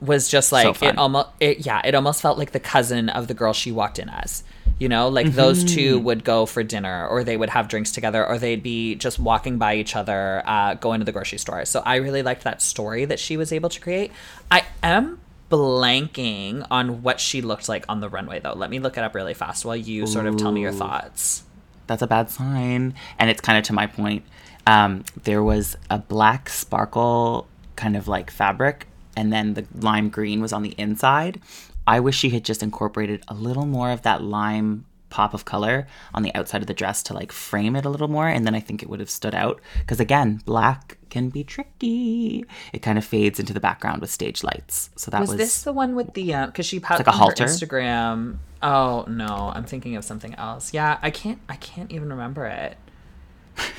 was 0.00 0.28
just 0.28 0.50
like 0.52 0.76
fun. 0.76 0.88
it 0.90 0.98
almost 0.98 1.28
it, 1.40 1.66
yeah 1.66 1.80
it 1.84 1.94
almost 1.94 2.22
felt 2.22 2.38
like 2.38 2.52
the 2.52 2.60
cousin 2.60 3.08
of 3.08 3.28
the 3.28 3.34
girl 3.34 3.52
she 3.52 3.70
walked 3.70 3.98
in 3.98 4.08
as 4.08 4.42
you 4.78 4.88
know 4.88 5.08
like 5.08 5.32
those 5.34 5.62
two 5.64 5.96
Mm-hmm. 5.96 6.04
would 6.06 6.24
go 6.24 6.46
for 6.46 6.62
dinner 6.62 7.06
or 7.08 7.22
they 7.22 7.36
would 7.36 7.50
have 7.50 7.68
drinks 7.68 7.92
together 7.92 8.26
or 8.26 8.38
they'd 8.38 8.62
be 8.62 8.94
just 8.94 9.18
walking 9.18 9.58
by 9.58 9.74
each 9.76 9.94
other 9.94 10.42
uh, 10.46 10.74
going 10.74 11.00
to 11.00 11.04
the 11.04 11.12
grocery 11.12 11.38
store 11.38 11.64
so 11.66 11.82
i 11.84 11.96
really 11.96 12.22
liked 12.22 12.44
that 12.44 12.62
story 12.62 13.04
that 13.04 13.18
she 13.18 13.36
was 13.36 13.52
able 13.52 13.68
to 13.68 13.80
create 13.80 14.10
i 14.50 14.64
am 14.82 15.20
blanking 15.50 16.66
on 16.70 17.02
what 17.02 17.20
she 17.20 17.42
looked 17.42 17.68
like 17.68 17.84
on 17.88 18.00
the 18.00 18.08
runway 18.08 18.40
though 18.40 18.54
let 18.54 18.70
me 18.70 18.78
look 18.78 18.96
it 18.96 19.04
up 19.04 19.14
really 19.14 19.34
fast 19.34 19.64
while 19.64 19.76
you 19.76 20.06
sort 20.06 20.26
of 20.26 20.36
tell 20.36 20.52
me 20.52 20.60
your 20.62 20.72
thoughts 20.72 21.42
That's 21.86 22.02
a 22.02 22.06
bad 22.06 22.30
sign. 22.30 22.94
And 23.18 23.28
it's 23.30 23.40
kind 23.40 23.58
of 23.58 23.64
to 23.64 23.72
my 23.72 23.88
point. 23.88 24.22
Um, 24.64 25.02
there 25.24 25.42
was 25.42 25.76
a 25.90 25.98
black 25.98 26.48
sparkle 26.48 27.48
kind 27.74 27.96
of 27.96 28.06
like 28.06 28.30
fabric, 28.30 28.86
and 29.16 29.32
then 29.32 29.54
the 29.54 29.66
lime 29.74 30.08
green 30.08 30.40
was 30.40 30.52
on 30.52 30.62
the 30.62 30.74
inside. 30.78 31.40
I 31.86 32.00
wish 32.00 32.16
she 32.16 32.30
had 32.30 32.44
just 32.44 32.62
incorporated 32.62 33.22
a 33.28 33.34
little 33.34 33.66
more 33.66 33.90
of 33.90 34.02
that 34.02 34.22
lime 34.22 34.84
pop 35.10 35.34
of 35.34 35.44
color 35.44 35.86
on 36.14 36.22
the 36.22 36.34
outside 36.34 36.62
of 36.62 36.68
the 36.68 36.74
dress 36.74 37.02
to 37.02 37.14
like 37.14 37.32
frame 37.32 37.76
it 37.76 37.84
a 37.84 37.88
little 37.90 38.08
more, 38.08 38.28
and 38.28 38.46
then 38.46 38.54
I 38.54 38.60
think 38.60 38.82
it 38.82 38.88
would 38.88 39.00
have 39.00 39.10
stood 39.10 39.34
out. 39.34 39.60
Because 39.80 40.00
again, 40.00 40.40
black 40.44 40.96
can 41.10 41.28
be 41.28 41.44
tricky. 41.44 42.44
It 42.72 42.80
kind 42.80 42.96
of 42.96 43.04
fades 43.04 43.38
into 43.38 43.52
the 43.52 43.60
background 43.60 44.00
with 44.00 44.10
stage 44.10 44.42
lights. 44.42 44.90
So 44.96 45.10
that 45.10 45.20
was, 45.20 45.30
was, 45.30 45.38
this 45.38 45.62
the 45.62 45.72
one 45.72 45.94
with 45.94 46.14
the 46.14 46.32
uh, 46.32 46.46
because 46.46 46.66
she 46.66 46.80
posted 46.80 47.06
like 47.06 47.14
a 47.14 47.18
halter? 47.18 47.44
Instagram? 47.44 48.38
Oh 48.62 49.04
no, 49.08 49.52
I'm 49.54 49.64
thinking 49.64 49.96
of 49.96 50.04
something 50.04 50.34
else. 50.36 50.72
Yeah, 50.72 50.98
I 51.02 51.10
can't. 51.10 51.40
I 51.48 51.56
can't 51.56 51.90
even 51.90 52.08
remember 52.10 52.46
it. 52.46 52.76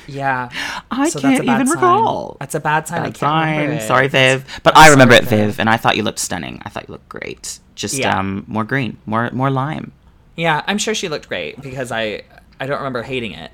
Yeah, 0.06 0.48
I 0.90 1.08
so 1.08 1.20
can't 1.20 1.44
even 1.44 1.66
sign. 1.66 1.74
recall. 1.76 2.36
That's 2.40 2.54
a 2.54 2.60
bad 2.60 2.86
sign. 2.88 3.00
I 3.02 3.04
Bad 3.06 3.16
sign. 3.16 3.80
Sorry, 3.80 4.08
Viv. 4.08 4.44
But 4.62 4.76
I'm 4.76 4.84
I 4.88 4.90
remember 4.90 5.14
sorry, 5.14 5.24
it, 5.26 5.46
Viv, 5.46 5.60
and 5.60 5.68
I 5.70 5.76
thought 5.76 5.96
you 5.96 6.02
looked 6.02 6.18
stunning. 6.18 6.60
I 6.64 6.68
thought 6.68 6.88
you 6.88 6.92
looked 6.92 7.08
great. 7.08 7.58
Just 7.74 7.94
Yeah. 7.98 8.18
um, 8.18 8.44
more 8.46 8.64
green, 8.64 8.98
more 9.06 9.30
more 9.32 9.50
lime. 9.50 9.92
Yeah, 10.36 10.62
I'm 10.66 10.78
sure 10.78 10.94
she 10.94 11.08
looked 11.08 11.28
great 11.28 11.60
because 11.62 11.90
I 11.92 12.22
I 12.60 12.66
don't 12.66 12.78
remember 12.78 13.02
hating 13.02 13.32
it. 13.32 13.50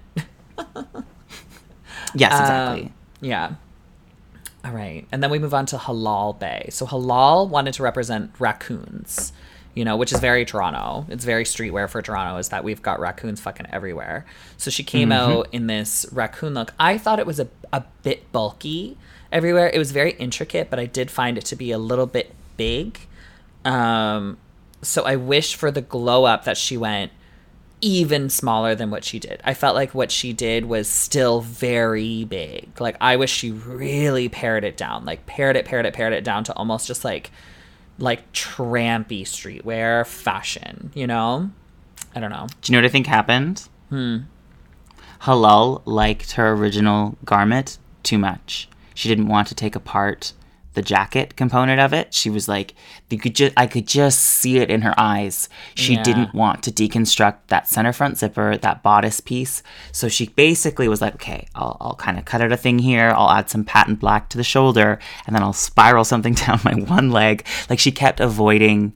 Yes, 2.14 2.32
Um, 2.32 2.40
exactly. 2.78 2.92
yeah. 3.20 3.52
All 4.64 4.72
right. 4.72 5.06
And 5.12 5.22
then 5.22 5.30
we 5.30 5.38
move 5.38 5.54
on 5.54 5.66
to 5.66 5.76
Halal 5.76 6.38
Bae. 6.38 6.66
So 6.70 6.86
Halal 6.86 7.48
wanted 7.48 7.74
to 7.74 7.82
represent 7.82 8.32
raccoons, 8.38 9.32
you 9.78 9.84
know, 9.84 9.96
which 9.96 10.12
is 10.12 10.18
very 10.18 10.44
Toronto. 10.44 11.06
It's 11.08 11.24
very 11.24 11.44
streetwear 11.44 11.88
for 11.88 12.02
Toronto, 12.02 12.36
is 12.38 12.48
that 12.48 12.64
we've 12.64 12.82
got 12.82 12.98
raccoons 12.98 13.40
fucking 13.40 13.66
everywhere. 13.70 14.26
So 14.56 14.72
she 14.72 14.82
came 14.82 15.12
out 15.12 15.46
in 15.52 15.68
this 15.68 16.04
raccoon 16.10 16.54
look. 16.54 16.74
I 16.80 16.98
thought 16.98 17.20
it 17.20 17.26
was 17.26 17.38
a, 17.38 17.46
a 17.72 17.84
bit 18.02 18.32
bulky 18.32 18.98
everywhere. 19.30 19.70
It 19.72 19.78
was 19.78 19.92
very 19.92 20.14
intricate, 20.14 20.68
but 20.68 20.80
I 20.80 20.86
did 20.86 21.12
find 21.12 21.38
it 21.38 21.44
to 21.44 21.54
be 21.54 21.70
a 21.70 21.78
little 21.78 22.06
bit 22.06 22.34
big. 22.56 22.98
Um, 23.64 24.38
so 24.82 25.04
I 25.04 25.14
wish 25.14 25.54
for 25.54 25.70
the 25.70 25.80
glow 25.80 26.24
up 26.24 26.42
that 26.42 26.56
she 26.56 26.76
went 26.76 27.12
even 27.80 28.30
smaller 28.30 28.74
than 28.74 28.90
what 28.90 29.04
she 29.04 29.20
did. 29.20 29.40
I 29.44 29.54
felt 29.54 29.76
like 29.76 29.94
what 29.94 30.10
she 30.10 30.32
did 30.32 30.64
was 30.64 30.88
still 30.88 31.40
very 31.40 32.24
big. 32.24 32.80
Like 32.80 32.96
I 33.00 33.14
wish 33.14 33.30
she 33.30 33.52
really 33.52 34.28
pared 34.28 34.64
it 34.64 34.76
down. 34.76 35.04
Like 35.04 35.24
pared 35.26 35.54
it, 35.54 35.66
pared 35.66 35.86
it, 35.86 35.94
pared 35.94 36.14
it 36.14 36.24
down 36.24 36.42
to 36.44 36.52
almost 36.54 36.88
just 36.88 37.04
like 37.04 37.30
like 37.98 38.32
trampy 38.32 39.22
streetwear 39.22 40.06
fashion, 40.06 40.90
you 40.94 41.06
know? 41.06 41.50
I 42.14 42.20
don't 42.20 42.30
know. 42.30 42.46
Do 42.62 42.72
you 42.72 42.72
know 42.72 42.78
what 42.78 42.88
I 42.88 42.92
think 42.92 43.06
happened? 43.06 43.68
Hmm. 43.90 44.18
Halal 45.22 45.82
liked 45.84 46.32
her 46.32 46.52
original 46.52 47.16
garment 47.24 47.78
too 48.02 48.18
much. 48.18 48.68
She 48.94 49.08
didn't 49.08 49.28
want 49.28 49.48
to 49.48 49.54
take 49.54 49.74
apart 49.74 50.32
the 50.74 50.82
jacket 50.82 51.34
component 51.34 51.80
of 51.80 51.92
it. 51.92 52.14
She 52.14 52.30
was 52.30 52.46
like, 52.48 52.74
you 53.10 53.18
could 53.18 53.34
just, 53.34 53.52
I 53.56 53.66
could 53.66 53.86
just 53.86 54.20
see 54.20 54.58
it 54.58 54.70
in 54.70 54.82
her 54.82 54.94
eyes. 54.98 55.48
She 55.74 55.94
Yeah. 55.94 56.02
didn't 56.02 56.34
want 56.34 56.62
to 56.64 56.70
deconstruct 56.70 57.38
that 57.48 57.66
center 57.68 57.92
front 57.92 58.18
zipper, 58.18 58.56
that 58.58 58.82
bodice 58.82 59.18
piece. 59.20 59.62
So 59.92 60.08
she 60.08 60.28
basically 60.28 60.86
was 60.88 61.00
like, 61.00 61.14
okay, 61.14 61.46
I'll, 61.54 61.76
I'll 61.80 61.94
kind 61.96 62.18
of 62.18 62.24
cut 62.26 62.40
out 62.42 62.52
a 62.52 62.56
thing 62.56 62.78
here. 62.78 63.12
I'll 63.16 63.30
add 63.30 63.50
some 63.50 63.64
patent 63.64 63.98
black 63.98 64.28
to 64.30 64.36
the 64.36 64.44
shoulder, 64.44 64.98
and 65.26 65.34
then 65.34 65.42
I'll 65.42 65.52
spiral 65.52 66.04
something 66.04 66.34
down 66.46 66.60
my 66.64 66.74
one 66.74 67.10
leg. 67.10 67.44
Like 67.68 67.78
she 67.78 67.90
kept 67.90 68.20
avoiding 68.20 68.92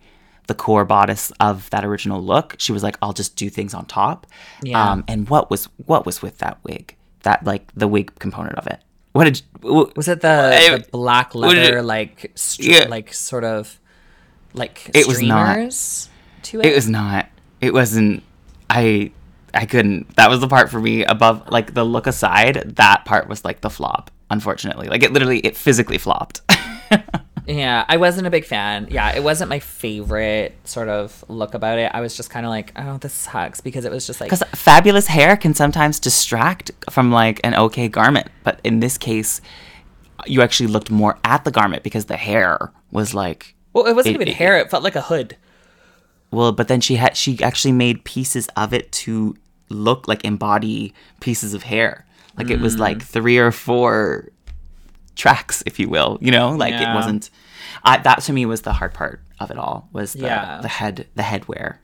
the 0.49 0.55
core 0.55 0.85
bodice 0.85 1.33
of 1.41 1.71
that 1.71 1.85
original 1.85 2.21
look. 2.23 2.57
She 2.59 2.73
was 2.73 2.83
like, 2.83 2.97
I'll 3.01 3.13
just 3.13 3.35
do 3.37 3.49
things 3.49 3.75
on 3.75 3.87
top. 3.87 4.27
Yeah. 4.63 4.91
Um, 4.91 5.05
and 5.09 5.29
what 5.29 5.51
was 5.51 5.67
what 5.87 6.05
was 6.05 6.21
with 6.23 6.39
that 6.39 6.59
wig? 6.65 6.97
That 7.23 7.45
like 7.45 7.73
the 7.75 7.89
wig 7.89 8.17
component 8.19 8.57
of 8.59 8.67
it. 8.67 8.81
What 9.13 9.25
did 9.25 9.43
w- 9.61 9.93
Was 9.97 10.09
it 10.09 10.21
the, 10.23 10.29
I- 10.29 10.79
the 10.79 10.87
black 10.91 11.35
what 11.35 11.55
leather 11.57 11.79
it- 11.79 11.85
like 11.85 12.33
str- 12.35 12.63
Yeah. 12.63 12.87
like 12.89 13.13
sort 13.13 13.45
of 13.45 13.79
like 14.55 14.91
It 14.95 15.07
was 15.07 15.21
not. 15.23 15.57
to 16.45 16.61
it? 16.61 16.67
It 16.67 16.75
was 16.75 16.89
not. 16.89 17.27
It 17.61 17.73
wasn't. 17.75 18.23
I 18.71 19.13
I 19.55 19.67
couldn't. 19.67 20.17
That 20.17 20.31
was 20.31 20.41
the 20.41 20.49
part 20.49 20.71
for 20.71 20.81
me 20.81 21.05
above. 21.05 21.49
Like 21.51 21.75
the 21.75 21.85
look 21.85 22.07
aside, 22.07 22.73
that 22.77 23.05
part 23.05 23.29
was 23.29 23.45
like 23.45 23.61
the 23.61 23.71
flop. 23.71 24.11
Unfortunately, 24.31 24.89
like 24.89 25.03
it 25.03 25.13
literally, 25.13 25.41
it 25.41 25.57
physically 25.59 25.99
flopped. 25.99 26.41
Yeah, 27.47 27.85
I 27.89 27.97
wasn't 27.97 28.27
a 28.27 28.31
big 28.31 28.45
fan. 28.45 28.87
Yeah, 28.91 29.15
it 29.17 29.23
wasn't 29.23 29.51
my 29.51 29.59
favorite 29.59 30.55
sort 30.65 30.89
of 30.89 31.25
look 31.29 31.55
about 31.55 31.79
it. 31.79 31.91
I 31.93 32.01
was 32.01 32.17
just 32.17 32.31
kind 32.31 32.47
of 32.47 32.51
like, 32.51 32.73
oh, 32.77 32.99
this 32.99 33.13
sucks 33.13 33.61
because 33.61 33.85
it 33.85 33.91
was 33.91 34.07
just 34.07 34.21
like 34.21 34.31
Because 34.31 34.45
fabulous 34.55 35.09
hair 35.09 35.37
can 35.37 35.53
sometimes 35.55 35.99
distract 35.99 36.71
from 36.89 37.11
like 37.11 37.41
an 37.43 37.55
okay 37.55 37.89
garment, 37.89 38.29
but 38.45 38.61
in 38.63 38.79
this 38.81 38.97
case, 38.97 39.41
you 40.27 40.41
actually 40.41 40.69
looked 40.69 40.91
more 40.91 41.19
at 41.25 41.45
the 41.45 41.51
garment 41.51 41.83
because 41.83 42.05
the 42.05 42.17
hair 42.17 42.71
was 42.93 43.13
like 43.13 43.55
well, 43.73 43.87
it 43.87 43.97
wasn't 43.97 44.13
it- 44.15 44.17
even 44.17 44.29
it- 44.29 44.35
hair. 44.37 44.57
It 44.59 44.71
felt 44.71 44.85
like 44.85 44.95
a 44.97 45.03
hood. 45.03 45.37
Well, 46.31 46.53
but 46.53 46.69
then 46.69 46.81
she 46.81 46.95
had 46.97 47.17
she 47.17 47.43
actually 47.43 47.73
made 47.73 48.05
pieces 48.05 48.47
of 48.57 48.73
it 48.73 48.93
to 48.93 49.37
look 49.69 50.07
like 50.07 50.25
embody 50.25 50.95
pieces 51.21 51.55
of 51.55 51.65
hair. 51.65 52.07
Like 52.39 52.51
it 52.51 52.61
was 52.61 52.77
Mm. 52.77 52.81
like 52.81 53.03
three 53.03 53.37
or 53.37 53.51
four 53.53 54.29
tracks, 55.17 55.63
if 55.67 55.79
you 55.79 55.89
will. 55.89 56.19
You 56.21 56.31
know, 56.31 56.51
like 56.53 56.75
it 56.75 56.95
wasn't. 56.95 57.31
I, 57.85 57.99
that 57.99 58.21
to 58.23 58.33
me 58.33 58.47
was 58.47 58.63
the 58.63 58.73
hard 58.75 58.95
part 58.95 59.21
of 59.41 59.51
it 59.51 59.59
all. 59.59 59.89
Was 59.93 60.13
the 60.13 60.27
Yeah. 60.27 60.61
the 60.63 60.69
head 60.69 61.07
the 61.15 61.23
headwear. 61.23 61.77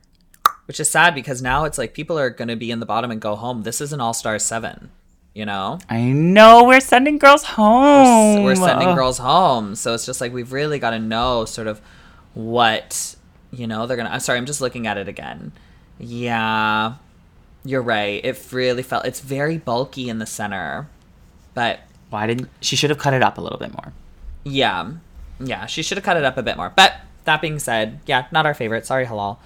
which 0.67 0.79
is 0.79 0.89
sad 0.89 1.15
because 1.15 1.41
now 1.41 1.65
it's 1.65 1.77
like 1.77 1.93
people 1.93 2.17
are 2.19 2.29
going 2.29 2.47
to 2.47 2.55
be 2.55 2.69
in 2.71 2.79
the 2.79 2.85
bottom 2.85 3.09
and 3.11 3.19
go 3.19 3.35
home. 3.35 3.63
This 3.63 3.81
is 3.81 3.91
an 3.91 3.99
All 3.99 4.13
Star 4.13 4.37
Seven, 4.39 4.91
you 5.33 5.45
know. 5.45 5.79
I 5.89 6.01
know 6.11 6.63
we're 6.63 6.79
sending 6.79 7.17
girls 7.17 7.43
home. 7.43 8.43
We're 8.43 8.55
sending 8.55 8.89
Ugh. 8.89 8.95
girls 8.95 9.17
home, 9.17 9.75
so 9.75 9.93
it's 9.95 10.05
just 10.05 10.21
like 10.21 10.31
we've 10.31 10.53
really 10.53 10.77
got 10.79 10.91
to 10.91 10.99
know 10.99 11.45
sort 11.45 11.67
of 11.67 11.81
what 12.35 13.15
you 13.51 13.65
know 13.67 13.87
they're 13.87 13.97
gonna. 13.97 14.09
I'm 14.11 14.19
sorry, 14.19 14.37
I'm 14.37 14.45
just 14.45 14.61
looking 14.61 14.85
at 14.87 14.97
it 14.97 15.07
again. 15.07 15.51
Yeah, 15.97 16.93
you're 17.65 17.81
right. 17.81 18.23
It 18.23 18.47
really 18.51 18.83
felt 18.83 19.05
it's 19.05 19.19
very 19.19 19.57
bulky 19.57 20.07
in 20.07 20.19
the 20.19 20.25
center, 20.25 20.87
but 21.53 21.79
Why 22.09 22.25
didn't 22.27 22.49
she 22.61 22.75
should 22.75 22.89
have 22.89 22.99
cut 22.99 23.13
it 23.13 23.21
up 23.21 23.37
a 23.37 23.41
little 23.41 23.59
bit 23.59 23.71
more? 23.73 23.93
yeah, 24.43 24.91
yeah, 25.39 25.65
she 25.67 25.83
should 25.83 25.97
have 25.97 26.03
cut 26.05 26.17
it 26.17 26.23
up 26.25 26.37
a 26.37 26.43
bit 26.43 26.57
more. 26.57 26.71
But 26.75 26.93
that 27.25 27.41
being 27.41 27.59
said, 27.59 27.99
yeah, 28.05 28.25
not 28.31 28.45
our 28.45 28.53
favorite. 28.53 28.85
Sorry, 28.85 29.05
halal. 29.05 29.37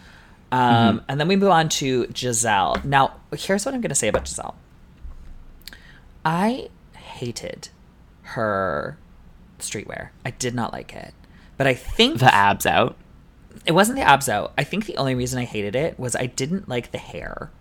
Um, 0.51 1.03
And 1.09 1.19
then 1.19 1.27
we 1.27 1.35
move 1.35 1.49
on 1.49 1.67
to 1.69 2.05
Gisèle. 2.07 2.83
Now, 2.85 3.15
here's 3.35 3.65
what 3.65 3.73
I'm 3.75 3.81
going 3.81 3.89
to 3.89 3.95
say 3.95 4.07
about 4.07 4.25
Gisèle. 4.25 4.53
I 6.25 6.69
hated 6.95 7.69
her 8.21 8.97
streetwear. 9.59 10.09
I 10.25 10.31
did 10.31 10.55
not 10.55 10.71
like 10.73 10.93
it. 10.95 11.13
But 11.57 11.67
I 11.67 11.73
think 11.73 12.19
The 12.19 12.33
abs 12.33 12.65
out. 12.65 12.95
it 13.65 13.71
wasn't 13.73 13.97
the 13.97 14.03
abs 14.03 14.29
out. 14.29 14.53
I 14.57 14.63
think 14.63 14.85
the 14.85 14.97
only 14.97 15.15
reason 15.15 15.39
I 15.39 15.45
hated 15.45 15.75
it 15.75 15.99
was 15.99 16.15
I 16.15 16.25
didn't 16.27 16.67
like 16.69 16.91
the 16.91 16.97
hair. 16.97 17.51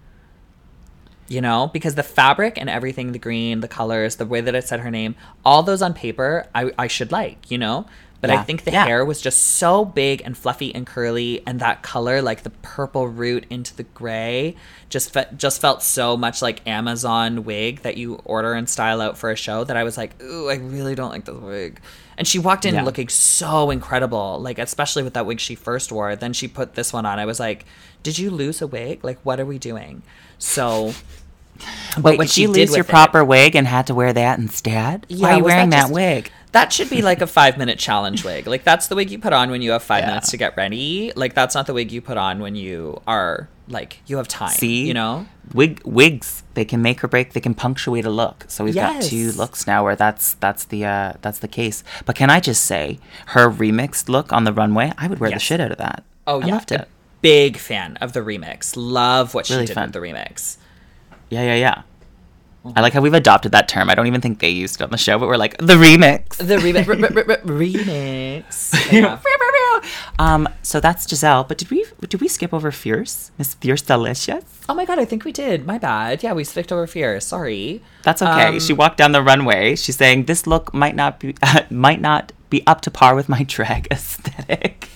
You 1.33 1.41
know, 1.41 1.71
because 1.73 1.95
the 1.95 2.03
fabric 2.03 2.59
and 2.61 2.69
everything, 2.69 3.13
the 3.13 3.19
green, 3.19 3.61
the 3.61 3.69
colors, 3.69 4.17
the 4.17 4.27
way 4.27 4.43
that 4.43 4.55
it 4.55 4.65
said 4.69 4.81
her 4.81 4.91
name, 4.91 5.15
all 5.47 5.63
those 5.63 5.81
on 5.81 5.95
paper, 5.95 6.47
I, 6.55 6.71
I 6.79 6.89
should 6.89 7.11
like, 7.11 7.51
you 7.51 7.57
know? 7.57 7.87
But 8.21 8.31
I 8.31 8.43
think 8.45 8.63
the 8.65 8.71
Yeah. 8.71 8.85
hair 8.85 9.05
was 9.05 9.21
just 9.21 9.43
so 9.43 9.85
big 9.85 10.21
and 10.25 10.37
fluffy 10.39 10.73
and 10.75 10.87
curly, 10.87 11.43
and 11.47 11.59
that 11.59 11.83
color, 11.83 12.21
like 12.23 12.43
the 12.43 12.51
purple 12.51 13.09
root 13.09 13.47
into 13.51 13.75
the 13.75 13.83
gray, 13.83 14.55
just 14.91 15.13
fe- 15.13 15.27
just 15.37 15.61
felt 15.61 15.83
so 15.83 16.17
much 16.19 16.41
like 16.43 16.61
Amazon 16.69 17.45
wig 17.45 17.81
that 17.83 17.97
you 17.97 18.21
order 18.25 18.53
and 18.53 18.69
style 18.69 19.01
out 19.01 19.17
for 19.19 19.31
a 19.31 19.37
show 19.37 19.65
that 19.65 19.77
I 19.77 19.83
was 19.85 19.97
like, 19.97 20.23
ooh, 20.23 20.49
I 20.51 20.57
really 20.57 20.95
don't 20.95 21.11
like 21.11 21.25
this 21.25 21.35
wig. 21.35 21.81
And 22.19 22.29
she 22.29 22.39
walked 22.39 22.65
in 22.67 22.75
Yeah. 22.75 22.85
looking 22.85 23.09
so 23.09 23.71
incredible, 23.71 24.39
like 24.39 24.59
especially 24.59 25.03
with 25.03 25.15
that 25.15 25.25
wig 25.27 25.41
she 25.41 25.55
first 25.57 25.91
wore. 25.91 26.15
Then 26.15 26.33
she 26.35 26.47
put 26.47 26.75
this 26.75 26.93
one 26.93 27.07
on. 27.07 27.19
I 27.19 27.25
was 27.25 27.41
like, 27.41 27.65
did 28.05 28.19
you 28.19 28.31
lose 28.31 28.61
a 28.63 28.67
wig? 28.69 29.03
Like, 29.03 29.19
what 29.25 29.41
are 29.41 29.47
we 29.47 29.59
doing? 29.59 30.03
So, 30.39 30.93
but 31.97 32.19
Wait, 32.19 32.21
did 32.27 32.31
she 32.31 32.47
lose 32.47 32.71
your 32.73 32.81
it- 32.85 32.89
proper 32.89 33.25
wig 33.25 33.55
and 33.57 33.67
had 33.67 33.87
to 33.89 33.95
wear 33.95 34.13
that 34.13 34.39
instead? 34.39 35.07
Why 35.09 35.33
are 35.33 35.37
you 35.39 35.45
wearing 35.45 35.71
that, 35.71 35.83
just- 35.83 35.93
wig? 35.93 36.31
That 36.53 36.71
should 36.71 36.91
be 36.91 37.01
like 37.01 37.23
a 37.23 37.27
five 37.27 37.57
minute 37.57 37.79
challenge 37.79 38.25
wig. 38.25 38.47
Like 38.47 38.63
that's 38.63 38.89
the 38.89 38.95
wig 38.95 39.11
you 39.11 39.19
put 39.19 39.33
on 39.33 39.51
when 39.51 39.63
you 39.63 39.71
have 39.71 39.83
five 39.83 40.03
Yeah. 40.03 40.09
minutes 40.09 40.31
to 40.33 40.37
get 40.37 40.55
ready. 40.57 41.11
Like 41.17 41.33
that's 41.35 41.55
not 41.55 41.67
the 41.67 41.73
wig 41.73 41.91
you 41.91 42.03
put 42.03 42.19
on 42.19 42.41
when 42.41 42.57
you 42.57 43.01
are 43.07 43.49
like 43.69 44.01
you 44.07 44.19
have 44.19 44.29
time. 44.29 44.51
See, 44.51 44.87
you 44.87 44.93
know. 44.93 45.25
wig 45.55 45.81
wigs 45.87 46.43
they 46.53 46.67
can 46.67 46.83
make 46.83 47.03
or 47.03 47.09
break. 47.09 47.33
They 47.33 47.41
can 47.41 47.55
punctuate 47.55 48.05
a 48.05 48.11
look. 48.11 48.45
So 48.49 48.65
we've 48.65 48.75
got 48.75 49.01
two 49.03 49.33
looks 49.33 49.67
now 49.67 49.83
where 49.83 49.97
that's 49.97 50.35
that's 50.35 50.65
the 50.67 50.85
uh, 50.85 51.13
that's 51.23 51.39
the 51.39 51.49
case. 51.49 51.83
But 52.05 52.17
can 52.17 52.29
I 52.29 52.39
just 52.39 52.65
say 52.65 52.99
her 53.29 53.49
remixed 53.51 54.11
look 54.11 54.31
on 54.31 54.45
the 54.45 54.53
runway? 54.53 54.93
I 54.99 55.07
would 55.07 55.21
wear 55.21 55.31
the 55.31 55.39
shit 55.39 55.59
out 55.59 55.73
of 55.73 55.79
that. 55.79 56.05
Oh 56.27 56.43
I 56.43 56.47
yeah, 56.49 56.53
loved 56.55 56.73
it. 56.73 56.87
big 57.23 57.57
fan 57.57 57.97
of 58.03 58.13
the 58.13 58.21
remix. 58.21 58.75
Love 58.77 59.33
what 59.33 59.49
Really 59.49 59.63
she 59.63 59.67
did 59.69 59.75
fun. 59.75 59.85
with 59.85 59.95
the 59.95 60.01
remix. 60.01 60.59
Yeah, 61.33 61.43
yeah, 61.43 61.55
yeah. 61.55 61.83
I 62.77 62.81
like 62.81 62.93
how 62.93 63.01
we've 63.01 63.15
adopted 63.15 63.51
that 63.53 63.67
term. 63.69 63.91
I 63.91 63.97
don't 63.97 64.07
even 64.07 64.21
think 64.21 64.39
they 64.39 64.51
used 64.51 64.81
it 64.81 64.85
on 64.85 64.91
the 64.91 64.97
show, 64.99 65.19
but 65.19 65.27
we're 65.27 65.37
like 65.39 65.57
the 65.59 65.75
remix. 65.75 66.37
The 66.37 66.59
remix. 66.59 66.87
re- 66.87 66.97
re- 66.97 67.25
re- 67.25 67.75
remix. 68.45 68.93
Yeah. 68.93 69.19
um, 70.19 70.49
so 70.63 70.79
that's 70.79 71.07
Gisèle. 71.07 71.49
But 71.49 71.59
did 71.59 71.71
we 71.71 71.85
did 72.07 72.21
we 72.21 72.29
skip 72.29 72.55
over 72.55 72.71
Fierce, 72.71 73.33
Miss 73.39 73.57
Fiercalicious? 73.57 74.45
Oh 74.69 74.75
my 74.75 74.85
god, 74.85 75.01
I 75.01 75.05
think 75.05 75.25
we 75.25 75.33
did. 75.33 75.67
My 75.67 75.79
bad. 75.79 76.23
Yeah, 76.23 76.35
we 76.35 76.45
skipped 76.45 76.71
over 76.71 76.87
fear. 76.87 77.19
Sorry. 77.19 77.83
That's 78.05 78.23
okay. 78.23 78.47
Um, 78.49 78.61
she 78.61 78.73
walked 78.75 78.99
down 78.99 79.11
the 79.13 79.23
runway. 79.23 79.75
She's 79.75 79.97
saying 79.97 80.27
this 80.27 80.47
look 80.47 80.73
might 80.73 80.95
not 80.95 81.19
be 81.19 81.35
might 81.71 82.01
not 82.01 82.31
be 82.51 82.65
up 82.67 82.81
to 82.83 82.91
par 82.93 83.17
with 83.17 83.29
my 83.29 83.43
drag 83.55 83.89
aesthetic. 83.91 84.89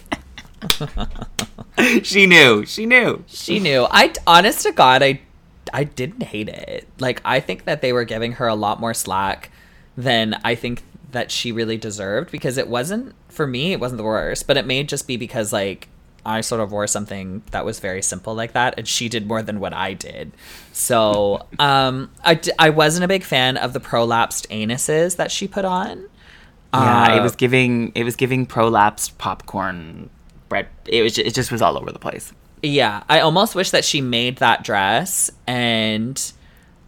she 2.02 2.26
knew. 2.26 2.64
She 2.64 2.86
knew. 2.86 3.24
She 3.26 3.58
knew. 3.58 3.86
I 3.90 4.12
honest 4.26 4.62
to 4.66 4.72
God, 4.72 5.02
I 5.02 5.20
I 5.72 5.84
didn't 5.84 6.22
hate 6.24 6.48
it. 6.48 6.86
Like 6.98 7.20
I 7.24 7.40
think 7.40 7.64
that 7.64 7.80
they 7.82 7.92
were 7.92 8.04
giving 8.04 8.32
her 8.32 8.46
a 8.46 8.54
lot 8.54 8.80
more 8.80 8.94
slack 8.94 9.50
than 9.96 10.38
I 10.44 10.54
think 10.54 10.82
that 11.12 11.30
she 11.30 11.52
really 11.52 11.76
deserved 11.78 12.30
because 12.30 12.58
it 12.58 12.68
wasn't 12.68 13.14
for 13.28 13.46
me, 13.46 13.72
it 13.72 13.80
wasn't 13.80 13.98
the 13.98 14.04
worst, 14.04 14.46
but 14.46 14.56
it 14.56 14.66
may 14.66 14.82
just 14.84 15.06
be 15.06 15.16
because 15.16 15.52
like 15.52 15.88
I 16.24 16.40
sort 16.40 16.60
of 16.60 16.72
wore 16.72 16.86
something 16.88 17.42
that 17.52 17.64
was 17.64 17.78
very 17.78 18.02
simple 18.02 18.34
like 18.34 18.52
that 18.52 18.74
and 18.76 18.86
she 18.88 19.08
did 19.08 19.26
more 19.28 19.42
than 19.42 19.60
what 19.60 19.72
I 19.72 19.94
did. 19.94 20.32
So, 20.72 21.46
um 21.58 22.10
I 22.24 22.34
d- 22.34 22.52
I 22.58 22.70
wasn't 22.70 23.04
a 23.04 23.08
big 23.08 23.22
fan 23.24 23.56
of 23.56 23.72
the 23.72 23.80
prolapsed 23.80 24.46
anuses 24.48 25.16
that 25.16 25.30
she 25.30 25.46
put 25.48 25.64
on. 25.64 26.08
Yeah, 26.74 27.14
it 27.14 27.20
Uh, 27.20 27.22
was 27.22 27.36
giving 27.36 27.92
it 27.94 28.04
was 28.04 28.16
giving 28.16 28.46
prolapsed 28.46 29.16
popcorn 29.18 30.10
bread. 30.48 30.66
It 30.86 31.02
was 31.02 31.16
it 31.16 31.32
just 31.34 31.50
was 31.52 31.62
all 31.62 31.78
over 31.78 31.90
the 31.92 31.98
place. 31.98 32.32
Yeah, 32.62 33.02
I 33.08 33.20
almost 33.20 33.54
wish 33.54 33.70
that 33.70 33.84
she 33.84 34.00
made 34.00 34.38
that 34.38 34.64
dress 34.64 35.30
and 35.46 36.32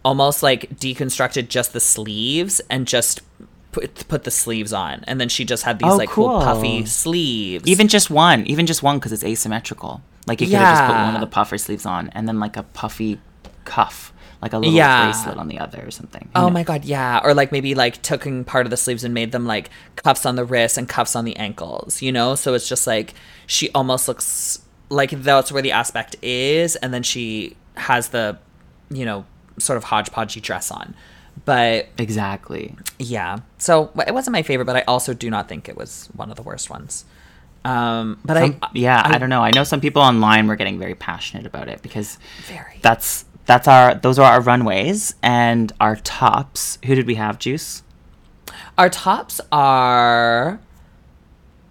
almost 0.03 0.41
like 0.43 0.69
deconstructed 0.79 1.47
just 1.49 1.73
the 1.73 1.79
sleeves 1.79 2.59
and 2.69 2.87
just 2.87 3.21
put 3.71 4.07
put 4.07 4.23
the 4.23 4.31
sleeves 4.31 4.73
on, 4.73 5.03
and 5.05 5.21
then 5.21 5.29
she 5.29 5.45
just 5.45 5.63
had 5.63 5.79
these 5.79 5.91
Oh, 5.91 5.97
like 5.97 6.09
cool. 6.09 6.29
cool. 6.29 6.39
puffy 6.41 6.85
sleeves. 6.85 7.67
Even 7.67 7.87
just 7.87 8.09
one, 8.09 8.45
even 8.47 8.65
just 8.65 8.81
one 8.83 8.97
because 8.97 9.11
it's 9.11 9.23
asymmetrical. 9.23 10.01
Like 10.27 10.41
you 10.41 10.47
could 10.47 10.57
have 10.57 10.77
just 10.77 10.87
put 10.87 10.95
one 10.95 11.15
of 11.15 11.21
the 11.21 11.27
puffer 11.27 11.57
sleeves 11.57 11.85
on 11.85 12.09
and 12.09 12.27
then 12.27 12.39
like 12.39 12.57
a 12.57 12.63
puffy 12.63 13.19
cuff, 13.65 14.11
like 14.41 14.53
a 14.53 14.57
little 14.57 14.73
Yeah. 14.73 15.05
bracelet 15.05 15.37
on 15.37 15.47
the 15.47 15.59
other 15.59 15.83
or 15.85 15.91
something. 15.91 16.23
Who 16.35 16.41
Oh 16.41 16.41
knows? 16.45 16.53
my 16.53 16.63
god, 16.63 16.83
yeah. 16.85 17.19
Or 17.23 17.33
like 17.33 17.51
maybe 17.51 17.73
like 17.75 18.01
taking 18.01 18.43
part 18.43 18.65
of 18.65 18.69
the 18.71 18.77
sleeves 18.77 19.03
and 19.03 19.13
made 19.13 19.31
them 19.31 19.45
like 19.45 19.69
cuffs 19.95 20.25
on 20.25 20.35
the 20.35 20.45
wrists 20.45 20.77
and 20.77 20.87
cuffs 20.89 21.15
on 21.15 21.25
the 21.25 21.35
ankles, 21.37 22.01
you 22.01 22.11
know? 22.11 22.35
So 22.35 22.53
it's 22.55 22.67
just 22.69 22.85
like 22.87 23.13
she 23.47 23.69
almost 23.71 24.07
looks 24.07 24.59
like 24.89 25.11
that's 25.11 25.51
where 25.51 25.61
the 25.61 25.71
aspect 25.71 26.15
is, 26.21 26.75
and 26.77 26.93
then 26.93 27.03
she 27.03 27.55
has 27.75 28.09
the, 28.09 28.37
you 28.89 29.05
know, 29.05 29.25
sort 29.57 29.77
of 29.77 29.85
hodgepodgey 29.85 30.41
dress 30.41 30.71
on. 30.71 30.95
But 31.45 31.87
Exactly. 31.97 32.75
yeah, 32.99 33.39
so 33.57 33.91
it 34.05 34.13
wasn't 34.13 34.33
my 34.33 34.41
favorite, 34.43 34.65
but 34.65 34.75
I 34.75 34.81
also 34.81 35.13
do 35.13 35.29
not 35.29 35.47
think 35.47 35.69
it 35.69 35.77
was 35.77 36.09
one 36.15 36.29
of 36.29 36.35
the 36.35 36.41
worst 36.43 36.69
ones. 36.69 37.05
Um, 37.65 38.19
but 38.25 38.37
Some- 38.37 38.59
I 38.61 38.69
yeah, 38.73 39.01
I, 39.05 39.17
don't 39.17 39.29
know. 39.29 39.41
I 39.41 39.51
know 39.51 39.63
some 39.63 39.79
people 39.81 40.01
online 40.01 40.47
were 40.47 40.55
getting 40.55 40.79
very 40.79 40.95
passionate 40.95 41.45
about 41.45 41.67
it 41.67 41.81
because 41.81 42.17
Very. 42.47 42.79
that's 42.81 43.25
that's 43.45 43.67
our 43.67 43.95
those 43.95 44.17
are 44.19 44.31
our 44.31 44.41
runways 44.41 45.15
and 45.23 45.71
our 45.79 45.95
tops. 45.97 46.77
Who 46.85 46.95
did 46.95 47.05
we 47.07 47.15
have? 47.15 47.37
Juice. 47.39 47.83
Our 48.77 48.89
tops 48.89 49.41
are 49.51 50.59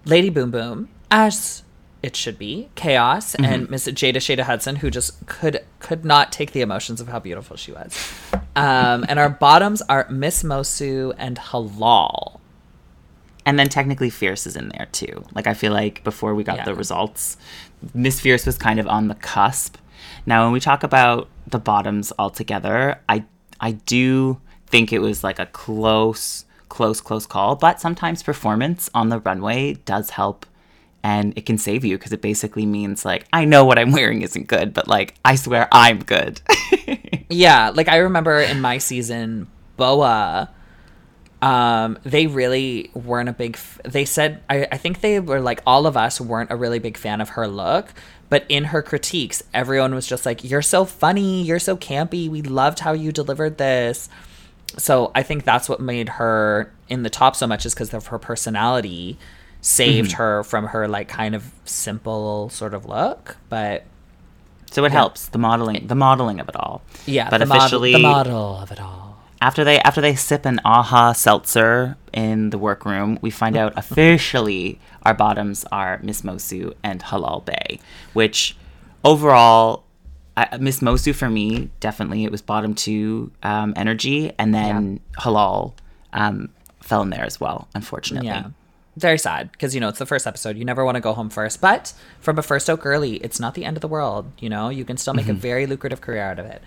Lady 0.05 0.29
Boom 0.29 0.51
Boom, 0.51 0.89
as 1.09 1.63
it 2.01 2.15
should 2.15 2.37
be, 2.39 2.69
Kaos, 2.75 3.35
and 3.35 3.69
Miss 3.69 3.85
Jada 3.87 4.17
Shada 4.17 4.43
Hudson, 4.43 4.77
who 4.77 4.89
just 4.89 5.25
could 5.25 5.63
could 5.79 6.05
not 6.05 6.31
take 6.31 6.51
the 6.53 6.61
emotions 6.61 7.01
of 7.01 7.07
how 7.09 7.19
beautiful 7.19 7.57
she 7.57 7.71
was. 7.71 8.13
Um, 8.55 9.05
and 9.09 9.19
our 9.19 9.29
bottoms 9.29 9.81
are 9.83 10.07
Miss 10.09 10.43
Moço 10.43 11.13
and 11.17 11.37
Halal. 11.37 12.39
And 13.45 13.57
then 13.57 13.69
technically 13.69 14.09
Fierce 14.09 14.45
is 14.45 14.55
in 14.55 14.69
there 14.69 14.87
too. 14.91 15.23
Like 15.33 15.47
I 15.47 15.53
feel 15.53 15.73
like 15.73 16.03
before 16.03 16.35
we 16.35 16.43
got 16.43 16.57
Yeah. 16.57 16.65
the 16.65 16.75
results, 16.75 17.37
Miss 17.93 18.19
Fierce 18.19 18.45
was 18.45 18.57
kind 18.57 18.79
of 18.79 18.87
on 18.87 19.07
the 19.07 19.15
cusp. 19.15 19.75
Now 20.25 20.43
when 20.43 20.53
we 20.53 20.59
talk 20.59 20.83
about 20.83 21.27
the 21.47 21.59
bottoms 21.59 22.13
altogether, 22.19 22.99
I 23.09 23.25
I 23.59 23.71
do 23.73 24.39
think 24.67 24.93
it 24.93 24.99
was 24.99 25.23
like 25.23 25.39
a 25.39 25.47
close, 25.47 26.45
close, 26.69 27.01
close 27.01 27.25
call. 27.25 27.55
But 27.55 27.81
sometimes 27.81 28.23
performance 28.23 28.89
on 28.93 29.09
the 29.09 29.19
runway 29.19 29.73
does 29.85 30.11
help 30.11 30.45
and 31.03 31.37
it 31.37 31.45
can 31.45 31.57
save 31.57 31.85
you 31.85 31.97
because 31.97 32.11
it 32.11 32.21
basically 32.21 32.65
means 32.65 33.05
like 33.05 33.25
I 33.31 33.45
know 33.45 33.65
what 33.65 33.79
I'm 33.79 33.91
wearing 33.91 34.21
isn't 34.21 34.47
good, 34.47 34.73
but 34.73 34.87
like 34.87 35.15
I 35.23 35.35
swear 35.35 35.67
I'm 35.71 35.99
good. 35.99 36.41
Yeah, 37.29 37.69
like 37.69 37.87
I 37.87 37.97
remember 37.97 38.39
in 38.39 38.59
my 38.59 38.79
season, 38.79 39.47
Boa, 39.77 40.49
um, 41.41 41.99
they 42.03 42.25
really 42.25 42.89
weren't 42.93 43.29
a 43.29 43.33
big. 43.33 43.55
F- 43.55 43.79
they 43.85 44.03
said 44.03 44.41
I, 44.49 44.67
I 44.71 44.77
think 44.77 45.01
they 45.01 45.19
were 45.19 45.39
like 45.39 45.61
all 45.65 45.85
of 45.85 45.95
us 45.95 46.19
weren't 46.19 46.51
a 46.51 46.55
really 46.55 46.79
big 46.79 46.97
fan 46.97 47.21
of 47.21 47.29
her 47.29 47.47
look, 47.47 47.93
but 48.29 48.45
in 48.49 48.65
her 48.65 48.81
critiques, 48.81 49.43
everyone 49.53 49.93
was 49.93 50.07
just 50.07 50.25
like, 50.25 50.43
"You're 50.43 50.63
so 50.63 50.85
funny, 50.85 51.43
you're 51.43 51.59
so 51.59 51.77
campy. 51.77 52.27
We 52.27 52.41
loved 52.41 52.79
how 52.79 52.93
you 52.93 53.11
delivered 53.11 53.59
this." 53.59 54.09
So 54.77 55.11
I 55.13 55.21
think 55.23 55.45
that's 55.45 55.69
what 55.69 55.79
made 55.79 56.09
her 56.09 56.73
in 56.89 57.03
the 57.03 57.09
top 57.09 57.35
so 57.35 57.45
much 57.45 57.65
is 57.65 57.73
because 57.75 57.93
of 57.93 58.07
her 58.07 58.19
personality 58.19 59.17
saved 59.61 60.13
her 60.13 60.43
from 60.43 60.67
her 60.67 60.87
like 60.87 61.07
kind 61.07 61.35
of 61.35 61.51
simple 61.65 62.49
sort 62.49 62.73
of 62.73 62.85
look, 62.85 63.37
but. 63.49 63.83
so 64.71 64.85
it 64.85 64.91
helps 64.91 65.27
the 65.27 65.37
modeling, 65.37 65.87
the 65.87 65.95
modeling 65.95 66.39
of 66.39 66.47
it 66.49 66.55
all. 66.55 66.81
Yeah, 67.05 67.29
but 67.29 67.39
the 67.39 67.51
officially, 67.51 67.91
the 67.91 67.99
model 67.99 68.57
of 68.57 68.71
it 68.71 68.79
all. 68.79 69.17
after 69.41 69.63
they 69.63 69.79
after 69.79 70.01
they 70.01 70.15
sip 70.15 70.45
an 70.45 70.59
aha 70.63 71.11
seltzer 71.13 71.97
in 72.13 72.49
the 72.51 72.57
workroom, 72.57 73.17
we 73.21 73.29
find 73.31 73.57
out 73.57 73.73
officially 73.77 74.79
our 75.03 75.13
bottoms 75.13 75.65
are 75.71 75.99
Miss 76.03 76.21
Moço 76.21 76.73
and 76.83 77.01
Halal 77.03 77.43
Bae, 77.45 77.79
which 78.13 78.55
overall. 79.03 79.83
Miss 80.57 80.79
Moço 80.79 81.13
for 81.13 81.29
me 81.29 81.69
definitely 81.81 82.23
it 82.23 82.31
was 82.31 82.41
bottom 82.41 82.73
two 82.73 83.29
um, 83.43 83.73
energy, 83.75 84.31
and 84.39 84.53
then 84.53 85.01
Halal 85.17 85.73
um, 86.13 86.47
fell 86.81 87.01
in 87.01 87.09
there 87.09 87.25
as 87.25 87.41
well. 87.41 87.67
Unfortunately, 87.75 88.27
Yeah. 88.29 88.45
Very 88.99 89.17
sad 89.17 89.51
because, 89.51 89.73
you 89.73 89.79
know, 89.79 89.87
it's 89.87 89.99
the 89.99 90.05
first 90.05 90.27
episode. 90.27 90.57
You 90.57 90.65
never 90.65 90.83
want 90.83 90.95
to 90.95 91.01
go 91.01 91.13
home 91.13 91.29
first. 91.29 91.61
But 91.61 91.93
from 92.19 92.37
a 92.37 92.41
first 92.41 92.69
out 92.69 92.81
early, 92.83 93.15
it's 93.15 93.39
not 93.39 93.53
the 93.53 93.63
end 93.63 93.77
of 93.77 93.81
the 93.81 93.87
world. 93.87 94.31
You 94.39 94.49
know, 94.49 94.67
you 94.69 94.83
can 94.83 94.97
still 94.97 95.13
make 95.13 95.29
a 95.29 95.33
very 95.33 95.65
lucrative 95.65 96.01
career 96.01 96.21
out 96.21 96.37
of 96.39 96.45
it. 96.45 96.61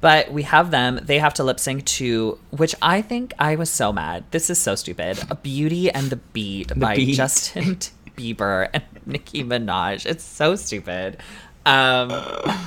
But 0.00 0.32
we 0.32 0.42
have 0.44 0.70
them. 0.70 1.00
They 1.02 1.18
have 1.18 1.34
to 1.34 1.44
lip 1.44 1.58
sync 1.60 1.84
to, 1.86 2.38
which 2.50 2.74
I 2.82 3.02
think 3.02 3.34
I 3.38 3.56
was 3.56 3.70
so 3.70 3.92
mad. 3.92 4.24
This 4.30 4.48
is 4.50 4.60
so 4.60 4.74
stupid. 4.74 5.18
A 5.30 5.34
Beauty 5.34 5.90
and 5.90 6.10
the 6.10 6.16
Beat 6.16 6.78
by 6.78 6.96
Beat. 6.96 7.14
Justin 7.14 7.78
Bieber 8.16 8.68
and 8.72 8.82
Nicki 9.06 9.42
Minaj. 9.44 10.06
It's 10.06 10.24
so 10.24 10.54
stupid. 10.56 11.18
Um, 11.66 12.10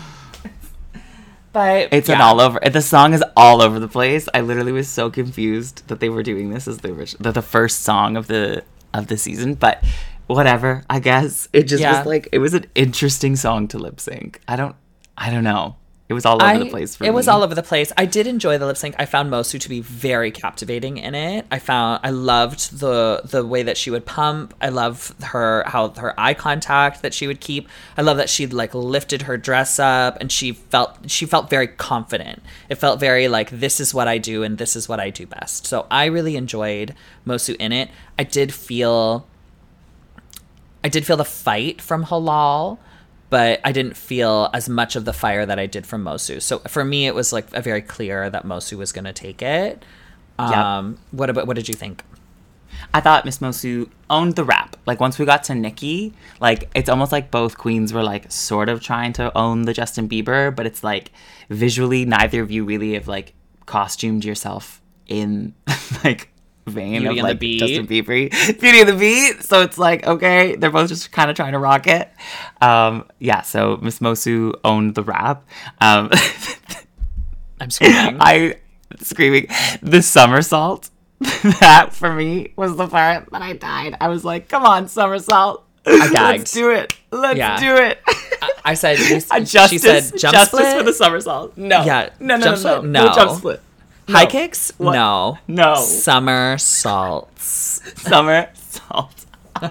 But 1.56 1.94
It's 1.94 2.10
an 2.10 2.20
all 2.20 2.42
over. 2.42 2.60
The 2.60 2.82
song 2.82 3.14
is 3.14 3.24
all 3.38 3.62
over 3.62 3.80
the 3.80 3.88
place. 3.88 4.28
I 4.34 4.42
literally 4.42 4.74
was 4.74 4.90
so 4.90 5.10
confused 5.10 5.88
that 5.88 6.02
they 6.02 6.10
were 6.10 6.22
doing 6.22 6.50
this 6.50 6.68
as 6.68 6.80
the 6.80 6.90
orig- 6.92 7.16
the, 7.18 7.32
the 7.32 7.42
first 7.42 7.84
song 7.84 8.18
of 8.18 8.28
the 8.28 8.66
of 9.00 9.08
the 9.08 9.18
season. 9.18 9.54
But 9.56 9.84
whatever, 10.28 10.84
I 10.90 11.00
guess 11.00 11.48
it 11.54 11.64
just 11.64 11.82
Yeah. 11.82 11.98
was 12.00 12.06
like 12.08 12.30
it 12.32 12.40
was 12.40 12.54
an 12.54 12.66
interesting 12.76 13.36
song 13.36 13.68
to 13.70 13.78
lip 13.78 14.00
sync. 14.00 14.42
I 14.48 14.56
don't, 14.56 14.76
I 15.18 15.30
don't 15.30 15.44
know. 15.44 15.76
It 16.08 16.14
was 16.14 16.24
all 16.24 16.36
over 16.36 16.46
I- 16.46 16.60
the 16.60 16.68
place 16.68 16.96
for 16.96 17.04
it 17.04 17.14
was 17.16 17.28
all 17.28 17.42
over 17.42 17.56
the 17.56 17.64
place. 17.64 17.92
I 17.98 18.06
did 18.06 18.28
enjoy 18.28 18.60
the 18.60 18.68
lip 18.68 18.78
sync. 18.78 18.94
I 19.00 19.06
found 19.06 19.32
Moço 19.32 19.60
to 19.60 19.70
be 19.70 19.82
very 19.82 20.30
captivating 20.30 20.98
in 20.98 21.16
it. 21.16 21.48
I 21.50 21.58
found 21.58 22.02
I 22.04 22.12
loved 22.12 22.80
the 22.80 23.22
the 23.24 23.44
way 23.44 23.64
that 23.64 23.76
she 23.76 23.90
would 23.90 24.06
pump. 24.06 24.54
I 24.62 24.70
love 24.70 25.16
her 25.24 25.64
how 25.66 25.90
her 25.90 26.14
eye 26.20 26.36
contact 26.36 27.02
that 27.02 27.16
she 27.16 27.26
would 27.26 27.42
keep. 27.42 27.68
I 27.98 28.04
love 28.04 28.18
that 28.18 28.30
she 28.30 28.46
like 28.46 28.76
lifted 28.76 29.24
her 29.24 29.36
dress 29.36 29.80
up 29.80 30.18
and 30.22 30.32
she 30.32 30.52
felt 30.52 31.10
she 31.10 31.26
felt 31.26 31.50
very 31.50 31.68
confident. 31.68 32.44
It 32.70 32.76
felt 32.76 33.00
very 33.00 33.28
like 33.28 33.50
this 33.50 33.80
is 33.80 33.92
what 33.92 34.08
I 34.08 34.20
do 34.20 34.44
and 34.44 34.60
this 34.60 34.76
is 34.76 34.88
what 34.88 35.00
I 35.00 35.10
do 35.10 35.26
best. 35.26 35.66
So 35.66 35.88
I 35.90 36.06
really 36.06 36.36
enjoyed 36.36 36.94
Moço 37.26 37.56
in 37.58 37.72
it. 37.72 37.90
I 38.20 38.26
did 38.26 38.54
feel 38.54 39.26
I 40.84 40.88
did 40.90 41.04
feel 41.04 41.18
the 41.18 41.26
fight 41.26 41.82
from 41.82 42.06
Halal, 42.06 42.78
but 43.30 43.60
I 43.64 43.72
didn't 43.72 43.98
feel 43.98 44.50
as 44.54 44.70
much 44.70 44.96
of 44.96 45.06
the 45.06 45.14
fire 45.14 45.46
that 45.46 45.60
I 45.60 45.66
did 45.66 45.86
from 45.86 46.04
Moço. 46.04 46.42
So 46.42 46.60
for 46.60 46.84
me, 46.86 47.08
it 47.08 47.16
was 47.16 47.34
like 47.34 47.48
a 47.54 47.62
very 47.62 47.82
clear 47.82 48.30
that 48.30 48.46
Moço 48.46 48.78
was 48.78 48.92
going 48.92 49.06
to 49.06 49.14
take 49.14 49.42
it. 49.42 49.84
Um, 50.38 50.52
What 51.12 51.30
about 51.30 51.48
what 51.48 51.56
did 51.56 51.68
you 51.68 51.74
think? 51.76 52.04
I 52.94 53.00
thought 53.02 53.24
Miss 53.26 53.40
Moço 53.40 53.90
owned 54.10 54.36
the 54.36 54.44
rap. 54.44 54.76
Like 54.86 55.00
once 55.00 55.18
we 55.18 55.26
got 55.26 55.44
to 55.46 55.56
Nicki, 55.56 56.14
like 56.40 56.70
it's 56.76 56.90
almost 56.90 57.12
like 57.12 57.32
both 57.32 57.58
queens 57.58 57.94
were 57.94 58.04
like 58.04 58.32
sort 58.32 58.70
of 58.70 58.82
trying 58.82 59.14
to 59.14 59.36
own 59.38 59.64
the 59.64 59.74
Justin 59.74 60.08
Bieber, 60.10 60.54
but 60.56 60.66
it's 60.66 60.84
like 60.84 61.12
visually 61.50 62.06
neither 62.06 62.42
of 62.42 62.52
you 62.52 62.66
really 62.66 62.94
have 62.94 63.08
like 63.08 63.34
costumed 63.66 64.26
yourself 64.26 64.82
in 65.08 65.54
like 66.04 66.30
vein 66.68 67.02
Beauty 67.02 67.08
of 67.08 67.16
the 67.16 67.22
like 67.24 67.40
Beat. 67.40 67.60
Justin 67.60 67.88
Bieber, 67.88 68.60
Beauty 68.62 68.80
and 68.82 68.90
the 68.90 68.94
Beat. 68.96 69.44
So 69.44 69.62
it's 69.62 69.78
like 69.78 70.06
okay, 70.06 70.56
they're 70.56 70.72
both 70.72 70.90
just 70.90 71.12
kind 71.12 71.30
of 71.30 71.36
trying 71.36 71.54
to 71.54 71.60
rock 71.60 71.88
it. 71.88 72.10
Um, 72.62 73.06
yeah. 73.20 73.42
So 73.42 73.78
Miss 73.82 74.00
Moço 74.00 74.54
owned 74.64 74.96
the 74.96 75.04
rap. 75.04 75.46
Um, 75.82 76.10
I'm 77.62 77.70
screaming. 77.70 78.18
I 78.20 78.56
screaming 79.00 79.48
the 79.82 80.02
somersault. 80.02 80.90
that 81.62 81.94
for 81.94 82.14
me 82.14 82.52
was 82.58 82.76
the 82.76 82.88
part 82.88 83.30
that 83.32 83.42
I 83.42 83.54
died. 83.54 83.96
I 84.02 84.10
was 84.10 84.26
like, 84.26 84.50
"Come 84.50 84.64
on, 84.66 84.88
somersault! 84.90 85.64
gagged. 85.86 86.14
Let's 86.14 86.52
do 86.52 86.72
it! 86.72 86.94
Let's 87.12 87.38
Yeah. 87.38 87.58
do 87.58 87.76
it!" 87.78 88.00
I 88.66 88.74
said 88.74 89.00
you- 89.00 89.22
justice, 89.22 89.70
she 89.70 89.78
said 89.78 90.04
jump 90.18 90.34
justice 90.34 90.60
split. 90.60 90.78
for 90.78 90.84
the 90.84 90.94
somersault. 90.94 91.56
No, 91.58 91.84
Yeah, 91.86 92.10
no, 92.20 92.36
no, 92.36 92.44
jump 92.44 92.56
no, 92.64 92.78
split? 92.78 92.84
no, 92.92 93.06
No. 93.06 93.14
jump 93.14 93.32
split. 93.38 93.62
High 94.10 94.24
No. 94.26 94.30
kicks? 94.30 94.72
What? 94.78 94.94
No. 94.94 95.38
No. 95.48 95.76
Somersaults. 95.76 97.82
Somersault. 98.02 99.26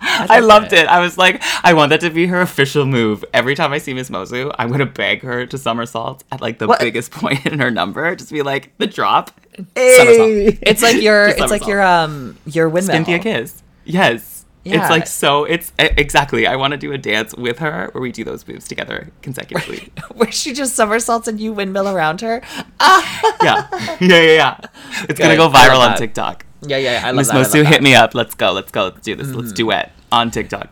I 0.00 0.40
loved 0.40 0.72
it. 0.72 0.86
I 0.86 1.00
was 1.00 1.18
like, 1.18 1.42
I 1.64 1.74
want 1.74 1.90
that 1.90 2.00
to 2.00 2.10
be 2.10 2.26
her 2.26 2.40
official 2.40 2.86
move. 2.86 3.24
Every 3.34 3.54
time 3.54 3.72
I 3.72 3.78
see 3.78 3.94
Miss 3.94 4.10
Moço, 4.10 4.54
I'm 4.58 4.70
gonna 4.70 4.86
beg 4.86 5.22
her 5.22 5.44
to 5.46 5.58
somersault 5.58 6.24
at 6.32 6.40
like 6.40 6.58
the 6.58 6.66
What? 6.68 6.80
biggest 6.80 7.10
point 7.12 7.44
in 7.46 7.58
her 7.58 7.70
number. 7.70 8.14
Just 8.16 8.30
be 8.32 8.42
like 8.42 8.72
the 8.78 8.86
drop. 8.86 9.30
Somersault. 9.56 9.68
Hey! 9.74 10.58
It's 10.62 10.82
like 10.82 11.02
your 11.02 11.28
it's 11.38 11.50
like 11.50 11.66
your 11.66 11.82
um 11.82 12.36
your 12.46 12.68
windmill. 12.68 12.96
Synthia 13.04 13.20
Kiss. 13.20 13.62
Yes. 13.84 14.37
Yeah. 14.64 14.80
It's 14.80 14.90
like 14.90 15.06
so. 15.06 15.44
It's 15.44 15.72
exactly. 15.78 16.46
I 16.46 16.56
want 16.56 16.72
to 16.72 16.76
do 16.76 16.92
a 16.92 16.98
dance 16.98 17.34
with 17.34 17.58
her 17.60 17.88
where 17.92 18.02
we 18.02 18.12
do 18.12 18.24
those 18.24 18.46
moves 18.46 18.68
together 18.68 19.10
consecutively. 19.22 19.90
Where 20.14 20.30
she 20.32 20.52
just 20.52 20.74
somersaults 20.74 21.28
and 21.28 21.40
you 21.40 21.52
windmill 21.52 21.88
around 21.88 22.20
her. 22.20 22.42
yeah, 22.80 23.68
yeah, 23.72 23.98
yeah, 24.00 24.20
yeah. 24.20 24.60
It's 25.08 25.18
gonna 25.18 25.36
go 25.36 25.48
viral 25.48 25.78
on. 25.78 25.96
TikTok. 25.96 26.44
Yeah, 26.62 26.76
yeah, 26.76 27.00
yeah. 27.00 27.06
I 27.06 27.10
love 27.10 27.16
Miss 27.16 27.28
that. 27.28 27.34
I 27.34 27.38
love 27.38 27.46
Moço, 27.46 27.62
that. 27.62 27.66
hit 27.66 27.82
me 27.82 27.94
up. 27.94 28.14
Let's 28.14 28.34
go. 28.34 28.52
Let's 28.52 28.70
go. 28.72 28.84
Let's 28.84 29.00
do 29.00 29.14
this. 29.14 29.28
Mm-hmm. 29.28 29.38
Let's 29.38 29.52
duet 29.52 29.92
on 30.12 30.30
TikTok. 30.30 30.68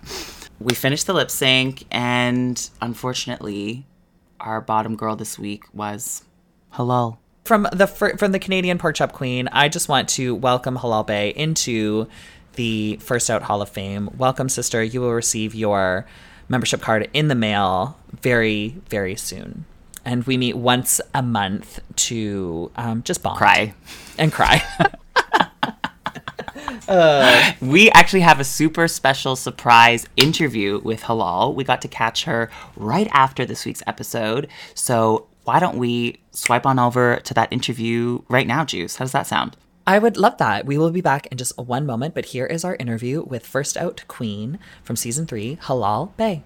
We 0.59 0.75
finished 0.75 1.07
the 1.07 1.15
lip 1.15 1.31
sync, 1.31 1.85
and 1.91 2.69
unfortunately, 2.83 3.87
our 4.41 4.61
bottom 4.61 4.97
girl 4.97 5.17
this 5.17 5.39
week 5.39 5.65
was 5.73 6.25
Halal. 6.75 7.19
from 7.45 7.69
the 7.73 7.87
fir- 7.87 8.17
from 8.17 8.33
the 8.33 8.39
Canadian 8.39 8.79
Pork 8.79 8.97
Chop 8.97 9.13
Queen, 9.13 9.49
I 9.53 9.69
just 9.69 9.89
want 9.89 10.09
to 10.11 10.35
welcome 10.35 10.77
Halal 10.79 11.07
Bae 11.07 11.33
into 11.37 12.09
the 12.57 12.97
First 13.01 13.31
Out 13.31 13.43
Hall 13.43 13.63
of 13.63 13.69
Fame. 13.69 14.11
Welcome, 14.17 14.49
sister. 14.49 14.83
You 14.83 15.01
will 15.01 15.13
receive 15.15 15.55
your 15.55 16.07
membership 16.49 16.81
card 16.81 17.09
in 17.13 17.29
the 17.29 17.35
mail 17.35 17.99
very, 18.21 18.77
very 18.89 19.17
soon. 19.17 19.65
And 20.05 20.25
we 20.25 20.37
meet 20.37 20.57
once 20.57 21.01
a 21.15 21.23
month 21.23 21.81
to 21.97 22.71
um, 22.77 23.03
just 23.03 23.23
bond, 23.23 23.39
Cry. 23.39 23.75
and 24.19 24.33
cry. 24.33 24.63
We 27.61 27.91
actually 27.91 28.21
have 28.21 28.39
a 28.39 28.45
super 28.45 28.87
special 28.89 29.35
surprise 29.35 30.07
interview 30.17 30.81
with 30.85 31.03
Halal. 31.03 31.55
We 31.55 31.65
got 31.65 31.83
to 31.83 31.89
catch 31.89 32.25
her 32.25 32.51
right 32.77 33.09
after 33.13 33.45
this 33.45 33.65
week's 33.65 33.83
episode. 33.87 34.49
So 34.75 35.27
why 35.45 35.59
don't 35.59 35.79
we 35.79 36.21
swipe 36.31 36.67
on 36.67 36.79
over 36.79 37.17
to 37.25 37.35
that 37.35 37.53
interview 37.53 38.23
right 38.29 38.47
now, 38.47 38.65
Juice? 38.65 38.97
How 38.97 39.05
does 39.05 39.13
that 39.13 39.27
sound? 39.27 39.57
I 39.89 40.01
would 40.01 40.17
love 40.17 40.39
that. 40.39 40.67
We 40.67 40.79
will 40.79 40.91
be 40.91 41.01
back 41.01 41.29
in 41.29 41.39
just 41.39 41.57
one 41.57 41.87
moment, 41.87 42.13
but 42.15 42.27
here 42.27 42.47
is 42.47 42.65
our 42.65 42.75
interview 42.75 43.23
with 43.23 43.47
First 43.47 43.77
Out 43.77 44.03
Queen 44.09 44.59
from 44.83 44.97
season 44.97 45.27
three, 45.27 45.59
Halal 45.63 46.11
Bae. 46.17 46.43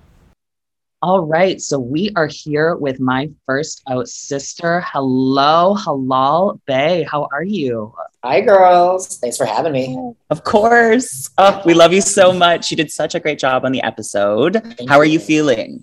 All 1.00 1.24
right, 1.24 1.58
so 1.58 1.78
we 1.78 2.10
are 2.16 2.26
here 2.26 2.76
with 2.76 3.00
my 3.00 3.30
first 3.46 3.80
out 3.88 4.06
sister. 4.06 4.82
Hello, 4.82 5.74
Halal 5.74 6.60
Bae. 6.66 7.06
How 7.10 7.26
are 7.32 7.42
you? 7.42 7.94
Hi, 8.22 8.42
girls. 8.42 9.16
Thanks 9.16 9.38
for 9.38 9.46
having 9.46 9.72
me. 9.72 10.12
Of 10.28 10.44
course. 10.44 11.30
Oh, 11.38 11.62
we 11.64 11.72
love 11.72 11.94
you 11.94 12.02
so 12.02 12.34
much. 12.34 12.70
You 12.70 12.76
did 12.76 12.90
such 12.90 13.14
a 13.14 13.20
great 13.20 13.38
job 13.38 13.64
on 13.64 13.72
the 13.72 13.82
episode. 13.82 14.76
How 14.86 14.98
are 14.98 15.06
you 15.06 15.18
feeling? 15.18 15.82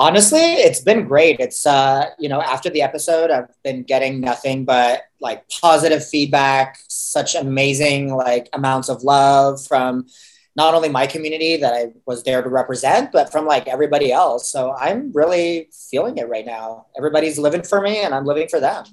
Honestly, 0.00 0.40
it's 0.40 0.80
been 0.80 1.04
great. 1.04 1.40
It's 1.40 1.66
uh, 1.66 2.06
you 2.18 2.30
know, 2.30 2.40
after 2.40 2.70
the 2.70 2.80
episode, 2.80 3.30
I've 3.30 3.50
been 3.62 3.82
getting 3.82 4.18
nothing 4.18 4.64
but 4.64 5.02
like 5.20 5.46
positive 5.60 6.02
feedback, 6.08 6.78
such 6.88 7.34
amazing 7.34 8.14
like 8.14 8.48
amounts 8.54 8.88
of 8.88 9.02
love 9.02 9.62
from 9.66 10.06
not 10.56 10.72
only 10.72 10.88
my 10.88 11.06
community 11.06 11.58
that 11.58 11.74
I 11.74 11.88
was 12.06 12.22
there 12.24 12.40
to 12.40 12.48
represent, 12.48 13.12
but 13.12 13.30
from 13.30 13.44
like 13.44 13.68
everybody 13.68 14.10
else. 14.10 14.50
So 14.50 14.72
I'm 14.72 15.12
really 15.12 15.68
feeling 15.90 16.16
it 16.16 16.30
right 16.30 16.46
now. 16.46 16.86
Everybody's 16.96 17.38
living 17.38 17.62
for 17.62 17.82
me 17.82 18.02
and 18.02 18.14
I'm 18.14 18.24
living 18.24 18.48
for 18.48 18.58
them. 18.58 18.86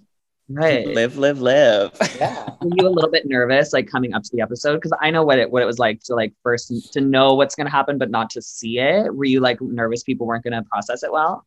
Right. 0.49 0.88
Live, 0.88 1.18
live, 1.18 1.41
live. 1.41 1.91
Yeah. 2.18 2.49
Were 2.61 2.69
you 2.76 2.88
a 2.88 2.90
little 2.90 3.11
bit 3.11 3.26
nervous, 3.26 3.74
like 3.74 3.88
coming 3.88 4.14
up 4.14 4.24
to 4.24 4.30
the 4.32 4.41
episode? 4.41 4.76
Because 4.76 4.94
I 5.02 5.11
know 5.11 5.24
what 5.24 5.40
it 5.40 5.52
what 5.52 5.61
it 5.61 5.65
was 5.65 5.78
like 5.78 6.02
to 6.03 6.15
like 6.15 6.34
first 6.41 6.94
to 6.94 7.02
know 7.02 7.36
what's 7.36 7.56
gonna 7.56 7.69
happen, 7.69 7.98
but 7.98 8.10
not 8.10 8.30
to 8.32 8.41
see 8.41 8.80
it. 8.80 9.14
Were 9.14 9.26
you 9.26 9.41
like 9.41 9.61
nervous 9.61 10.03
people 10.03 10.26
weren't 10.26 10.44
gonna 10.44 10.64
process 10.64 11.03
it 11.03 11.11
well? 11.11 11.45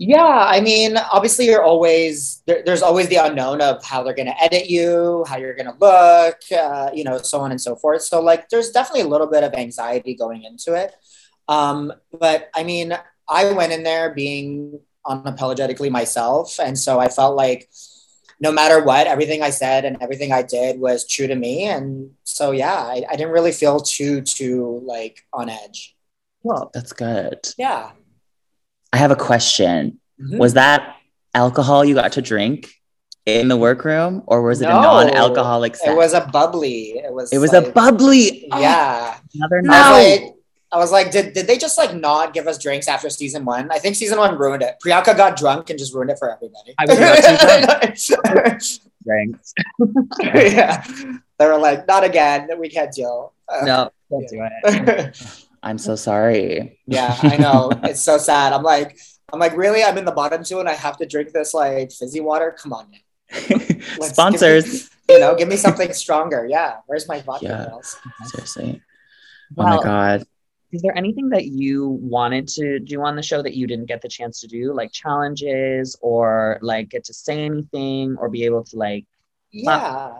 Yeah, 0.00 0.46
I 0.46 0.60
mean, 0.60 0.96
obviously, 0.96 1.46
you're 1.46 1.62
always 1.62 2.40
there, 2.46 2.62
there's 2.64 2.82
always 2.82 3.08
the 3.08 3.16
unknown 3.16 3.60
of 3.60 3.84
how 3.84 4.04
they're 4.04 4.14
going 4.14 4.28
to 4.28 4.42
edit 4.42 4.70
you, 4.70 5.24
how 5.26 5.38
you're 5.38 5.56
going 5.56 5.66
to 5.66 5.74
look, 5.80 6.36
uh, 6.56 6.90
you 6.94 7.02
know, 7.02 7.18
so 7.18 7.40
on 7.40 7.50
and 7.50 7.60
so 7.60 7.74
forth. 7.74 8.02
So, 8.02 8.22
like, 8.22 8.48
there's 8.48 8.70
definitely 8.70 9.00
a 9.00 9.08
little 9.08 9.26
bit 9.26 9.42
of 9.42 9.54
anxiety 9.54 10.14
going 10.14 10.44
into 10.44 10.74
it. 10.74 10.94
Um, 11.48 11.92
but 12.12 12.48
I 12.54 12.62
mean, 12.62 12.96
I 13.28 13.50
went 13.50 13.72
in 13.72 13.82
there 13.82 14.14
being 14.14 14.78
unapologetically 15.04 15.90
myself, 15.90 16.60
and 16.60 16.78
so 16.78 17.00
I 17.00 17.08
felt 17.08 17.34
like 17.34 17.68
no 18.40 18.52
matter 18.52 18.82
what, 18.82 19.06
everything 19.06 19.42
I 19.42 19.50
said 19.50 19.84
and 19.84 19.96
everything 20.00 20.32
I 20.32 20.42
did 20.42 20.78
was 20.80 21.06
true 21.06 21.26
to 21.26 21.34
me, 21.34 21.64
and 21.64 22.10
so 22.24 22.52
yeah, 22.52 22.74
I, 22.74 23.04
I 23.10 23.16
didn't 23.16 23.32
really 23.32 23.52
feel 23.52 23.80
too 23.80 24.20
too 24.22 24.80
like 24.84 25.26
on 25.32 25.48
edge. 25.48 25.96
Well, 26.42 26.70
That's 26.72 26.92
good. 26.92 27.40
Yeah. 27.58 27.90
I 28.92 28.96
have 28.96 29.10
a 29.10 29.16
question. 29.16 29.98
Mhm. 30.20 30.38
Was 30.38 30.54
that 30.54 30.96
alcohol 31.34 31.84
you 31.84 31.94
got 31.94 32.12
to 32.12 32.22
drink 32.22 32.70
in 33.26 33.48
the 33.48 33.56
workroom, 33.56 34.22
or 34.26 34.40
was 34.42 34.62
it 34.62 34.66
a 34.66 34.72
non-alcoholic? 34.72 35.76
It 35.84 35.94
was 35.96 36.14
a 36.14 36.22
bubbly. 36.32 36.92
It 37.04 37.12
was. 37.12 37.30
It 37.32 37.38
was 37.38 37.52
a 37.52 37.60
like- 37.60 37.74
bubbly. 37.74 38.48
Oh, 38.50 38.58
Yeah. 38.60 39.18
another 39.34 39.60
No. 39.62 39.70
like, 39.72 40.34
I 40.70 40.76
was 40.76 40.92
like, 40.92 41.10
did, 41.10 41.32
did 41.32 41.46
they 41.46 41.56
just 41.56 41.78
like 41.78 41.94
not 41.94 42.34
give 42.34 42.46
us 42.46 42.58
drinks 42.58 42.88
after 42.88 43.08
season 43.08 43.44
one? 43.44 43.70
I 43.70 43.78
think 43.78 43.96
season 43.96 44.18
one 44.18 44.36
ruined 44.36 44.62
it. 44.62 44.76
Priyanka 44.84 45.16
got 45.16 45.36
drunk 45.36 45.70
and 45.70 45.78
just 45.78 45.94
ruined 45.94 46.10
it 46.10 46.18
for 46.18 46.30
everybody. 46.30 46.74
I 46.78 46.84
was 46.86 48.78
drinks. 49.04 49.54
yeah. 50.20 50.84
They 51.38 51.46
were 51.46 51.56
like, 51.58 51.86
not 51.88 52.04
again. 52.04 52.48
We 52.58 52.68
can't 52.68 52.92
deal. 52.92 53.32
Uh, 53.48 53.64
No, 53.64 53.90
don't 54.10 54.28
do 54.28 54.46
it. 54.64 55.22
I'm 55.62 55.78
so 55.78 55.96
sorry. 55.96 56.78
yeah, 56.86 57.16
I 57.22 57.36
know. 57.36 57.70
It's 57.84 58.02
so 58.02 58.18
sad. 58.18 58.52
I'm 58.52 58.62
like, 58.62 58.98
I'm 59.32 59.40
like, 59.40 59.56
really? 59.56 59.82
I'm 59.82 59.96
in 59.98 60.04
the 60.04 60.12
bottom 60.12 60.44
two 60.44 60.60
and 60.60 60.68
I 60.68 60.74
have 60.74 60.96
to 60.98 61.06
drink 61.06 61.32
this 61.32 61.54
like 61.54 61.90
fizzy 61.92 62.20
water? 62.20 62.54
Come 62.60 62.72
on. 62.74 62.86
Sponsors. 64.02 64.66
me- 65.08 65.14
you 65.14 65.20
know, 65.20 65.34
give 65.34 65.48
me 65.48 65.56
something 65.56 65.92
stronger. 65.94 66.46
Yeah. 66.46 66.76
Where's 66.86 67.08
my 67.08 67.22
vodka 67.22 67.46
Yeah. 67.46 68.26
Seriously. 68.26 68.82
oh 68.82 69.54
Well, 69.64 69.76
my 69.78 69.82
god. 69.82 70.24
Is 70.72 70.82
there 70.82 70.96
anything 70.96 71.30
that 71.30 71.46
you 71.46 71.88
wanted 71.88 72.46
to 72.46 72.78
do 72.78 73.02
on 73.02 73.16
the 73.16 73.22
show 73.22 73.42
that 73.42 73.54
you 73.54 73.66
didn't 73.66 73.86
get 73.86 74.02
the 74.02 74.08
chance 74.08 74.40
to 74.40 74.46
do 74.46 74.72
like 74.74 74.92
challenges 74.92 75.96
or 76.00 76.58
like 76.60 76.90
get 76.90 77.04
to 77.04 77.14
say 77.14 77.44
anything 77.44 78.16
or 78.18 78.28
be 78.28 78.44
able 78.44 78.62
to 78.64 78.76
like 78.76 79.06
yeah. 79.50 80.12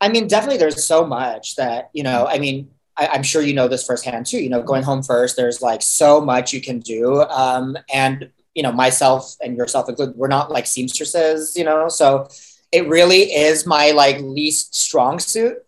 i 0.00 0.08
mean 0.08 0.26
definitely 0.28 0.58
there's 0.58 0.84
so 0.84 1.06
much 1.06 1.56
that 1.56 1.90
you 1.92 2.02
know 2.02 2.26
i 2.26 2.38
mean 2.38 2.68
I, 2.98 3.14
am 3.16 3.22
sure 3.22 3.42
you 3.42 3.54
know 3.54 3.68
this 3.68 3.86
firsthand 3.86 4.26
too 4.26 4.38
you 4.38 4.50
know 4.50 4.62
going 4.62 4.82
home 4.82 5.02
first 5.02 5.36
there's 5.36 5.62
like 5.62 5.82
so 5.82 6.20
much 6.20 6.52
you 6.52 6.60
can 6.60 6.80
do 6.80 7.22
um, 7.22 7.76
and 7.92 8.30
you 8.54 8.62
know 8.62 8.72
myself 8.72 9.36
and 9.42 9.56
yourself 9.56 9.88
included 9.88 10.16
we're 10.16 10.28
not 10.28 10.50
like 10.50 10.66
seamstresses 10.66 11.56
you 11.56 11.64
know 11.64 11.88
so 11.88 12.28
it 12.72 12.88
really 12.88 13.32
is 13.32 13.66
my 13.66 13.92
like 13.92 14.18
least 14.20 14.74
strong 14.74 15.18
suit 15.18 15.58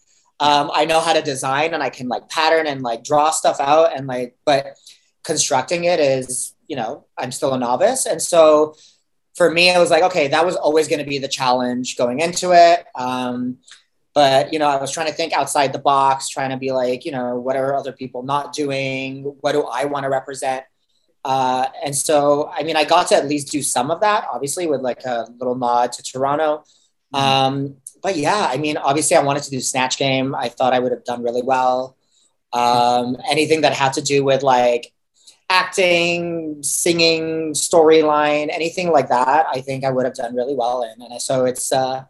um, 0.40 0.70
I 0.72 0.84
know 0.84 1.00
how 1.00 1.12
to 1.12 1.22
design 1.22 1.74
and 1.74 1.82
I 1.82 1.90
can 1.90 2.08
like 2.08 2.28
pattern 2.28 2.66
and 2.66 2.82
like 2.82 3.02
draw 3.02 3.30
stuff 3.30 3.58
out 3.60 3.96
and 3.96 4.06
like, 4.06 4.36
but 4.44 4.76
constructing 5.24 5.84
it 5.84 6.00
is, 6.00 6.54
you 6.68 6.76
know, 6.76 7.06
I'm 7.16 7.32
still 7.32 7.54
a 7.54 7.58
novice. 7.58 8.06
And 8.06 8.22
so 8.22 8.76
for 9.36 9.50
me, 9.50 9.70
it 9.70 9.78
was 9.78 9.90
like, 9.90 10.02
okay, 10.04 10.28
that 10.28 10.46
was 10.46 10.56
always 10.56 10.88
going 10.88 11.00
to 11.00 11.08
be 11.08 11.18
the 11.18 11.28
challenge 11.28 11.96
going 11.96 12.20
into 12.20 12.52
it. 12.52 12.84
Um, 12.94 13.58
but, 14.14 14.52
you 14.52 14.58
know, 14.58 14.68
I 14.68 14.80
was 14.80 14.90
trying 14.90 15.06
to 15.06 15.12
think 15.12 15.32
outside 15.32 15.72
the 15.72 15.78
box, 15.78 16.28
trying 16.28 16.50
to 16.50 16.56
be 16.56 16.72
like, 16.72 17.04
you 17.04 17.12
know, 17.12 17.36
what 17.36 17.56
are 17.56 17.74
other 17.74 17.92
people 17.92 18.22
not 18.22 18.52
doing? 18.52 19.22
What 19.40 19.52
do 19.52 19.62
I 19.62 19.84
want 19.84 20.04
to 20.04 20.08
represent? 20.08 20.64
Uh, 21.24 21.66
and 21.84 21.94
so, 21.94 22.50
I 22.52 22.62
mean, 22.62 22.76
I 22.76 22.84
got 22.84 23.08
to 23.08 23.16
at 23.16 23.28
least 23.28 23.52
do 23.52 23.62
some 23.62 23.90
of 23.90 24.00
that, 24.00 24.26
obviously, 24.32 24.66
with 24.66 24.80
like 24.80 25.04
a 25.04 25.26
little 25.38 25.54
nod 25.56 25.92
to 25.92 26.02
Toronto. 26.02 26.64
Mm-hmm. 27.14 27.16
Um, 27.16 27.76
but 28.02 28.16
yeah, 28.16 28.48
I 28.50 28.56
mean, 28.56 28.76
obviously, 28.76 29.16
I 29.16 29.22
wanted 29.22 29.42
to 29.44 29.50
do 29.50 29.60
Snatch 29.60 29.98
Game. 29.98 30.34
I 30.34 30.48
thought 30.48 30.74
I 30.74 30.78
would 30.78 30.92
have 30.92 31.04
done 31.04 31.22
really 31.22 31.42
well. 31.42 31.96
Um, 32.52 33.16
anything 33.30 33.60
that 33.62 33.72
had 33.74 33.92
to 33.94 34.02
do 34.02 34.24
with 34.24 34.42
like 34.42 34.92
acting, 35.50 36.62
singing, 36.62 37.52
storyline, 37.52 38.48
anything 38.52 38.90
like 38.90 39.08
that, 39.08 39.46
I 39.52 39.60
think 39.60 39.84
I 39.84 39.90
would 39.90 40.04
have 40.04 40.14
done 40.14 40.34
really 40.34 40.54
well 40.54 40.82
in. 40.82 41.02
And 41.02 41.20
so 41.20 41.44
it's 41.44 41.72
uh, 41.72 42.04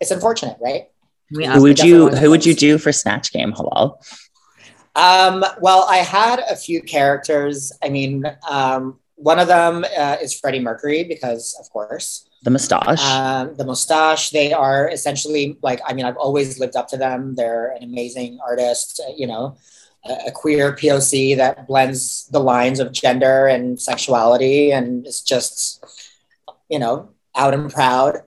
it's 0.00 0.10
unfortunate, 0.10 0.58
right? 0.60 0.88
Who 1.30 1.62
would 1.62 1.78
you 1.78 2.08
Who 2.08 2.30
would 2.30 2.46
you 2.46 2.54
do 2.54 2.78
for 2.78 2.92
Snatch 2.92 3.32
Game, 3.32 3.52
Halal? 3.52 3.98
Um, 4.94 5.44
well, 5.60 5.86
I 5.88 5.98
had 5.98 6.40
a 6.40 6.56
few 6.56 6.82
characters. 6.82 7.72
I 7.82 7.88
mean, 7.88 8.24
um, 8.48 8.98
one 9.14 9.38
of 9.38 9.46
them 9.46 9.84
uh, 9.96 10.16
is 10.20 10.38
Freddie 10.38 10.60
Mercury 10.60 11.04
because, 11.04 11.56
of 11.60 11.70
course. 11.70 12.27
The 12.42 12.50
mustache. 12.50 13.04
Um, 13.04 13.56
the 13.56 13.64
mustache. 13.64 14.30
They 14.30 14.52
are 14.52 14.88
essentially 14.88 15.58
like, 15.62 15.80
I 15.86 15.92
mean, 15.92 16.04
I've 16.04 16.16
always 16.16 16.58
lived 16.58 16.76
up 16.76 16.88
to 16.88 16.96
them. 16.96 17.34
They're 17.34 17.72
an 17.72 17.82
amazing 17.82 18.38
artist, 18.46 19.00
uh, 19.06 19.12
you 19.16 19.26
know, 19.26 19.56
a, 20.04 20.28
a 20.28 20.30
queer 20.30 20.72
POC 20.72 21.36
that 21.36 21.66
blends 21.66 22.28
the 22.28 22.40
lines 22.40 22.80
of 22.80 22.92
gender 22.92 23.46
and 23.46 23.80
sexuality 23.80 24.70
and 24.70 25.06
is 25.06 25.20
just, 25.20 25.84
you 26.68 26.78
know, 26.78 27.10
out 27.34 27.54
and 27.54 27.72
proud. 27.72 28.22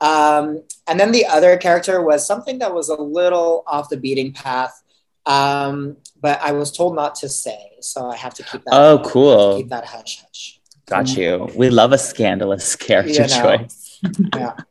Um, 0.00 0.62
and 0.86 1.00
then 1.00 1.12
the 1.12 1.26
other 1.26 1.56
character 1.56 2.02
was 2.02 2.26
something 2.26 2.58
that 2.58 2.74
was 2.74 2.88
a 2.90 3.00
little 3.00 3.64
off 3.66 3.88
the 3.88 3.96
beating 3.96 4.32
path, 4.32 4.82
um, 5.24 5.96
but 6.20 6.40
I 6.42 6.52
was 6.52 6.70
told 6.70 6.94
not 6.94 7.14
to 7.16 7.28
say, 7.28 7.72
so 7.80 8.10
I 8.10 8.16
have 8.16 8.34
to 8.34 8.42
keep 8.42 8.64
that. 8.64 8.74
Oh, 8.74 9.02
cool. 9.06 9.56
Keep 9.56 9.68
that 9.70 9.86
hush 9.86 10.22
hush. 10.22 10.60
Got 10.86 11.16
you. 11.16 11.48
We 11.54 11.70
love 11.70 11.92
a 11.92 11.98
scandalous 11.98 12.76
character 12.86 13.22
you 13.22 13.28
know. 13.28 13.56
choice. 13.56 14.00
yeah. 14.34 14.54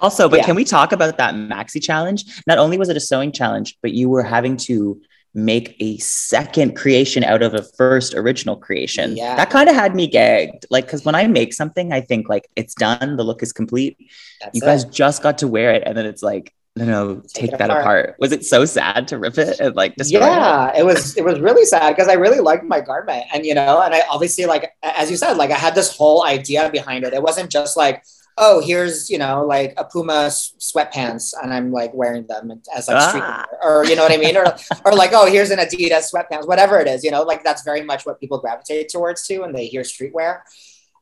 Also, 0.00 0.26
but 0.26 0.38
yeah. 0.38 0.46
can 0.46 0.56
we 0.56 0.64
talk 0.64 0.92
about 0.92 1.18
that 1.18 1.34
maxi 1.34 1.82
challenge? 1.82 2.24
Not 2.46 2.56
only 2.56 2.78
was 2.78 2.88
it 2.88 2.96
a 2.96 3.00
sewing 3.00 3.30
challenge, 3.30 3.76
but 3.82 3.92
you 3.92 4.08
were 4.08 4.22
having 4.22 4.56
to 4.58 4.98
make 5.34 5.76
a 5.80 5.98
second 5.98 6.74
creation 6.74 7.22
out 7.22 7.42
of 7.42 7.52
a 7.52 7.62
first 7.62 8.14
original 8.14 8.56
creation. 8.56 9.16
Yeah. 9.16 9.36
That 9.36 9.50
kind 9.50 9.68
of 9.68 9.74
had 9.74 9.94
me 9.94 10.06
gagged. 10.06 10.64
Like, 10.70 10.86
because 10.86 11.04
when 11.04 11.14
I 11.14 11.26
make 11.26 11.52
something, 11.52 11.92
I 11.92 12.00
think 12.00 12.26
like 12.28 12.48
it's 12.56 12.74
done, 12.74 13.16
the 13.16 13.22
look 13.22 13.42
is 13.42 13.52
complete. 13.52 13.98
That's 14.40 14.56
you 14.56 14.62
it. 14.62 14.64
guys 14.66 14.84
just 14.86 15.22
got 15.22 15.38
to 15.38 15.48
wear 15.48 15.74
it, 15.74 15.82
and 15.84 15.96
then 15.96 16.06
it's 16.06 16.22
like, 16.22 16.54
no, 16.76 16.84
no, 16.84 17.14
take, 17.20 17.50
take 17.50 17.58
that 17.58 17.70
apart. 17.70 17.80
apart. 17.80 18.16
Was 18.18 18.32
it 18.32 18.44
so 18.44 18.66
sad 18.66 19.08
to 19.08 19.18
rip 19.18 19.38
it 19.38 19.58
and 19.60 19.74
like 19.74 19.96
destroy 19.96 20.20
yeah, 20.20 20.72
it? 20.72 20.80
it 20.80 20.84
was 20.84 21.16
it 21.16 21.24
was 21.24 21.40
really 21.40 21.64
sad 21.64 21.96
because 21.96 22.08
I 22.08 22.12
really 22.14 22.40
liked 22.40 22.64
my 22.64 22.82
garment. 22.82 23.24
And 23.32 23.46
you 23.46 23.54
know, 23.54 23.80
and 23.80 23.94
I 23.94 24.02
obviously 24.10 24.44
like 24.44 24.70
as 24.82 25.10
you 25.10 25.16
said, 25.16 25.38
like 25.38 25.50
I 25.50 25.56
had 25.56 25.74
this 25.74 25.96
whole 25.96 26.24
idea 26.24 26.70
behind 26.70 27.04
it. 27.04 27.14
It 27.14 27.22
wasn't 27.22 27.50
just 27.50 27.78
like, 27.78 28.04
oh, 28.36 28.60
here's, 28.60 29.08
you 29.08 29.16
know, 29.16 29.42
like 29.46 29.72
a 29.78 29.84
Puma 29.84 30.28
sweatpants 30.28 31.32
and 31.42 31.54
I'm 31.54 31.72
like 31.72 31.94
wearing 31.94 32.26
them 32.26 32.60
as 32.76 32.88
like 32.88 33.08
street 33.08 33.22
ah. 33.24 33.46
or 33.62 33.86
you 33.86 33.96
know 33.96 34.02
what 34.02 34.12
I 34.12 34.18
mean? 34.18 34.36
or 34.36 34.54
or 34.84 34.92
like, 34.92 35.12
oh, 35.14 35.24
here's 35.24 35.50
an 35.50 35.58
Adidas 35.58 36.12
sweatpants, 36.12 36.46
whatever 36.46 36.78
it 36.78 36.88
is, 36.88 37.02
you 37.02 37.10
know, 37.10 37.22
like 37.22 37.42
that's 37.42 37.62
very 37.62 37.84
much 37.84 38.04
what 38.04 38.20
people 38.20 38.38
gravitate 38.38 38.90
towards 38.90 39.26
too 39.26 39.40
when 39.40 39.52
they 39.54 39.66
hear 39.66 39.80
streetwear. 39.80 40.40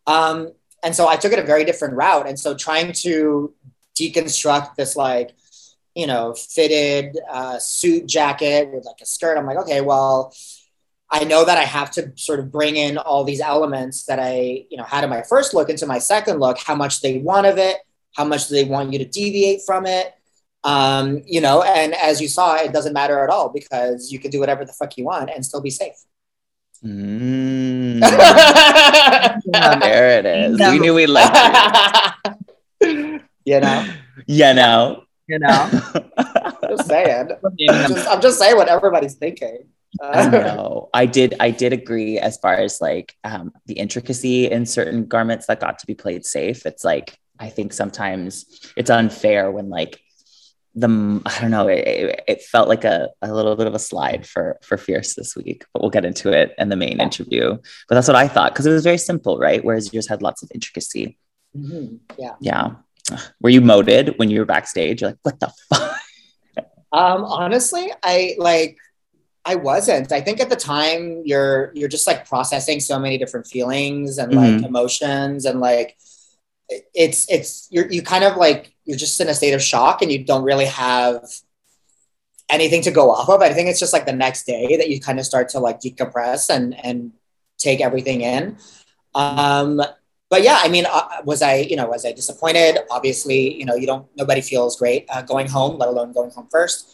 Um, 0.06 0.52
and 0.84 0.94
so 0.94 1.08
I 1.08 1.16
took 1.16 1.32
it 1.32 1.40
a 1.40 1.44
very 1.44 1.64
different 1.64 1.94
route. 1.94 2.28
And 2.28 2.38
so 2.38 2.54
trying 2.54 2.92
to 2.92 3.52
deconstruct 3.98 4.76
this 4.76 4.94
like 4.94 5.34
you 5.94 6.06
know, 6.06 6.34
fitted 6.34 7.18
uh, 7.30 7.58
suit 7.58 8.06
jacket 8.06 8.70
with 8.72 8.84
like 8.84 9.00
a 9.00 9.06
skirt. 9.06 9.38
I'm 9.38 9.46
like, 9.46 9.58
okay, 9.58 9.80
well, 9.80 10.34
I 11.10 11.24
know 11.24 11.44
that 11.44 11.56
I 11.56 11.62
have 11.62 11.92
to 11.92 12.12
sort 12.16 12.40
of 12.40 12.50
bring 12.50 12.76
in 12.76 12.98
all 12.98 13.22
these 13.22 13.40
elements 13.40 14.04
that 14.06 14.18
I, 14.18 14.66
you 14.68 14.76
know, 14.76 14.82
had 14.82 15.04
in 15.04 15.10
my 15.10 15.22
first 15.22 15.54
look 15.54 15.70
into 15.70 15.86
my 15.86 15.98
second 15.98 16.40
look, 16.40 16.58
how 16.58 16.74
much 16.74 17.00
they 17.00 17.18
want 17.18 17.46
of 17.46 17.58
it, 17.58 17.76
how 18.16 18.24
much 18.24 18.48
do 18.48 18.54
they 18.56 18.64
want 18.64 18.92
you 18.92 18.98
to 18.98 19.04
deviate 19.04 19.62
from 19.64 19.86
it. 19.86 20.12
Um, 20.64 21.22
you 21.26 21.40
know, 21.40 21.62
and 21.62 21.94
as 21.94 22.20
you 22.20 22.26
saw, 22.26 22.56
it 22.56 22.72
doesn't 22.72 22.94
matter 22.94 23.22
at 23.22 23.30
all 23.30 23.50
because 23.50 24.10
you 24.10 24.18
can 24.18 24.30
do 24.30 24.40
whatever 24.40 24.64
the 24.64 24.72
fuck 24.72 24.96
you 24.96 25.04
want 25.04 25.30
and 25.30 25.46
still 25.46 25.60
be 25.60 25.70
safe. 25.70 25.94
Mm. 26.82 28.00
there 29.80 30.18
it 30.18 30.26
is. 30.26 30.58
We 30.58 30.78
knew 30.80 30.94
we 30.94 31.06
liked 31.06 31.36
it. 32.80 33.22
you 33.44 33.60
know? 33.60 33.94
Yeah, 34.26 34.52
no 34.54 35.03
you 35.26 35.38
know. 35.38 35.70
just 36.68 36.88
saying. 36.88 37.30
I'm 37.44 37.94
just, 37.94 38.08
I'm 38.08 38.20
just 38.20 38.38
saying 38.38 38.56
what 38.56 38.68
everybody's 38.68 39.14
thinking. 39.14 39.68
I 40.02 40.28
know. 40.28 40.88
I 40.92 41.06
did. 41.06 41.34
I 41.40 41.50
did 41.50 41.72
agree 41.72 42.18
as 42.18 42.38
far 42.38 42.54
as 42.54 42.80
like 42.80 43.14
um, 43.24 43.52
the 43.66 43.74
intricacy 43.74 44.50
in 44.50 44.66
certain 44.66 45.06
garments 45.06 45.46
that 45.46 45.60
got 45.60 45.78
to 45.80 45.86
be 45.86 45.94
played 45.94 46.24
safe. 46.24 46.66
It's 46.66 46.84
like 46.84 47.16
I 47.38 47.48
think 47.50 47.72
sometimes 47.72 48.72
it's 48.76 48.90
unfair 48.90 49.50
when 49.50 49.70
like 49.70 50.00
the 50.74 51.22
I 51.24 51.40
don't 51.40 51.50
know. 51.50 51.68
It, 51.68 52.24
it 52.26 52.42
felt 52.42 52.68
like 52.68 52.84
a, 52.84 53.08
a 53.22 53.32
little 53.32 53.54
bit 53.56 53.68
of 53.68 53.74
a 53.74 53.78
slide 53.78 54.26
for 54.26 54.58
for 54.62 54.76
Fierce 54.76 55.14
this 55.14 55.36
week, 55.36 55.64
but 55.72 55.82
we'll 55.82 55.90
get 55.90 56.04
into 56.04 56.32
it 56.32 56.54
in 56.58 56.68
the 56.68 56.76
main 56.76 56.96
yeah. 56.96 57.04
interview. 57.04 57.56
But 57.88 57.94
that's 57.94 58.08
what 58.08 58.16
I 58.16 58.28
thought 58.28 58.52
because 58.52 58.66
it 58.66 58.72
was 58.72 58.84
very 58.84 58.98
simple, 58.98 59.38
right? 59.38 59.64
Whereas 59.64 59.92
yours 59.92 60.08
had 60.08 60.22
lots 60.22 60.42
of 60.42 60.50
intricacy. 60.52 61.18
Mm-hmm. 61.56 61.96
Yeah. 62.18 62.34
Yeah. 62.40 62.70
Were 63.40 63.50
you 63.50 63.60
moted 63.60 64.14
when 64.16 64.30
you 64.30 64.40
were 64.40 64.46
backstage? 64.46 65.02
You're 65.02 65.10
like, 65.10 65.18
what 65.22 65.40
the 65.40 65.52
fuck? 65.68 65.96
Um, 66.92 67.24
honestly, 67.24 67.90
I 68.04 68.36
like 68.38 68.78
I 69.44 69.56
wasn't. 69.56 70.12
I 70.12 70.20
think 70.20 70.40
at 70.40 70.48
the 70.48 70.56
time 70.56 71.22
you're 71.24 71.72
you're 71.74 71.88
just 71.88 72.06
like 72.06 72.28
processing 72.28 72.78
so 72.78 73.00
many 73.00 73.18
different 73.18 73.48
feelings 73.48 74.18
and 74.18 74.32
mm-hmm. 74.32 74.58
like 74.58 74.64
emotions 74.64 75.44
and 75.44 75.60
like 75.60 75.96
it's 76.68 77.28
it's 77.28 77.66
you're 77.70 77.90
you 77.90 78.00
kind 78.00 78.22
of 78.22 78.36
like 78.36 78.72
you're 78.84 78.96
just 78.96 79.20
in 79.20 79.28
a 79.28 79.34
state 79.34 79.54
of 79.54 79.62
shock 79.62 80.02
and 80.02 80.12
you 80.12 80.24
don't 80.24 80.44
really 80.44 80.66
have 80.66 81.24
anything 82.48 82.82
to 82.82 82.90
go 82.90 83.10
off 83.10 83.28
of. 83.28 83.42
I 83.42 83.52
think 83.52 83.68
it's 83.68 83.80
just 83.80 83.92
like 83.92 84.06
the 84.06 84.12
next 84.12 84.44
day 84.44 84.76
that 84.76 84.88
you 84.88 85.00
kind 85.00 85.18
of 85.18 85.26
start 85.26 85.48
to 85.50 85.58
like 85.58 85.80
decompress 85.80 86.48
and 86.48 86.74
and 86.84 87.12
take 87.58 87.80
everything 87.80 88.20
in. 88.20 88.56
Um, 89.16 89.82
but 90.30 90.42
yeah, 90.42 90.58
I 90.60 90.68
mean, 90.68 90.86
uh, 90.90 91.08
was 91.24 91.42
I, 91.42 91.56
you 91.56 91.76
know, 91.76 91.86
was 91.86 92.04
I 92.04 92.12
disappointed? 92.12 92.78
Obviously, 92.90 93.54
you 93.54 93.64
know, 93.64 93.74
you 93.74 93.86
don't, 93.86 94.06
nobody 94.16 94.40
feels 94.40 94.76
great 94.76 95.06
uh, 95.10 95.22
going 95.22 95.48
home, 95.48 95.78
let 95.78 95.88
alone 95.88 96.12
going 96.12 96.30
home 96.30 96.48
first. 96.50 96.90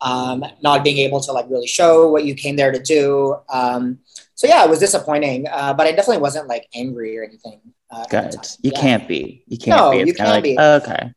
Um, 0.00 0.44
not 0.62 0.84
being 0.84 0.98
able 0.98 1.20
to 1.20 1.32
like 1.32 1.46
really 1.48 1.66
show 1.66 2.08
what 2.08 2.24
you 2.24 2.34
came 2.34 2.56
there 2.56 2.72
to 2.72 2.78
do. 2.78 3.36
Um, 3.48 4.00
so 4.34 4.46
yeah, 4.46 4.64
it 4.64 4.68
was 4.68 4.78
disappointing, 4.78 5.46
uh, 5.48 5.72
but 5.72 5.86
I 5.86 5.92
definitely 5.92 6.18
wasn't 6.18 6.46
like 6.46 6.68
angry 6.74 7.16
or 7.18 7.24
anything. 7.24 7.60
Uh, 7.90 8.04
Good. 8.06 8.34
You 8.62 8.72
yeah. 8.74 8.80
can't 8.80 9.08
be. 9.08 9.44
You 9.46 9.56
can't 9.56 9.80
no, 9.80 9.90
be. 9.92 9.98
It's 9.98 10.08
you 10.08 10.14
can't 10.14 10.28
like, 10.28 10.44
be. 10.44 10.58
okay. 10.58 11.12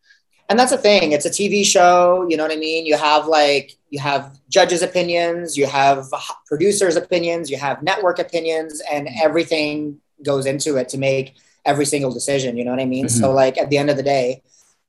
And 0.50 0.58
that's 0.58 0.72
the 0.72 0.78
thing. 0.78 1.12
It's 1.12 1.26
a 1.26 1.30
TV 1.30 1.66
show. 1.66 2.26
You 2.30 2.38
know 2.38 2.44
what 2.44 2.54
I 2.54 2.58
mean? 2.58 2.86
You 2.86 2.96
have 2.96 3.28
like 3.28 3.74
you 3.90 4.00
have 4.00 4.38
judges' 4.50 4.82
opinions, 4.82 5.58
you 5.58 5.66
have 5.66 6.06
producers' 6.46 6.96
opinions, 6.96 7.50
you 7.50 7.58
have 7.58 7.84
network 7.84 8.20
opinions, 8.20 8.82
and 8.90 9.10
everything 9.22 10.00
goes 10.24 10.46
into 10.46 10.78
it 10.78 10.90
to 10.90 10.98
make 10.98 11.36
every 11.68 11.86
single 11.86 12.12
decision. 12.12 12.58
You 12.58 12.66
know 12.66 12.72
what 12.72 12.80
I 12.80 12.86
mean? 12.86 13.06
Mm-hmm. 13.06 13.20
So 13.20 13.32
like 13.32 13.58
at 13.60 13.70
the 13.70 13.78
end 13.78 13.92
of 13.92 13.98
the 13.98 14.04
day, 14.04 14.42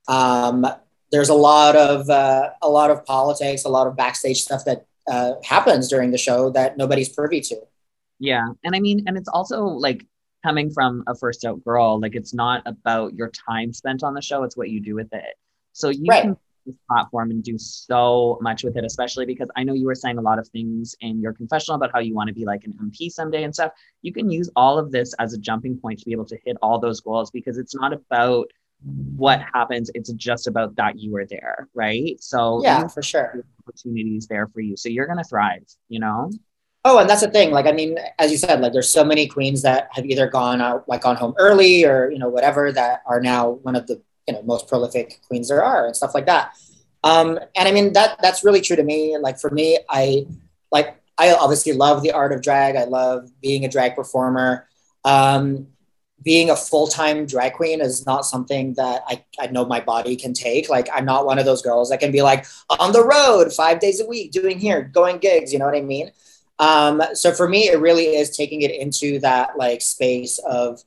um, 0.06 0.66
there's 1.10 1.28
a 1.28 1.34
lot 1.34 1.76
of 1.76 2.08
uh, 2.08 2.50
a 2.62 2.68
lot 2.68 2.90
of 2.90 3.04
politics, 3.04 3.64
a 3.64 3.68
lot 3.68 3.86
of 3.86 3.96
backstage 3.96 4.42
stuff 4.42 4.64
that 4.64 4.86
uh, 5.10 5.34
happens 5.44 5.88
during 5.88 6.10
the 6.10 6.18
show 6.18 6.50
that 6.50 6.78
nobody's 6.78 7.08
privy 7.08 7.40
to. 7.42 7.56
Yeah, 8.18 8.46
and 8.64 8.74
I 8.74 8.80
mean, 8.80 9.04
and 9.06 9.16
it's 9.16 9.28
also 9.28 9.64
like 9.64 10.06
coming 10.44 10.70
from 10.70 11.04
a 11.06 11.14
first 11.14 11.44
out 11.44 11.62
girl, 11.64 12.00
like 12.00 12.14
it's 12.14 12.32
not 12.32 12.62
about 12.66 13.14
your 13.14 13.30
time 13.30 13.72
spent 13.72 14.02
on 14.02 14.14
the 14.14 14.22
show; 14.22 14.42
it's 14.44 14.56
what 14.56 14.70
you 14.70 14.80
do 14.80 14.94
with 14.94 15.12
it. 15.12 15.34
So 15.72 15.88
you 15.90 16.06
right. 16.08 16.22
can 16.22 16.36
this 16.68 16.76
platform 16.88 17.30
and 17.30 17.42
do 17.42 17.58
so 17.58 18.38
much 18.40 18.62
with 18.62 18.76
it, 18.76 18.84
especially 18.84 19.26
because 19.26 19.48
I 19.56 19.64
know 19.64 19.74
you 19.74 19.86
were 19.86 19.94
saying 19.94 20.18
a 20.18 20.22
lot 20.22 20.38
of 20.38 20.46
things 20.48 20.94
in 21.00 21.20
your 21.20 21.32
confessional 21.32 21.76
about 21.76 21.90
how 21.92 21.98
you 21.98 22.14
want 22.14 22.28
to 22.28 22.34
be 22.34 22.44
like 22.44 22.64
an 22.64 22.74
MP 22.74 23.10
someday 23.10 23.42
and 23.42 23.54
stuff. 23.54 23.72
You 24.02 24.12
can 24.12 24.30
use 24.30 24.48
all 24.54 24.78
of 24.78 24.92
this 24.92 25.14
as 25.14 25.32
a 25.32 25.38
jumping 25.38 25.78
point 25.78 25.98
to 25.98 26.04
be 26.04 26.12
able 26.12 26.26
to 26.26 26.38
hit 26.44 26.56
all 26.62 26.78
those 26.78 27.00
goals 27.00 27.30
because 27.30 27.58
it's 27.58 27.74
not 27.74 27.92
about 27.92 28.48
what 29.16 29.40
happens, 29.52 29.90
it's 29.94 30.12
just 30.12 30.46
about 30.46 30.76
that 30.76 30.98
you 30.98 31.10
were 31.10 31.26
there, 31.26 31.68
right? 31.74 32.16
So, 32.22 32.62
yeah, 32.62 32.86
for 32.86 33.02
sure. 33.02 33.44
Opportunities 33.66 34.28
there 34.28 34.46
for 34.46 34.60
you. 34.60 34.76
So, 34.76 34.88
you're 34.88 35.06
going 35.06 35.18
to 35.18 35.24
thrive, 35.24 35.66
you 35.88 35.98
know? 35.98 36.30
Oh, 36.84 36.98
and 36.98 37.10
that's 37.10 37.22
the 37.22 37.30
thing. 37.30 37.50
Like, 37.50 37.66
I 37.66 37.72
mean, 37.72 37.98
as 38.18 38.30
you 38.30 38.38
said, 38.38 38.60
like 38.60 38.72
there's 38.72 38.88
so 38.88 39.04
many 39.04 39.26
queens 39.26 39.62
that 39.62 39.88
have 39.92 40.06
either 40.06 40.28
gone 40.28 40.60
out, 40.60 40.88
like 40.88 41.02
gone 41.02 41.16
home 41.16 41.34
early 41.36 41.84
or, 41.84 42.10
you 42.10 42.18
know, 42.18 42.28
whatever 42.28 42.70
that 42.72 43.02
are 43.04 43.20
now 43.20 43.50
one 43.62 43.74
of 43.74 43.86
the, 43.88 44.00
you 44.28 44.34
know, 44.34 44.42
most 44.42 44.68
prolific 44.68 45.20
queens 45.26 45.48
there 45.48 45.64
are 45.64 45.86
and 45.86 45.96
stuff 45.96 46.14
like 46.14 46.26
that. 46.26 46.52
Um, 47.02 47.40
and 47.56 47.66
I 47.66 47.72
mean, 47.72 47.94
that 47.94 48.20
that's 48.22 48.44
really 48.44 48.60
true 48.60 48.76
to 48.76 48.82
me. 48.84 49.16
Like 49.18 49.40
for 49.40 49.50
me, 49.50 49.78
I 49.88 50.26
like, 50.70 51.00
I 51.16 51.32
obviously 51.32 51.72
love 51.72 52.02
the 52.02 52.12
art 52.12 52.32
of 52.32 52.42
drag. 52.42 52.76
I 52.76 52.84
love 52.84 53.30
being 53.40 53.64
a 53.64 53.68
drag 53.68 53.96
performer. 53.96 54.68
Um, 55.04 55.68
being 56.22 56.50
a 56.50 56.56
full-time 56.56 57.26
drag 57.26 57.54
queen 57.54 57.80
is 57.80 58.04
not 58.04 58.26
something 58.26 58.74
that 58.74 59.02
I, 59.06 59.24
I 59.40 59.46
know 59.46 59.64
my 59.64 59.80
body 59.80 60.16
can 60.16 60.34
take. 60.34 60.68
Like 60.68 60.88
I'm 60.92 61.04
not 61.04 61.24
one 61.24 61.38
of 61.38 61.46
those 61.46 61.62
girls 61.62 61.88
that 61.90 62.00
can 62.00 62.12
be 62.12 62.22
like 62.22 62.44
on 62.68 62.92
the 62.92 63.04
road 63.04 63.52
five 63.52 63.80
days 63.80 64.00
a 64.00 64.06
week 64.06 64.32
doing 64.32 64.58
here, 64.58 64.82
going 64.82 65.18
gigs, 65.18 65.52
you 65.52 65.58
know 65.58 65.64
what 65.64 65.76
I 65.76 65.80
mean? 65.80 66.10
Um, 66.58 67.02
so 67.14 67.32
for 67.32 67.48
me, 67.48 67.68
it 67.68 67.78
really 67.78 68.16
is 68.16 68.36
taking 68.36 68.62
it 68.62 68.72
into 68.72 69.20
that 69.20 69.56
like 69.56 69.80
space 69.80 70.38
of, 70.40 70.82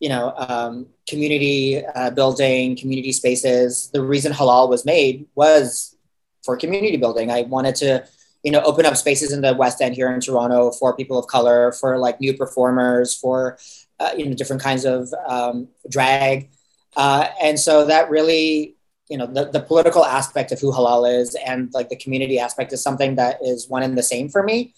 you 0.00 0.08
know, 0.08 0.34
um, 0.36 0.86
community 1.06 1.84
uh, 1.84 2.10
building, 2.10 2.74
community 2.76 3.12
spaces. 3.12 3.90
The 3.92 4.02
reason 4.02 4.32
Halal 4.32 4.68
was 4.68 4.84
made 4.84 5.26
was 5.34 5.96
for 6.42 6.56
community 6.56 6.96
building. 6.96 7.30
I 7.30 7.42
wanted 7.42 7.76
to, 7.76 8.04
you 8.42 8.50
know, 8.50 8.62
open 8.62 8.86
up 8.86 8.96
spaces 8.96 9.30
in 9.32 9.42
the 9.42 9.54
West 9.54 9.82
End 9.82 9.94
here 9.94 10.10
in 10.10 10.20
Toronto 10.20 10.70
for 10.72 10.96
people 10.96 11.18
of 11.18 11.26
color, 11.26 11.72
for 11.72 11.98
like 11.98 12.18
new 12.20 12.34
performers, 12.34 13.14
for 13.14 13.58
uh, 14.00 14.12
you 14.16 14.26
know 14.26 14.34
different 14.34 14.62
kinds 14.62 14.86
of 14.86 15.12
um, 15.28 15.68
drag, 15.88 16.48
uh, 16.96 17.28
and 17.40 17.60
so 17.60 17.84
that 17.84 18.08
really 18.08 18.76
you 19.10 19.18
know 19.18 19.26
the, 19.26 19.50
the 19.50 19.60
political 19.60 20.04
aspect 20.04 20.50
of 20.50 20.60
who 20.60 20.72
halal 20.72 21.20
is 21.20 21.34
and 21.34 21.70
like 21.74 21.90
the 21.90 21.96
community 21.96 22.38
aspect 22.38 22.72
is 22.72 22.82
something 22.82 23.16
that 23.16 23.38
is 23.42 23.68
one 23.68 23.82
and 23.82 23.98
the 23.98 24.02
same 24.02 24.30
for 24.30 24.42
me 24.42 24.72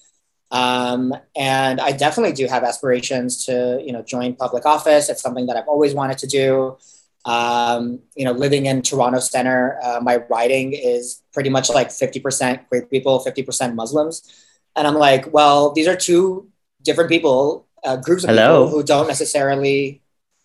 um, 0.52 1.14
and 1.34 1.80
I 1.80 1.92
definitely 1.92 2.34
do 2.34 2.46
have 2.46 2.62
aspirations 2.62 3.46
to, 3.46 3.82
you 3.84 3.90
know, 3.92 4.02
join 4.02 4.34
public 4.36 4.66
office. 4.66 5.08
It's 5.08 5.22
something 5.22 5.46
that 5.46 5.56
I've 5.56 5.66
always 5.66 5.94
wanted 5.94 6.18
to 6.18 6.26
do. 6.26 6.76
Um, 7.24 8.00
you 8.14 8.26
know, 8.26 8.32
living 8.32 8.66
in 8.66 8.82
Toronto 8.82 9.18
Center, 9.18 9.78
uh, 9.82 10.00
my 10.02 10.16
riding 10.28 10.74
is 10.74 11.22
pretty 11.32 11.48
much 11.48 11.70
like 11.70 11.88
50% 11.88 12.68
queer 12.68 12.84
people, 12.86 13.24
50% 13.24 13.74
Muslims. 13.74 14.30
And 14.76 14.86
I'm 14.86 14.96
like, 14.96 15.32
well, 15.32 15.72
these 15.72 15.88
are 15.88 15.96
two 15.96 16.48
different 16.82 17.08
people, 17.08 17.66
uh, 17.82 17.96
groups 17.96 18.24
of 18.24 18.30
Hello. 18.30 18.66
people 18.66 18.68
who 18.76 18.82
don't 18.82 19.08
necessarily, 19.08 20.02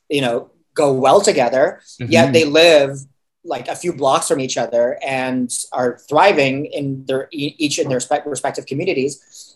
you 0.07 0.21
know, 0.21 0.51
go 0.73 0.93
well 0.93 1.19
together, 1.19 1.81
Mhm. 1.99 2.11
yet 2.11 2.31
they 2.31 2.45
live 2.45 2.99
like 3.43 3.67
a 3.67 3.75
few 3.75 3.91
blocks 3.91 4.27
from 4.27 4.39
each 4.39 4.57
other 4.57 4.97
and 5.03 5.51
are 5.73 5.97
thriving 6.09 6.65
in 6.67 7.05
their 7.07 7.27
each 7.31 7.79
in 7.79 7.87
their 7.89 7.99
respective 8.25 8.65
communities 8.65 9.46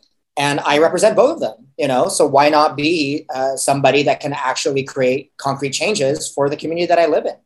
and 0.42 0.60
I 0.62 0.80
represent 0.80 1.16
both 1.16 1.36
of 1.36 1.40
them. 1.40 1.68
You 1.78 1.88
know, 1.88 2.08
so 2.10 2.26
why 2.26 2.50
not 2.50 2.76
be 2.76 3.26
uh, 3.34 3.56
somebody 3.56 4.02
that 4.04 4.20
can 4.20 4.34
actually 4.34 4.84
create 4.84 5.32
concrete 5.38 5.72
changes 5.72 6.32
for 6.36 6.50
the 6.50 6.58
community 6.58 6.88
that 6.88 7.00
I 7.00 7.06
live 7.06 7.26
in? 7.26 7.38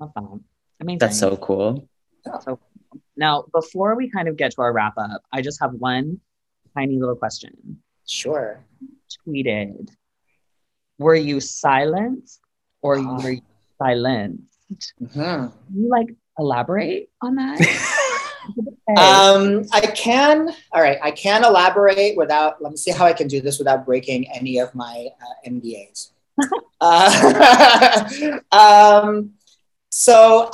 Love 0.00 0.12
that. 0.14 0.40
Amazing. 0.80 0.98
That's 0.98 1.18
so 1.18 1.36
cool. 1.36 1.88
So 2.44 2.58
now, 3.16 3.44
before 3.52 3.94
we 3.96 4.10
kind 4.10 4.28
of 4.28 4.36
get 4.36 4.52
to 4.52 4.62
our 4.62 4.72
wrap 4.72 4.94
up, 4.98 5.22
I 5.32 5.40
just 5.40 5.58
have 5.62 5.72
one 5.72 6.20
tiny 6.76 6.98
little 6.98 7.16
question. 7.16 7.52
Sure. 8.06 8.64
Tweeted, 9.14 9.88
were 10.98 11.14
you 11.14 11.40
silent 11.40 12.30
or 12.82 13.00
were 13.22 13.30
you 13.30 13.42
silenced? 13.78 14.92
Mhm. 15.02 15.52
Can 15.66 15.76
you 15.82 15.88
like 15.88 16.08
elaborate 16.38 17.08
on 17.22 17.36
that? 17.36 17.58
Um, 18.96 19.64
I 19.72 19.80
can. 19.94 20.50
All 20.72 20.80
right, 20.80 20.98
I 21.02 21.10
can 21.10 21.44
elaborate 21.44 22.16
without. 22.16 22.62
Let 22.62 22.72
me 22.72 22.76
see 22.76 22.92
how 22.92 23.04
I 23.04 23.12
can 23.12 23.28
do 23.28 23.40
this 23.40 23.58
without 23.58 23.84
breaking 23.84 24.30
any 24.30 24.58
of 24.58 24.74
my 24.74 25.08
uh, 25.20 25.48
NDAs. 25.48 26.10
uh, 26.80 28.38
um, 28.52 29.32
so, 29.90 30.50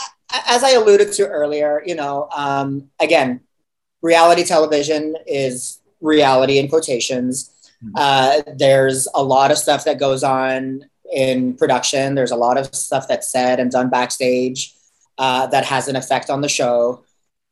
as 0.46 0.64
I 0.64 0.70
alluded 0.70 1.12
to 1.14 1.28
earlier, 1.28 1.82
you 1.84 1.94
know, 1.94 2.28
um, 2.34 2.90
again, 3.00 3.40
reality 4.00 4.44
television 4.44 5.16
is 5.26 5.80
reality 6.00 6.58
in 6.58 6.68
quotations. 6.68 7.50
Uh, 7.96 8.42
there's 8.56 9.08
a 9.14 9.22
lot 9.22 9.50
of 9.50 9.58
stuff 9.58 9.84
that 9.84 9.98
goes 9.98 10.22
on 10.22 10.84
in 11.12 11.54
production. 11.54 12.14
There's 12.14 12.30
a 12.30 12.36
lot 12.36 12.56
of 12.56 12.74
stuff 12.74 13.08
that's 13.08 13.30
said 13.30 13.60
and 13.60 13.70
done 13.70 13.90
backstage 13.90 14.74
uh, 15.18 15.46
that 15.48 15.64
has 15.64 15.88
an 15.88 15.96
effect 15.96 16.30
on 16.30 16.40
the 16.40 16.48
show 16.48 17.04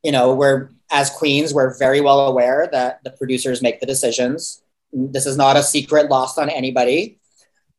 you 0.02 0.12
know, 0.12 0.34
we're 0.34 0.70
as 0.90 1.10
queens, 1.10 1.54
we're 1.54 1.78
very 1.78 2.00
well 2.00 2.26
aware 2.26 2.68
that 2.72 3.02
the 3.04 3.10
producers 3.10 3.62
make 3.62 3.80
the 3.80 3.86
decisions. 3.86 4.62
This 4.92 5.26
is 5.26 5.36
not 5.36 5.56
a 5.56 5.62
secret 5.62 6.10
lost 6.10 6.38
on 6.38 6.48
anybody. 6.48 7.18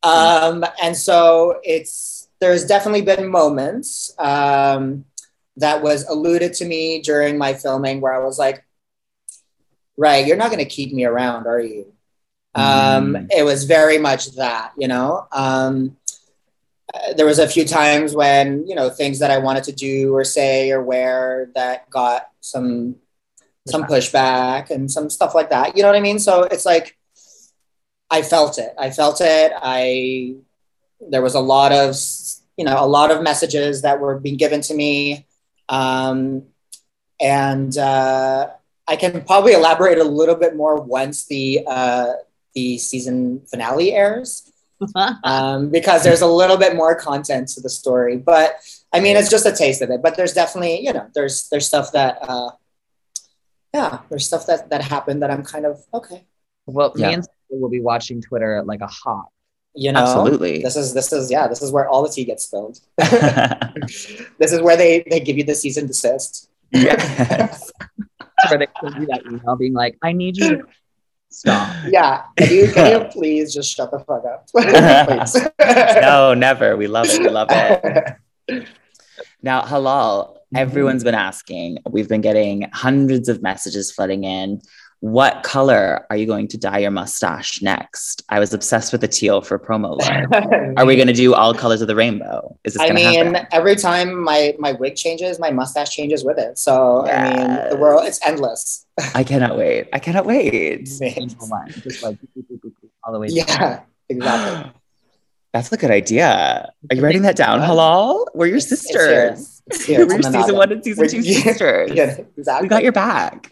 Um, 0.04 0.66
and 0.82 0.96
so 0.96 1.60
it's 1.64 2.30
there's 2.40 2.66
definitely 2.66 3.04
been 3.04 3.30
moments 3.30 4.12
um, 4.18 5.06
that 5.58 5.84
was 5.84 6.08
alluded 6.08 6.54
to 6.54 6.66
me 6.66 7.02
during 7.02 7.38
my 7.38 7.54
filming 7.54 8.02
where 8.02 8.14
I 8.14 8.24
was 8.24 8.40
like, 8.40 8.66
right, 9.98 10.26
you're 10.26 10.38
not 10.38 10.50
going 10.50 10.64
to 10.64 10.70
keep 10.70 10.92
me 10.94 11.06
around, 11.06 11.46
are 11.48 11.60
you? 11.60 11.94
Um, 12.56 13.14
Mm. 13.14 13.28
It 13.30 13.44
was 13.44 13.66
very 13.66 13.98
much 13.98 14.36
that, 14.36 14.74
you 14.78 14.88
know. 14.88 15.28
Um, 15.32 15.98
uh, 16.94 17.14
there 17.14 17.26
was 17.26 17.40
a 17.40 17.48
few 17.48 17.66
times 17.66 18.16
when 18.16 18.68
you 18.68 18.76
know 18.76 18.90
things 18.90 19.20
that 19.20 19.32
I 19.32 19.38
wanted 19.38 19.64
to 19.66 19.72
do 19.72 20.16
or 20.16 20.24
say 20.24 20.72
or 20.72 20.82
wear 20.82 21.50
that 21.56 21.90
got 21.90 22.30
some 22.42 22.96
some 23.68 23.84
pushback 23.84 24.70
and 24.70 24.90
some 24.90 25.10
stuff 25.10 25.36
like 25.36 25.50
that. 25.52 25.76
You 25.76 25.84
know 25.84 25.90
what 25.90 25.98
I 25.98 26.02
mean? 26.02 26.20
So 26.20 26.44
it's 26.44 26.66
like 26.66 26.98
I 28.10 28.22
felt 28.22 28.58
it. 28.58 28.74
I 28.78 28.90
felt 28.90 29.22
it. 29.22 29.54
I 29.56 30.36
there 31.10 31.22
was 31.22 31.36
a 31.36 31.40
lot 31.40 31.72
of 31.72 31.96
you 32.58 32.66
know 32.66 32.84
a 32.84 32.88
lot 32.88 33.12
of 33.12 33.24
messages 33.24 33.84
that 33.84 34.00
were 34.00 34.20
being 34.20 34.38
given 34.38 34.62
to 34.62 34.74
me, 34.74 35.26
um, 35.70 36.44
and 37.20 37.78
uh, 37.78 38.50
I 38.88 38.96
can 38.96 39.24
probably 39.24 39.54
elaborate 39.54 39.98
a 39.98 40.04
little 40.04 40.36
bit 40.36 40.56
more 40.56 40.76
once 40.82 41.26
the 41.28 41.64
uh, 41.66 42.14
the 42.54 42.78
season 42.78 43.42
finale 43.50 43.94
airs 43.94 44.51
um, 45.24 45.70
because 45.70 46.04
there's 46.04 46.22
a 46.22 46.28
little 46.28 46.58
bit 46.58 46.76
more 46.76 46.96
content 46.96 47.48
to 47.50 47.62
the 47.62 47.70
story. 47.70 48.18
But 48.18 48.56
I 48.94 49.00
mean, 49.00 49.18
it's 49.18 49.30
just 49.30 49.46
a 49.46 49.52
taste 49.56 49.82
of 49.82 49.90
it. 49.90 50.02
But 50.02 50.16
there's 50.18 50.34
definitely, 50.34 50.82
you 50.86 50.94
know, 50.94 51.08
there's 51.14 51.48
there's 51.50 51.68
stuff 51.68 51.92
that, 51.94 52.18
uh, 52.22 52.52
yeah, 53.74 54.00
there's 54.10 54.26
stuff 54.26 54.46
that 54.48 54.70
that 54.70 54.82
happened 54.82 55.22
that 55.24 55.32
I'm 55.32 55.44
kind 55.44 55.66
of 55.66 55.84
okay. 55.94 56.26
well, 56.66 56.94
Yeah. 56.96 57.08
me 57.08 57.14
and 57.16 57.28
will 57.50 57.70
be 57.70 57.82
watching 57.82 58.22
Twitter 58.22 58.64
like 58.64 58.82
a 58.82 58.88
hawk. 58.88 59.30
You 59.74 59.94
know, 59.94 60.02
Absolutely. 60.02 60.62
This 60.62 60.76
is 60.76 60.94
this 60.94 61.14
is 61.14 61.32
yeah, 61.32 61.48
this 61.48 61.62
is 61.62 61.72
where 61.72 61.88
all 61.88 62.04
the 62.04 62.10
tea 62.10 62.26
gets 62.26 62.44
spilled. 62.46 62.80
this 62.98 64.52
is 64.52 64.62
where 64.62 64.76
they 64.76 65.04
they 65.10 65.20
give 65.22 65.38
you 65.38 65.46
the 65.46 65.56
season 65.56 65.84
and 65.84 65.90
desist. 65.90 66.50
yes. 66.72 67.72
Where 68.50 68.60
they 68.60 68.68
send 68.82 68.96
you 68.96 69.06
that 69.08 69.26
email 69.26 69.56
being 69.56 69.74
like, 69.74 69.98
I 70.02 70.12
need 70.12 70.36
you 70.36 70.50
to 70.58 70.64
stop. 71.32 71.70
Yeah, 71.90 72.24
can 72.38 72.54
you 72.54 72.72
can 72.72 72.92
you 72.92 73.08
please 73.12 73.54
just 73.54 73.76
shut 73.76 73.92
the 73.92 74.00
fuck 74.00 74.24
up, 74.26 74.48
no, 76.02 76.34
never. 76.34 76.78
We 76.78 76.88
love 76.88 77.08
it. 77.10 77.20
We 77.22 77.30
love 77.30 77.48
it. 77.52 78.68
Now, 79.42 79.62
halal, 79.62 80.36
mm-hmm. 80.36 80.58
everyone's 80.58 81.04
been 81.04 81.16
asking. 81.16 81.80
We've 81.90 82.10
been 82.10 82.22
getting 82.22 82.70
hundreds 82.74 83.30
of 83.30 83.42
messages 83.42 83.92
flooding 83.92 84.24
in. 84.24 84.62
What 85.02 85.42
color 85.42 86.06
are 86.12 86.16
you 86.16 86.28
going 86.28 86.48
to 86.50 86.60
dye 86.60 86.78
your 86.78 86.92
mustache 86.92 87.60
next? 87.64 88.22
I 88.30 88.40
was 88.40 88.54
obsessed 88.54 88.92
with 88.92 89.02
the 89.02 89.08
teal 89.08 89.42
for 89.42 89.58
promo. 89.58 89.98
Are 90.78 90.86
we 90.86 90.96
going 90.96 91.08
to 91.08 91.14
do 91.14 91.34
all 91.34 91.56
colors 91.56 91.82
of 91.82 91.88
the 91.88 91.96
rainbow? 91.96 92.56
Is 92.64 92.74
this 92.74 92.82
I 92.84 92.88
going 92.90 92.98
to 92.98 93.04
mean, 93.10 93.34
happen? 93.34 93.48
every 93.52 93.76
time 93.76 94.24
my 94.24 94.56
my 94.60 94.74
wig 94.74 94.96
changes, 94.96 95.40
my 95.40 95.50
mustache 95.50 95.90
changes 95.96 96.24
with 96.24 96.38
it. 96.38 96.60
So 96.60 97.04
I 97.08 97.34
mean, 97.34 97.70
the 97.72 97.78
world 97.78 98.06
it's 98.06 98.20
endless. 98.24 98.86
I 99.16 99.24
cannot 99.24 99.58
wait. 99.58 99.90
I 99.92 99.98
cannot 99.98 100.28
wait. 100.28 100.86
Just 100.86 101.02
like 102.04 102.20
all 103.04 103.12
the 103.12 103.20
way. 103.20 103.28
yeah, 103.32 103.82
exactly. 104.08 104.72
That's 105.54 105.72
a 105.72 105.78
good 105.78 105.92
idea. 105.92 106.72
Are 106.92 106.96
you 106.96 107.02
writing 107.02 107.24
that 107.24 107.36
down, 107.36 107.60
Halal? 107.60 108.28
We're 108.36 108.46
your 108.46 108.58
It's- 108.58 108.72
it's 108.72 108.88
here. 108.90 109.36
sisters. 109.36 109.62
It's 109.66 109.84
here. 109.86 110.02
It's 110.04 110.14
We're 110.14 110.28
on 110.28 110.34
season 110.34 110.56
one 110.56 110.72
and 110.72 110.84
season 110.84 111.02
We're- 111.02 111.10
two 111.12 111.22
yeah, 111.28 111.42
sisters. 111.42 111.92
Yeah, 111.92 112.18
exactly. 112.38 112.66
We 112.66 112.70
got 112.70 112.84
your 112.84 112.92
back. 112.94 113.48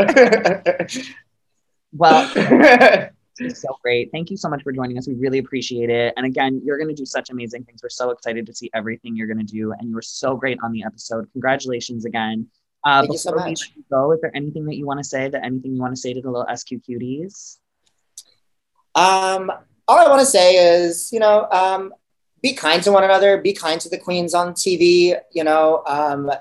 Well, 1.92 2.28
so 3.48 3.78
great. 3.82 4.12
Thank 4.12 4.30
you 4.30 4.38
so 4.38 4.50
much 4.50 4.64
for 4.64 4.72
joining 4.72 4.98
us. 4.98 5.08
We 5.08 5.16
really 5.16 5.40
appreciate 5.40 5.90
it. 5.90 6.14
And 6.18 6.26
again, 6.26 6.62
you're 6.64 6.78
going 6.78 6.90
to 6.90 6.96
do 6.96 7.06
such 7.06 7.30
amazing 7.30 7.64
things. 7.64 7.82
We're 7.82 7.90
so 7.90 8.12
excited 8.12 8.46
to 8.46 8.54
see 8.54 8.70
everything 8.74 9.16
you're 9.16 9.28
going 9.28 9.46
to 9.46 9.54
do. 9.54 9.72
And 9.72 9.90
you 9.90 9.96
were 9.96 10.02
so 10.02 10.36
great 10.36 10.58
on 10.64 10.72
the 10.72 10.84
episode. 10.84 11.28
Congratulations 11.32 12.06
again. 12.06 12.48
Uh, 12.86 13.02
Thank 13.02 13.14
you 13.14 13.18
so 13.18 13.32
before 13.32 13.46
we 13.46 13.52
much. 13.52 13.72
you 13.76 13.84
go, 13.92 14.12
is 14.12 14.22
there 14.22 14.36
anything 14.36 14.66
that 14.66 14.76
you 14.76 14.86
want 14.86 15.00
to 15.00 15.04
say? 15.04 15.30
That 15.30 15.44
anything 15.44 15.76
you 15.76 15.82
want 15.82 15.96
to 15.96 16.00
say 16.00 16.14
to 16.14 16.22
the 16.22 16.30
little 16.30 16.48
SQ 16.56 16.70
cuties? 16.88 17.58
Um, 18.96 19.52
all 19.88 19.98
I 19.98 20.08
want 20.10 20.20
to 20.22 20.26
say 20.26 20.56
is, 20.84 21.12
you 21.12 21.20
know, 21.20 21.48
um, 21.52 21.94
be 22.42 22.54
kind 22.54 22.82
to 22.84 22.92
one 22.92 23.04
another. 23.04 23.38
Be 23.42 23.54
kind 23.54 23.82
to 23.82 23.90
the 23.90 23.98
queens 23.98 24.34
on 24.34 24.54
TV. 24.54 25.18
You 25.32 25.44
know, 25.44 25.84
um, 25.86 26.32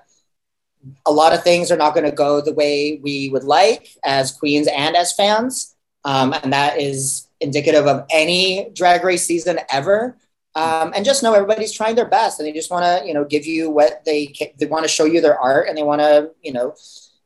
a 1.06 1.12
lot 1.12 1.32
of 1.32 1.42
things 1.42 1.70
are 1.70 1.76
not 1.76 1.94
going 1.94 2.08
to 2.08 2.14
go 2.14 2.40
the 2.40 2.52
way 2.52 3.00
we 3.02 3.28
would 3.30 3.44
like 3.44 3.96
as 4.04 4.32
queens 4.32 4.68
and 4.68 4.96
as 4.96 5.12
fans, 5.12 5.74
um, 6.04 6.32
and 6.32 6.52
that 6.52 6.80
is 6.80 7.28
indicative 7.40 7.86
of 7.86 8.06
any 8.10 8.70
drag 8.74 9.04
race 9.04 9.26
season 9.26 9.60
ever. 9.70 10.16
Um, 10.54 10.92
and 10.94 11.04
just 11.04 11.22
know 11.22 11.34
everybody's 11.34 11.72
trying 11.72 11.94
their 11.94 12.08
best, 12.08 12.40
and 12.40 12.48
they 12.48 12.52
just 12.52 12.70
want 12.70 12.84
to, 12.84 13.06
you 13.06 13.14
know, 13.14 13.24
give 13.24 13.46
you 13.46 13.70
what 13.70 14.04
they 14.04 14.32
they 14.58 14.66
want 14.66 14.84
to 14.84 14.88
show 14.88 15.04
you 15.04 15.20
their 15.20 15.38
art, 15.38 15.68
and 15.68 15.76
they 15.76 15.84
want 15.84 16.00
to, 16.00 16.30
you 16.42 16.52
know, 16.52 16.74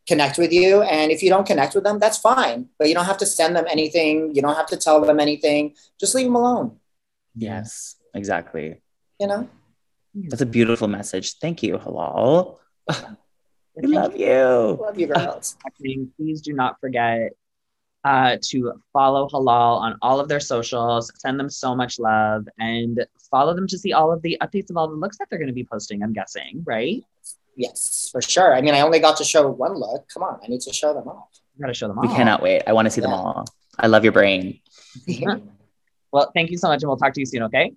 connect 0.07 0.37
with 0.37 0.53
you. 0.53 0.83
And 0.83 1.11
if 1.11 1.23
you 1.23 1.31
don't 1.31 1.47
connect 1.47 1.75
with 1.75 1.85
them, 1.85 1.99
that's 1.99 2.19
fine. 2.19 2.69
But 2.79 2.89
you 2.89 2.95
don't 2.95 3.07
have 3.07 3.19
to 3.19 3.27
send 3.27 3.57
them 3.57 3.65
anything. 3.71 4.35
You 4.35 4.43
don't 4.43 4.57
have 4.57 4.67
to 4.67 4.77
tell 4.77 5.01
them 5.01 5.21
anything. 5.21 5.75
Just 5.99 6.15
leave 6.15 6.27
them 6.27 6.35
alone. 6.35 6.79
Yes, 7.35 7.97
exactly. 8.13 8.81
You 9.19 9.27
know. 9.29 9.49
That's 10.15 10.43
a 10.43 10.47
beautiful 10.47 10.89
message. 10.89 11.39
Thank 11.39 11.63
you, 11.63 11.79
Halal. 11.79 12.59
We 13.77 13.89
love 13.89 14.17
you. 14.17 14.79
Love 14.81 14.99
you 14.99 15.07
girls. 15.07 15.57
watching, 15.65 16.11
please 16.17 16.41
do 16.43 16.53
not 16.53 16.79
forget 16.81 17.33
uh, 18.05 18.37
to 18.43 18.73
follow 18.93 19.29
Halal 19.29 19.81
on 19.81 19.97
all 20.03 20.21
of 20.21 20.29
their 20.29 20.41
socials. 20.41 21.11
Send 21.17 21.39
them 21.39 21.49
so 21.49 21.75
much 21.75 21.99
love 21.99 22.47
and 22.59 23.05
follow 23.31 23.55
them 23.55 23.67
to 23.69 23.79
see 23.79 23.93
all 23.93 24.13
of 24.13 24.21
the 24.23 24.37
updates 24.43 24.71
of 24.71 24.77
all 24.77 24.89
the 24.89 24.95
looks 24.95 25.19
that 25.19 25.29
they're 25.31 25.39
going 25.39 25.49
to 25.49 25.55
be 25.55 25.65
posting. 25.65 26.03
I'm 26.03 26.13
guessing, 26.13 26.63
right? 26.67 27.03
Yes, 27.57 28.09
for 28.11 28.21
sure. 28.21 28.55
I 28.55 28.61
mean, 28.61 28.75
I 28.75 28.81
only 28.81 28.99
got 28.99 29.17
to 29.19 29.25
show 29.25 29.49
one 29.49 29.75
look. 29.75 30.09
Come 30.13 30.23
on, 30.23 30.41
I 30.43 30.49
need 30.49 30.61
to 30.63 30.73
show 30.73 30.95
them 30.95 31.09
off. 31.09 31.29
You 31.57 31.63
got 31.63 31.69
to 31.69 31.75
show 31.75 31.89
them 31.89 31.99
all. 31.99 32.09
We 32.09 32.15
cannot 32.15 32.43
wait. 32.43 32.63
I 32.67 32.73
want 32.73 32.87
to 32.87 32.91
see 32.91 33.01
them 33.01 33.13
all. 33.13 33.45
I 33.79 33.87
love 33.87 34.05
your 34.05 34.13
brain. 34.13 34.61
Well, 36.13 36.31
thank 36.35 36.51
you 36.51 36.59
so 36.59 36.69
much, 36.69 36.83
and 36.83 36.89
we'll 36.89 36.99
talk 36.99 37.15
to 37.15 37.21
you 37.21 37.25
soon. 37.27 37.45
Okay. 37.45 37.73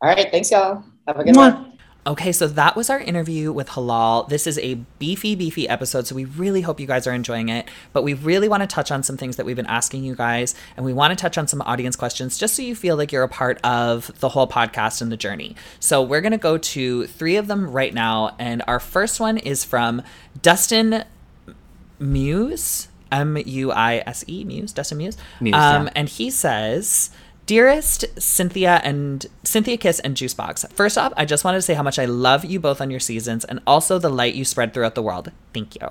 All 0.00 0.08
right, 0.08 0.30
thanks, 0.30 0.50
y'all. 0.50 0.82
Have 1.06 1.18
a 1.18 1.24
good 1.24 1.36
one. 1.36 1.73
Okay, 2.06 2.32
so 2.32 2.46
that 2.48 2.76
was 2.76 2.90
our 2.90 3.00
interview 3.00 3.50
with 3.50 3.70
Halal. 3.70 4.28
This 4.28 4.46
is 4.46 4.58
a 4.58 4.74
beefy, 4.98 5.34
beefy 5.34 5.66
episode, 5.66 6.06
so 6.06 6.14
we 6.14 6.26
really 6.26 6.60
hope 6.60 6.78
you 6.78 6.86
guys 6.86 7.06
are 7.06 7.14
enjoying 7.14 7.48
it. 7.48 7.66
But 7.94 8.02
we 8.02 8.12
really 8.12 8.46
want 8.46 8.62
to 8.62 8.66
touch 8.66 8.90
on 8.90 9.02
some 9.02 9.16
things 9.16 9.36
that 9.36 9.46
we've 9.46 9.56
been 9.56 9.64
asking 9.66 10.04
you 10.04 10.14
guys, 10.14 10.54
and 10.76 10.84
we 10.84 10.92
want 10.92 11.16
to 11.16 11.22
touch 11.22 11.38
on 11.38 11.48
some 11.48 11.62
audience 11.62 11.96
questions 11.96 12.36
just 12.36 12.56
so 12.56 12.62
you 12.62 12.74
feel 12.74 12.96
like 12.96 13.10
you're 13.10 13.22
a 13.22 13.28
part 13.28 13.58
of 13.64 14.10
the 14.20 14.28
whole 14.28 14.46
podcast 14.46 15.00
and 15.00 15.10
the 15.10 15.16
journey. 15.16 15.56
So 15.80 16.02
we're 16.02 16.20
going 16.20 16.32
to 16.32 16.38
go 16.38 16.58
to 16.58 17.06
three 17.06 17.36
of 17.36 17.46
them 17.46 17.70
right 17.70 17.94
now, 17.94 18.36
and 18.38 18.62
our 18.66 18.80
first 18.80 19.18
one 19.18 19.38
is 19.38 19.64
from 19.64 20.02
Dustin 20.42 21.04
Muise. 21.98 22.88
M 23.12 23.36
U 23.36 23.70
I 23.70 24.02
S 24.06 24.24
E, 24.26 24.42
Muse, 24.44 24.72
Dustin 24.72 24.98
Muise. 24.98 25.16
Muse, 25.40 25.54
um, 25.54 25.84
yeah. 25.84 25.92
and 25.94 26.08
he 26.08 26.30
says, 26.30 27.10
Dearest 27.46 28.06
Synthia 28.16 28.80
and 28.84 29.26
Synthia 29.44 29.78
Kiss 29.78 30.00
and 30.00 30.16
Juice 30.16 30.34
Boxx, 30.34 30.70
first 30.72 30.96
off, 30.96 31.12
I 31.16 31.24
just 31.24 31.44
wanted 31.44 31.58
to 31.58 31.62
say 31.62 31.74
how 31.74 31.82
much 31.82 31.98
I 31.98 32.06
love 32.06 32.44
you 32.44 32.58
both 32.58 32.80
on 32.80 32.90
your 32.90 33.00
seasons 33.00 33.44
and 33.44 33.60
also 33.66 33.98
the 33.98 34.08
light 34.08 34.34
you 34.34 34.44
spread 34.44 34.72
throughout 34.72 34.94
the 34.94 35.02
world. 35.02 35.30
Thank 35.52 35.74
you. 35.74 35.88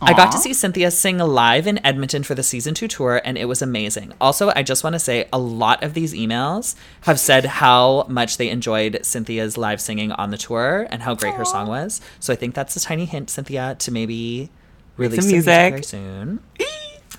I 0.00 0.12
got 0.12 0.32
to 0.32 0.38
see 0.38 0.50
Synthia 0.50 0.92
sing 0.92 1.18
live 1.18 1.66
in 1.66 1.84
Edmonton 1.84 2.22
for 2.22 2.34
the 2.34 2.42
season 2.42 2.74
two 2.74 2.88
tour, 2.88 3.20
and 3.24 3.36
it 3.36 3.46
was 3.46 3.62
amazing. 3.62 4.12
Also, 4.20 4.52
I 4.54 4.62
just 4.62 4.84
want 4.84 4.94
to 4.94 5.00
say 5.00 5.28
a 5.32 5.38
lot 5.38 5.82
of 5.82 5.94
these 5.94 6.14
emails 6.14 6.76
have 7.02 7.18
said 7.18 7.44
how 7.44 8.04
much 8.08 8.36
they 8.36 8.48
enjoyed 8.48 8.94
Synthia's 9.02 9.56
live 9.58 9.80
singing 9.80 10.12
on 10.12 10.30
the 10.30 10.38
tour 10.38 10.86
and 10.90 11.02
how 11.02 11.14
great 11.14 11.34
her 11.34 11.44
song 11.44 11.68
was. 11.68 12.00
So 12.20 12.32
I 12.32 12.36
think 12.36 12.54
that's 12.54 12.76
a 12.76 12.80
tiny 12.80 13.04
hint, 13.06 13.28
Synthia, 13.28 13.76
to 13.78 13.92
maybe 13.92 14.50
release 14.96 15.20
some 15.20 15.30
music 15.30 15.46
music. 15.46 15.70
very 15.70 15.82
soon. 15.82 16.40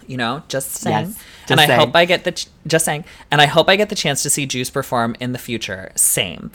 You 0.09 0.17
know, 0.17 0.41
just 0.49 0.71
saying. 0.71 1.07
Yes, 1.09 1.23
and 1.49 1.59
I 1.61 1.67
saying. 1.67 1.79
hope 1.79 1.95
I 1.95 2.03
get 2.05 2.23
the 2.23 2.31
ch- 2.33 2.47
just 2.65 2.83
saying. 2.83 3.05
And 3.31 3.39
I 3.39 3.45
hope 3.45 3.69
I 3.69 3.75
get 3.75 3.89
the 3.89 3.95
chance 3.95 4.23
to 4.23 4.29
see 4.29 4.45
Juice 4.47 4.69
perform 4.71 5.15
in 5.19 5.31
the 5.33 5.39
future. 5.39 5.91
Same. 5.95 6.51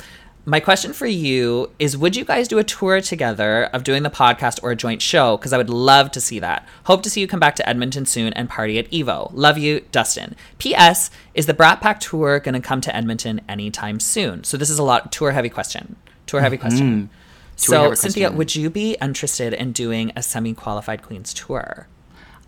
My 0.46 0.60
question 0.60 0.92
for 0.92 1.06
you 1.06 1.70
is 1.78 1.96
would 1.96 2.16
you 2.16 2.24
guys 2.24 2.48
do 2.48 2.58
a 2.58 2.64
tour 2.64 3.00
together 3.00 3.64
of 3.72 3.82
doing 3.84 4.02
the 4.02 4.10
podcast 4.10 4.58
or 4.62 4.72
a 4.72 4.76
joint 4.76 5.00
show 5.00 5.38
because 5.38 5.54
I 5.54 5.56
would 5.56 5.70
love 5.70 6.10
to 6.10 6.20
see 6.20 6.38
that. 6.40 6.68
Hope 6.84 7.02
to 7.04 7.08
see 7.10 7.20
you 7.22 7.26
come 7.28 7.40
back 7.40 7.54
to 7.56 7.66
Edmonton 7.68 8.04
soon 8.04 8.32
and 8.34 8.50
party 8.50 8.78
at 8.78 8.90
Evo. 8.90 9.30
Love 9.32 9.56
you, 9.56 9.80
Dustin. 9.92 10.34
PS 10.58 11.10
is 11.32 11.46
the 11.46 11.54
Brat 11.54 11.80
Pack 11.80 12.00
tour 12.00 12.40
going 12.40 12.54
to 12.54 12.60
come 12.60 12.82
to 12.82 12.94
Edmonton 12.94 13.40
anytime 13.48 13.98
soon? 14.00 14.44
So 14.44 14.56
this 14.58 14.68
is 14.68 14.78
a 14.78 14.82
lot 14.82 15.10
tour 15.12 15.30
heavy 15.30 15.48
question. 15.48 15.96
Tour 16.26 16.40
heavy 16.42 16.58
question. 16.58 17.08
So 17.56 17.72
Mm-hmm. 17.72 17.82
heavy 17.84 17.94
Synthia, 17.96 18.12
question. 18.24 18.36
would 18.36 18.54
you 18.56 18.68
be 18.68 18.96
interested 19.00 19.54
in 19.54 19.72
doing 19.72 20.12
a 20.16 20.22
semi-qualified 20.22 21.02
queens 21.02 21.32
tour? 21.32 21.86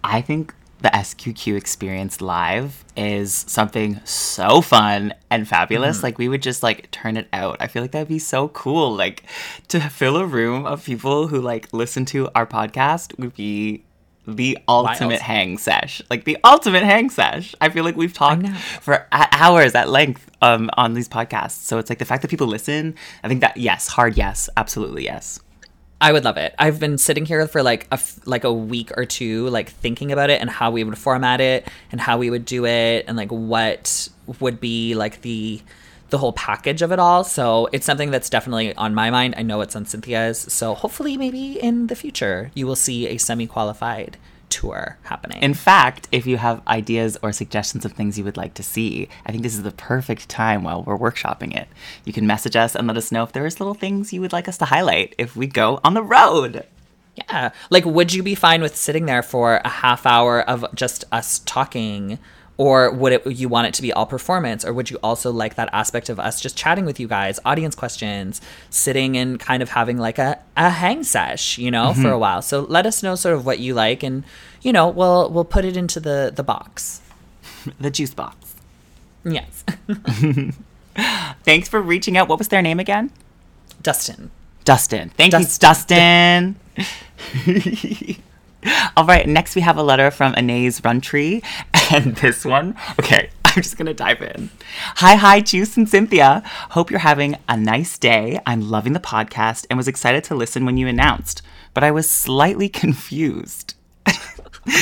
I 0.05 0.21
think 0.21 0.53
the 0.81 0.89
SQQ 0.89 1.57
experience 1.57 2.21
live 2.21 2.85
is 2.97 3.35
something 3.35 4.01
so 4.05 4.61
fun 4.61 5.15
and 5.31 5.49
fabulous. 5.49 6.03
Like 6.03 6.19
we 6.19 6.29
would 6.29 6.43
just 6.43 6.63
like 6.63 6.91
turn 6.91 7.17
it 7.17 7.29
out. 7.33 7.57
I 7.61 7.67
feel 7.67 7.83
like 7.83 7.93
that'd 7.93 8.09
be 8.09 8.19
so 8.19 8.49
cool. 8.49 8.95
Like 8.95 9.25
to 9.69 9.81
fill 9.81 10.17
a 10.17 10.27
room 10.27 10.67
of 10.67 10.85
people 10.85 11.29
who 11.29 11.41
like 11.41 11.73
listen 11.73 12.05
to 12.07 12.29
our 12.35 12.47
podcast 12.47 13.19
would 13.19 13.35
be 13.35 13.85
the 14.27 14.59
ultimate 14.69 15.21
hang 15.21 15.57
sesh. 15.57 16.03
Like 16.11 16.25
the 16.25 16.37
ultimate 16.45 16.83
hang 16.83 17.11
sesh. 17.11 17.55
I 17.61 17.69
feel 17.69 17.85
like 17.85 17.97
we've 17.97 18.13
talked 18.13 18.47
for 18.81 19.07
hours 19.13 19.75
at 19.75 19.89
length 19.89 20.31
um, 20.43 20.69
on 20.77 20.95
these 20.95 21.09
podcasts. 21.09 21.53
So 21.53 21.79
it's 21.79 21.89
like 21.89 21.99
the 21.99 22.05
fact 22.05 22.23
that 22.23 22.29
people 22.29 22.49
listen. 22.49 22.97
I 23.23 23.29
think 23.29 23.41
that 23.41 23.57
yes, 23.57 23.89
hard 23.89 24.17
yes, 24.17 24.51
absolutely 24.57 25.05
yes. 25.05 25.41
I 26.01 26.13
would 26.13 26.25
love 26.25 26.37
it. 26.37 26.55
I've 26.59 26.79
been 26.79 26.99
sitting 26.99 27.25
here 27.25 27.47
for 27.49 27.63
like 27.63 27.87
a 27.91 27.99
like 28.27 28.45
a 28.45 28.53
week 28.53 28.93
or 28.97 29.07
two, 29.07 29.49
like 29.49 29.71
thinking 29.71 30.13
about 30.13 30.29
it 30.29 30.41
and 30.41 30.51
how 30.51 30.71
we 30.71 30.85
would 30.85 30.99
format 30.99 31.41
it 31.41 31.67
and 31.91 32.01
how 32.01 32.19
we 32.19 32.29
would 32.29 32.45
do 32.45 32.67
it 32.67 33.07
and 33.09 33.17
like 33.17 33.31
what 33.31 34.09
would 34.41 34.61
be 34.61 34.95
like 34.95 35.23
the 35.23 35.63
the 36.11 36.19
whole 36.19 36.35
package 36.35 36.83
of 36.83 36.93
it 36.93 36.99
all. 36.99 37.25
So 37.25 37.69
it's 37.73 37.87
something 37.87 38.11
that's 38.11 38.29
definitely 38.29 38.75
on 38.75 38.95
my 38.95 39.11
mind. 39.11 39.35
I 39.37 39.43
know 39.43 39.61
it's 39.63 39.75
on 39.75 39.87
Synthia's. 39.87 40.39
So 40.39 40.75
hopefully, 40.75 41.17
maybe 41.17 41.59
in 41.61 41.87
the 41.87 41.97
future, 41.97 42.51
you 42.55 42.67
will 42.67 42.77
see 42.77 43.09
a 43.09 43.17
semi 43.17 43.47
qualified 43.47 44.19
tour 44.57 44.97
happening. 45.03 45.43
In 45.43 45.53
fact, 45.53 46.09
if 46.11 46.27
you 46.27 46.39
have 46.39 46.67
ideas 46.67 47.19
or 47.23 47.31
suggestions 47.31 47.85
of 47.85 47.93
things 47.93 48.17
you 48.17 48.25
would 48.25 48.39
like 48.39 48.55
to 48.55 48.63
see, 48.63 49.09
I 49.27 49.31
think 49.31 49.43
this 49.43 49.55
is 49.55 49.63
the 49.63 49.71
perfect 49.71 50.31
time 50.31 50.63
while 50.63 50.83
we're 50.83 50.97
workshopping 50.97 51.55
it. 51.55 51.69
You 52.07 52.15
can 52.15 52.27
message 52.27 52.57
us 52.57 52.75
and 52.75 52.87
let 52.89 52.97
us 52.97 53.13
know 53.13 53.23
if 53.23 53.33
there's 53.33 53.61
little 53.61 53.75
things 53.75 54.15
you 54.15 54.23
would 54.23 54.33
like 54.33 54.49
us 54.49 54.57
to 54.59 54.65
highlight 54.65 55.15
if 55.19 55.37
we 55.37 55.47
go 55.47 55.79
on 55.85 55.93
the 55.93 56.03
road. 56.03 56.65
Yeah. 57.17 57.51
Like, 57.69 57.85
would 57.85 58.15
you 58.15 58.23
be 58.23 58.35
fine 58.35 58.63
with 58.63 58.77
sitting 58.77 59.05
there 59.05 59.23
for 59.23 59.61
a 59.63 59.69
half 59.69 60.07
hour 60.07 60.41
of 60.41 60.65
just 60.75 61.05
us 61.13 61.41
talking? 61.41 62.19
Or 62.59 62.91
would 62.91 63.13
it 63.13 63.27
you 63.27 63.49
want 63.49 63.67
it 63.67 63.75
to 63.75 63.83
be 63.83 63.93
all 63.93 64.07
performance? 64.07 64.65
Or 64.65 64.73
would 64.73 64.91
you 64.91 64.99
also 65.03 65.31
like 65.31 65.57
that 65.57 65.69
aspect 65.73 66.09
of 66.09 66.19
us 66.19 66.41
just 66.41 66.57
chatting 66.57 66.87
with 66.87 66.99
you 66.99 67.07
guys, 67.07 67.39
audience 67.45 67.75
questions, 67.75 68.41
sitting 68.71 69.17
and 69.17 69.39
kind 69.39 69.63
of 69.63 69.71
having 69.71 69.99
like 69.99 70.19
a, 70.19 70.39
a 70.57 70.71
hang 70.71 71.05
sesh, 71.05 71.59
you 71.59 71.71
know, 71.71 71.93
for 71.93 72.01
mm-hmm. 72.01 72.09
a 72.09 72.19
while? 72.19 72.41
So 72.41 72.61
let 72.63 72.87
us 72.87 73.03
know 73.03 73.15
sort 73.15 73.35
of 73.35 73.45
what 73.45 73.59
you 73.59 73.75
like 73.75 74.03
and 74.03 74.25
you 74.63 74.73
know, 74.73 74.89
we'll 74.89 75.31
we'll 75.31 75.45
put 75.45 75.65
it 75.65 75.77
into 75.77 76.01
the 76.01 76.33
the 76.35 76.43
box. 76.43 77.01
The 77.81 77.91
juice 77.91 78.15
box. 78.15 78.55
Yes. 79.25 79.65
Thanks 81.43 81.69
for 81.69 81.83
reaching 81.83 82.17
out. 82.17 82.29
What 82.29 82.39
was 82.39 82.47
their 82.47 82.63
name 82.63 82.79
again? 82.79 83.11
Dustin. 83.83 84.31
Dustin. 84.65 85.11
Thank 85.11 85.33
Dust- 85.33 85.61
you, 85.61 85.69
Dustin. 85.69 86.57
All 88.97 89.05
right, 89.05 89.29
next 89.29 89.55
we 89.55 89.63
have 89.63 89.77
a 89.77 89.83
letter 89.83 90.11
from 90.11 90.35
Anais 90.35 90.81
Runtree, 90.83 91.45
and 91.93 92.17
this 92.17 92.45
one, 92.45 92.75
okay, 92.99 93.31
I'm 93.45 93.63
just 93.63 93.77
gonna 93.77 93.95
dive 93.95 94.23
in. 94.23 94.51
Hi, 94.97 95.15
hi, 95.15 95.41
Juice 95.41 95.77
and 95.77 95.87
Synthia. 95.87 96.45
Hope 96.71 96.91
you're 96.91 97.01
having 97.01 97.37
a 97.49 97.57
nice 97.57 97.99
day. 97.99 98.41
I'm 98.47 98.69
loving 98.69 98.93
the 98.93 99.01
podcast 99.01 99.67
and 99.71 99.77
was 99.77 99.89
excited 99.89 100.25
to 100.25 100.35
listen 100.35 100.65
when 100.65 100.77
you 100.77 100.89
announced, 100.89 101.43
but 101.75 101.85
I 101.85 101.91
was 101.91 102.11
slightly 102.11 102.69
confused. 102.69 103.75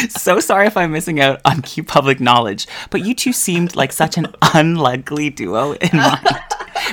so 0.09 0.40
sorry 0.40 0.66
if 0.66 0.77
I'm 0.77 0.93
missing 0.93 1.20
out 1.20 1.40
on 1.44 1.62
key 1.62 1.82
public 1.82 2.20
knowledge, 2.20 2.66
but 2.90 3.05
you 3.05 3.15
two 3.15 3.32
seemed 3.32 3.77
like 3.77 3.93
such 3.93 4.16
an 4.16 4.28
unlikely 4.55 5.31
duo 5.31 5.73
in 5.73 5.97
mind. 5.97 6.27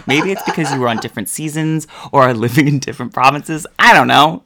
Maybe 0.07 0.31
it's 0.31 0.43
because 0.43 0.73
you 0.73 0.79
were 0.79 0.87
on 0.87 0.97
different 0.97 1.29
seasons 1.29 1.87
or 2.11 2.23
are 2.23 2.33
living 2.33 2.67
in 2.67 2.79
different 2.79 3.13
provinces. 3.13 3.65
I 3.79 3.93
don't 3.93 4.07
know. 4.07 4.43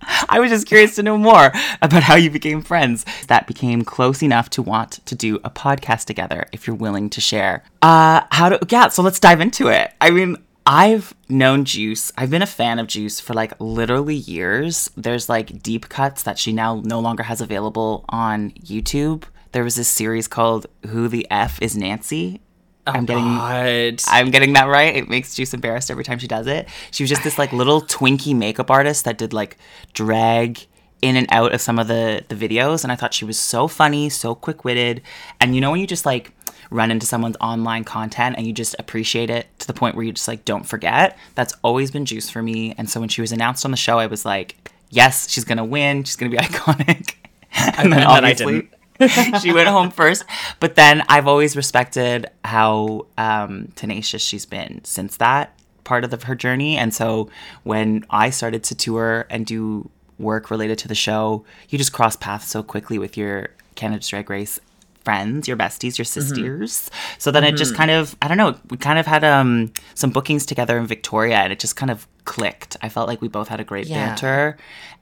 I 0.28 0.40
was 0.40 0.50
just 0.50 0.66
curious 0.66 0.94
to 0.96 1.02
know 1.02 1.18
more 1.18 1.52
about 1.82 2.02
how 2.02 2.14
you 2.14 2.30
became 2.30 2.62
friends 2.62 3.04
that 3.28 3.46
became 3.46 3.82
close 3.82 4.22
enough 4.22 4.50
to 4.50 4.62
want 4.62 5.04
to 5.06 5.14
do 5.14 5.36
a 5.44 5.50
podcast 5.50 6.04
together 6.04 6.46
if 6.52 6.66
you're 6.66 6.76
willing 6.76 7.10
to 7.10 7.20
share. 7.20 7.64
Uh 7.82 8.22
how 8.30 8.48
to 8.48 8.58
yeah, 8.68 8.88
so 8.88 9.02
let's 9.02 9.20
dive 9.20 9.40
into 9.40 9.68
it. 9.68 9.92
I 10.00 10.10
mean, 10.10 10.36
I've 10.66 11.14
known 11.30 11.64
Juice. 11.64 12.12
I've 12.18 12.30
been 12.30 12.42
a 12.42 12.46
fan 12.46 12.78
of 12.78 12.88
Juice 12.88 13.20
for 13.20 13.32
like 13.32 13.54
literally 13.58 14.16
years. 14.16 14.90
There's 14.98 15.28
like 15.28 15.62
deep 15.62 15.88
cuts 15.88 16.22
that 16.24 16.38
she 16.38 16.52
now 16.52 16.82
no 16.84 17.00
longer 17.00 17.22
has 17.22 17.40
available 17.40 18.04
on 18.10 18.50
YouTube. 18.50 19.24
There 19.52 19.64
was 19.64 19.76
this 19.76 19.88
series 19.88 20.28
called 20.28 20.66
Who 20.88 21.08
the 21.08 21.26
F 21.30 21.60
is 21.62 21.74
Nancy? 21.74 22.42
Oh 22.88 22.98
I'm 22.98 23.04
getting 23.06 23.24
God. 23.24 24.00
I'm 24.08 24.30
getting 24.30 24.52
that 24.54 24.64
right. 24.64 24.96
It 24.96 25.08
makes 25.08 25.34
Juice 25.34 25.52
embarrassed 25.54 25.90
every 25.90 26.04
time 26.04 26.18
she 26.18 26.28
does 26.28 26.46
it. 26.46 26.68
She 26.90 27.02
was 27.02 27.10
just 27.10 27.22
this 27.22 27.38
like 27.38 27.52
little 27.52 27.82
twinkie 27.82 28.34
makeup 28.34 28.70
artist 28.70 29.04
that 29.04 29.18
did 29.18 29.32
like 29.32 29.58
drag 29.92 30.66
in 31.00 31.14
and 31.16 31.26
out 31.30 31.52
of 31.54 31.60
some 31.60 31.78
of 31.78 31.86
the 31.86 32.24
the 32.28 32.34
videos 32.34 32.82
and 32.82 32.90
I 32.92 32.96
thought 32.96 33.14
she 33.14 33.24
was 33.24 33.38
so 33.38 33.68
funny, 33.68 34.08
so 34.08 34.34
quick-witted. 34.34 35.02
And 35.40 35.54
you 35.54 35.60
know 35.60 35.70
when 35.70 35.80
you 35.80 35.86
just 35.86 36.06
like 36.06 36.32
run 36.70 36.90
into 36.90 37.06
someone's 37.06 37.36
online 37.40 37.84
content 37.84 38.36
and 38.36 38.46
you 38.46 38.52
just 38.52 38.74
appreciate 38.78 39.30
it 39.30 39.46
to 39.58 39.66
the 39.66 39.72
point 39.72 39.94
where 39.94 40.04
you 40.04 40.12
just 40.12 40.28
like 40.28 40.44
don't 40.44 40.66
forget. 40.66 41.16
That's 41.34 41.54
always 41.62 41.90
been 41.90 42.04
juice 42.04 42.28
for 42.30 42.42
me. 42.42 42.74
And 42.78 42.88
so 42.90 43.00
when 43.00 43.08
she 43.08 43.20
was 43.20 43.32
announced 43.32 43.64
on 43.64 43.70
the 43.70 43.76
show, 43.76 43.98
I 43.98 44.06
was 44.06 44.24
like, 44.24 44.70
yes, 44.90 45.30
she's 45.30 45.44
gonna 45.44 45.64
win. 45.64 46.04
She's 46.04 46.16
gonna 46.16 46.30
be 46.30 46.36
iconic. 46.48 47.14
and 47.52 47.92
then 47.92 47.92
And 47.92 47.92
then 47.92 48.02
I 48.24 48.32
obviously 48.32 48.68
she 49.42 49.52
went 49.52 49.68
home 49.68 49.90
first. 49.90 50.24
But 50.60 50.74
then 50.74 51.02
I've 51.08 51.26
always 51.26 51.56
respected 51.56 52.26
how 52.44 53.06
um, 53.16 53.68
tenacious 53.74 54.22
she's 54.22 54.46
been 54.46 54.80
since 54.84 55.16
that 55.18 55.58
part 55.84 56.04
of 56.04 56.10
the, 56.10 56.24
her 56.26 56.34
journey. 56.34 56.76
And 56.76 56.92
so 56.92 57.30
when 57.62 58.04
I 58.10 58.30
started 58.30 58.62
to 58.64 58.74
tour 58.74 59.26
and 59.30 59.46
do 59.46 59.88
work 60.18 60.50
related 60.50 60.78
to 60.78 60.88
the 60.88 60.94
show, 60.94 61.44
you 61.68 61.78
just 61.78 61.92
cross 61.92 62.16
paths 62.16 62.48
so 62.48 62.62
quickly 62.62 62.98
with 62.98 63.16
your 63.16 63.50
Canada's 63.74 64.08
Drag 64.08 64.28
Race 64.28 64.60
friends, 65.04 65.48
your 65.48 65.56
besties, 65.56 65.96
your 65.96 66.04
sisters. 66.04 66.90
So 67.16 67.30
then 67.30 67.42
it 67.42 67.52
just 67.56 67.74
kind 67.74 67.90
of, 67.90 68.14
I 68.20 68.28
don't 68.28 68.36
know, 68.36 68.58
we 68.68 68.76
kind 68.76 68.98
of 68.98 69.06
had 69.06 69.24
um, 69.24 69.72
some 69.94 70.10
bookings 70.10 70.44
together 70.44 70.76
in 70.76 70.86
Victoria 70.86 71.36
and 71.36 71.50
it 71.50 71.58
just 71.58 71.76
kind 71.76 71.90
of 71.90 72.06
clicked. 72.28 72.76
I 72.82 72.88
felt 72.90 73.08
like 73.08 73.20
we 73.22 73.28
both 73.28 73.48
had 73.48 73.58
a 73.60 73.64
great 73.64 73.86
Yeah. 73.86 73.96
banter. 74.08 74.56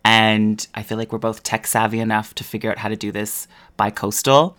And 0.04 0.64
I 0.74 0.82
feel 0.82 0.96
like 0.96 1.12
we're 1.12 1.18
both 1.18 1.42
tech 1.42 1.66
savvy 1.66 1.98
enough 2.00 2.34
to 2.36 2.44
figure 2.44 2.70
out 2.70 2.78
how 2.78 2.88
to 2.88 2.96
do 2.96 3.10
this 3.10 3.48
by 3.76 3.90
coastal 3.90 4.56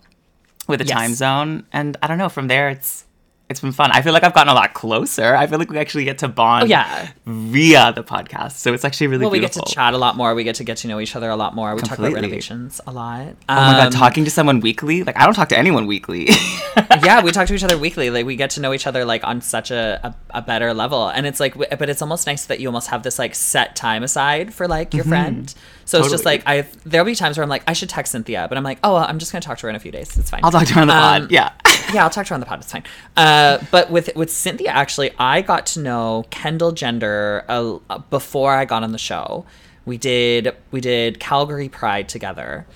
with 0.66 0.80
a 0.82 0.84
Yes. 0.84 0.96
time 0.98 1.14
zone. 1.14 1.64
And 1.72 1.96
I 2.02 2.06
don't 2.06 2.18
know, 2.18 2.28
from 2.28 2.48
there 2.48 2.68
it's 2.68 3.04
it's 3.50 3.60
been 3.60 3.72
fun. 3.72 3.90
I 3.92 4.02
feel 4.02 4.12
like 4.12 4.24
I've 4.24 4.34
gotten 4.34 4.50
a 4.50 4.54
lot 4.54 4.74
closer. 4.74 5.34
I 5.34 5.46
feel 5.46 5.58
like 5.58 5.70
we 5.70 5.78
actually 5.78 6.04
get 6.04 6.18
to 6.18 6.28
bond 6.28 6.64
Oh, 6.64 6.66
yeah. 6.66 7.08
via 7.26 7.92
the 7.94 8.04
podcast. 8.04 8.52
So 8.52 8.74
it's 8.74 8.84
actually 8.84 9.06
really 9.06 9.22
Well, 9.24 9.30
we 9.30 9.38
beautiful. 9.38 9.62
get 9.62 9.68
to 9.68 9.74
chat 9.74 9.94
a 9.94 9.98
lot 9.98 10.16
more. 10.16 10.34
We 10.34 10.44
get 10.44 10.56
to 10.56 10.64
get 10.64 10.76
to 10.78 10.88
know 10.88 11.00
each 11.00 11.16
other 11.16 11.30
a 11.30 11.36
lot 11.36 11.54
more. 11.54 11.74
We 11.74 11.80
talk 11.80 11.92
about 11.98 12.06
Completely. 12.08 12.20
renovations 12.22 12.80
a 12.86 12.92
lot. 12.92 13.22
Oh 13.48 13.54
my 13.54 13.72
god, 13.72 13.86
Um, 13.86 13.92
talking 13.92 14.24
to 14.24 14.30
someone 14.30 14.60
weekly? 14.60 15.02
Like 15.02 15.16
I 15.18 15.24
don't 15.24 15.34
talk 15.34 15.48
to 15.48 15.58
anyone 15.58 15.86
weekly. 15.86 16.28
yeah, 17.02 17.22
we 17.22 17.30
talk 17.32 17.46
to 17.48 17.54
each 17.54 17.64
other 17.64 17.78
weekly. 17.78 18.10
Like 18.10 18.26
we 18.26 18.36
get 18.36 18.50
to 18.50 18.60
know 18.60 18.72
each 18.74 18.86
other 18.86 19.04
like 19.04 19.24
on 19.24 19.40
such 19.40 19.70
a, 19.70 19.98
a, 20.04 20.38
a 20.38 20.42
better 20.42 20.74
level, 20.74 21.08
and 21.08 21.26
it's 21.26 21.40
like, 21.40 21.56
but 21.56 21.88
it's 21.88 22.02
almost 22.02 22.26
nice 22.26 22.46
that 22.46 22.60
you 22.60 22.68
almost 22.68 22.88
have 22.88 23.02
this 23.02 23.18
like 23.18 23.34
set 23.34 23.74
time 23.76 24.02
aside 24.02 24.52
for 24.52 24.68
like 24.68 24.92
your 24.94 25.04
friend. 25.04 25.54
So 25.88 26.00
it's 26.00 26.10
just 26.10 26.26
like 26.26 26.42
I 26.46 26.66
there'll 26.84 27.06
be 27.06 27.14
times 27.14 27.38
where 27.38 27.42
I'm 27.42 27.48
like 27.48 27.62
I 27.66 27.72
should 27.72 27.88
text 27.88 28.14
Synthia, 28.14 28.46
but 28.46 28.58
I'm 28.58 28.62
like, 28.64 28.78
oh, 28.84 28.92
well, 28.94 29.04
I'm 29.08 29.18
just 29.18 29.32
gonna 29.32 29.40
talk 29.40 29.56
to 29.56 29.62
her 29.62 29.70
in 29.70 29.74
a 29.76 29.80
few 29.80 29.90
days. 29.90 30.18
It's 30.18 30.28
fine. 30.28 30.40
I'll 30.44 30.50
talk 30.50 30.66
to 30.66 30.74
her 30.74 30.82
on 30.82 30.86
the 30.88 30.94
Um, 30.94 31.22
pod. 31.22 31.30
Yeah. 31.32 31.52
yeah, 31.94 32.04
I'll 32.04 32.10
talk 32.10 32.26
to 32.26 32.30
her 32.30 32.34
on 32.34 32.40
the 32.40 32.46
pod. 32.46 32.60
It's 32.60 32.70
fine. 32.70 32.84
Uh, 33.16 33.56
but 33.70 33.90
with 33.90 34.14
with 34.14 34.28
Synthia, 34.28 34.68
actually, 34.68 35.12
I 35.18 35.40
got 35.40 35.64
to 35.68 35.80
know 35.80 36.26
Kendall 36.28 36.72
Gender 36.72 37.42
uh, 37.48 37.78
before 38.10 38.52
I 38.52 38.66
got 38.66 38.82
on 38.82 38.92
the 38.92 38.98
show. 38.98 39.46
We 39.86 39.96
did 39.96 40.54
we 40.70 40.82
did 40.82 41.18
Calgary 41.20 41.70
Pride 41.70 42.06
together, 42.06 42.66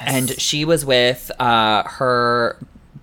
and 0.00 0.28
she 0.40 0.64
was 0.64 0.84
with 0.84 1.30
uh, 1.38 1.84
her 1.84 2.58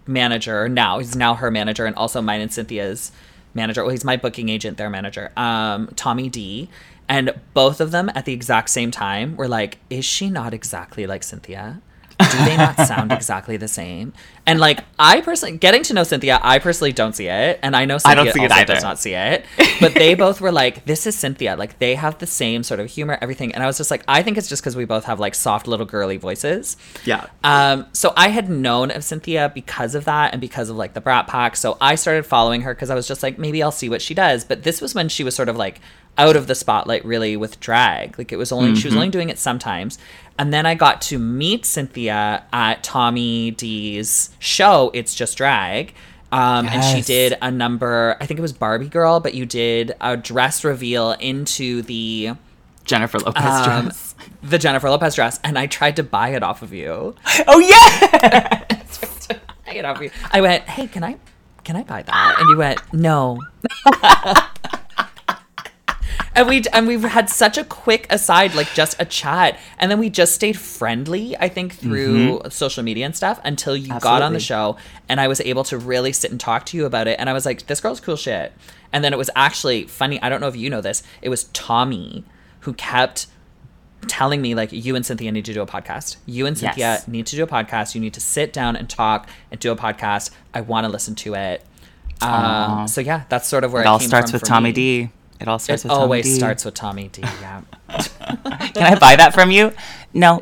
manager. 0.06 0.68
Now 0.68 1.00
he's 1.00 1.16
now 1.16 1.36
her 1.36 1.50
manager, 1.50 1.86
and 1.86 1.96
also 1.96 2.22
mine 2.22 2.42
and 2.42 2.52
Synthia's 2.52 3.14
manager. 3.54 3.84
Well, 3.84 3.92
he's 3.92 4.04
my 4.04 4.18
booking 4.18 4.50
agent, 4.50 4.78
their 4.78 4.90
manager, 4.90 5.32
um, 5.38 5.88
Tommy 5.96 6.28
D. 6.28 6.68
And 7.10 7.34
both 7.54 7.82
of 7.82 7.92
them 7.92 8.10
at 8.16 8.26
the 8.26 8.34
exact 8.34 8.70
same 8.70 8.92
time 8.92 9.36
were 9.36 9.48
like, 9.48 9.80
"Is 9.90 10.06
she 10.06 10.30
not 10.30 10.54
exactly 10.54 11.06
like 11.06 11.22
Synthia?" 11.22 11.82
do 12.20 12.46
they 12.46 12.58
not 12.58 12.80
sound 12.88 13.12
exactly 13.12 13.58
the 13.58 13.68
same? 13.68 14.14
And 14.46 14.60
like 14.60 14.84
I 15.00 15.22
personally 15.22 15.58
getting 15.58 15.84
to 15.84 15.94
know 15.94 16.02
Synthia, 16.02 16.40
I 16.42 16.60
personally 16.60 16.92
don't 16.92 17.16
see 17.16 17.28
it, 17.28 17.60
and 17.64 17.76
I 17.76 17.86
know 17.86 17.96
I 17.96 17.98
Synthia 17.98 18.16
don't 18.16 18.34
see 18.34 18.44
it 18.44 18.52
either. 18.52 18.74
does 18.74 18.84
not 18.84 19.00
see 19.00 19.14
it. 19.14 19.46
But 19.80 19.94
they 19.94 20.16
both 20.16 20.42
were 20.42 20.52
like, 20.52 20.86
"This 20.86 21.08
is 21.08 21.16
Synthia." 21.16 21.58
Like 21.58 21.80
they 21.80 21.96
have 21.96 22.20
the 22.20 22.28
same 22.28 22.64
sort 22.64 22.80
of 22.80 22.90
humor, 22.90 23.18
everything. 23.22 23.54
And 23.54 23.64
I 23.64 23.68
was 23.68 23.78
just 23.78 23.90
like, 23.92 24.04
I 24.08 24.22
think 24.22 24.38
it's 24.38 24.50
just 24.50 24.62
because 24.62 24.76
we 24.76 24.86
both 24.86 25.06
have 25.06 25.20
like 25.20 25.36
soft 25.36 25.68
little 25.68 25.86
girly 25.86 26.18
voices. 26.18 26.78
Yeah. 27.06 27.28
Um, 27.44 27.88
so 27.94 28.14
I 28.18 28.30
had 28.30 28.50
known 28.50 28.92
of 28.92 29.02
Synthia 29.02 29.54
because 29.54 29.96
of 29.96 30.06
that 30.06 30.34
and 30.34 30.42
because 30.42 30.70
of 30.70 30.76
like 30.76 30.94
the 30.94 31.02
Brat 31.02 31.28
Pack. 31.28 31.56
So 31.56 31.78
I 31.80 31.96
started 31.96 32.26
following 32.26 32.62
her 32.62 32.74
because 32.74 32.90
I 32.90 32.96
was 32.96 33.08
just 33.08 33.24
like, 33.24 33.38
maybe 33.38 33.64
I'll 33.64 33.72
see 33.72 33.90
what 33.90 34.02
she 34.02 34.14
does. 34.14 34.44
But 34.44 34.64
this 34.64 34.82
was 34.82 34.94
when 34.94 35.10
she 35.10 35.24
was 35.24 35.36
sort 35.36 35.50
of 35.50 35.56
like 35.56 35.80
out 36.18 36.36
of 36.36 36.48
the 36.48 36.56
spotlight 36.56 37.04
really 37.06 37.36
with 37.36 37.60
drag. 37.60 38.18
Like 38.18 38.32
it 38.32 38.38
was 38.38 38.52
only 38.52 38.76
she 38.76 38.88
was 38.88 38.96
only 38.96 39.10
doing 39.10 39.30
it 39.30 39.40
sometimes. 39.40 39.98
And 40.38 40.52
then 40.54 40.66
I 40.66 40.74
got 40.76 41.02
to 41.04 41.20
meet 41.20 41.64
Synthia 41.64 42.44
at 42.52 42.84
Tommy 42.84 43.52
D's 43.52 44.32
show, 44.40 44.90
It's 44.94 45.14
Just 45.16 45.38
Drag. 45.38 45.94
Um, 46.32 46.68
And 46.68 46.84
she 46.84 47.02
did 47.02 47.38
a 47.44 47.52
number, 47.52 48.18
I 48.20 48.26
think 48.26 48.40
it 48.40 48.42
was 48.42 48.54
Barbie 48.54 48.90
Girl, 48.90 49.20
but 49.20 49.36
you 49.36 49.46
did 49.46 49.94
a 50.02 50.18
dress 50.18 50.64
reveal 50.64 51.12
into 51.14 51.84
the 51.84 52.32
Jennifer 52.86 53.20
Lopez 53.20 53.44
um, 53.46 53.84
dress. 53.86 54.16
the 54.42 54.58
Jennifer 54.58 54.90
Lopez 54.90 55.14
dress, 55.16 55.40
and 55.44 55.58
I 55.60 55.68
tried 55.68 55.96
to 55.98 56.04
buy 56.04 56.30
it 56.30 56.42
off 56.44 56.62
of 56.64 56.74
you. 56.74 57.16
Oh 57.48 57.60
yeah. 57.60 58.64
I 59.68 59.74
get 59.74 59.86
off 59.86 60.02
you. 60.02 60.12
I 60.32 60.42
went, 60.42 60.64
hey, 60.66 60.88
can 60.88 61.04
I 61.04 61.18
can 61.64 61.76
I 61.76 61.84
buy 61.84 62.02
that? 62.04 62.36
And 62.40 62.50
you 62.50 62.58
went, 62.58 62.80
no. 62.94 63.40
and 66.36 66.48
we 66.48 66.64
and 66.74 66.88
we've 66.88 67.04
had 67.04 67.30
such 67.30 67.58
a 67.58 67.64
quick 67.64 68.08
aside, 68.10 68.56
like 68.56 68.74
just 68.74 68.96
a 69.00 69.06
chat, 69.06 69.58
and 69.80 69.90
then 69.92 70.00
we 70.00 70.10
just 70.10 70.34
stayed 70.34 70.58
friendly. 70.58 71.36
I 71.38 71.50
think 71.50 71.76
through 71.76 72.42
social 72.50 72.84
media 72.84 73.06
and 73.06 73.16
stuff 73.16 73.40
until 73.44 73.76
you 73.76 73.98
got 74.00 74.22
on 74.22 74.34
the 74.34 74.40
show, 74.40 74.78
and 75.10 75.20
I 75.22 75.28
was 75.28 75.42
able 75.42 75.64
to 75.66 75.78
really 75.78 76.12
sit 76.14 76.32
and 76.32 76.40
talk 76.40 76.66
to 76.68 76.78
you 76.78 76.86
about 76.86 77.08
it. 77.08 77.20
And 77.20 77.30
I 77.30 77.34
was 77.34 77.46
like, 77.46 77.68
this 77.68 77.80
girl's 77.82 78.00
cool 78.00 78.16
shit. 78.16 78.54
And 78.92 79.04
then 79.04 79.12
it 79.14 79.18
was 79.18 79.30
actually 79.36 79.86
funny. 79.86 80.22
I 80.22 80.30
don't 80.30 80.40
know 80.42 80.48
if 80.48 80.56
you 80.56 80.70
know 80.70 80.82
this. 80.82 81.02
It 81.22 81.30
was 81.30 81.46
Tommy 81.46 82.24
who 82.62 82.74
kept 82.74 83.28
telling 84.08 84.42
me 84.42 84.54
like 84.54 84.72
you 84.72 84.96
and 84.96 85.06
Synthia 85.06 85.32
need 85.32 85.46
to 85.46 85.54
do 85.54 85.62
a 85.62 85.66
podcast. 85.66 86.18
You 86.26 86.46
and 86.46 86.56
Synthia 86.58 86.78
Yes. 86.78 87.08
need 87.08 87.26
to 87.28 87.36
do 87.36 87.44
a 87.44 87.48
podcast. 87.48 87.96
You 87.96 88.02
need 88.02 88.14
to 88.16 88.20
sit 88.22 88.52
down 88.54 88.76
and 88.76 88.90
talk 88.90 89.28
and 89.50 89.60
do 89.60 89.72
a 89.72 89.76
podcast. 89.76 90.30
I 90.54 90.62
want 90.62 90.86
to 90.86 90.92
listen 90.92 91.16
to 91.16 91.34
it. 91.36 91.64
Um, 92.22 92.88
so 92.88 93.02
yeah, 93.02 93.24
that's 93.30 93.48
sort 93.48 93.64
of 93.64 93.74
where 93.74 93.82
It 93.82 93.86
it, 93.86 93.90
all 93.90 94.00
came 94.00 94.08
starts 94.08 94.32
from 94.32 94.40
with 94.40 94.48
Tommy 94.48 94.70
me. 94.70 94.74
D. 94.74 95.10
It 95.44 95.50
all 95.50 95.60
starts 95.60 95.84
It 95.84 95.90
with 95.90 95.92
Tommy 95.92 96.04
always 96.04 96.24
D. 96.24 96.36
starts 96.36 96.64
with 96.64 96.74
Tommy 96.74 97.10
D. 97.10 97.22
Yeah. 97.22 97.62
Can 97.90 98.84
I 98.84 98.98
buy 98.98 99.18
that 99.18 99.34
from 99.34 99.52
you? 99.52 99.74
No. 100.14 100.40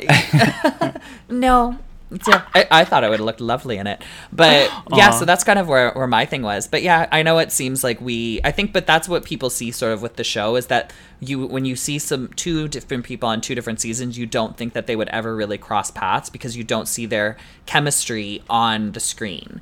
no. 1.30 1.80
Yeah, 2.28 2.44
I, 2.54 2.68
I 2.70 2.86
thought 2.86 3.04
it 3.04 3.10
would 3.10 3.18
have 3.20 3.26
looked 3.26 3.42
lovely 3.42 3.78
in 3.78 3.88
it, 3.88 4.04
but 4.32 4.70
yeah. 4.94 5.10
Aw. 5.10 5.12
So 5.12 5.26
that's 5.26 5.44
kind 5.44 5.58
of 5.58 5.68
where, 5.68 5.92
where 5.94 6.06
my 6.06 6.26
thing 6.26 6.44
was. 6.44 6.68
But 6.68 6.84
yeah, 6.84 7.08
I 7.12 7.24
know 7.24 7.40
it 7.40 7.52
seems 7.52 7.84
like 7.84 8.00
we. 8.00 8.42
I 8.44 8.52
think, 8.52 8.74
but 8.74 8.86
that's 8.86 9.10
what 9.10 9.26
people 9.26 9.50
see 9.50 9.72
sort 9.72 9.92
of 9.92 10.04
with 10.04 10.18
the 10.18 10.24
show 10.24 10.56
is 10.56 10.68
that 10.68 10.94
you 11.20 11.48
when 11.48 11.66
you 11.66 11.76
see 11.76 11.98
some 11.98 12.28
two 12.36 12.68
different 12.68 13.04
people 13.04 13.28
on 13.28 13.42
two 13.42 13.56
different 13.56 13.82
seasons, 13.82 14.20
you 14.20 14.28
don't 14.28 14.56
think 14.56 14.74
that 14.74 14.86
they 14.86 14.96
would 14.96 15.10
ever 15.10 15.36
really 15.36 15.58
cross 15.58 15.90
paths 15.90 16.30
because 16.30 16.56
you 16.56 16.64
don't 16.64 16.88
see 16.88 17.08
their 17.08 17.38
chemistry 17.66 18.44
on 18.52 18.92
the 18.92 19.00
screen. 19.00 19.62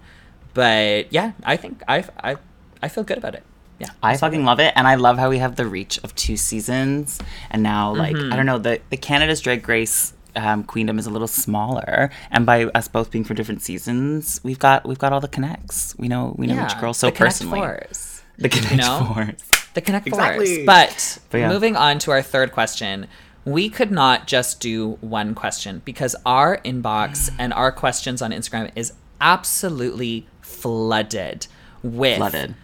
But 0.53 1.13
yeah, 1.13 1.31
I 1.45 1.55
think 1.55 1.81
I 1.87 2.03
I 2.21 2.35
I 2.81 2.89
feel 2.89 3.05
good 3.05 3.19
about 3.19 3.35
it. 3.35 3.43
Yeah, 3.79 3.89
I 4.03 4.17
fucking 4.17 4.43
love 4.43 4.59
it, 4.59 4.73
and 4.75 4.87
I 4.87 4.95
love 4.95 5.17
how 5.17 5.29
we 5.29 5.37
have 5.37 5.55
the 5.55 5.65
reach 5.65 5.99
of 6.03 6.13
two 6.15 6.35
seasons, 6.35 7.19
and 7.49 7.63
now 7.63 7.95
like 7.95 8.15
Mm-hmm. 8.15 8.33
I 8.33 8.35
don't 8.35 8.45
know 8.45 8.57
the 8.57 8.81
the 8.89 8.97
Canada's 8.97 9.39
Drag 9.41 9.67
Race 9.67 10.13
um, 10.35 10.63
Queendom 10.63 10.99
is 10.99 11.05
a 11.05 11.09
little 11.09 11.27
smaller, 11.27 12.09
and 12.31 12.45
by 12.45 12.65
us 12.65 12.87
both 12.87 13.11
being 13.11 13.23
for 13.23 13.33
different 13.33 13.61
seasons, 13.61 14.39
we've 14.43 14.59
got 14.59 14.87
we've 14.87 14.99
got 14.99 15.13
all 15.13 15.21
the 15.21 15.27
connects. 15.27 15.95
We 15.97 16.07
know 16.07 16.35
we 16.37 16.47
know 16.47 16.55
yeah. 16.55 16.65
each 16.65 16.79
girl 16.79 16.93
so 16.93 17.07
the 17.07 17.11
Connect 17.11 17.35
personally. 17.35 17.59
Fours. 17.59 18.21
The 18.37 18.49
connect 18.49 18.75
know? 18.77 19.11
force. 19.13 19.67
the 19.73 19.81
Connect 19.81 20.07
Exactly. 20.07 20.55
Fours. 20.57 20.65
But, 20.65 21.19
But 21.29 21.37
yeah. 21.39 21.49
moving 21.49 21.75
on 21.75 21.99
to 21.99 22.11
our 22.11 22.21
third 22.21 22.53
question, 22.53 23.07
we 23.43 23.69
could 23.69 23.91
not 23.91 24.27
just 24.27 24.61
do 24.61 24.91
one 25.01 25.35
question 25.35 25.81
because 25.83 26.15
our 26.25 26.57
inbox 26.59 27.29
and 27.39 27.51
our 27.53 27.71
questions 27.71 28.21
on 28.21 28.31
Instagram 28.31 28.71
is 28.75 28.93
absolutely 29.19 30.27
flooded 30.41 31.47
with 31.83 32.17
Flooded. 32.17 32.55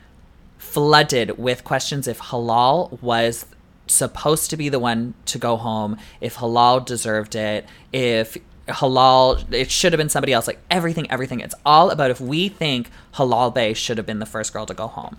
Flooded 0.76 1.38
with 1.38 1.64
questions 1.64 2.06
if 2.06 2.20
halal 2.20 3.02
was 3.02 3.46
supposed 3.88 4.50
to 4.50 4.58
be 4.58 4.68
the 4.68 4.78
one 4.78 5.14
to 5.26 5.38
go 5.38 5.56
home, 5.56 5.98
if 6.20 6.36
halal 6.36 6.86
deserved 6.86 7.34
it, 7.34 7.66
if 7.94 8.38
halal 8.68 9.54
it 9.54 9.72
should 9.72 9.94
have 9.94 9.98
been 9.98 10.10
somebody 10.10 10.34
else 10.34 10.48
like 10.48 10.60
everything 10.72 11.10
everything 11.12 11.40
it's 11.40 11.54
all 11.66 11.92
about 11.92 12.10
if 12.10 12.20
we 12.20 12.50
think 12.50 12.90
Halal 13.14 13.54
Bae 13.54 13.74
should 13.74 13.98
have 13.98 14.08
been 14.08 14.18
the 14.18 14.26
first 14.26 14.54
girl 14.54 14.66
to 14.66 14.74
go 14.74 14.88
home 14.88 15.18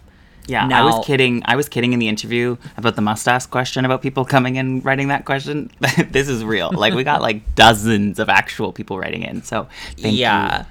Yeah, 0.48 0.68
I 0.72 0.84
was 0.84 1.04
kidding. 1.04 1.42
I 1.44 1.56
was 1.56 1.68
kidding 1.68 1.92
in 1.92 1.98
the 1.98 2.08
interview 2.08 2.56
about 2.76 2.96
the 2.96 3.02
mustache 3.02 3.46
question 3.46 3.84
about 3.84 4.02
people 4.02 4.24
coming 4.24 4.58
and 4.58 4.84
writing 4.84 5.08
that 5.08 5.24
question. 5.24 5.70
this 6.10 6.28
is 6.28 6.44
real. 6.44 6.70
Like 6.72 6.94
we 6.94 7.02
got 7.02 7.20
like 7.20 7.54
dozens 7.54 8.18
of 8.18 8.28
actual 8.28 8.72
people 8.72 8.98
writing 8.98 9.22
in. 9.22 9.42
So 9.42 9.68
thank 9.96 10.16
yeah. 10.16 10.60
you. 10.60 10.66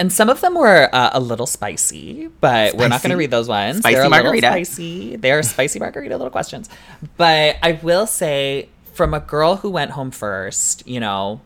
And 0.00 0.10
some 0.10 0.30
of 0.30 0.40
them 0.40 0.54
were 0.54 0.88
uh, 0.94 1.10
a 1.12 1.20
little 1.20 1.46
spicy, 1.46 2.28
but 2.40 2.74
we're 2.74 2.88
not 2.88 3.02
going 3.02 3.10
to 3.10 3.18
read 3.18 3.30
those 3.30 3.48
ones. 3.48 3.80
Spicy 3.80 3.96
They're 3.96 4.04
a 4.04 4.08
margarita. 4.08 4.48
little 4.48 4.64
spicy. 4.64 5.16
They're 5.16 5.42
spicy 5.42 5.78
margarita 5.78 6.16
little 6.16 6.30
questions. 6.30 6.70
But 7.18 7.56
I 7.62 7.72
will 7.72 8.06
say, 8.06 8.70
from 8.94 9.12
a 9.12 9.20
girl 9.20 9.56
who 9.56 9.68
went 9.68 9.90
home 9.90 10.10
first, 10.10 10.88
you 10.88 11.00
know, 11.00 11.42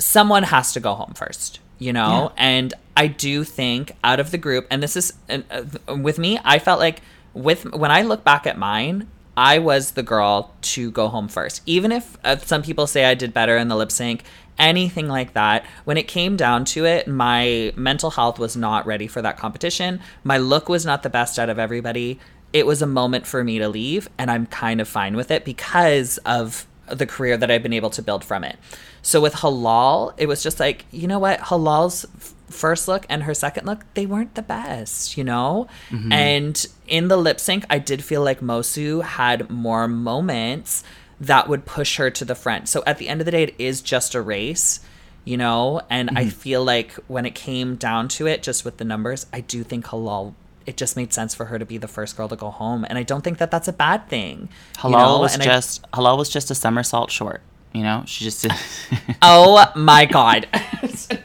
someone 0.00 0.42
has 0.42 0.72
to 0.72 0.80
go 0.80 0.94
home 0.94 1.14
first, 1.14 1.60
you 1.78 1.92
know? 1.92 2.32
And 2.36 2.74
I 2.96 3.06
do 3.06 3.44
think 3.44 3.92
out 4.02 4.18
of 4.18 4.32
the 4.32 4.38
group, 4.38 4.66
and 4.68 4.82
this 4.82 4.96
is 4.96 5.12
uh, 5.30 5.62
with 5.96 6.18
me, 6.18 6.40
I 6.44 6.58
felt 6.58 6.80
like 6.80 7.02
with 7.34 7.72
when 7.72 7.92
I 7.92 8.02
look 8.02 8.24
back 8.24 8.48
at 8.48 8.58
mine, 8.58 9.06
I 9.36 9.58
was 9.58 9.92
the 9.92 10.02
girl 10.02 10.54
to 10.62 10.90
go 10.90 11.08
home 11.08 11.28
first. 11.28 11.62
Even 11.66 11.92
if 11.92 12.16
uh, 12.24 12.36
some 12.38 12.62
people 12.62 12.86
say 12.86 13.04
I 13.04 13.14
did 13.14 13.34
better 13.34 13.56
in 13.56 13.68
the 13.68 13.76
lip 13.76 13.90
sync, 13.90 14.22
anything 14.58 15.08
like 15.08 15.34
that, 15.34 15.64
when 15.84 15.96
it 15.96 16.06
came 16.06 16.36
down 16.36 16.64
to 16.66 16.84
it, 16.84 17.08
my 17.08 17.72
mental 17.76 18.10
health 18.10 18.38
was 18.38 18.56
not 18.56 18.86
ready 18.86 19.06
for 19.06 19.22
that 19.22 19.36
competition. 19.36 20.00
My 20.22 20.38
look 20.38 20.68
was 20.68 20.86
not 20.86 21.02
the 21.02 21.10
best 21.10 21.38
out 21.38 21.50
of 21.50 21.58
everybody. 21.58 22.20
It 22.52 22.66
was 22.66 22.82
a 22.82 22.86
moment 22.86 23.26
for 23.26 23.42
me 23.42 23.58
to 23.58 23.68
leave, 23.68 24.08
and 24.16 24.30
I'm 24.30 24.46
kind 24.46 24.80
of 24.80 24.86
fine 24.86 25.16
with 25.16 25.30
it 25.30 25.44
because 25.44 26.18
of 26.18 26.66
the 26.86 27.06
career 27.06 27.36
that 27.36 27.50
I've 27.50 27.62
been 27.62 27.72
able 27.72 27.90
to 27.90 28.02
build 28.02 28.24
from 28.24 28.44
it. 28.44 28.56
So 29.02 29.20
with 29.20 29.34
Halal, 29.34 30.14
it 30.16 30.26
was 30.26 30.42
just 30.42 30.60
like, 30.60 30.84
you 30.90 31.08
know 31.08 31.18
what? 31.18 31.40
Halal's 31.40 32.06
first 32.48 32.88
look 32.88 33.06
and 33.08 33.24
her 33.24 33.34
second 33.34 33.66
look, 33.66 33.84
they 33.94 34.06
weren't 34.06 34.34
the 34.34 34.42
best, 34.42 35.16
you 35.16 35.24
know? 35.24 35.68
Mm-hmm. 35.90 36.12
And 36.12 36.66
in 36.86 37.08
the 37.08 37.16
lip 37.16 37.40
sync, 37.40 37.64
I 37.70 37.78
did 37.78 38.04
feel 38.04 38.22
like 38.22 38.40
Moço 38.40 39.02
had 39.02 39.50
more 39.50 39.88
moments 39.88 40.84
that 41.20 41.48
would 41.48 41.64
push 41.64 41.96
her 41.96 42.10
to 42.10 42.24
the 42.24 42.34
front. 42.34 42.68
So 42.68 42.82
at 42.86 42.98
the 42.98 43.08
end 43.08 43.20
of 43.20 43.24
the 43.24 43.30
day, 43.30 43.44
it 43.44 43.54
is 43.58 43.80
just 43.80 44.14
a 44.14 44.20
race, 44.20 44.80
you 45.24 45.36
know? 45.36 45.80
And 45.90 46.08
mm-hmm. 46.08 46.18
I 46.18 46.28
feel 46.28 46.64
like 46.64 46.92
when 47.08 47.26
it 47.26 47.34
came 47.34 47.76
down 47.76 48.08
to 48.08 48.26
it, 48.26 48.42
just 48.42 48.64
with 48.64 48.76
the 48.76 48.84
numbers, 48.84 49.26
I 49.32 49.40
do 49.40 49.62
think 49.62 49.86
Halal. 49.86 50.34
It 50.66 50.78
just 50.78 50.96
made 50.96 51.12
sense 51.12 51.34
for 51.34 51.44
her 51.46 51.58
to 51.58 51.66
be 51.66 51.76
the 51.76 51.88
first 51.88 52.16
girl 52.16 52.26
to 52.28 52.36
go 52.36 52.48
home, 52.48 52.86
and 52.88 52.96
I 52.96 53.02
don't 53.02 53.20
think 53.20 53.36
that 53.36 53.50
that's 53.50 53.68
a 53.68 53.72
bad 53.72 54.08
thing. 54.08 54.48
Halal 54.76 54.90
you 54.90 54.96
know? 54.96 55.18
was 55.18 55.34
and 55.34 55.42
just 55.42 55.84
I, 55.92 55.98
Halal 55.98 56.16
was 56.16 56.30
just 56.30 56.50
a 56.50 56.54
somersault 56.54 57.10
short. 57.10 57.42
You 57.74 57.82
know, 57.82 58.02
she 58.06 58.24
just. 58.24 58.46
oh 59.22 59.70
my 59.76 60.06
god. 60.06 60.48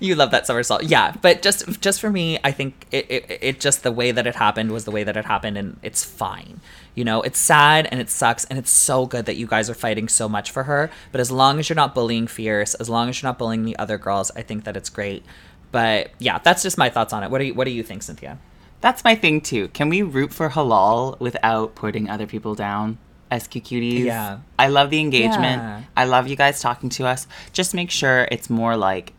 you 0.00 0.14
love 0.14 0.30
that 0.30 0.46
somersault. 0.46 0.84
Yeah, 0.84 1.14
but 1.22 1.42
just 1.42 1.80
just 1.80 2.00
for 2.00 2.10
me, 2.10 2.38
I 2.44 2.52
think 2.52 2.86
it, 2.90 3.10
it 3.10 3.38
it 3.40 3.60
just 3.60 3.82
the 3.82 3.92
way 3.92 4.10
that 4.12 4.26
it 4.26 4.34
happened 4.34 4.72
was 4.72 4.84
the 4.84 4.90
way 4.90 5.04
that 5.04 5.16
it 5.16 5.24
happened, 5.24 5.56
and 5.56 5.78
it's 5.82 6.04
fine. 6.04 6.60
You 6.94 7.04
know, 7.04 7.22
it's 7.22 7.38
sad 7.38 7.88
and 7.90 8.00
it 8.00 8.08
sucks, 8.08 8.44
and 8.46 8.58
it's 8.58 8.70
so 8.70 9.06
good 9.06 9.26
that 9.26 9.36
you 9.36 9.46
guys 9.46 9.68
are 9.68 9.74
fighting 9.74 10.08
so 10.08 10.28
much 10.28 10.50
for 10.50 10.64
her. 10.64 10.90
But 11.12 11.20
as 11.20 11.30
long 11.30 11.58
as 11.58 11.68
you're 11.68 11.76
not 11.76 11.94
bullying 11.94 12.26
Fierce, 12.26 12.74
as 12.74 12.88
long 12.88 13.08
as 13.08 13.20
you're 13.20 13.28
not 13.28 13.38
bullying 13.38 13.64
the 13.64 13.78
other 13.78 13.98
girls, 13.98 14.30
I 14.34 14.42
think 14.42 14.64
that 14.64 14.76
it's 14.76 14.88
great. 14.88 15.24
But 15.72 16.10
yeah, 16.18 16.38
that's 16.38 16.62
just 16.62 16.78
my 16.78 16.88
thoughts 16.88 17.12
on 17.12 17.22
it. 17.22 17.30
What 17.30 17.38
do 17.38 17.44
you 17.44 17.54
What 17.54 17.64
do 17.64 17.70
you 17.70 17.82
think, 17.82 18.02
Synthia? 18.02 18.38
That's 18.80 19.04
my 19.04 19.14
thing 19.14 19.40
too. 19.40 19.68
Can 19.68 19.88
we 19.88 20.02
root 20.02 20.32
for 20.32 20.50
halal 20.50 21.18
without 21.20 21.74
putting 21.74 22.08
other 22.08 22.26
people 22.26 22.54
down? 22.54 22.98
SQ 23.32 23.50
cuties. 23.50 24.04
Yeah. 24.04 24.38
I 24.58 24.68
love 24.68 24.90
the 24.90 25.00
engagement. 25.00 25.62
Yeah. 25.62 25.82
I 25.96 26.04
love 26.04 26.28
you 26.28 26.36
guys 26.36 26.60
talking 26.60 26.88
to 26.90 27.06
us. 27.06 27.26
Just 27.52 27.74
make 27.74 27.90
sure 27.90 28.28
it's 28.30 28.48
more 28.48 28.76
like 28.76 29.12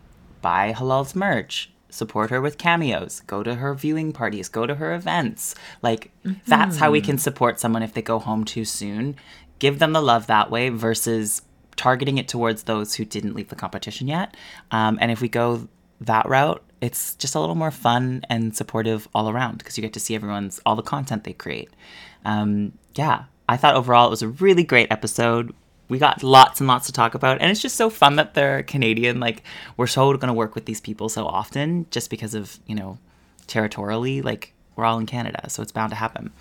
buy 0.48 0.72
Halal's 0.72 1.14
merch, 1.14 1.70
support 1.90 2.30
her 2.30 2.40
with 2.40 2.58
cameos, 2.58 3.20
go 3.28 3.44
to 3.44 3.56
her 3.56 3.74
viewing 3.74 4.14
parties, 4.14 4.48
go 4.48 4.66
to 4.66 4.76
her 4.76 4.96
events. 4.96 5.56
Like 5.82 6.10
mm-hmm. 6.24 6.40
that's 6.48 6.78
how 6.78 6.90
we 6.90 7.02
can 7.02 7.18
support 7.18 7.60
someone 7.60 7.84
if 7.84 7.94
they 7.94 8.02
go 8.02 8.18
home 8.18 8.46
too 8.46 8.64
soon. 8.64 9.18
Give 9.60 9.80
them 9.80 9.92
the 9.92 10.02
love 10.02 10.28
that 10.28 10.50
way 10.50 10.70
versus 10.70 11.42
targeting 11.76 12.18
it 12.18 12.30
towards 12.30 12.64
those 12.64 12.96
who 12.96 13.04
didn't 13.04 13.36
leave 13.36 13.50
the 13.50 13.58
competition 13.58 14.08
yet. 14.08 14.38
Um, 14.72 14.98
and 15.02 15.12
if 15.12 15.20
we 15.20 15.28
go 15.28 15.68
that 16.00 16.30
route, 16.30 16.64
it's 16.80 17.16
just 17.16 17.36
a 17.36 17.42
little 17.42 17.56
more 17.64 17.72
fun 17.72 18.24
and 18.30 18.56
supportive 18.56 19.10
all 19.14 19.30
around 19.30 19.58
because 19.58 19.78
you 19.78 19.82
get 19.82 19.92
to 19.94 20.00
see 20.00 20.16
everyone's 20.16 20.62
all 20.66 20.78
the 20.78 20.82
content 20.82 21.26
they 21.26 21.34
create. 21.34 21.72
Um, 22.24 22.72
yeah, 22.96 23.26
I 23.50 23.58
thought 23.58 23.76
overall 23.76 24.08
it 24.08 24.12
was 24.12 24.22
a 24.22 24.30
really 24.30 24.64
great 24.64 24.90
episode 24.94 25.54
we 25.90 25.98
got 25.98 26.24
lots 26.24 26.60
and 26.60 26.68
lots 26.68 26.86
to 26.88 26.92
talk 26.92 27.14
about 27.16 27.40
and 27.42 27.52
it's 27.52 27.62
just 27.62 27.76
so 27.76 27.90
fun 27.90 28.16
that 28.16 28.34
they're 28.34 28.64
canadian 28.64 29.20
like 29.20 29.44
we're 29.78 29.88
so 29.88 30.12
going 30.14 30.28
to 30.28 30.34
work 30.34 30.56
with 30.56 30.66
these 30.66 30.82
people 30.82 31.10
so 31.10 31.26
often 31.26 31.86
just 31.92 32.10
because 32.10 32.34
of 32.34 32.60
you 32.66 32.76
know 32.76 32.98
territorially 33.48 34.22
like 34.22 34.54
we're 34.76 34.86
all 34.86 35.00
in 35.00 35.06
canada 35.06 35.50
so 35.50 35.62
it's 35.62 35.72
bound 35.72 35.90
to 35.90 35.96
happen. 35.96 36.32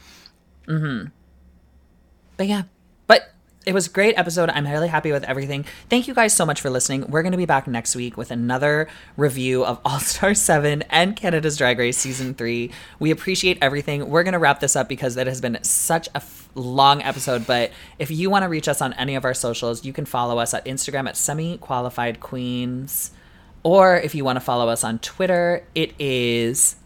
Mm-hmm. 0.67 1.09
But 2.37 2.49
yeah 2.49 2.63
but 3.07 3.33
it 3.67 3.75
was 3.75 3.89
a 3.89 3.91
great 3.91 4.17
episode. 4.17 4.49
I'm 4.49 4.65
really 4.65 4.87
happy 4.87 5.11
with 5.11 5.25
everything. 5.25 5.65
Thank 5.91 6.07
you 6.07 6.15
guys 6.15 6.33
so 6.33 6.47
much 6.47 6.61
for 6.61 6.71
listening. 6.71 7.05
We're 7.09 7.23
going 7.23 7.33
to 7.33 7.39
be 7.39 7.47
back 7.47 7.67
next 7.67 7.97
week 7.97 8.17
with 8.17 8.31
another 8.31 8.89
review 9.17 9.65
of 9.65 9.81
All 9.85 9.99
Star 9.99 10.35
7 10.35 10.83
and 10.83 11.17
Canada's 11.17 11.57
Drag 11.57 11.77
Race 11.77 11.99
Season 11.99 12.33
3. 12.33 12.71
We 13.01 13.11
appreciate 13.11 13.59
everything. 13.61 14.09
We're 14.09 14.23
going 14.23 14.35
to 14.35 14.39
wrap 14.39 14.61
this 14.61 14.77
up 14.77 14.89
because 14.89 15.17
it 15.17 15.27
has 15.27 15.41
been 15.41 15.59
such 15.63 16.07
a 16.09 16.19
f- 16.19 16.49
long 16.55 17.03
episode. 17.03 17.45
But 17.45 17.73
if 17.99 18.09
you 18.13 18.31
want 18.31 18.45
to 18.45 18.49
reach 18.49 18.69
us 18.69 18.81
on 18.81 18.93
any 18.93 19.17
of 19.17 19.25
our 19.25 19.35
socials, 19.35 19.85
you 19.85 19.93
can 19.93 20.07
follow 20.07 20.39
us 20.39 20.55
at 20.55 20.65
Instagram 20.65 21.09
at 21.09 21.17
semi 21.17 21.59
qualified 21.59 22.21
queens. 22.21 23.11
Or 23.65 23.97
if 23.97 24.15
you 24.15 24.25
want 24.25 24.37
to 24.37 24.41
follow 24.41 24.69
us 24.69 24.85
on 24.85 25.01
Twitter, 25.01 25.67
it 25.75 25.93
is 25.99 26.77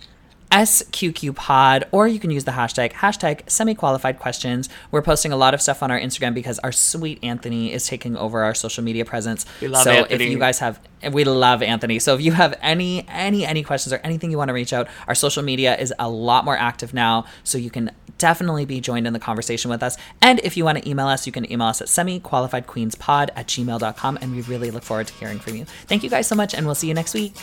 SQQ 0.51 1.35
Pod, 1.37 1.87
or 1.93 2.09
you 2.09 2.19
can 2.19 2.31
use 2.31 2.45
the 2.45 2.51
hashtag 2.53 2.93
hashtag 2.93 3.49
semi 3.49 3.75
qualified 3.75 4.19
questions. 4.19 4.69
We're 4.91 5.03
posting 5.03 5.33
a 5.33 5.37
lot 5.37 5.55
of 5.55 5.63
stuff 5.63 5.83
on 5.83 5.91
our 5.91 5.99
Instagram 5.99 6.35
because 6.35 6.59
our 6.61 6.73
sweet 6.73 7.23
Anthony 7.23 7.73
is 7.73 7.87
taking 7.87 8.17
over 8.17 8.43
our 8.43 8.55
social 8.55 8.83
media 8.83 9.05
presence. 9.05 9.47
We 9.61 9.69
love 9.69 9.85
so 9.85 9.93
Anthony. 9.93 10.25
if 10.25 10.31
you 10.31 10.39
guys 10.39 10.59
have, 10.59 10.81
we 11.13 11.25
love 11.25 11.63
Anthony. 11.63 11.99
So 12.01 12.15
if 12.15 12.21
you 12.21 12.33
have 12.33 12.59
any 12.61 13.07
any 13.09 13.47
any 13.47 13.63
questions 13.63 13.93
or 13.93 13.99
anything 13.99 14.31
you 14.31 14.39
want 14.39 14.49
to 14.49 14.55
reach 14.55 14.73
out, 14.73 14.89
our 15.07 15.15
social 15.15 15.43
media 15.43 15.77
is 15.77 15.95
a 15.99 16.09
lot 16.09 16.45
more 16.45 16.57
active 16.57 16.93
now, 16.93 17.27
so 17.45 17.57
you 17.57 17.71
can 17.71 17.93
definitely 18.19 18.67
be 18.67 18.81
joined 18.81 19.07
in 19.07 19.13
the 19.13 19.19
conversation 19.19 19.71
with 19.71 19.83
us. 19.83 19.97
And 20.21 20.41
if 20.41 20.57
you 20.57 20.65
want 20.65 20.79
to 20.79 20.89
email 20.89 21.07
us, 21.07 21.27
you 21.27 21.33
can 21.33 21.51
email 21.51 21.69
us 21.69 21.81
at 21.81 21.89
semi 21.89 22.21
qualified 22.21 22.67
queens 22.67 22.95
pod 22.95 23.31
at 23.37 23.47
gmail.com. 23.47 24.19
And 24.21 24.35
we 24.35 24.43
really 24.43 24.71
look 24.71 24.83
forward 24.83 25.07
to 25.07 25.15
hearing 25.15 25.39
from 25.39 25.57
you. 25.57 25.65
Thank 25.87 26.03
you 26.03 26.11
guys 26.11 26.27
so 26.27 26.35
much, 26.35 26.55
and 26.55 26.67
we'll 26.67 26.75
see 26.75 26.89
you 26.89 26.95
next 26.95 27.15
week. 27.15 27.35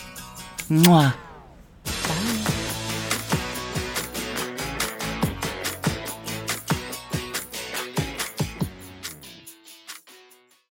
Mwah. 0.70 1.16